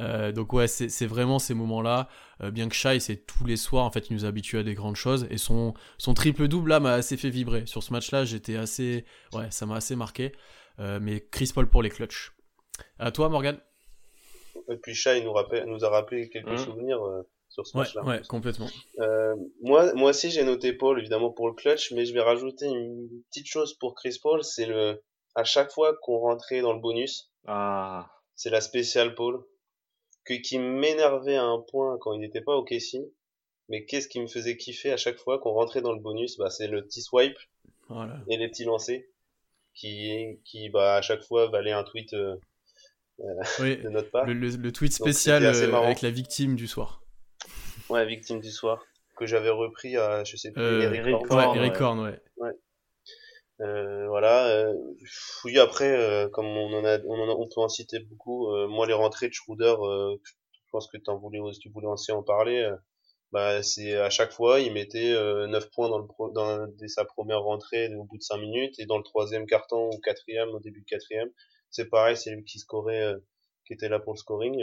Euh, 0.00 0.32
donc 0.32 0.52
ouais, 0.52 0.66
c'est 0.66 1.06
vraiment 1.06 1.38
ces 1.38 1.54
moments-là. 1.54 2.08
Euh, 2.42 2.50
bien 2.50 2.68
que 2.68 2.74
Shai, 2.74 2.98
c'est 2.98 3.26
tous 3.26 3.44
les 3.44 3.56
soirs, 3.56 3.84
en 3.84 3.90
fait, 3.90 4.10
il 4.10 4.14
nous 4.14 4.24
habitue 4.24 4.58
à 4.58 4.62
des 4.64 4.74
grandes 4.74 4.96
choses. 4.96 5.26
Et 5.30 5.38
son, 5.38 5.74
son 5.98 6.14
triple-double, 6.14 6.70
là, 6.70 6.80
m'a 6.80 6.94
assez 6.94 7.16
fait 7.16 7.30
vibrer. 7.30 7.64
Sur 7.66 7.82
ce 7.82 7.92
match-là, 7.92 8.24
j'étais 8.24 8.56
assez... 8.56 9.04
Ouais, 9.32 9.50
ça 9.50 9.66
m'a 9.66 9.76
assez 9.76 9.94
marqué. 9.94 10.32
mais 10.78 11.20
Chris 11.30 11.52
Paul 11.54 11.68
pour 11.68 11.82
les 11.82 11.90
clutches. 11.90 12.32
À 12.98 13.12
toi, 13.12 13.28
Morgan 13.28 13.58
Et 14.68 14.76
puis 14.76 14.94
Shai 14.94 15.22
nous, 15.22 15.32
nous 15.66 15.84
a 15.84 15.88
rappelé 15.88 16.28
quelques 16.28 16.48
mm. 16.48 16.58
souvenirs 16.58 17.00
sur 17.64 17.66
ce 17.66 17.76
match-là. 17.76 18.04
Ouais, 18.04 18.20
complètement. 18.28 18.68
Euh, 19.00 19.34
moi, 19.62 19.92
moi 19.94 20.10
aussi, 20.10 20.30
j'ai 20.30 20.44
noté 20.44 20.72
Paul, 20.72 20.98
évidemment, 20.98 21.30
pour 21.30 21.48
le 21.48 21.54
clutch, 21.54 21.92
mais 21.92 22.04
je 22.04 22.12
vais 22.12 22.20
rajouter 22.20 22.66
une 22.66 23.08
petite 23.30 23.46
chose 23.46 23.74
pour 23.74 23.94
Chris 23.94 24.18
Paul, 24.22 24.44
c'est 24.44 24.66
le, 24.66 25.02
à 25.34 25.44
chaque 25.44 25.70
fois 25.70 25.96
qu'on 26.02 26.18
rentrait 26.18 26.60
dans 26.60 26.72
le 26.72 26.80
bonus, 26.80 27.32
ah. 27.46 28.08
c'est 28.36 28.50
la 28.50 28.60
spéciale 28.60 29.14
Paul, 29.14 29.42
que, 30.24 30.34
qui 30.34 30.58
m'énervait 30.58 31.36
à 31.36 31.44
un 31.44 31.58
point 31.58 31.96
quand 32.00 32.12
il 32.12 32.20
n'était 32.20 32.42
pas 32.42 32.54
au 32.54 32.62
Casey, 32.62 33.10
mais 33.68 33.84
qu'est-ce 33.84 34.08
qui 34.08 34.20
me 34.20 34.28
faisait 34.28 34.56
kiffer 34.56 34.92
à 34.92 34.96
chaque 34.96 35.18
fois 35.18 35.38
qu'on 35.38 35.52
rentrait 35.52 35.82
dans 35.82 35.92
le 35.92 36.00
bonus, 36.00 36.38
bah, 36.38 36.50
c'est 36.50 36.68
le 36.68 36.84
petit 36.84 37.02
swipe, 37.02 37.38
et 38.28 38.36
les 38.36 38.48
petits 38.48 38.64
lancers, 38.64 39.02
qui, 39.74 40.40
qui, 40.44 40.68
bah, 40.68 40.96
à 40.96 41.02
chaque 41.02 41.22
fois 41.22 41.48
valait 41.48 41.72
un 41.72 41.84
tweet, 41.84 42.12
euh, 42.14 42.36
oui, 43.60 43.78
de 43.78 43.88
notre 43.88 44.10
part. 44.10 44.26
Le, 44.26 44.70
tweet 44.70 44.92
spécial 44.92 45.44
euh, 45.44 45.74
avec 45.74 46.02
la 46.02 46.10
victime 46.10 46.54
du 46.54 46.68
soir. 46.68 47.02
Ouais, 47.90 48.06
Victime 48.06 48.40
du 48.40 48.50
soir. 48.50 48.84
Que 49.16 49.26
j'avais 49.26 49.50
repris 49.50 49.96
à, 49.96 50.22
je 50.24 50.36
sais 50.36 50.52
plus, 50.52 50.62
euh, 50.62 50.92
Eric, 50.92 51.16
Horn. 51.30 51.58
Ouais, 51.58 51.80
Horn, 51.80 52.00
ouais. 52.00 52.20
ouais. 52.36 52.52
Euh, 53.60 54.06
voilà. 54.08 54.46
Euh, 54.48 54.74
oui, 55.44 55.58
après, 55.58 55.90
euh, 55.90 56.28
comme 56.28 56.46
on 56.46 56.72
en 56.72 56.84
a, 56.84 56.98
on, 57.06 57.20
en 57.20 57.28
a, 57.28 57.32
on 57.32 57.48
peut 57.48 57.60
en 57.60 57.68
citer 57.68 57.98
beaucoup. 57.98 58.52
Euh, 58.52 58.68
moi, 58.68 58.86
les 58.86 58.92
rentrées 58.92 59.28
de 59.28 59.34
Schroeder, 59.34 59.74
je 59.80 60.70
pense 60.70 60.88
que 60.88 60.98
en 61.08 61.16
voulais, 61.16 61.40
tu 61.60 61.68
voulais 61.70 61.88
aussi 61.88 62.12
en 62.12 62.22
parler. 62.22 62.70
bah, 63.32 63.62
c'est 63.62 63.96
à 63.96 64.10
chaque 64.10 64.32
fois, 64.32 64.60
il 64.60 64.72
mettait 64.72 65.14
9 65.48 65.70
points 65.70 65.88
dans, 65.88 65.98
le 65.98 66.06
pro, 66.06 66.30
dans 66.30 66.66
dès 66.78 66.88
sa 66.88 67.04
première 67.04 67.40
rentrée 67.40 67.92
au 67.96 68.04
bout 68.04 68.18
de 68.18 68.22
5 68.22 68.36
minutes, 68.38 68.78
et 68.78 68.86
dans 68.86 68.98
le 68.98 69.04
troisième 69.04 69.46
carton 69.46 69.90
ou 69.92 69.98
quatrième, 70.00 70.50
au 70.50 70.60
début 70.60 70.82
de 70.82 70.86
quatrième, 70.86 71.30
c'est 71.70 71.86
pareil, 71.86 72.16
c'est 72.16 72.30
lui 72.30 72.44
qui 72.44 72.58
scorait, 72.58 73.14
qui 73.66 73.72
était 73.72 73.88
là 73.88 73.98
pour 73.98 74.12
le 74.12 74.18
scoring 74.18 74.62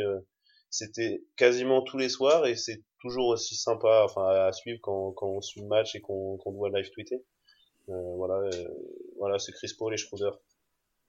c'était 0.76 1.23
quasiment 1.38 1.82
tous 1.82 1.97
les 1.97 2.09
soirs 2.09 2.45
et 2.45 2.55
c'est 2.55 2.84
toujours 3.06 3.28
aussi 3.28 3.56
sympa 3.56 4.03
enfin 4.03 4.28
à 4.28 4.51
suivre 4.51 4.80
quand, 4.82 5.12
quand 5.12 5.28
on 5.28 5.41
suit 5.41 5.62
le 5.62 5.68
match 5.68 5.95
et 5.95 6.01
qu'on 6.01 6.38
qu'on 6.38 6.51
doit 6.51 6.70
live 6.70 6.89
tweeter. 6.91 7.24
Euh, 7.89 8.16
voilà 8.16 8.36
euh, 8.36 8.68
voilà 9.18 9.38
c'est 9.38 9.51
Chris 9.51 9.72
Paul 9.78 9.93
et 9.93 9.97
Schroeder. 9.97 10.32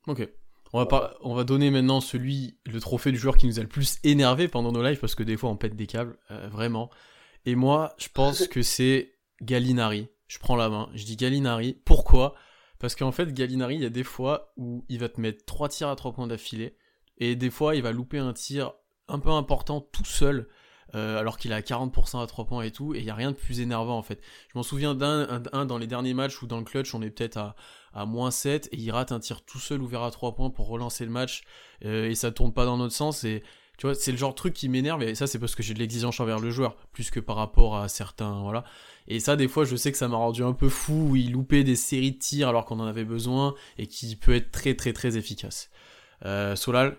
Ok. 0.07 0.29
On 0.73 0.79
va, 0.79 0.87
pas, 0.87 1.17
on 1.23 1.35
va 1.35 1.45
donner 1.45 1.71
maintenant 1.71 2.01
celui 2.01 2.59
le 2.67 2.81
trophée 2.81 3.13
du 3.13 3.19
joueur 3.19 3.37
qui 3.37 3.47
nous 3.47 3.59
a 3.59 3.63
le 3.63 3.69
plus 3.69 3.99
énervé 4.03 4.49
pendant 4.49 4.73
nos 4.73 4.83
lives 4.83 4.99
parce 4.99 5.15
que 5.15 5.23
des 5.23 5.37
fois 5.37 5.49
on 5.49 5.57
pète 5.57 5.77
des 5.77 5.87
câbles 5.87 6.19
euh, 6.31 6.49
vraiment. 6.49 6.91
Et 7.47 7.55
moi 7.55 7.95
je 7.99 8.09
pense 8.13 8.47
que 8.49 8.63
c'est 8.63 9.15
Gallinari. 9.41 10.09
Je 10.27 10.39
prends 10.39 10.57
la 10.57 10.69
main. 10.69 10.91
Je 10.93 11.05
dis 11.05 11.17
Gallinari. 11.17 11.81
Pourquoi? 11.85 12.35
Parce 12.79 12.95
qu'en 12.95 13.13
fait 13.13 13.33
Gallinari 13.33 13.77
il 13.77 13.83
y 13.83 13.87
a 13.87 13.91
des 13.91 14.05
fois 14.05 14.53
où 14.57 14.85
il 14.89 14.99
va 14.99 15.09
te 15.09 15.21
mettre 15.21 15.45
trois 15.47 15.69
tirs 15.69 15.89
à 15.89 15.97
trois 15.97 16.13
points 16.13 16.27
d'affilée 16.27 16.77
et 17.19 17.37
des 17.37 17.51
fois 17.51 17.75
il 17.75 17.83
va 17.83 17.93
louper 17.93 18.19
un 18.19 18.35
tir 18.35 18.75
un 19.09 19.19
peu 19.19 19.31
important 19.31 19.81
tout 19.81 20.05
seul. 20.05 20.49
Euh, 20.95 21.19
alors 21.19 21.37
qu'il 21.37 21.53
a 21.53 21.61
40% 21.61 22.23
à 22.23 22.27
3 22.27 22.45
points 22.45 22.63
et 22.63 22.71
tout, 22.71 22.95
et 22.95 22.99
il 22.99 23.05
n'y 23.05 23.11
a 23.11 23.15
rien 23.15 23.33
de 23.33 23.37
plus 23.37 23.61
énervant 23.61 23.99
en 23.99 24.03
fait. 24.03 24.21
Je 24.53 24.57
m'en 24.57 24.63
souviens 24.63 24.95
d'un 24.95 25.43
un, 25.53 25.67
dans 25.67 25.79
les 25.79 25.89
derniers 25.89 26.15
matchs 26.15 26.41
où 26.43 26.47
dans 26.47 26.59
le 26.59 26.65
clutch 26.65 26.95
on 26.95 27.03
est 27.03 27.11
peut-être 27.11 27.39
à, 27.39 27.57
à 27.93 28.07
moins 28.07 28.31
7 28.31 28.69
et 28.71 28.77
il 28.77 28.91
rate 28.93 29.11
un 29.11 29.19
tir 29.19 29.43
tout 29.45 29.59
seul 29.59 29.83
ouvert 29.83 30.03
à 30.03 30.11
3 30.11 30.37
points 30.37 30.51
pour 30.51 30.69
relancer 30.69 31.05
le 31.05 31.11
match 31.11 31.43
euh, 31.85 32.09
et 32.09 32.15
ça 32.15 32.31
tourne 32.31 32.53
pas 32.53 32.65
dans 32.67 32.77
notre 32.77 32.95
sens 32.95 33.25
et 33.25 33.43
tu 33.79 33.87
vois 33.87 33.95
c'est 33.95 34.13
le 34.13 34.19
genre 34.19 34.31
de 34.31 34.37
truc 34.37 34.55
qui 34.55 34.69
m'énerve 34.69 35.03
et 35.03 35.15
ça 35.15 35.27
c'est 35.27 35.39
parce 35.39 35.55
que 35.55 35.63
j'ai 35.63 35.75
de 35.75 35.79
l'exigence 35.79 36.21
envers 36.21 36.39
le 36.39 36.51
joueur 36.51 36.77
plus 36.93 37.11
que 37.11 37.21
par 37.21 37.37
rapport 37.37 37.77
à 37.77 37.89
certains 37.89 38.43
voilà 38.43 38.65
et 39.09 39.19
ça 39.19 39.35
des 39.35 39.49
fois 39.49 39.65
je 39.65 39.77
sais 39.77 39.93
que 39.93 39.99
ça 39.99 40.09
m'a 40.09 40.17
rendu 40.17 40.45
un 40.45 40.53
peu 40.53 40.69
fou 40.69 41.09
où 41.11 41.17
il 41.17 41.33
loupait 41.33 41.65
des 41.65 41.77
séries 41.77 42.13
de 42.13 42.19
tirs 42.19 42.49
alors 42.49 42.65
qu'on 42.65 42.81
en 42.81 42.87
avait 42.87 43.05
besoin 43.05 43.55
et 43.79 43.87
qui 43.87 44.15
peut 44.17 44.35
être 44.35 44.51
très 44.51 44.75
très 44.75 44.93
très 44.93 45.17
efficace 45.17 45.71
euh, 46.25 46.55
Solal 46.55 46.99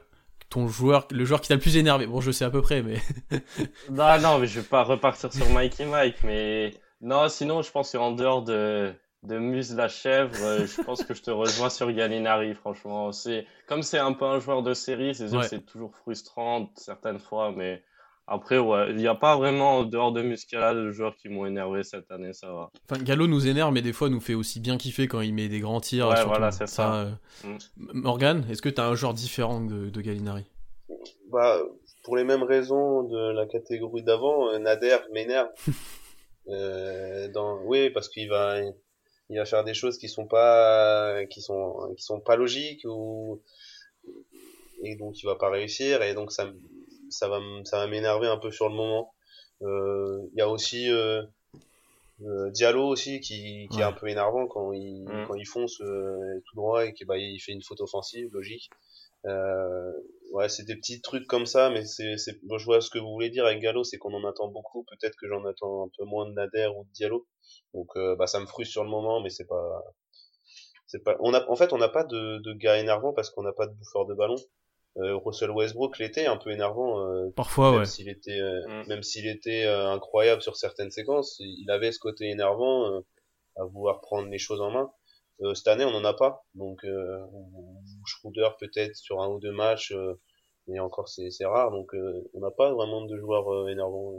ton 0.50 0.68
joueur, 0.68 1.08
le 1.12 1.26
joueur 1.26 1.41
qui 1.41 1.50
t'a 1.50 1.56
le 1.56 1.60
plus 1.60 1.78
énervé. 1.78 2.08
Bon, 2.08 2.22
je 2.22 2.32
sais 2.32 2.45
à 2.45 2.50
peu 2.50 2.62
près, 2.62 2.82
mais. 2.82 2.98
non, 3.89 4.20
non, 4.20 4.39
mais 4.39 4.48
je 4.48 4.60
vais 4.60 4.68
pas 4.68 4.84
repartir 4.84 5.34
sur 5.34 5.50
Mikey 5.50 5.86
Mike, 5.86 6.24
mais 6.24 6.74
non, 7.02 7.28
sinon, 7.30 7.62
je 7.62 7.72
pense 7.72 7.91
qu'en 7.91 8.12
dehors 8.12 8.43
de, 8.43 8.93
de 9.24 9.38
Muse 9.38 9.76
la 9.76 9.88
chèvre, 9.88 10.36
euh, 10.41 10.66
je 10.66 10.82
pense 10.82 11.04
que 11.04 11.14
je 11.14 11.22
te 11.22 11.32
rejoins 11.32 11.70
sur 11.70 11.91
Gallinari, 11.91 12.54
franchement. 12.56 13.12
C'est, 13.12 13.45
comme 13.68 13.84
c'est 13.84 14.00
un 14.00 14.14
peu 14.14 14.26
un 14.26 14.39
joueur 14.39 14.64
de 14.64 14.74
série, 14.74 15.14
c'est 15.14 15.28
c'est 15.43 15.66
toujours 15.66 15.95
frustrant 15.95 16.70
certaines 16.76 17.20
fois, 17.20 17.52
mais 17.56 17.84
après, 18.30 18.58
ouais, 18.58 18.90
il 18.90 18.98
n'y 18.98 19.08
a 19.08 19.16
pas 19.16 19.38
vraiment, 19.38 19.84
dehors 19.84 20.12
de 20.12 20.22
Muscala, 20.22 20.74
de 20.74 20.92
joueurs 20.92 21.16
qui 21.16 21.30
m'ont 21.30 21.46
énervé 21.46 21.84
cette 21.84 22.12
année, 22.12 22.34
ça 22.34 22.52
va. 22.52 22.72
Enfin, 22.90 23.02
Gallo 23.02 23.26
nous 23.26 23.48
énerve, 23.48 23.72
mais 23.74 23.82
des 23.82 23.94
fois 23.94 24.10
nous 24.10 24.20
fait 24.20 24.34
aussi 24.34 24.60
bien 24.60 24.78
kiffer 24.78 25.08
quand 25.08 25.22
il 25.22 25.34
met 25.34 25.48
des 25.48 25.62
grands 25.62 25.80
tirs. 25.80 26.10
Ouais, 26.10 26.26
voilà, 26.26 26.52
c'est 26.52 26.68
ça. 26.68 26.96
Euh. 26.96 27.12
Mm. 27.46 27.58
Morgan, 27.94 28.46
est-ce 28.50 28.62
que 28.62 28.68
tu 28.68 28.82
as 28.82 28.86
un 28.86 28.96
genre 28.96 29.14
différent 29.14 29.62
de, 29.62 29.90
de 29.90 30.02
Gallinari? 30.02 30.44
Bah, 31.32 31.62
pour 32.04 32.18
les 32.18 32.26
mêmes 32.26 32.44
raisons 32.44 33.04
de 33.04 33.32
la 33.32 33.46
catégorie 33.46 34.04
d'avant, 34.04 34.50
euh, 34.50 34.60
Nader 34.60 34.98
m'énerve. 35.14 35.48
euh, 36.50 37.30
dans... 37.30 37.62
Oui, 37.64 37.92
parce 37.92 38.10
qu'il 38.10 38.28
va, 38.28 38.60
il 39.30 39.38
va 39.38 39.46
faire 39.46 39.64
des 39.64 39.74
choses 39.74 39.98
qui 39.98 40.10
sont 40.10 40.28
pas, 40.28 41.26
qui 41.28 41.42
sont, 41.42 41.94
qui 41.96 42.04
sont 42.04 42.20
pas 42.20 42.36
logiques 42.36 42.84
ou 42.84 43.42
et 44.84 44.96
donc 44.96 45.22
il 45.22 45.26
va 45.26 45.36
pas 45.36 45.50
réussir 45.50 46.04
et 46.04 46.14
donc 46.14 46.32
ça 46.32 46.52
ça 47.10 47.28
va 47.28 47.39
ça 47.66 47.78
va 47.80 47.88
m'énerver 47.88 48.28
un 48.28 48.38
peu 48.38 48.51
sur 48.51 48.70
le 48.70 48.76
moment. 48.76 49.14
Il 49.62 49.68
euh, 49.68 50.30
y 50.36 50.41
a 50.41 50.49
aussi 50.49 50.91
euh, 50.91 51.24
euh, 52.22 52.49
Diallo 52.51 52.88
aussi 52.88 53.20
qui, 53.20 53.68
qui 53.72 53.80
est 53.80 53.84
un 53.84 53.91
peu 53.91 54.08
énervant 54.08 54.47
quand 54.47 54.72
il 54.74 55.05
mm. 55.05 55.28
quand 55.28 55.36
il 55.36 55.45
fonce 55.45 55.78
tout 55.78 56.55
droit 56.55 56.86
et 56.86 56.93
qu'il 56.93 57.08
bah, 57.08 57.18
il 57.18 57.39
fait 57.39 57.53
une 57.53 57.64
faute 57.64 57.82
offensive 57.82 58.30
logique. 58.34 58.70
ouais, 59.26 60.49
c'est 60.49 60.64
des 60.64 60.76
petits 60.76 61.01
trucs 61.01 61.28
comme 61.28 61.45
ça, 61.45 61.70
mais 61.70 61.86
c'est, 61.86 62.18
c'est, 62.18 62.39
je 62.58 62.66
vois 62.66 62.82
ce 62.82 62.89
que 62.89 62.99
vous 62.99 63.12
voulez 63.12 63.30
dire 63.30 63.45
avec 63.45 63.62
Gallo, 63.62 63.84
c'est 63.84 63.97
qu'on 63.97 64.14
en 64.14 64.28
attend 64.28 64.47
beaucoup. 64.49 64.84
Peut-être 64.84 65.16
que 65.16 65.28
j'en 65.28 65.43
attends 65.45 65.86
un 65.86 65.89
peu 65.97 66.05
moins 66.05 66.28
de 66.28 66.34
Nader 66.34 66.70
ou 66.78 66.84
de 66.84 66.91
Diallo. 66.93 67.28
Donc, 67.74 67.89
bah, 68.18 68.28
ça 68.28 68.39
me 68.39 68.45
frustre 68.45 68.72
sur 68.72 68.84
le 68.84 68.89
moment, 68.89 69.22
mais 69.22 69.30
c'est 69.30 69.45
pas, 69.47 69.84
c'est 70.88 71.03
pas, 71.03 71.18
on 71.20 71.34
a, 71.34 71.45
en 71.49 71.55
fait, 71.55 71.74
on 71.74 71.78
n'a 71.78 71.89
pas 71.89 72.03
de, 72.03 72.39
de 72.39 72.53
gars 72.53 72.78
énervants 72.80 73.14
parce 73.14 73.30
qu'on 73.30 73.43
n'a 73.43 73.53
pas 73.53 73.68
de 73.68 73.74
bouffeur 73.74 74.05
de 74.05 74.14
ballon. 74.14 74.38
Euh, 75.00 75.16
Russell 75.18 75.52
Westbrook 75.52 76.00
l'était 76.00 76.26
un 76.26 76.38
peu 76.38 76.52
énervant. 76.52 77.00
Euh, 77.02 77.30
Parfois, 77.36 77.72
même 77.72 77.80
ouais. 77.82 77.86
S'il 77.86 78.10
était, 78.10 78.40
euh, 78.40 78.62
mm. 78.68 78.88
Même 78.88 79.04
s'il 79.04 79.28
était 79.28 79.66
incroyable 79.66 80.42
sur 80.42 80.56
certaines 80.56 80.92
séquences, 80.92 81.38
il 81.40 81.70
avait 81.70 81.92
ce 81.92 82.00
côté 82.00 82.30
énervant 82.30 83.02
à 83.58 83.64
vouloir 83.66 84.02
prendre 84.02 84.28
les 84.30 84.40
choses 84.40 84.62
en 84.62 84.72
main. 84.72 84.92
cette 85.54 85.68
année, 85.68 85.86
on 85.86 85.92
n'en 85.92 86.04
a 86.04 86.14
pas. 86.14 86.46
Donc, 86.56 86.84
euh, 86.84 87.20
Schroeder 88.06 88.50
peut-être 88.60 88.96
sur 88.96 89.22
un 89.22 89.28
ou 89.28 89.40
deux 89.40 89.52
matchs, 89.52 89.94
mais 90.68 90.80
encore 90.80 91.07
c'est 91.10 91.30
rare. 91.45 91.72
Donc, 91.72 91.91
on 92.34 92.40
n'a 92.40 92.52
pas 92.52 92.74
vraiment 92.74 93.06
de 93.06 93.18
joueurs 93.18 93.70
énervants. 93.70 94.14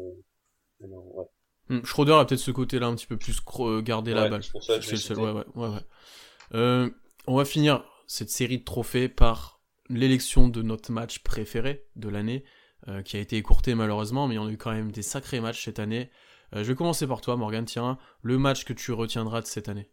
ouais. 0.81 1.25
Hmm, 1.71 1.85
Schroeder 1.85 2.15
a 2.15 2.25
peut-être 2.25 2.41
ce 2.41 2.51
côté-là 2.51 2.87
un 2.87 2.95
petit 2.95 3.07
peu 3.07 3.19
plus 3.19 3.41
garder 3.83 4.15
la 4.15 4.29
balle. 4.29 4.43
C'est 4.43 5.17
ouais, 5.17 5.45
ouais. 5.57 6.91
on 7.27 7.37
va 7.37 7.45
finir 7.45 7.85
cette 8.07 8.31
série 8.31 8.59
de 8.59 8.65
trophées 8.65 9.09
par 9.09 9.58
l'élection 9.91 10.49
de 10.49 10.63
notre 10.63 10.93
match 10.93 11.21
préféré 11.21 11.87
de 11.97 12.09
l'année, 12.09 12.45
euh, 12.89 13.03
qui 13.03 13.17
a 13.17 13.21
été 13.21 13.37
écourté 13.37 13.75
malheureusement, 13.75 14.29
mais 14.29 14.39
on 14.39 14.47
a 14.47 14.51
eu 14.51 14.57
quand 14.57 14.73
même 14.73 14.93
des 14.93 15.03
sacrés 15.03 15.41
matchs 15.41 15.65
cette 15.65 15.79
année. 15.79 16.11
Euh, 16.55 16.63
je 16.63 16.69
vais 16.69 16.75
commencer 16.75 17.07
par 17.07 17.21
toi, 17.21 17.37
Morgan. 17.37 17.65
Tiens, 17.65 17.99
le 18.23 18.39
match 18.39 18.65
que 18.65 18.73
tu 18.73 18.93
retiendras 18.93 19.41
de 19.41 19.47
cette 19.47 19.69
année. 19.69 19.91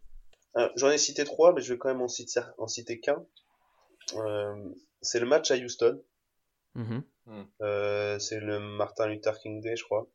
Euh, 0.58 0.70
j'en 0.76 0.90
ai 0.90 0.98
cité 0.98 1.24
trois, 1.24 1.54
mais 1.54 1.62
je 1.62 1.74
vais 1.74 1.80
quand 1.80 1.90
même 1.90 2.02
en 2.02 2.08
citer, 2.08 2.42
en 2.58 2.68
citer 2.68 3.00
qu'un. 3.00 3.26
c'est 5.02 5.20
le 5.20 5.26
match 5.26 5.52
à 5.52 5.56
Houston. 5.56 6.02
Mm. 6.76 7.00
c'est 8.20 8.40
le 8.40 8.60
Martin 8.60 9.08
Luther 9.08 9.38
King 9.40 9.62
Day, 9.62 9.76
je 9.76 9.84
crois. 9.84 10.10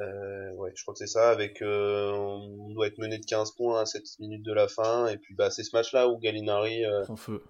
Euh, 0.00 0.52
ouais, 0.54 0.72
je 0.74 0.82
crois 0.82 0.94
que 0.94 0.98
c'est 0.98 1.06
ça. 1.06 1.30
Avec, 1.30 1.62
euh, 1.62 2.10
on 2.12 2.70
doit 2.70 2.88
être 2.88 2.98
mené 2.98 3.18
de 3.18 3.24
15 3.24 3.52
points 3.52 3.80
à 3.80 3.86
7 3.86 4.02
minutes 4.18 4.44
de 4.44 4.52
la 4.52 4.68
fin. 4.68 5.06
Et 5.08 5.18
puis, 5.18 5.34
bah, 5.34 5.50
c'est 5.50 5.62
ce 5.62 5.74
match-là 5.74 6.08
où 6.08 6.18
Gallinari 6.18 6.84
euh, 6.84 7.04
feu. 7.16 7.42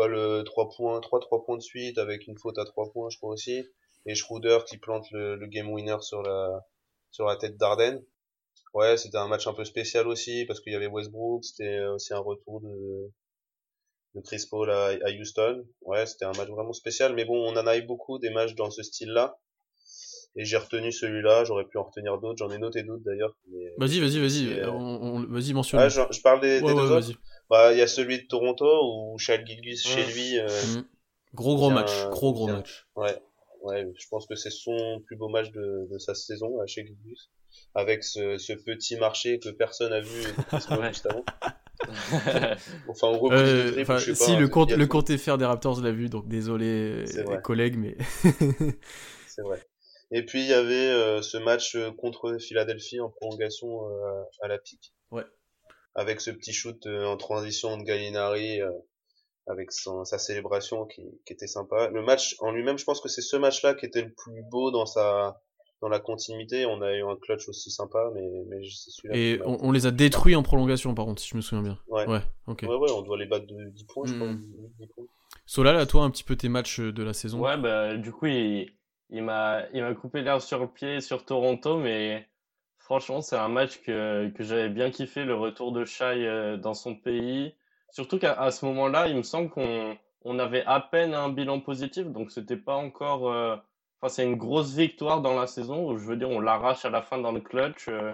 Colle 0.00 0.44
3 0.44 0.68
points, 0.70 1.00
3 1.00 1.20
3 1.20 1.44
points 1.44 1.56
de 1.56 1.62
suite 1.62 1.98
avec 1.98 2.26
une 2.26 2.38
faute 2.38 2.58
à 2.58 2.64
3 2.64 2.90
points, 2.92 3.10
je 3.10 3.18
crois 3.18 3.30
aussi. 3.30 3.64
Et 4.06 4.14
Schroeder 4.14 4.60
qui 4.66 4.78
plante 4.78 5.10
le, 5.10 5.36
le 5.36 5.46
game 5.46 5.70
winner 5.70 5.98
sur 6.00 6.22
la 6.22 6.66
sur 7.10 7.26
la 7.26 7.36
tête 7.36 7.56
d'Arden. 7.56 8.02
Ouais, 8.72 8.96
c'était 8.96 9.18
un 9.18 9.28
match 9.28 9.46
un 9.46 9.52
peu 9.52 9.64
spécial 9.64 10.06
aussi 10.06 10.44
parce 10.46 10.60
qu'il 10.60 10.72
y 10.72 10.76
avait 10.76 10.86
Westbrook, 10.86 11.44
c'était 11.44 11.84
aussi 11.86 12.14
un 12.14 12.18
retour 12.18 12.60
de 12.60 13.10
de 14.14 14.20
Chris 14.20 14.44
Paul 14.50 14.70
à, 14.70 14.86
à 15.04 15.10
Houston. 15.10 15.64
Ouais, 15.82 16.06
c'était 16.06 16.24
un 16.24 16.32
match 16.32 16.48
vraiment 16.48 16.72
spécial. 16.72 17.14
Mais 17.14 17.24
bon, 17.24 17.36
on 17.52 17.56
en 17.56 17.66
a 17.66 17.76
eu 17.76 17.82
beaucoup 17.82 18.18
des 18.18 18.30
matchs 18.30 18.54
dans 18.54 18.70
ce 18.70 18.82
style-là. 18.82 19.38
Et 20.36 20.44
j'ai 20.44 20.56
retenu 20.56 20.92
celui-là, 20.92 21.42
j'aurais 21.44 21.64
pu 21.64 21.76
en 21.76 21.82
retenir 21.82 22.18
d'autres, 22.18 22.38
j'en 22.38 22.50
ai 22.50 22.58
noté 22.58 22.84
d'autres 22.84 23.02
d'ailleurs. 23.04 23.34
Vas-y, 23.78 23.98
vas-y, 23.98 24.20
vas-y, 24.20 24.60
euh, 24.60 25.26
vas-y, 25.28 25.52
mentionne. 25.52 25.80
Ah, 25.80 25.88
je, 25.88 26.00
je, 26.12 26.20
parle 26.20 26.40
des, 26.40 26.60
ouais, 26.60 26.72
des 26.72 26.80
ouais, 26.80 26.88
deux 26.88 26.92
autres. 26.92 27.20
Bah, 27.50 27.72
il 27.72 27.78
y 27.78 27.82
a 27.82 27.86
celui 27.86 28.22
de 28.22 28.26
Toronto 28.26 28.64
où 28.64 29.18
Charles 29.18 29.44
Gilgus 29.44 29.82
chez 29.82 30.04
lui. 30.04 30.38
Euh, 30.38 30.46
mmh. 30.46 30.84
Gros 31.34 31.56
gros 31.56 31.70
match, 31.70 31.90
un, 31.90 32.10
gros 32.10 32.32
gros 32.32 32.48
match. 32.48 32.86
Ouais, 32.96 33.16
ouais, 33.62 33.86
je 33.96 34.08
pense 34.08 34.26
que 34.26 34.34
c'est 34.34 34.50
son 34.50 35.00
plus 35.06 35.16
beau 35.16 35.28
match 35.28 35.50
de, 35.52 35.88
de 35.90 35.98
sa 35.98 36.14
saison 36.14 36.50
chez 36.66 36.84
Gilgus, 36.84 37.30
avec 37.74 38.02
ce, 38.02 38.36
ce, 38.38 38.52
petit 38.52 38.96
marché 38.96 39.38
que 39.38 39.48
personne 39.50 39.92
a 39.92 40.00
vu 40.00 40.22
juste 40.88 41.06
avant. 41.06 41.24
enfin, 42.88 43.08
on 43.08 43.32
euh, 43.32 43.72
triple, 43.72 43.80
enfin, 43.80 43.98
si 43.98 44.12
pas, 44.12 44.38
le 44.38 44.48
compte 44.48 44.72
le 44.72 44.86
compte 44.86 45.16
FR 45.16 45.38
des 45.38 45.44
Raptors 45.44 45.80
l'a 45.80 45.92
vu, 45.92 46.08
donc 46.08 46.28
désolé 46.28 47.04
les 47.04 47.40
collègues, 47.42 47.78
mais 47.78 47.96
c'est 49.26 49.42
vrai. 49.42 49.60
Et 50.12 50.24
puis 50.24 50.40
il 50.40 50.48
y 50.48 50.52
avait 50.52 50.88
euh, 50.88 51.22
ce 51.22 51.36
match 51.36 51.76
euh, 51.76 51.92
contre 51.92 52.38
Philadelphie 52.38 53.00
en 53.00 53.10
prolongation 53.10 53.88
euh, 53.88 54.22
à 54.42 54.48
la 54.48 54.58
pique. 54.58 54.92
Ouais. 55.10 55.24
Avec 56.00 56.20
ce 56.20 56.30
petit 56.30 56.52
shoot 56.52 56.86
euh, 56.86 57.04
en 57.04 57.16
transition 57.16 57.76
de 57.76 57.82
Gallinari, 57.82 58.60
euh, 58.62 58.70
avec 59.46 59.72
son, 59.72 60.04
sa 60.04 60.18
célébration 60.18 60.86
qui, 60.86 61.02
qui, 61.26 61.32
était 61.32 61.46
sympa. 61.46 61.88
Le 61.88 62.02
match 62.02 62.36
en 62.38 62.52
lui-même, 62.52 62.78
je 62.78 62.84
pense 62.84 63.00
que 63.00 63.08
c'est 63.08 63.22
ce 63.22 63.36
match-là 63.36 63.74
qui 63.74 63.86
était 63.86 64.02
le 64.02 64.12
plus 64.12 64.42
beau 64.50 64.70
dans 64.70 64.86
sa 64.86 65.40
dans 65.82 65.88
la 65.88 65.98
continuité. 65.98 66.66
On 66.66 66.82
a 66.82 66.92
eu 66.92 67.02
un 67.02 67.16
clutch 67.16 67.48
aussi 67.48 67.70
sympa, 67.70 68.10
mais, 68.14 68.28
mais 68.48 68.62
c'est 68.64 68.90
celui-là. 68.90 69.16
Et 69.16 69.40
on, 69.44 69.58
on, 69.68 69.72
les 69.72 69.86
a 69.86 69.90
détruits 69.90 70.36
en 70.36 70.42
prolongation, 70.42 70.94
par 70.94 71.06
contre, 71.06 71.22
si 71.22 71.28
je 71.28 71.36
me 71.36 71.40
souviens 71.40 71.62
bien. 71.62 71.78
Ouais. 71.88 72.06
Ouais, 72.06 72.20
ok. 72.46 72.62
Ouais, 72.62 72.76
ouais, 72.76 72.90
on 72.92 73.02
doit 73.02 73.18
les 73.18 73.26
battre 73.26 73.46
de 73.46 73.70
10 73.70 73.84
points, 73.84 74.06
je 74.06 74.14
crois. 74.14 74.28
Mm. 74.28 74.42
10 74.78 74.86
points. 74.88 75.04
Solal, 75.46 75.76
à 75.76 75.86
toi, 75.86 76.04
un 76.04 76.10
petit 76.10 76.24
peu 76.24 76.36
tes 76.36 76.48
matchs 76.48 76.80
de 76.80 77.02
la 77.02 77.12
saison. 77.12 77.40
Ouais, 77.40 77.56
bah, 77.56 77.96
du 77.96 78.12
coup, 78.12 78.26
il 78.26 78.70
il 79.10 79.22
m'a 79.24 79.94
coupé 80.00 80.22
l'air 80.22 80.40
sur 80.40 80.60
le 80.60 80.68
pied 80.68 81.00
sur 81.00 81.24
Toronto 81.24 81.78
mais 81.78 82.28
franchement 82.90 83.20
c'est 83.20 83.36
un 83.36 83.48
match 83.48 83.80
que 83.82 84.30
que 84.30 84.42
j'avais 84.42 84.68
bien 84.68 84.90
kiffé 84.90 85.24
le 85.24 85.36
retour 85.36 85.70
de 85.70 85.84
Shai 85.84 86.26
euh, 86.26 86.56
dans 86.56 86.74
son 86.74 86.96
pays. 86.96 87.54
Surtout 87.90 88.18
qu'à 88.18 88.50
ce 88.50 88.64
moment-là 88.66 89.06
il 89.06 89.16
me 89.16 89.22
semble 89.22 89.48
qu'on 89.48 89.96
on 90.24 90.38
avait 90.40 90.64
à 90.64 90.80
peine 90.80 91.14
un 91.14 91.28
bilan 91.28 91.60
positif 91.60 92.06
donc 92.08 92.32
c'était 92.32 92.56
pas 92.56 92.74
encore 92.74 93.30
euh... 93.30 93.56
enfin 94.00 94.08
c'est 94.12 94.24
une 94.24 94.34
grosse 94.34 94.74
victoire 94.74 95.20
dans 95.22 95.38
la 95.38 95.46
saison. 95.46 95.96
Je 95.96 96.04
veux 96.04 96.16
dire 96.16 96.30
on 96.30 96.40
l'arrache 96.40 96.84
à 96.84 96.90
la 96.90 97.00
fin 97.00 97.18
dans 97.18 97.30
le 97.30 97.40
clutch 97.40 97.86
euh... 97.88 98.12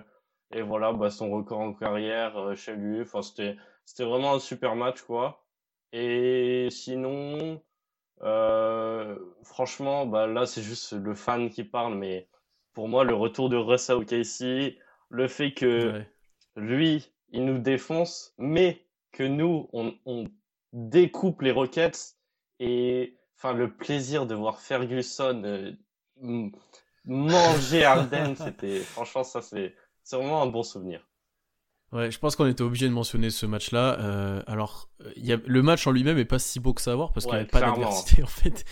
et 0.53 0.61
voilà 0.61 0.93
bah 0.93 1.09
son 1.11 1.31
record 1.31 1.61
en 1.61 1.73
carrière 1.73 2.55
chez 2.55 2.75
lui. 2.77 3.01
Enfin 3.01 3.23
c'était 3.23 3.57
c'était 3.87 4.05
vraiment 4.05 4.35
un 4.35 4.41
super 4.41 4.77
match 4.77 5.01
quoi. 5.01 5.43
Et 5.93 6.69
sinon 6.71 7.63
franchement, 9.43 10.07
bah 10.07 10.27
là, 10.27 10.47
c'est 10.47 10.63
juste 10.63 10.93
le 10.93 11.15
fan 11.15 11.51
qui 11.51 11.65
parle, 11.65 11.95
mais 11.97 12.29
pour 12.77 12.91
moi, 12.91 13.05
le 13.05 13.15
retour 13.15 13.49
de 13.49 13.57
Russ 13.57 13.89
à 13.89 13.97
OKC, 13.97 14.77
le 15.09 15.29
fait 15.29 15.55
que 15.55 15.93
ouais. 15.93 16.11
lui, 16.57 17.11
il 17.31 17.47
nous 17.47 17.57
défonce, 17.59 18.35
mais 18.37 18.85
que 19.13 19.23
nous, 19.23 19.67
on, 19.73 19.95
on 20.05 20.27
découpe 20.75 21.41
les 21.41 21.53
Rockets 21.53 22.19
et 22.61 23.17
enfin 23.35 23.55
le 23.55 23.75
plaisir 23.75 24.27
de 24.27 24.35
voir 24.35 24.61
Ferguson 24.61 25.43
euh, 26.21 26.51
manger 27.07 27.85
Arden, 27.85 28.37
c'était 28.37 28.81
franchement 28.81 29.25
ça, 29.25 29.41
c'est 29.41 29.75
c'est 30.03 30.17
vraiment 30.17 30.43
un 30.43 30.47
bon 30.47 30.63
souvenir. 30.63 31.09
Ouais, 31.93 32.11
je 32.11 32.19
pense 32.19 32.35
qu'on 32.35 32.47
était 32.47 32.63
obligé 32.63 32.89
de 32.89 32.93
mentionner 32.93 33.31
ce 33.31 33.47
match-là. 33.47 33.99
Euh, 34.01 34.43
alors, 34.47 34.91
y 35.17 35.33
a, 35.33 35.39
le 35.45 35.63
match 35.63 35.87
en 35.87 35.93
lui-même 35.93 36.19
est 36.19 36.25
pas 36.25 36.39
si 36.39 36.59
beau 36.59 36.75
que 36.75 36.83
ça 36.83 36.93
à 36.93 36.95
voir 36.97 37.13
parce 37.13 37.27
ouais, 37.27 37.31
qu'il 37.31 37.39
n'y 37.39 37.43
avait 37.43 37.51
pas 37.51 37.61
d'adversité 37.61 38.23
en 38.25 38.27
fait. 38.27 38.65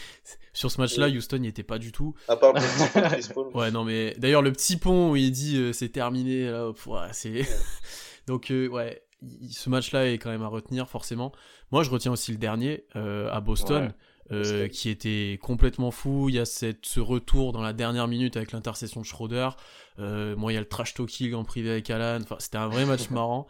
Sur 0.53 0.71
ce 0.71 0.81
match-là, 0.81 1.07
ouais. 1.07 1.17
Houston 1.17 1.39
n'y 1.39 1.49
était 1.49 1.63
pas 1.63 1.79
du 1.79 1.93
tout. 1.93 2.15
À 2.29 2.37
part 2.37 2.53
le 2.53 2.61
petit 2.61 2.93
pont 2.93 3.09
Chris 3.09 3.29
Paul. 3.35 3.47
Ouais, 3.55 3.71
non, 3.71 3.85
mais 3.85 4.15
d'ailleurs, 4.19 4.43
le 4.43 4.53
petit 4.53 4.77
pont 4.77 5.11
où 5.11 5.17
il 5.17 5.31
dit 5.31 5.57
euh, 5.57 5.73
c'est 5.73 5.91
terminé, 5.91 6.51
là, 6.51 6.71
ouais, 6.71 7.09
c'est. 7.13 7.43
Donc, 8.27 8.51
euh, 8.51 8.69
ouais, 8.69 9.03
ce 9.51 9.71
match-là 9.71 10.11
est 10.11 10.19
quand 10.19 10.31
même 10.31 10.43
à 10.43 10.49
retenir, 10.49 10.89
forcément. 10.89 11.33
Moi, 11.71 11.83
je 11.83 11.91
retiens 11.91 12.13
aussi 12.13 12.33
le 12.33 12.39
dernier 12.39 12.85
euh, 12.97 13.31
à 13.31 13.41
Boston. 13.41 13.93
Euh, 14.33 14.69
qui 14.69 14.89
était 14.89 15.39
complètement 15.43 15.91
fou. 15.91 16.31
Il 16.31 16.37
y 16.37 16.39
a 16.39 16.47
cette, 16.47 16.87
ce 16.87 16.99
retour 16.99 17.53
dans 17.53 17.61
la 17.61 17.75
dernière 17.75 18.09
minute 18.09 18.39
avec 18.39 18.53
l'intercession 18.53 19.03
de 19.03 19.07
Schroeder. 19.07 19.51
Euh, 19.99 20.35
moi, 20.37 20.51
il 20.51 20.55
y 20.55 20.59
a 20.59 20.61
le 20.61 20.69
trash 20.69 20.95
talking 20.95 21.35
en 21.35 21.45
privé 21.45 21.71
avec 21.71 21.91
Alan. 21.91 22.21
Enfin, 22.23 22.37
c'était 22.39 22.57
un 22.57 22.69
vrai 22.69 22.87
match 22.87 23.09
marrant. 23.11 23.47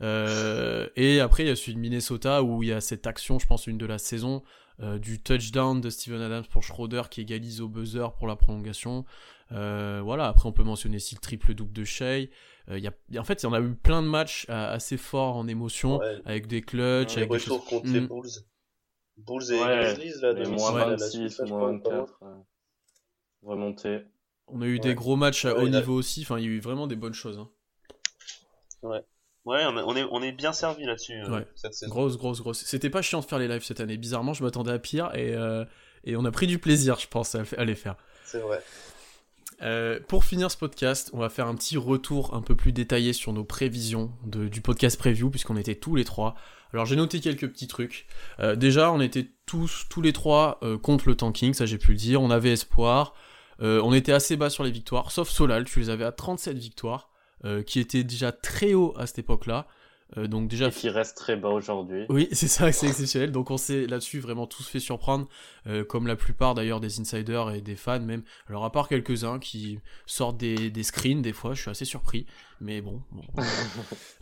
Euh, 0.00 0.88
et 0.96 1.20
après, 1.20 1.44
il 1.44 1.48
y 1.48 1.50
a 1.50 1.56
celui 1.56 1.74
de 1.74 1.80
Minnesota 1.80 2.42
où 2.42 2.62
il 2.62 2.70
y 2.70 2.72
a 2.72 2.80
cette 2.80 3.06
action, 3.06 3.38
je 3.38 3.46
pense, 3.46 3.66
une 3.66 3.76
de 3.76 3.84
la 3.84 3.98
saison, 3.98 4.42
euh, 4.80 4.98
du 4.98 5.20
touchdown 5.20 5.82
de 5.82 5.90
Steven 5.90 6.22
Adams 6.22 6.44
pour 6.50 6.62
Schroeder 6.62 7.02
qui 7.10 7.20
égalise 7.20 7.60
au 7.60 7.68
buzzer 7.68 8.08
pour 8.16 8.26
la 8.26 8.36
prolongation. 8.36 9.04
Voilà. 9.50 10.28
Après, 10.28 10.48
on 10.48 10.52
peut 10.52 10.64
mentionner 10.64 10.96
aussi 10.96 11.14
le 11.14 11.20
triple 11.20 11.52
double 11.52 11.74
de 11.74 11.84
Shea. 11.84 12.28
Euh, 12.70 12.78
y 12.78 12.88
a, 12.88 12.92
en 13.20 13.24
fait, 13.24 13.44
on 13.44 13.52
a 13.52 13.60
eu 13.60 13.74
plein 13.74 14.02
de 14.02 14.08
matchs 14.08 14.46
assez 14.48 14.96
forts 14.96 15.36
en 15.36 15.46
émotion, 15.46 15.98
ouais. 15.98 16.20
avec 16.24 16.46
des 16.46 16.62
clutches, 16.62 17.16
ouais, 17.16 17.22
avec 17.22 17.30
des 17.30 17.38
choses... 17.38 17.64
contre 17.64 17.86
les 17.86 18.00
Bulls. 18.00 18.28
Bulls 19.16 19.52
et 19.52 19.60
ouais, 19.60 19.94
Grizzlies, 19.94 20.20
là, 20.20 20.34
de 20.34 20.46
moins 20.46 20.72
26, 20.72 21.40
moins 21.48 21.72
24, 21.72 22.18
euh, 22.22 22.26
remonté. 23.42 24.00
On 24.48 24.60
a 24.62 24.66
eu 24.66 24.74
ouais. 24.74 24.78
des 24.78 24.94
gros 24.94 25.16
matchs 25.16 25.44
à 25.44 25.56
haut 25.56 25.68
niveau 25.68 25.94
aussi, 25.94 26.22
enfin, 26.22 26.38
il 26.38 26.44
y 26.44 26.48
a 26.48 26.50
eu 26.50 26.60
vraiment 26.60 26.86
des 26.86 26.96
bonnes 26.96 27.14
choses. 27.14 27.38
Hein. 27.38 27.48
Ouais. 28.82 29.02
Ouais, 29.44 29.64
on 29.64 29.96
est, 29.96 30.04
on 30.10 30.22
est 30.22 30.32
bien 30.32 30.52
servi 30.52 30.84
là-dessus, 30.84 31.22
ouais. 31.22 31.30
euh, 31.30 31.44
cette 31.54 31.74
saison. 31.74 31.90
Grosse, 31.90 32.16
grosse, 32.16 32.40
grosse. 32.40 32.64
C'était 32.64 32.90
pas 32.90 33.00
chiant 33.00 33.20
de 33.20 33.24
faire 33.24 33.38
les 33.38 33.46
lives 33.46 33.64
cette 33.64 33.80
année. 33.80 33.96
Bizarrement, 33.96 34.34
je 34.34 34.42
m'attendais 34.42 34.72
à 34.72 34.78
pire 34.80 35.14
et, 35.14 35.34
euh, 35.34 35.64
et 36.02 36.16
on 36.16 36.24
a 36.24 36.32
pris 36.32 36.48
du 36.48 36.58
plaisir, 36.58 36.98
je 36.98 37.06
pense, 37.06 37.36
à, 37.36 37.42
à 37.56 37.64
les 37.64 37.76
faire. 37.76 37.94
C'est 38.24 38.40
vrai. 38.40 38.60
Euh, 39.62 40.00
pour 40.06 40.24
finir 40.24 40.50
ce 40.50 40.56
podcast, 40.56 41.10
on 41.12 41.18
va 41.18 41.28
faire 41.28 41.46
un 41.46 41.54
petit 41.54 41.76
retour 41.76 42.34
un 42.34 42.42
peu 42.42 42.54
plus 42.54 42.72
détaillé 42.72 43.12
sur 43.12 43.32
nos 43.32 43.44
prévisions 43.44 44.12
du 44.24 44.60
podcast 44.60 44.98
preview, 44.98 45.30
puisqu'on 45.30 45.56
était 45.56 45.74
tous 45.74 45.96
les 45.96 46.04
trois. 46.04 46.34
Alors 46.72 46.84
j'ai 46.84 46.96
noté 46.96 47.20
quelques 47.20 47.48
petits 47.48 47.66
trucs. 47.66 48.06
Euh, 48.40 48.56
déjà, 48.56 48.92
on 48.92 49.00
était 49.00 49.28
tous, 49.46 49.86
tous 49.88 50.02
les 50.02 50.12
trois 50.12 50.58
euh, 50.62 50.76
contre 50.76 51.08
le 51.08 51.14
tanking, 51.14 51.54
ça 51.54 51.64
j'ai 51.64 51.78
pu 51.78 51.92
le 51.92 51.96
dire. 51.96 52.20
On 52.20 52.30
avait 52.30 52.52
espoir. 52.52 53.14
On 53.58 53.94
était 53.94 54.12
assez 54.12 54.36
bas 54.36 54.50
sur 54.50 54.64
les 54.64 54.70
victoires, 54.70 55.10
sauf 55.10 55.30
Solal, 55.30 55.64
tu 55.64 55.80
les 55.80 55.88
avais 55.88 56.04
à 56.04 56.12
37 56.12 56.58
victoires, 56.58 57.08
qui 57.64 57.80
était 57.80 58.04
déjà 58.04 58.30
très 58.30 58.74
haut 58.74 58.92
à 58.98 59.06
cette 59.06 59.20
époque-là. 59.20 59.66
Euh, 60.16 60.28
donc 60.28 60.48
déjà 60.48 60.68
et 60.68 60.70
qui 60.70 60.88
reste 60.88 61.16
très 61.16 61.36
bas 61.36 61.48
aujourd'hui. 61.48 62.06
Oui, 62.08 62.28
c'est 62.32 62.48
ça, 62.48 62.70
c'est 62.70 62.86
exceptionnel. 62.86 63.32
Donc 63.32 63.50
on 63.50 63.56
s'est 63.56 63.86
là-dessus 63.86 64.20
vraiment 64.20 64.46
tous 64.46 64.66
fait 64.66 64.78
surprendre, 64.78 65.26
euh, 65.66 65.84
comme 65.84 66.06
la 66.06 66.16
plupart 66.16 66.54
d'ailleurs 66.54 66.80
des 66.80 67.00
insiders 67.00 67.50
et 67.50 67.60
des 67.60 67.76
fans 67.76 68.00
même. 68.00 68.22
Alors 68.48 68.64
à 68.64 68.70
part 68.70 68.88
quelques-uns 68.88 69.38
qui 69.38 69.80
sortent 70.06 70.36
des, 70.36 70.70
des 70.70 70.82
screens 70.82 71.22
des 71.22 71.32
fois, 71.32 71.54
je 71.54 71.62
suis 71.62 71.70
assez 71.70 71.84
surpris. 71.84 72.26
Mais 72.60 72.80
bon, 72.80 73.02
bon. 73.10 73.22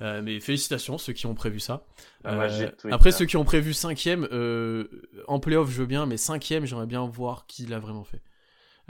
euh, 0.02 0.22
mais 0.22 0.40
félicitations 0.40 0.98
ceux 0.98 1.12
qui 1.12 1.26
ont 1.26 1.34
prévu 1.34 1.60
ça. 1.60 1.84
Euh, 2.26 2.70
après 2.90 3.12
ceux 3.12 3.26
qui 3.26 3.36
ont 3.36 3.44
prévu 3.44 3.74
cinquième, 3.74 4.26
euh, 4.32 4.88
en 5.28 5.38
playoff 5.38 5.70
je 5.70 5.78
veux 5.78 5.86
bien, 5.86 6.06
mais 6.06 6.16
cinquième 6.16 6.64
j'aimerais 6.66 6.86
bien 6.86 7.06
voir 7.06 7.46
qui 7.46 7.66
l'a 7.66 7.78
vraiment 7.78 8.04
fait. 8.04 8.20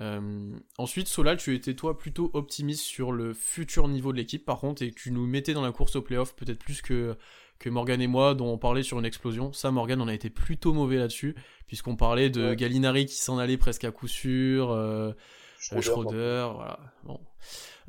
Euh, 0.01 0.57
ensuite, 0.79 1.07
Solal, 1.07 1.37
tu 1.37 1.55
étais 1.55 1.75
toi 1.75 1.97
plutôt 1.97 2.31
optimiste 2.35 2.83
sur 2.83 3.13
le 3.13 3.33
futur 3.33 3.89
niveau 3.89 4.13
de 4.13 4.17
l'équipe, 4.17 4.45
par 4.45 4.59
contre, 4.59 4.83
et 4.83 4.93
tu 4.93 5.11
nous 5.11 5.27
mettais 5.27 5.55
dans 5.55 5.63
la 5.63 5.73
course 5.73 5.97
au 5.97 6.03
playoff 6.03 6.35
peut-être 6.35 6.59
plus 6.59 6.83
que, 6.83 7.17
que 7.59 7.69
Morgan 7.69 8.01
et 8.01 8.07
moi, 8.07 8.35
dont 8.35 8.53
on 8.53 8.59
parlait 8.59 8.83
sur 8.83 8.99
une 8.99 9.05
explosion. 9.05 9.53
Ça, 9.53 9.71
Morgan, 9.71 10.01
on 10.01 10.09
a 10.09 10.15
été 10.15 10.31
plutôt 10.31 10.73
mauvais 10.73 10.97
là-dessus, 10.97 11.37
puisqu'on 11.67 11.97
parlait 11.97 12.31
de 12.31 12.51
ouais. 12.51 12.57
Gallinari 12.57 13.07
qui 13.07 13.17
s'en 13.17 13.39
allait 13.39 13.57
presque 13.57 13.85
à 13.85 13.93
coup 13.93 14.09
sûr, 14.09 14.71
euh, 14.71 15.13
Schroeder, 15.59 15.83
Schroeder 15.83 16.49
voilà. 16.55 16.79
Bon. 17.05 17.21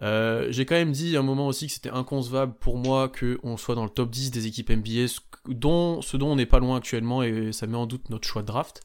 Euh, 0.01 0.47
j'ai 0.51 0.65
quand 0.65 0.75
même 0.75 0.91
dit 0.91 1.15
à 1.15 1.21
un 1.21 1.23
moment 1.23 1.47
aussi 1.47 1.67
que 1.67 1.73
c'était 1.73 1.89
inconcevable 1.89 2.53
pour 2.59 2.77
moi 2.77 3.09
qu'on 3.09 3.57
soit 3.57 3.75
dans 3.75 3.85
le 3.85 3.89
top 3.89 4.11
10 4.11 4.31
des 4.31 4.45
équipes 4.45 4.69
NBA, 4.69 5.05
dont, 5.47 6.01
ce 6.01 6.17
dont 6.17 6.31
on 6.31 6.35
n'est 6.35 6.45
pas 6.45 6.59
loin 6.59 6.77
actuellement, 6.77 7.23
et 7.23 7.51
ça 7.51 7.65
met 7.65 7.77
en 7.77 7.85
doute 7.85 8.09
notre 8.09 8.27
choix 8.27 8.41
de 8.41 8.47
draft. 8.47 8.81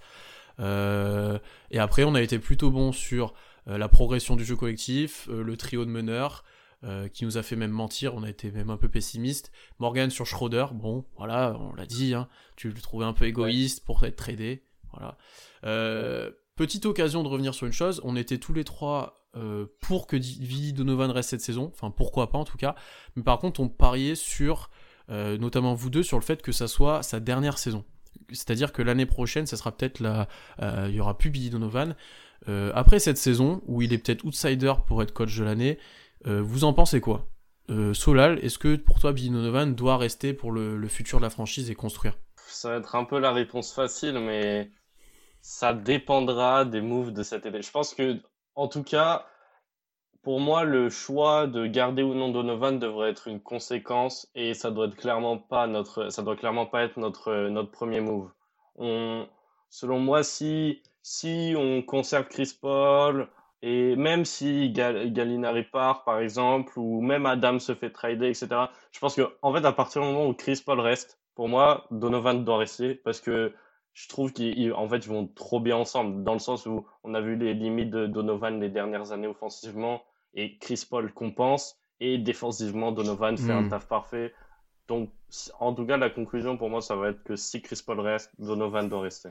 Euh, 0.61 1.39
et 1.71 1.79
après, 1.79 2.05
on 2.05 2.15
a 2.15 2.23
été 2.23 2.39
plutôt 2.39 2.71
bon 2.71 2.93
sur 2.93 3.35
euh, 3.69 3.79
la 3.79 3.89
progression 3.89 4.37
du 4.37 4.45
jeu 4.45 4.57
collectif, 4.57 5.29
euh, 5.31 5.43
le 5.43 5.57
trio 5.57 5.85
de 5.85 5.91
meneurs, 5.91 6.45
qui 7.13 7.27
nous 7.27 7.37
a 7.37 7.43
fait 7.43 7.57
même 7.57 7.73
mentir, 7.73 8.15
on 8.15 8.23
a 8.23 8.31
été 8.31 8.51
même 8.51 8.71
un 8.71 8.79
peu 8.79 8.89
pessimiste. 8.89 9.53
Morgan 9.81 10.09
sur 10.09 10.25
Schroeder, 10.25 10.65
bon, 10.73 11.05
voilà, 11.19 11.55
on 11.61 11.75
l'a 11.75 11.85
dit, 11.85 12.15
hein, 12.15 12.27
tu 12.57 12.71
le 12.71 12.81
trouvais 12.81 13.05
un 13.05 13.13
peu 13.13 13.27
égoïste 13.27 13.85
pour 13.85 14.03
être 14.03 14.17
tradé, 14.17 14.65
voilà. 14.91 15.19
petite 16.57 16.87
occasion 16.87 17.23
de 17.23 17.29
revenir 17.29 17.53
sur 17.53 17.67
une 17.67 17.75
chose. 17.75 18.01
On 18.03 18.17
était 18.17 18.39
tous 18.39 18.55
les 18.55 18.65
trois 18.65 19.29
pour 19.81 20.07
que 20.07 20.17
Billy 20.17 20.73
Donovan 20.73 21.11
reste 21.11 21.29
cette 21.29 21.43
saison. 21.43 21.71
Enfin, 21.75 21.91
pourquoi 21.91 22.31
pas 22.31 22.39
en 22.39 22.47
tout 22.47 22.57
cas. 22.57 22.75
Mais 23.15 23.23
par 23.23 23.41
contre, 23.41 23.61
on 23.61 23.69
pariait 23.69 24.15
sur, 24.15 24.71
notamment 25.11 25.75
vous 25.75 25.91
deux, 25.91 26.03
sur 26.03 26.19
le 26.19 26.25
fait 26.25 26.41
que 26.41 26.51
ça 26.51 26.67
soit 26.67 27.03
sa 27.03 27.21
dernière 27.21 27.59
saison. 27.59 27.85
C'est-à-dire 28.29 28.73
que 28.73 28.83
l'année 28.83 29.07
prochaine, 29.07 29.47
ça 29.47 29.57
sera 29.57 29.73
peut-être 29.73 30.01
la. 30.01 30.29
Euh, 30.61 30.87
il 30.89 30.95
y 30.95 31.01
aura 31.01 31.19
plus 31.19 31.31
Billy 31.31 31.51
Donovan. 31.51 31.95
après 32.75 32.99
cette 32.99 33.19
saison, 33.19 33.63
où 33.67 33.83
il 33.83 33.93
est 33.93 33.99
peut-être 33.99 34.25
outsider 34.25 34.73
pour 34.87 35.03
être 35.03 35.13
coach 35.13 35.37
de 35.37 35.45
l'année, 35.45 35.79
vous 36.25 36.65
en 36.65 36.73
pensez 36.73 37.01
quoi? 37.01 37.29
Solal, 37.93 38.39
est-ce 38.45 38.59
que 38.59 38.77
pour 38.77 38.99
toi, 38.99 39.13
Billy 39.13 39.31
Donovan 39.31 39.75
doit 39.75 39.97
rester 39.97 40.33
pour 40.33 40.53
le 40.53 40.89
futur 40.89 41.19
de 41.19 41.25
la 41.25 41.31
franchise 41.31 41.71
et 41.71 41.75
construire? 41.75 42.15
Ça 42.47 42.71
va 42.71 42.77
être 42.77 42.95
un 42.97 43.05
peu 43.05 43.19
la 43.19 43.33
réponse 43.33 43.73
facile, 43.73 44.19
mais 44.19 44.71
ça 45.41 45.73
dépendra 45.73 46.65
des 46.65 46.81
moves 46.81 47.13
de 47.13 47.23
cet 47.23 47.47
été. 47.47 47.63
Je 47.63 47.71
pense 47.71 47.95
que, 47.95 48.19
en 48.55 48.69
tout 48.69 48.83
cas, 48.83 49.27
pour 50.23 50.41
moi, 50.41 50.65
le 50.65 50.91
choix 50.91 51.47
de 51.47 51.67
garder 51.67 52.03
ou 52.03 52.15
non 52.15 52.31
Donovan 52.31 52.79
devrait 52.79 53.11
être 53.11 53.29
une 53.29 53.41
conséquence 53.41 54.29
et 54.35 54.55
ça 54.55 54.71
doit 54.71 54.87
être 54.87 54.97
clairement 54.97 55.39
pas 55.39 55.67
notre, 55.67 56.11
ça 56.11 56.23
doit 56.23 56.37
clairement 56.37 56.67
pas 56.67 56.83
être 56.83 56.99
notre, 56.99 57.49
notre 57.49 57.71
premier 57.71 58.01
move. 58.01 58.31
On, 58.77 59.27
selon 59.71 59.99
moi, 59.99 60.23
si, 60.23 60.83
si 61.03 61.55
on 61.57 61.83
conserve 61.83 62.29
Chris 62.29 62.53
Paul 62.61 63.29
et 63.63 63.97
même 63.97 64.25
si 64.25 64.71
Gal, 64.71 65.13
Gallinari 65.13 65.65
part, 65.65 66.05
par 66.05 66.19
exemple, 66.21 66.79
ou 66.79 67.01
même 67.01 67.27
Adam 67.27 67.59
se 67.59 67.75
fait 67.75 67.91
trader, 67.91 68.29
etc., 68.29 68.49
je 68.93 68.99
pense 69.01 69.15
que, 69.17 69.23
en 69.43 69.55
fait, 69.55 69.65
à 69.65 69.73
partir 69.73 70.03
du 70.03 70.09
moment 70.09 70.27
où 70.27 70.35
Chris 70.35 70.63
Paul 70.65 70.81
reste, 70.81 71.19
pour 71.35 71.49
moi, 71.49 71.87
Donovan 71.91 72.45
doit 72.45 72.59
rester 72.59 72.95
parce 72.95 73.21
que 73.21 73.55
je 73.93 74.09
trouve 74.09 74.33
qu'en 74.33 74.89
fait, 74.89 75.07
vont 75.07 75.27
trop 75.27 75.61
bien 75.61 75.77
ensemble, 75.77 76.23
dans 76.25 76.35
le 76.35 76.39
sens 76.39 76.67
où 76.67 76.87
on 77.05 77.15
a 77.15 77.21
vu 77.21 77.37
les 77.37 77.55
limites 77.55 77.91
de 77.91 78.07
Donovan 78.07 78.61
les 78.61 78.69
dernières 78.69 79.13
années 79.13 79.27
offensivement, 79.27 80.03
et 80.35 80.59
Chris 80.59 80.85
Paul 80.89 81.13
compense, 81.13 81.77
et 82.01 82.19
défensivement, 82.19 82.93
Donovan 82.93 83.37
fait 83.37 83.53
un 83.53 83.63
hmm. 83.63 83.71
taf 83.71 83.87
parfait. 83.87 84.33
Donc, 84.89 85.11
en 85.59 85.75
tout 85.75 85.87
cas, 85.87 85.97
la 85.97 86.11
conclusion 86.11 86.57
pour 86.57 86.71
moi, 86.71 86.81
ça 86.81 86.97
va 86.97 87.11
être 87.11 87.23
que 87.23 87.37
si 87.37 87.61
Chris 87.63 87.81
Paul 87.85 88.01
reste, 88.01 88.31
Donovan 88.39 88.89
doit 88.89 89.03
rester. 89.03 89.29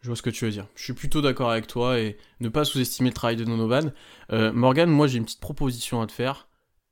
Je 0.00 0.08
vois 0.08 0.16
ce 0.16 0.22
que 0.22 0.30
tu 0.30 0.44
veux 0.44 0.50
dire. 0.50 0.66
Je 0.74 0.82
suis 0.82 0.92
plutôt 0.92 1.20
d'accord 1.20 1.50
avec 1.50 1.66
toi 1.66 1.98
et 1.98 2.16
ne 2.40 2.48
pas 2.48 2.64
sous-estimer 2.64 3.10
le 3.10 3.14
travail 3.14 3.36
de 3.36 3.44
Donovan. 3.44 3.92
Euh, 4.32 4.50
Morgan, 4.52 4.88
moi 4.88 5.06
j'ai 5.06 5.18
une 5.18 5.24
petite 5.24 5.40
proposition 5.40 6.00
à 6.00 6.06
te 6.06 6.12
faire. 6.12 6.48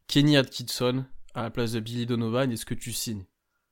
Kenny 0.09 0.37
Atkinson 0.37 1.05
à 1.35 1.43
la 1.43 1.51
place 1.51 1.73
de 1.73 1.81
Billy 1.81 2.05
Donovan, 2.07 2.51
est-ce 2.51 2.67
que 2.67 2.75
tu 2.75 2.93
signes? 2.93 3.25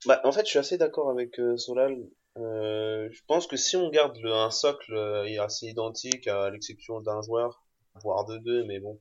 Bah, 0.06 0.20
En 0.24 0.32
fait, 0.32 0.44
je 0.46 0.50
suis 0.50 0.58
assez 0.58 0.78
d'accord 0.78 1.10
avec 1.10 1.38
euh, 1.38 1.56
Solal 1.56 1.96
euh, 2.38 3.08
je 3.10 3.20
pense 3.26 3.46
que 3.46 3.56
si 3.56 3.76
on 3.76 3.88
garde 3.88 4.18
le, 4.18 4.32
un 4.32 4.50
socle 4.50 4.94
euh, 4.94 5.42
assez 5.42 5.66
identique, 5.66 6.28
à 6.28 6.50
l'exception 6.50 7.00
d'un 7.00 7.22
joueur, 7.22 7.64
voire 8.02 8.26
de 8.26 8.36
deux, 8.38 8.64
mais 8.64 8.78
bon, 8.78 9.00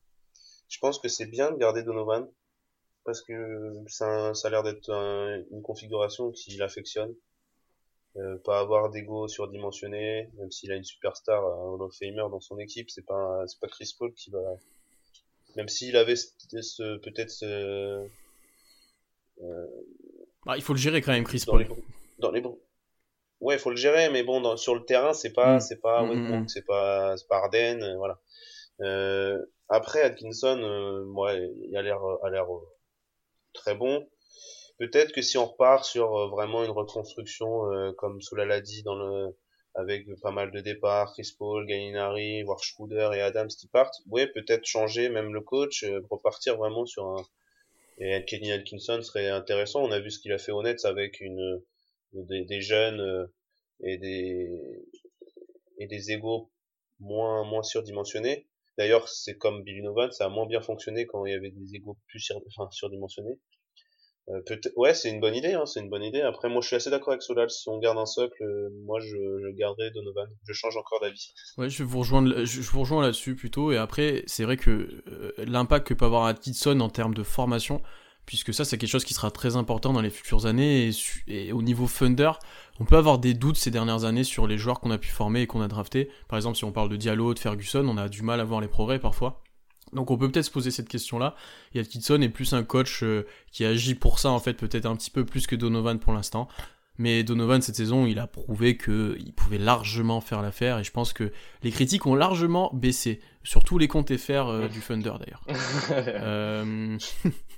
je 0.67 0.79
pense 0.79 0.99
que 0.99 1.07
c'est 1.07 1.25
bien 1.25 1.51
de 1.51 1.57
garder 1.57 1.83
Donovan 1.83 2.27
parce 3.03 3.21
que 3.21 3.73
ça, 3.87 4.33
ça 4.33 4.47
a 4.47 4.51
l'air 4.51 4.63
d'être 4.63 4.89
une 5.51 5.61
configuration 5.61 6.31
qu'il 6.31 6.61
affectionne. 6.63 7.13
Euh, 8.17 8.37
pas 8.45 8.61
avoir 8.61 8.91
d'ego 8.91 9.27
surdimensionné, 9.27 10.29
même 10.37 10.49
s'il 10.49 10.71
a 10.71 10.75
une 10.75 10.85
superstar, 10.85 11.43
un 11.43 11.73
Hall 11.73 11.81
of 11.81 11.93
Famer 11.97 12.29
dans 12.31 12.39
son 12.39 12.57
équipe, 12.59 12.89
c'est 12.89 13.05
pas 13.05 13.43
c'est 13.45 13.59
pas 13.59 13.67
Chris 13.67 13.93
Paul 13.99 14.13
qui 14.13 14.29
va, 14.29 14.39
même 15.57 15.67
s'il 15.67 15.97
avait 15.97 16.15
ce, 16.15 16.95
peut-être 16.99 17.29
ce, 17.29 18.07
euh... 19.41 19.67
bah, 20.45 20.55
il 20.55 20.63
faut 20.63 20.71
le 20.71 20.79
gérer 20.79 21.01
quand 21.01 21.11
même 21.11 21.25
Chris 21.25 21.43
Paul. 21.45 21.67
dans 22.19 22.31
les 22.31 22.41
ouais, 23.41 23.57
faut 23.57 23.69
le 23.69 23.75
gérer, 23.75 24.09
mais 24.09 24.23
bon, 24.23 24.41
dans, 24.41 24.57
sur 24.57 24.75
le 24.75 24.85
terrain, 24.85 25.13
c'est 25.13 25.33
pas, 25.33 25.57
mm. 25.57 25.59
c'est 25.61 25.81
pas 25.81 26.03
mm, 26.03 26.41
mm, 26.41 26.47
c'est 26.47 26.65
pas, 26.65 27.17
c'est 27.17 27.27
pas 27.27 27.37
Arden, 27.37 27.81
euh, 27.81 27.97
voilà. 27.97 28.19
Euh, 28.81 29.45
après, 29.69 30.01
Atkinson, 30.01 30.59
euh, 30.61 31.03
ouais, 31.05 31.49
il 31.63 31.75
a 31.77 31.81
l'air, 31.81 31.99
a 32.23 32.29
l'air 32.29 32.53
euh, 32.53 32.61
très 33.53 33.75
bon. 33.75 34.07
Peut-être 34.77 35.11
que 35.13 35.21
si 35.21 35.37
on 35.37 35.45
repart 35.45 35.85
sur 35.85 36.29
vraiment 36.29 36.63
une 36.63 36.71
reconstruction, 36.71 37.93
comme 37.97 38.21
Soula 38.21 38.43
l'a 38.45 38.59
dit, 38.59 38.83
dans 38.83 38.95
le, 38.95 39.37
avec 39.73 40.05
pas 40.21 40.31
mal 40.31 40.51
de 40.51 40.59
départs, 40.59 41.13
Chris 41.13 41.33
Paul, 41.39 41.65
Gallinari, 41.65 42.43
voire 42.43 42.61
Schroeder 42.61 43.11
et 43.15 43.21
Adams 43.21 43.47
qui 43.47 43.67
partent, 43.67 43.95
peut-être 44.11 44.65
changer 44.65 45.07
même 45.07 45.33
le 45.33 45.39
coach, 45.39 45.85
repartir 46.09 46.57
vraiment 46.57 46.85
sur 46.85 47.05
un, 47.05 47.23
et 47.97 48.25
Kenny 48.25 48.51
Atkinson 48.51 49.01
serait 49.01 49.29
intéressant. 49.29 49.81
On 49.83 49.91
a 49.91 49.99
vu 49.99 50.11
ce 50.11 50.19
qu'il 50.19 50.33
a 50.33 50.37
fait 50.37 50.51
honnête 50.51 50.83
avec 50.85 51.21
une, 51.21 51.61
des, 52.13 52.43
des 52.43 52.61
jeunes 52.61 52.99
euh, 52.99 53.25
et 53.81 53.97
des 53.97 54.85
et 55.77 55.87
des 55.87 56.11
égaux 56.11 56.49
moins 56.99 57.43
moins 57.45 57.63
surdimensionnés. 57.63 58.47
D'ailleurs, 58.77 59.07
c'est 59.07 59.38
comme 59.38 59.64
Billy 59.64 59.81
Novan, 59.81 60.11
ça 60.11 60.26
a 60.26 60.30
moins 60.30 60.45
bien 60.45 60.61
fonctionné 60.61 61.06
quand 61.06 61.26
il 61.26 61.31
y 61.31 61.35
avait 61.35 61.52
des 61.52 61.76
égaux 61.76 61.97
plus 62.07 62.19
surdimensionnés. 62.72 63.39
Euh, 64.30 64.41
ouais, 64.76 64.95
c'est 64.95 65.10
une 65.10 65.19
bonne 65.19 65.35
idée, 65.35 65.53
hein, 65.53 65.65
c'est 65.65 65.80
une 65.80 65.89
bonne. 65.89 66.03
Après, 66.23 66.49
moi, 66.49 66.61
je 66.61 66.68
suis 66.68 66.76
assez 66.76 66.89
d'accord 66.89 67.10
avec 67.10 67.22
Solal. 67.22 67.49
Si 67.49 67.69
on 67.69 67.77
garde 67.77 67.97
un 67.97 68.07
socle, 68.07 68.41
euh, 68.43 68.69
moi, 68.84 68.99
je, 68.99 69.07
je 69.15 69.56
garderai 69.56 69.91
Donovan. 69.91 70.27
Je 70.47 70.53
change 70.53 70.76
encore 70.77 70.99
d'avis. 70.99 71.34
Ouais, 71.57 71.69
je 71.69 71.84
vous 71.84 71.99
rejoins, 71.99 73.02
là-dessus 73.02 73.35
plutôt. 73.35 73.72
Et 73.72 73.77
après, 73.77 74.23
c'est 74.26 74.43
vrai 74.43 74.57
que 74.57 75.03
l'impact 75.38 75.88
que 75.88 75.93
peut 75.93 76.06
avoir 76.06 76.26
un 76.26 76.80
en 76.80 76.89
termes 76.89 77.14
de 77.14 77.23
formation, 77.23 77.81
puisque 78.26 78.53
ça 78.53 78.65
c'est 78.65 78.77
quelque 78.77 78.89
chose 78.89 79.06
qui 79.06 79.14
sera 79.14 79.31
très 79.31 79.56
important 79.56 79.93
dans 79.93 80.02
les 80.02 80.10
futures 80.10 80.47
années 80.47 80.89
et, 81.27 81.52
au 81.52 81.61
niveau 81.61 81.88
Thunder, 81.88 82.31
on 82.80 82.85
peut 82.85 82.97
avoir 82.97 83.19
des 83.19 83.34
doutes 83.34 83.57
ces 83.57 83.72
dernières 83.72 84.03
années 84.03 84.23
sur 84.23 84.47
les 84.47 84.57
joueurs 84.57 84.80
qu'on 84.80 84.91
a 84.91 84.97
pu 84.97 85.10
former 85.10 85.41
et 85.41 85.47
qu'on 85.47 85.61
a 85.61 85.68
drafté. 85.68 86.10
Par 86.27 86.38
exemple, 86.38 86.57
si 86.57 86.65
on 86.65 86.72
parle 86.72 86.89
de 86.89 86.97
Diallo, 86.97 87.34
de 87.34 87.39
Ferguson, 87.39 87.88
on 87.88 87.97
a 87.97 88.10
du 88.10 88.22
mal 88.22 88.39
à 88.39 88.43
voir 88.43 88.61
les 88.61 88.68
progrès 88.68 88.99
parfois. 88.99 89.43
Donc 89.93 90.11
on 90.11 90.18
peut 90.18 90.30
peut-être 90.30 90.45
se 90.45 90.52
poser 90.52 90.72
cette 90.72 90.89
question-là. 90.89 91.35
Et 91.73 91.80
Atkinson 91.80 92.22
est 92.22 92.30
plus 92.30 92.53
un 92.53 92.64
coach 92.64 93.03
euh, 93.03 93.26
qui 93.52 93.65
agit 93.65 93.95
pour 93.95 94.19
ça 94.19 94.31
en 94.31 94.39
fait, 94.39 94.53
peut-être 94.53 94.85
un 94.85 94.95
petit 94.95 95.11
peu 95.11 95.26
plus 95.26 95.47
que 95.47 95.56
Donovan 95.56 95.99
pour 95.99 96.14
l'instant. 96.14 96.47
Mais 96.97 97.23
Donovan 97.23 97.61
cette 97.61 97.76
saison, 97.76 98.06
il 98.06 98.19
a 98.19 98.27
prouvé 98.27 98.77
qu'il 98.77 99.34
pouvait 99.35 99.57
largement 99.57 100.22
faire 100.22 100.41
l'affaire 100.41 100.80
et 100.80 100.84
je 100.84 100.91
pense 100.91 101.14
que 101.14 101.31
les 101.61 101.72
critiques 101.72 102.06
ont 102.06 102.15
largement 102.15 102.72
baissé 102.73 103.22
sur 103.43 103.64
tous 103.64 103.77
les 103.77 103.88
comptes 103.88 104.15
FR 104.15 104.47
euh, 104.47 104.68
du 104.68 104.80
Thunder 104.81 105.14
d'ailleurs. 105.19 105.43
euh... 105.91 106.97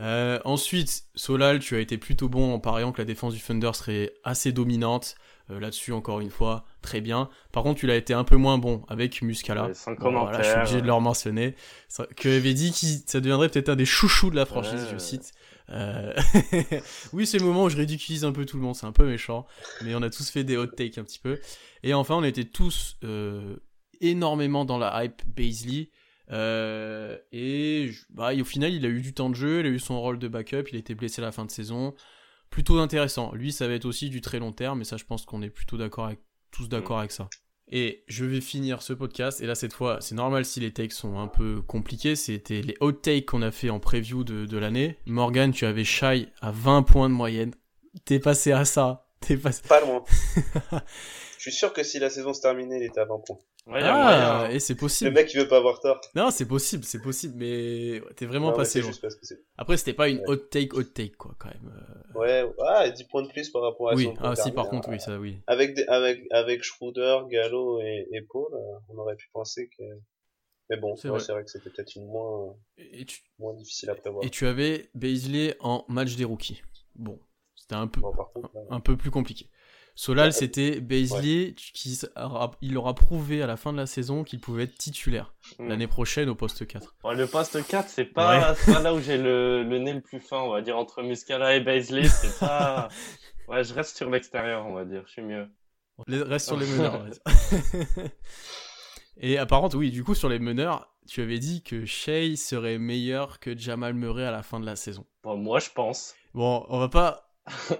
Euh, 0.00 0.38
ensuite, 0.44 1.04
Solal, 1.14 1.58
tu 1.58 1.74
as 1.76 1.80
été 1.80 1.98
plutôt 1.98 2.28
bon 2.28 2.52
en 2.52 2.60
pariant 2.60 2.92
que 2.92 2.98
la 2.98 3.04
défense 3.04 3.34
du 3.34 3.40
Thunder 3.40 3.70
serait 3.74 4.12
assez 4.24 4.52
dominante. 4.52 5.16
Euh, 5.50 5.60
là-dessus, 5.60 5.92
encore 5.92 6.20
une 6.20 6.30
fois, 6.30 6.64
très 6.82 7.00
bien. 7.00 7.30
Par 7.52 7.62
contre, 7.62 7.78
tu 7.78 7.86
l'as 7.86 7.96
été 7.96 8.12
un 8.12 8.24
peu 8.24 8.36
moins 8.36 8.58
bon 8.58 8.82
avec 8.88 9.22
Muscala. 9.22 9.70
voilà, 9.98 10.42
je 10.42 10.48
suis 10.48 10.58
obligé 10.58 10.80
de 10.80 10.86
le 10.86 11.00
mentionner. 11.00 11.54
Que 12.16 12.36
avait 12.36 12.54
dit 12.54 12.72
que 12.72 13.10
ça 13.10 13.20
deviendrait 13.20 13.48
peut-être 13.48 13.68
un 13.68 13.76
des 13.76 13.86
chouchous 13.86 14.30
de 14.30 14.36
la 14.36 14.44
franchise, 14.44 14.88
je 14.92 14.98
cite. 14.98 15.32
Euh... 15.70 16.12
oui, 17.12 17.26
c'est 17.26 17.38
le 17.38 17.44
moment 17.44 17.64
où 17.64 17.68
je 17.68 17.76
ridiculise 17.76 18.24
un 18.24 18.32
peu 18.32 18.44
tout 18.44 18.56
le 18.56 18.62
monde, 18.62 18.74
c'est 18.74 18.86
un 18.86 18.92
peu 18.92 19.06
méchant, 19.06 19.46
mais 19.82 19.94
on 19.94 20.02
a 20.02 20.10
tous 20.10 20.30
fait 20.30 20.44
des 20.44 20.56
hot 20.56 20.66
takes 20.66 20.98
un 20.98 21.04
petit 21.04 21.18
peu. 21.18 21.38
Et 21.82 21.94
enfin, 21.94 22.16
on 22.16 22.24
était 22.24 22.44
tous 22.44 22.96
euh, 23.04 23.56
énormément 24.00 24.64
dans 24.64 24.78
la 24.78 25.04
hype 25.04 25.22
Baisley. 25.26 25.90
Euh, 26.30 27.16
et 27.32 27.90
bah, 28.10 28.34
au 28.34 28.44
final, 28.44 28.72
il 28.72 28.84
a 28.84 28.88
eu 28.88 29.00
du 29.00 29.14
temps 29.14 29.30
de 29.30 29.34
jeu, 29.34 29.60
il 29.60 29.66
a 29.66 29.68
eu 29.70 29.78
son 29.78 30.00
rôle 30.00 30.18
de 30.18 30.28
backup, 30.28 30.64
il 30.70 30.76
a 30.76 30.78
été 30.78 30.94
blessé 30.94 31.22
à 31.22 31.24
la 31.24 31.32
fin 31.32 31.44
de 31.44 31.50
saison. 31.50 31.94
Plutôt 32.50 32.78
intéressant. 32.78 33.32
Lui, 33.34 33.52
ça 33.52 33.68
va 33.68 33.74
être 33.74 33.84
aussi 33.84 34.10
du 34.10 34.20
très 34.20 34.38
long 34.38 34.52
terme, 34.52 34.80
et 34.80 34.84
ça, 34.84 34.96
je 34.96 35.04
pense 35.04 35.24
qu'on 35.24 35.42
est 35.42 35.50
plutôt 35.50 35.76
d'accord 35.76 36.06
avec, 36.06 36.20
tous 36.50 36.68
d'accord 36.68 36.98
avec 36.98 37.12
ça. 37.12 37.28
Et 37.68 38.04
je 38.06 38.24
vais 38.24 38.40
finir 38.40 38.80
ce 38.80 38.92
podcast, 38.92 39.40
et 39.40 39.46
là, 39.46 39.56
cette 39.56 39.72
fois, 39.72 39.98
c'est 40.00 40.14
normal 40.14 40.44
si 40.44 40.60
les 40.60 40.72
takes 40.72 40.92
sont 40.92 41.18
un 41.18 41.26
peu 41.26 41.62
compliqués. 41.62 42.14
C'était 42.14 42.62
les 42.62 42.76
hot 42.80 42.92
takes 42.92 43.26
qu'on 43.26 43.42
a 43.42 43.50
fait 43.50 43.70
en 43.70 43.80
preview 43.80 44.22
de, 44.22 44.46
de 44.46 44.58
l'année. 44.58 44.98
Morgan, 45.06 45.50
tu 45.52 45.66
avais 45.66 45.84
Shy 45.84 46.28
à 46.40 46.52
20 46.52 46.82
points 46.82 47.08
de 47.08 47.14
moyenne. 47.14 47.52
T'es 48.04 48.20
passé 48.20 48.52
à 48.52 48.64
ça. 48.64 49.08
T'es 49.20 49.36
passé. 49.36 49.62
Pas 49.68 49.80
loin. 49.80 50.04
je 51.46 51.52
suis 51.52 51.58
sûr 51.58 51.72
que 51.72 51.84
si 51.84 52.00
la 52.00 52.10
saison 52.10 52.34
se 52.34 52.40
terminait, 52.40 52.78
il 52.78 52.82
était 52.82 52.98
à 52.98 53.04
20 53.04 53.20
points 53.24 53.38
ah, 53.68 54.46
hein. 54.46 54.50
et 54.50 54.58
c'est 54.58 54.74
possible. 54.74 55.10
Le 55.10 55.14
mec, 55.14 55.32
il 55.32 55.40
veut 55.40 55.48
pas 55.48 55.58
avoir 55.58 55.80
tort. 55.80 56.00
Non, 56.14 56.30
c'est 56.30 56.46
possible, 56.46 56.84
c'est 56.84 57.00
possible, 57.00 57.34
mais 57.36 58.00
t'es 58.16 58.26
vraiment 58.26 58.52
passé 58.52 58.80
loin. 58.80 58.90
Après, 59.56 59.76
c'était 59.76 59.92
pas 59.92 60.08
une 60.08 60.22
hot 60.26 60.36
take, 60.36 60.72
hot 60.72 60.84
take, 60.84 61.16
quoi, 61.16 61.34
quand 61.38 61.48
même. 61.48 61.72
Euh. 62.14 62.18
Ouais, 62.18 62.52
ah, 62.64 62.88
10 62.88 63.04
points 63.04 63.22
de 63.22 63.28
plus 63.28 63.50
par 63.50 63.62
rapport 63.62 63.90
à 63.90 63.94
oui. 63.94 64.08
Ah, 64.20 64.34
si, 64.36 64.50
par 64.52 64.68
contre, 64.68 64.88
oui, 64.88 65.00
ça, 65.00 65.18
oui. 65.18 65.38
Avec, 65.46 65.74
des, 65.74 65.84
avec, 65.86 66.24
avec 66.30 66.62
Schroeder, 66.62 67.20
Gallo 67.28 67.80
et, 67.80 68.08
et 68.12 68.22
Paul, 68.22 68.52
euh, 68.52 68.78
on 68.88 68.98
aurait 68.98 69.16
pu 69.16 69.28
penser 69.32 69.68
que. 69.76 69.84
Mais 70.68 70.76
bon, 70.76 70.96
c'est 70.96 71.08
vrai. 71.08 71.20
vrai. 71.20 71.44
que 71.44 71.50
c'était 71.50 71.70
peut-être 71.70 71.94
une 71.94 72.06
moins, 72.06 72.56
tu... 73.06 73.20
moins 73.38 73.54
difficile 73.54 73.90
à 73.90 73.94
prévoir. 73.94 74.24
Et 74.24 74.30
tu 74.30 74.46
avais 74.46 74.90
Baisley 74.94 75.56
en 75.60 75.84
match 75.88 76.16
des 76.16 76.24
rookies. 76.24 76.62
Bon, 76.96 77.20
c'était 77.54 77.76
un 77.76 77.86
peu, 77.86 78.00
un 78.70 78.80
peu 78.80 78.96
plus 78.96 79.12
compliqué. 79.12 79.48
Solal, 79.98 80.34
c'était 80.34 80.80
Baisley 80.80 81.54
qui 81.54 81.98
il 82.60 82.76
aura 82.76 82.94
prouvé 82.94 83.42
à 83.42 83.46
la 83.46 83.56
fin 83.56 83.72
de 83.72 83.78
la 83.78 83.86
saison 83.86 84.24
qu'il 84.24 84.40
pouvait 84.40 84.64
être 84.64 84.76
titulaire 84.76 85.34
hmm. 85.58 85.68
l'année 85.68 85.86
prochaine 85.86 86.28
au 86.28 86.34
poste 86.34 86.66
4. 86.66 86.94
le 87.14 87.26
poste 87.26 87.66
4, 87.66 87.88
c'est 87.88 88.04
pas, 88.04 88.54
là 88.82 88.94
où 88.94 89.00
j'ai 89.00 89.16
le, 89.16 89.64
nez 89.64 89.94
le 89.94 90.02
plus 90.02 90.20
fin, 90.20 90.36
on 90.36 90.50
va 90.50 90.60
dire, 90.60 90.76
entre 90.76 91.02
Muscala 91.02 91.56
et 91.56 91.60
Baisley. 91.60 92.06
C'est 92.08 92.38
pas. 92.38 92.88
ouais, 93.48 93.64
je 93.64 93.72
reste 93.72 93.96
sur 93.96 94.10
l'extérieur, 94.10 94.66
on 94.66 94.74
va 94.74 94.84
dire, 94.84 95.02
je 95.06 95.12
suis 95.12 95.22
mieux. 95.22 95.48
Reste 96.06 96.46
sur 96.46 96.58
les 96.58 96.66
meneurs. 96.76 97.06
Et 99.18 99.38
apparemment, 99.38 99.70
oui, 99.74 99.90
du 99.90 100.04
coup, 100.04 100.14
sur 100.14 100.28
les 100.28 100.38
meneurs, 100.38 100.92
tu 101.08 101.22
avais 101.22 101.38
dit 101.38 101.62
que 101.62 101.86
Shea 101.86 102.36
serait 102.36 102.76
meilleur 102.76 103.40
que 103.40 103.56
Jamal 103.56 103.94
Murray 103.94 104.26
à 104.26 104.30
la 104.30 104.42
fin 104.42 104.60
de 104.60 104.66
la 104.66 104.76
saison. 104.76 105.06
Bon, 105.22 105.38
moi, 105.38 105.58
je 105.58 105.70
pense. 105.70 106.14
Bon, 106.34 106.66
on 106.68 106.78
va 106.78 106.88
pas, 106.90 107.25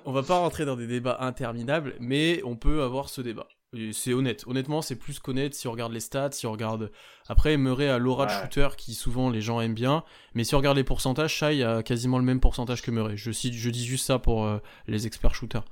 on 0.05 0.13
va 0.13 0.23
pas 0.23 0.39
rentrer 0.39 0.65
dans 0.65 0.77
des 0.77 0.87
débats 0.87 1.19
interminables, 1.21 1.95
mais 2.01 2.41
on 2.45 2.57
peut 2.57 2.83
avoir 2.83 3.09
ce 3.09 3.21
débat. 3.21 3.49
C'est 3.93 4.15
honnête. 4.15 4.45
Honnêtement, 4.47 4.81
c'est 4.81 4.97
plus 4.97 5.19
qu'honnête 5.19 5.55
si 5.55 5.69
on 5.69 5.73
regarde 5.73 5.93
les 5.93 6.01
stats, 6.01 6.33
si 6.33 6.47
on 6.47 6.53
regarde. 6.53 6.91
Après, 7.29 7.57
Murray 7.57 7.89
a 7.89 7.99
l'aura 7.99 8.27
de 8.27 8.31
shooter 8.31 8.69
qui 8.77 8.95
souvent 8.95 9.29
les 9.29 9.41
gens 9.41 9.61
aiment 9.61 9.75
bien, 9.75 10.05
mais 10.35 10.45
si 10.45 10.55
on 10.55 10.59
regarde 10.59 10.77
les 10.77 10.85
pourcentages, 10.85 11.35
Shai 11.35 11.63
a 11.63 11.83
quasiment 11.83 12.19
le 12.19 12.25
même 12.25 12.41
pourcentage 12.41 12.81
que 12.81 12.91
Murray. 12.91 13.17
Je, 13.17 13.31
cite, 13.33 13.55
je 13.55 13.69
dis 13.69 13.85
juste 13.85 14.07
ça 14.07 14.19
pour 14.19 14.45
euh, 14.45 14.59
les 14.87 15.07
experts 15.07 15.35
shooters. 15.35 15.65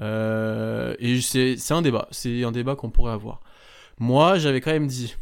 Euh, 0.00 0.94
et 0.98 1.20
c'est 1.20 1.72
un 1.72 1.82
débat. 1.82 2.06
C'est 2.10 2.44
un 2.44 2.52
débat 2.52 2.76
qu'on 2.76 2.90
pourrait 2.90 3.12
avoir. 3.12 3.40
Moi, 3.98 4.38
j'avais 4.38 4.60
quand 4.60 4.70
même 4.70 4.86
dit 4.86 5.16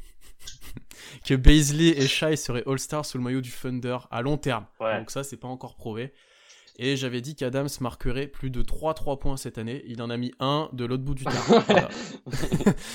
que 1.24 1.34
Baisley 1.34 1.96
et 1.96 2.06
Shai 2.06 2.36
seraient 2.36 2.64
All-Star 2.66 3.06
sous 3.06 3.16
le 3.16 3.24
maillot 3.24 3.40
du 3.40 3.50
Thunder 3.50 3.98
à 4.10 4.20
long 4.20 4.36
terme. 4.36 4.66
Donc 4.80 5.10
ça, 5.10 5.22
c'est 5.22 5.38
pas 5.38 5.48
encore 5.48 5.76
prouvé. 5.76 6.12
Et 6.78 6.96
j'avais 6.96 7.22
dit 7.22 7.34
qu'Adams 7.34 7.68
marquerait 7.80 8.26
plus 8.26 8.50
de 8.50 8.62
3-3 8.62 9.18
points 9.18 9.36
cette 9.36 9.56
année. 9.56 9.82
Il 9.86 10.02
en 10.02 10.10
a 10.10 10.16
mis 10.16 10.32
un 10.40 10.68
de 10.72 10.84
l'autre 10.84 11.02
bout 11.02 11.14
du 11.14 11.24
terrain. 11.66 11.88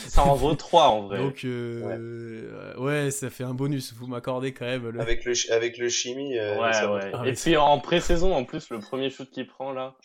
ça 0.07 0.23
en 0.23 0.35
vaut 0.35 0.53
3 0.53 0.87
en 0.87 1.01
vrai. 1.07 1.17
Donc, 1.17 1.43
euh, 1.45 2.75
ouais. 2.77 3.09
ça 3.09 3.29
fait 3.29 3.43
un 3.43 3.55
bonus. 3.55 3.93
Vous 3.93 4.05
m'accordez 4.05 4.53
quand 4.53 4.65
même. 4.65 4.87
Le... 4.89 5.01
Avec, 5.01 5.25
le, 5.25 5.33
avec 5.51 5.77
le 5.79 5.89
chimie. 5.89 6.37
Euh, 6.37 6.59
ouais, 6.61 6.85
ouais. 6.85 7.11
Ah, 7.13 7.27
Et 7.27 7.33
puis 7.33 7.57
en 7.57 7.79
pré-saison, 7.79 8.35
en 8.35 8.45
plus, 8.45 8.69
le 8.69 8.79
premier 8.79 9.09
shoot 9.09 9.29
qu'il 9.31 9.47
prend 9.47 9.73
là, 9.73 9.95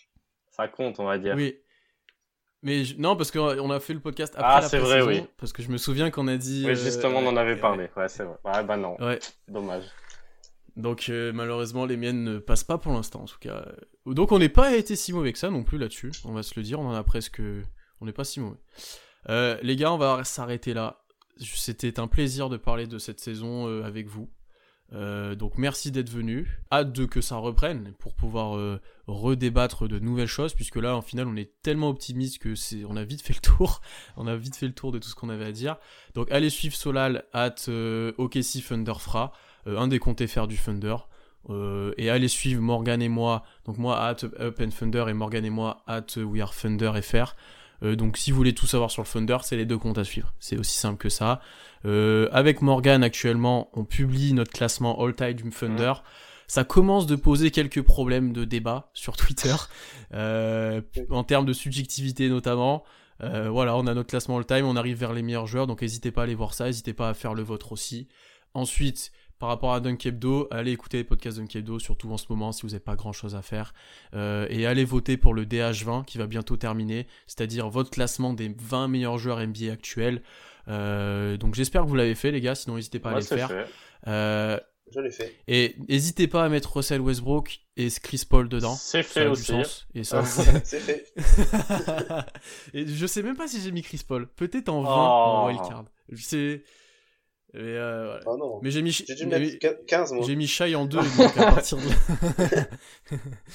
ça 0.51 0.69
compte, 0.69 0.99
on 0.99 1.05
va 1.05 1.19
dire. 1.19 1.35
Oui. 1.37 1.57
Mais 2.63 2.83
non, 2.99 3.15
parce 3.15 3.31
qu'on 3.31 3.71
a 3.71 3.81
fait 3.81 3.93
le 3.93 4.01
podcast 4.01 4.35
après 4.37 4.53
ah, 4.55 4.63
c'est 4.63 4.79
vrai, 4.79 5.03
oui. 5.03 5.23
Parce 5.37 5.53
que 5.53 5.63
je 5.63 5.69
me 5.69 5.77
souviens 5.77 6.11
qu'on 6.11 6.27
a 6.27 6.37
dit. 6.37 6.65
Oui, 6.67 6.75
justement, 6.75 7.19
on 7.19 7.27
en 7.27 7.37
avait 7.37 7.57
parlé. 7.57 7.91
Ouais, 7.97 8.09
c'est 8.09 8.25
vrai. 8.25 8.37
Ouais, 8.45 8.65
bah 8.65 8.77
non. 8.77 8.97
Ouais. 9.01 9.19
Dommage. 9.47 9.85
Donc 10.77 11.09
euh, 11.09 11.33
malheureusement 11.33 11.87
les 11.87 11.97
miennes 11.97 12.23
ne 12.23 12.39
passent 12.39 12.65
pas 12.65 12.79
pour 12.79 12.93
l'instant 12.93 13.23
en 13.23 13.25
tout 13.25 13.39
cas. 13.41 13.67
Donc 14.05 14.31
on 14.33 14.39
n'est 14.39 14.51
pas 14.51 14.77
été 14.77 14.95
si 14.95 15.13
mauvais 15.13 15.33
que 15.33 15.39
ça 15.39 15.51
non 15.51 15.65
plus 15.65 15.79
là-dessus, 15.79 16.13
on 16.25 16.33
va 16.33 16.43
se 16.43 16.53
le 16.57 16.63
dire, 16.63 16.81
on 16.81 16.89
en 16.89 16.95
a 16.95 17.03
presque... 17.03 17.41
On 18.03 18.05
n'est 18.05 18.13
pas 18.13 18.25
si 18.25 18.41
mauvais. 18.41 18.59
Euh, 19.31 19.59
les 19.63 19.75
gars, 19.75 19.91
on 19.91 19.97
va 19.97 20.23
s'arrêter 20.23 20.75
là. 20.75 21.03
C'était 21.39 21.99
un 21.99 22.09
plaisir 22.09 22.51
de 22.51 22.59
parler 22.59 22.87
de 22.87 22.99
cette 22.99 23.21
saison 23.21 23.69
euh, 23.69 23.85
avec 23.85 24.07
vous. 24.07 24.29
donc 24.93 25.57
merci 25.57 25.91
d'être 25.91 26.11
venu. 26.11 26.61
Hâte 26.71 26.93
de 26.93 27.07
que 27.07 27.23
ça 27.23 27.37
reprenne 27.37 27.95
pour 27.99 28.15
pouvoir 28.15 28.79
redébattre 29.07 29.89
de 29.89 29.99
nouvelles 29.99 30.29
choses, 30.29 30.53
puisque 30.53 30.77
là 30.77 30.95
en 30.95 31.01
final 31.01 31.27
on 31.27 31.37
est 31.37 31.53
tellement 31.63 31.89
optimiste 31.89 32.39
que 32.39 32.55
c'est, 32.55 32.85
on 32.85 32.97
a 32.97 33.05
vite 33.05 33.23
fait 33.23 33.35
le 33.35 33.41
tour. 33.41 33.81
on 34.17 34.27
a 34.27 34.37
vite 34.37 34.57
fait 34.57 34.67
le 34.67 34.75
tour 34.75 34.93
de 34.93 34.99
tout 34.99 35.09
ce 35.09 35.15
qu'on 35.15 35.31
avait 35.31 35.47
à 35.47 35.53
dire. 35.53 35.77
Donc 36.15 36.31
allez 36.31 36.51
suivre 36.51 36.75
Solal 36.75 37.25
at 37.33 37.67
OKC 38.19 38.63
Thunderfra. 38.63 39.33
Euh, 39.67 39.79
un 39.79 39.89
des 39.89 39.99
comptes 39.99 40.25
faire 40.27 40.47
du 40.47 40.57
Thunder. 40.57 40.97
Euh, 41.49 41.95
et 41.97 42.11
allez 42.11 42.29
suivre 42.29 42.61
Morgan 42.61 43.01
et 43.01 43.09
moi, 43.09 43.45
donc 43.67 43.79
moi 43.79 44.05
at 44.05 44.17
Up 44.41 44.61
and 44.61 44.71
Thunder 44.71 45.05
et 45.09 45.13
Morgan 45.13 45.45
et 45.45 45.51
moi 45.51 45.85
at 45.87 46.17
We 46.17 46.43
Are 46.43 46.53
Thunder 46.53 46.93
FR. 47.01 47.37
Euh, 47.83 47.95
donc 47.95 48.17
si 48.17 48.33
vous 48.33 48.37
voulez 48.37 48.55
tout 48.55 48.67
savoir 48.67 48.91
sur 48.91 49.03
le 49.03 49.09
Thunder, 49.09 49.39
c'est 49.43 49.57
les 49.57 49.65
deux 49.65 49.79
comptes 49.79 49.99
à 49.99 50.05
suivre. 50.05 50.33
C'est 50.41 50.59
aussi 50.59 50.77
simple 50.77 50.99
que 50.99 51.09
ça. 51.09 51.41
avec 51.85 52.63
Morgan 52.63 53.05
actuellement, 53.05 53.71
on 53.75 53.85
publie 53.85 54.33
notre 54.33 54.51
classement 54.51 55.01
all-time 55.01 55.35
du 55.35 55.51
Thunder. 55.51 55.93
Ça 56.49 56.65
commence 56.65 57.07
de 57.07 57.17
poser 57.17 57.51
quelques 57.51 57.83
problèmes 57.83 58.33
de 58.33 58.45
débat 58.45 58.91
sur 58.93 59.17
Twitter, 59.17 59.55
en 60.15 61.25
termes 61.25 61.47
de 61.47 61.53
subjectivité 61.53 62.29
notamment. 62.29 62.83
voilà, 63.21 63.77
on 63.77 63.87
a 63.87 63.95
notre 63.95 64.09
classement 64.09 64.39
all-time, 64.39 64.65
on 64.65 64.75
arrive 64.75 64.99
vers 64.99 65.13
les 65.13 65.23
meilleurs 65.23 65.47
joueurs, 65.47 65.69
donc 65.69 65.83
n'hésitez 65.83 66.11
pas 66.11 66.23
à 66.23 66.25
aller 66.25 66.35
voir 66.35 66.55
ça, 66.55 66.65
n'hésitez 66.65 66.93
pas 66.93 67.09
à 67.09 67.15
faire 67.15 67.35
le 67.35 67.43
vôtre 67.45 67.71
aussi. 67.71 68.09
Ensuite, 68.55 69.13
par 69.39 69.51
rapport 69.51 69.75
à 69.75 69.81
Dunkebdo, 69.81 70.49
allez 70.51 70.73
écouter 70.73 70.99
les 70.99 71.05
podcasts 71.05 71.39
Dunkebdo, 71.39 71.79
surtout 71.79 72.11
en 72.11 72.17
ce 72.17 72.27
moment 72.31 72.53
si 72.53 72.63
vous 72.63 72.69
n'avez 72.69 72.81
pas 72.81 72.97
grand 72.97 73.13
chose 73.13 73.35
à 73.35 73.43
faire. 73.43 73.75
Euh, 74.15 74.47
et 74.49 74.67
allez 74.67 74.85
voter 74.85 75.17
pour 75.17 75.35
le 75.35 75.45
DH20 75.45 76.05
qui 76.05 76.19
va 76.19 76.27
bientôt 76.27 76.57
terminer, 76.57 77.07
c'est-à-dire 77.27 77.69
votre 77.69 77.91
classement 77.91 78.33
des 78.33 78.55
20 78.59 78.89
meilleurs 78.89 79.19
joueurs 79.19 79.47
NBA 79.47 79.73
actuels. 79.73 80.23
Euh, 80.69 81.37
donc 81.37 81.55
j'espère 81.55 81.83
que 81.83 81.89
vous 81.89 81.95
l'avez 81.95 82.15
fait 82.15 82.31
les 82.31 82.41
gars, 82.41 82.55
sinon 82.55 82.77
n'hésitez 82.77 82.99
pas 82.99 83.11
à 83.11 83.17
le 83.17 83.21
faire. 83.21 83.51
Euh, 84.07 84.59
je 84.95 85.01
l'ai 85.01 85.11
fait. 85.11 85.35
Et 85.49 85.75
n'hésitez 85.89 86.29
pas 86.29 86.45
à 86.45 86.49
mettre 86.49 86.77
Russell 86.77 87.01
Westbrook 87.01 87.59
et 87.77 87.89
Chris 87.91 88.23
Paul 88.29 88.49
dedans. 88.49 88.75
C'est 88.75 89.03
fait 89.03 89.27
aussi. 89.27 89.53
Et 89.95 90.05
ça, 90.05 90.25
c'est 90.65 90.81
fait. 90.81 91.13
et 92.75 92.87
je 92.87 93.07
sais 93.07 93.23
même 93.23 93.37
pas 93.37 93.49
si 93.49 93.61
j'ai 93.61 93.73
mis 93.73 93.83
Chris 93.83 94.03
Paul. 94.07 94.29
Peut-être 94.29 94.69
en 94.69 94.83
20 94.83 94.89
en 94.89 95.47
wildcard. 95.49 95.85
C'est 96.15 96.63
mais, 97.55 97.63
euh, 97.63 98.19
ah 98.27 98.37
non. 98.39 98.61
mais 98.63 98.71
j'ai 98.71 98.83
mis, 98.83 98.91
j'ai 98.91 99.15
dû 99.15 99.27
mettre 99.27 99.59
15 99.87 100.13
moi. 100.13 100.27
J'ai 100.27 100.37
mis 100.37 100.47
Shai 100.47 100.75
en 100.75 100.85
2 100.85 100.99
donc 101.19 101.37
à 101.39 101.53
partir 101.53 101.79
de 101.79 101.83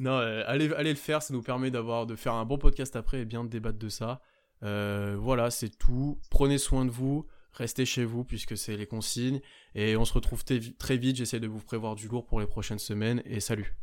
Non, 0.00 0.18
euh, 0.18 0.42
allez, 0.46 0.72
allez 0.72 0.90
le 0.90 0.96
faire, 0.96 1.22
ça 1.22 1.34
nous 1.34 1.42
permet 1.42 1.70
d'avoir 1.70 2.06
de 2.06 2.16
faire 2.16 2.34
un 2.34 2.44
bon 2.44 2.58
podcast 2.58 2.96
après 2.96 3.20
et 3.20 3.24
bien 3.24 3.44
de 3.44 3.48
débattre 3.48 3.78
de 3.78 3.88
ça. 3.88 4.20
Euh, 4.62 5.16
voilà, 5.18 5.50
c'est 5.50 5.68
tout. 5.68 6.18
Prenez 6.30 6.58
soin 6.58 6.84
de 6.84 6.90
vous, 6.90 7.26
restez 7.52 7.84
chez 7.84 8.04
vous 8.04 8.24
puisque 8.24 8.56
c'est 8.56 8.76
les 8.76 8.86
consignes 8.86 9.40
et 9.74 9.96
on 9.96 10.04
se 10.04 10.14
retrouve 10.14 10.42
très 10.44 10.96
vite. 10.96 11.16
J'essaie 11.16 11.40
de 11.40 11.46
vous 11.46 11.60
prévoir 11.60 11.94
du 11.94 12.08
lourd 12.08 12.26
pour 12.26 12.40
les 12.40 12.46
prochaines 12.46 12.78
semaines 12.78 13.22
et 13.26 13.40
salut. 13.40 13.76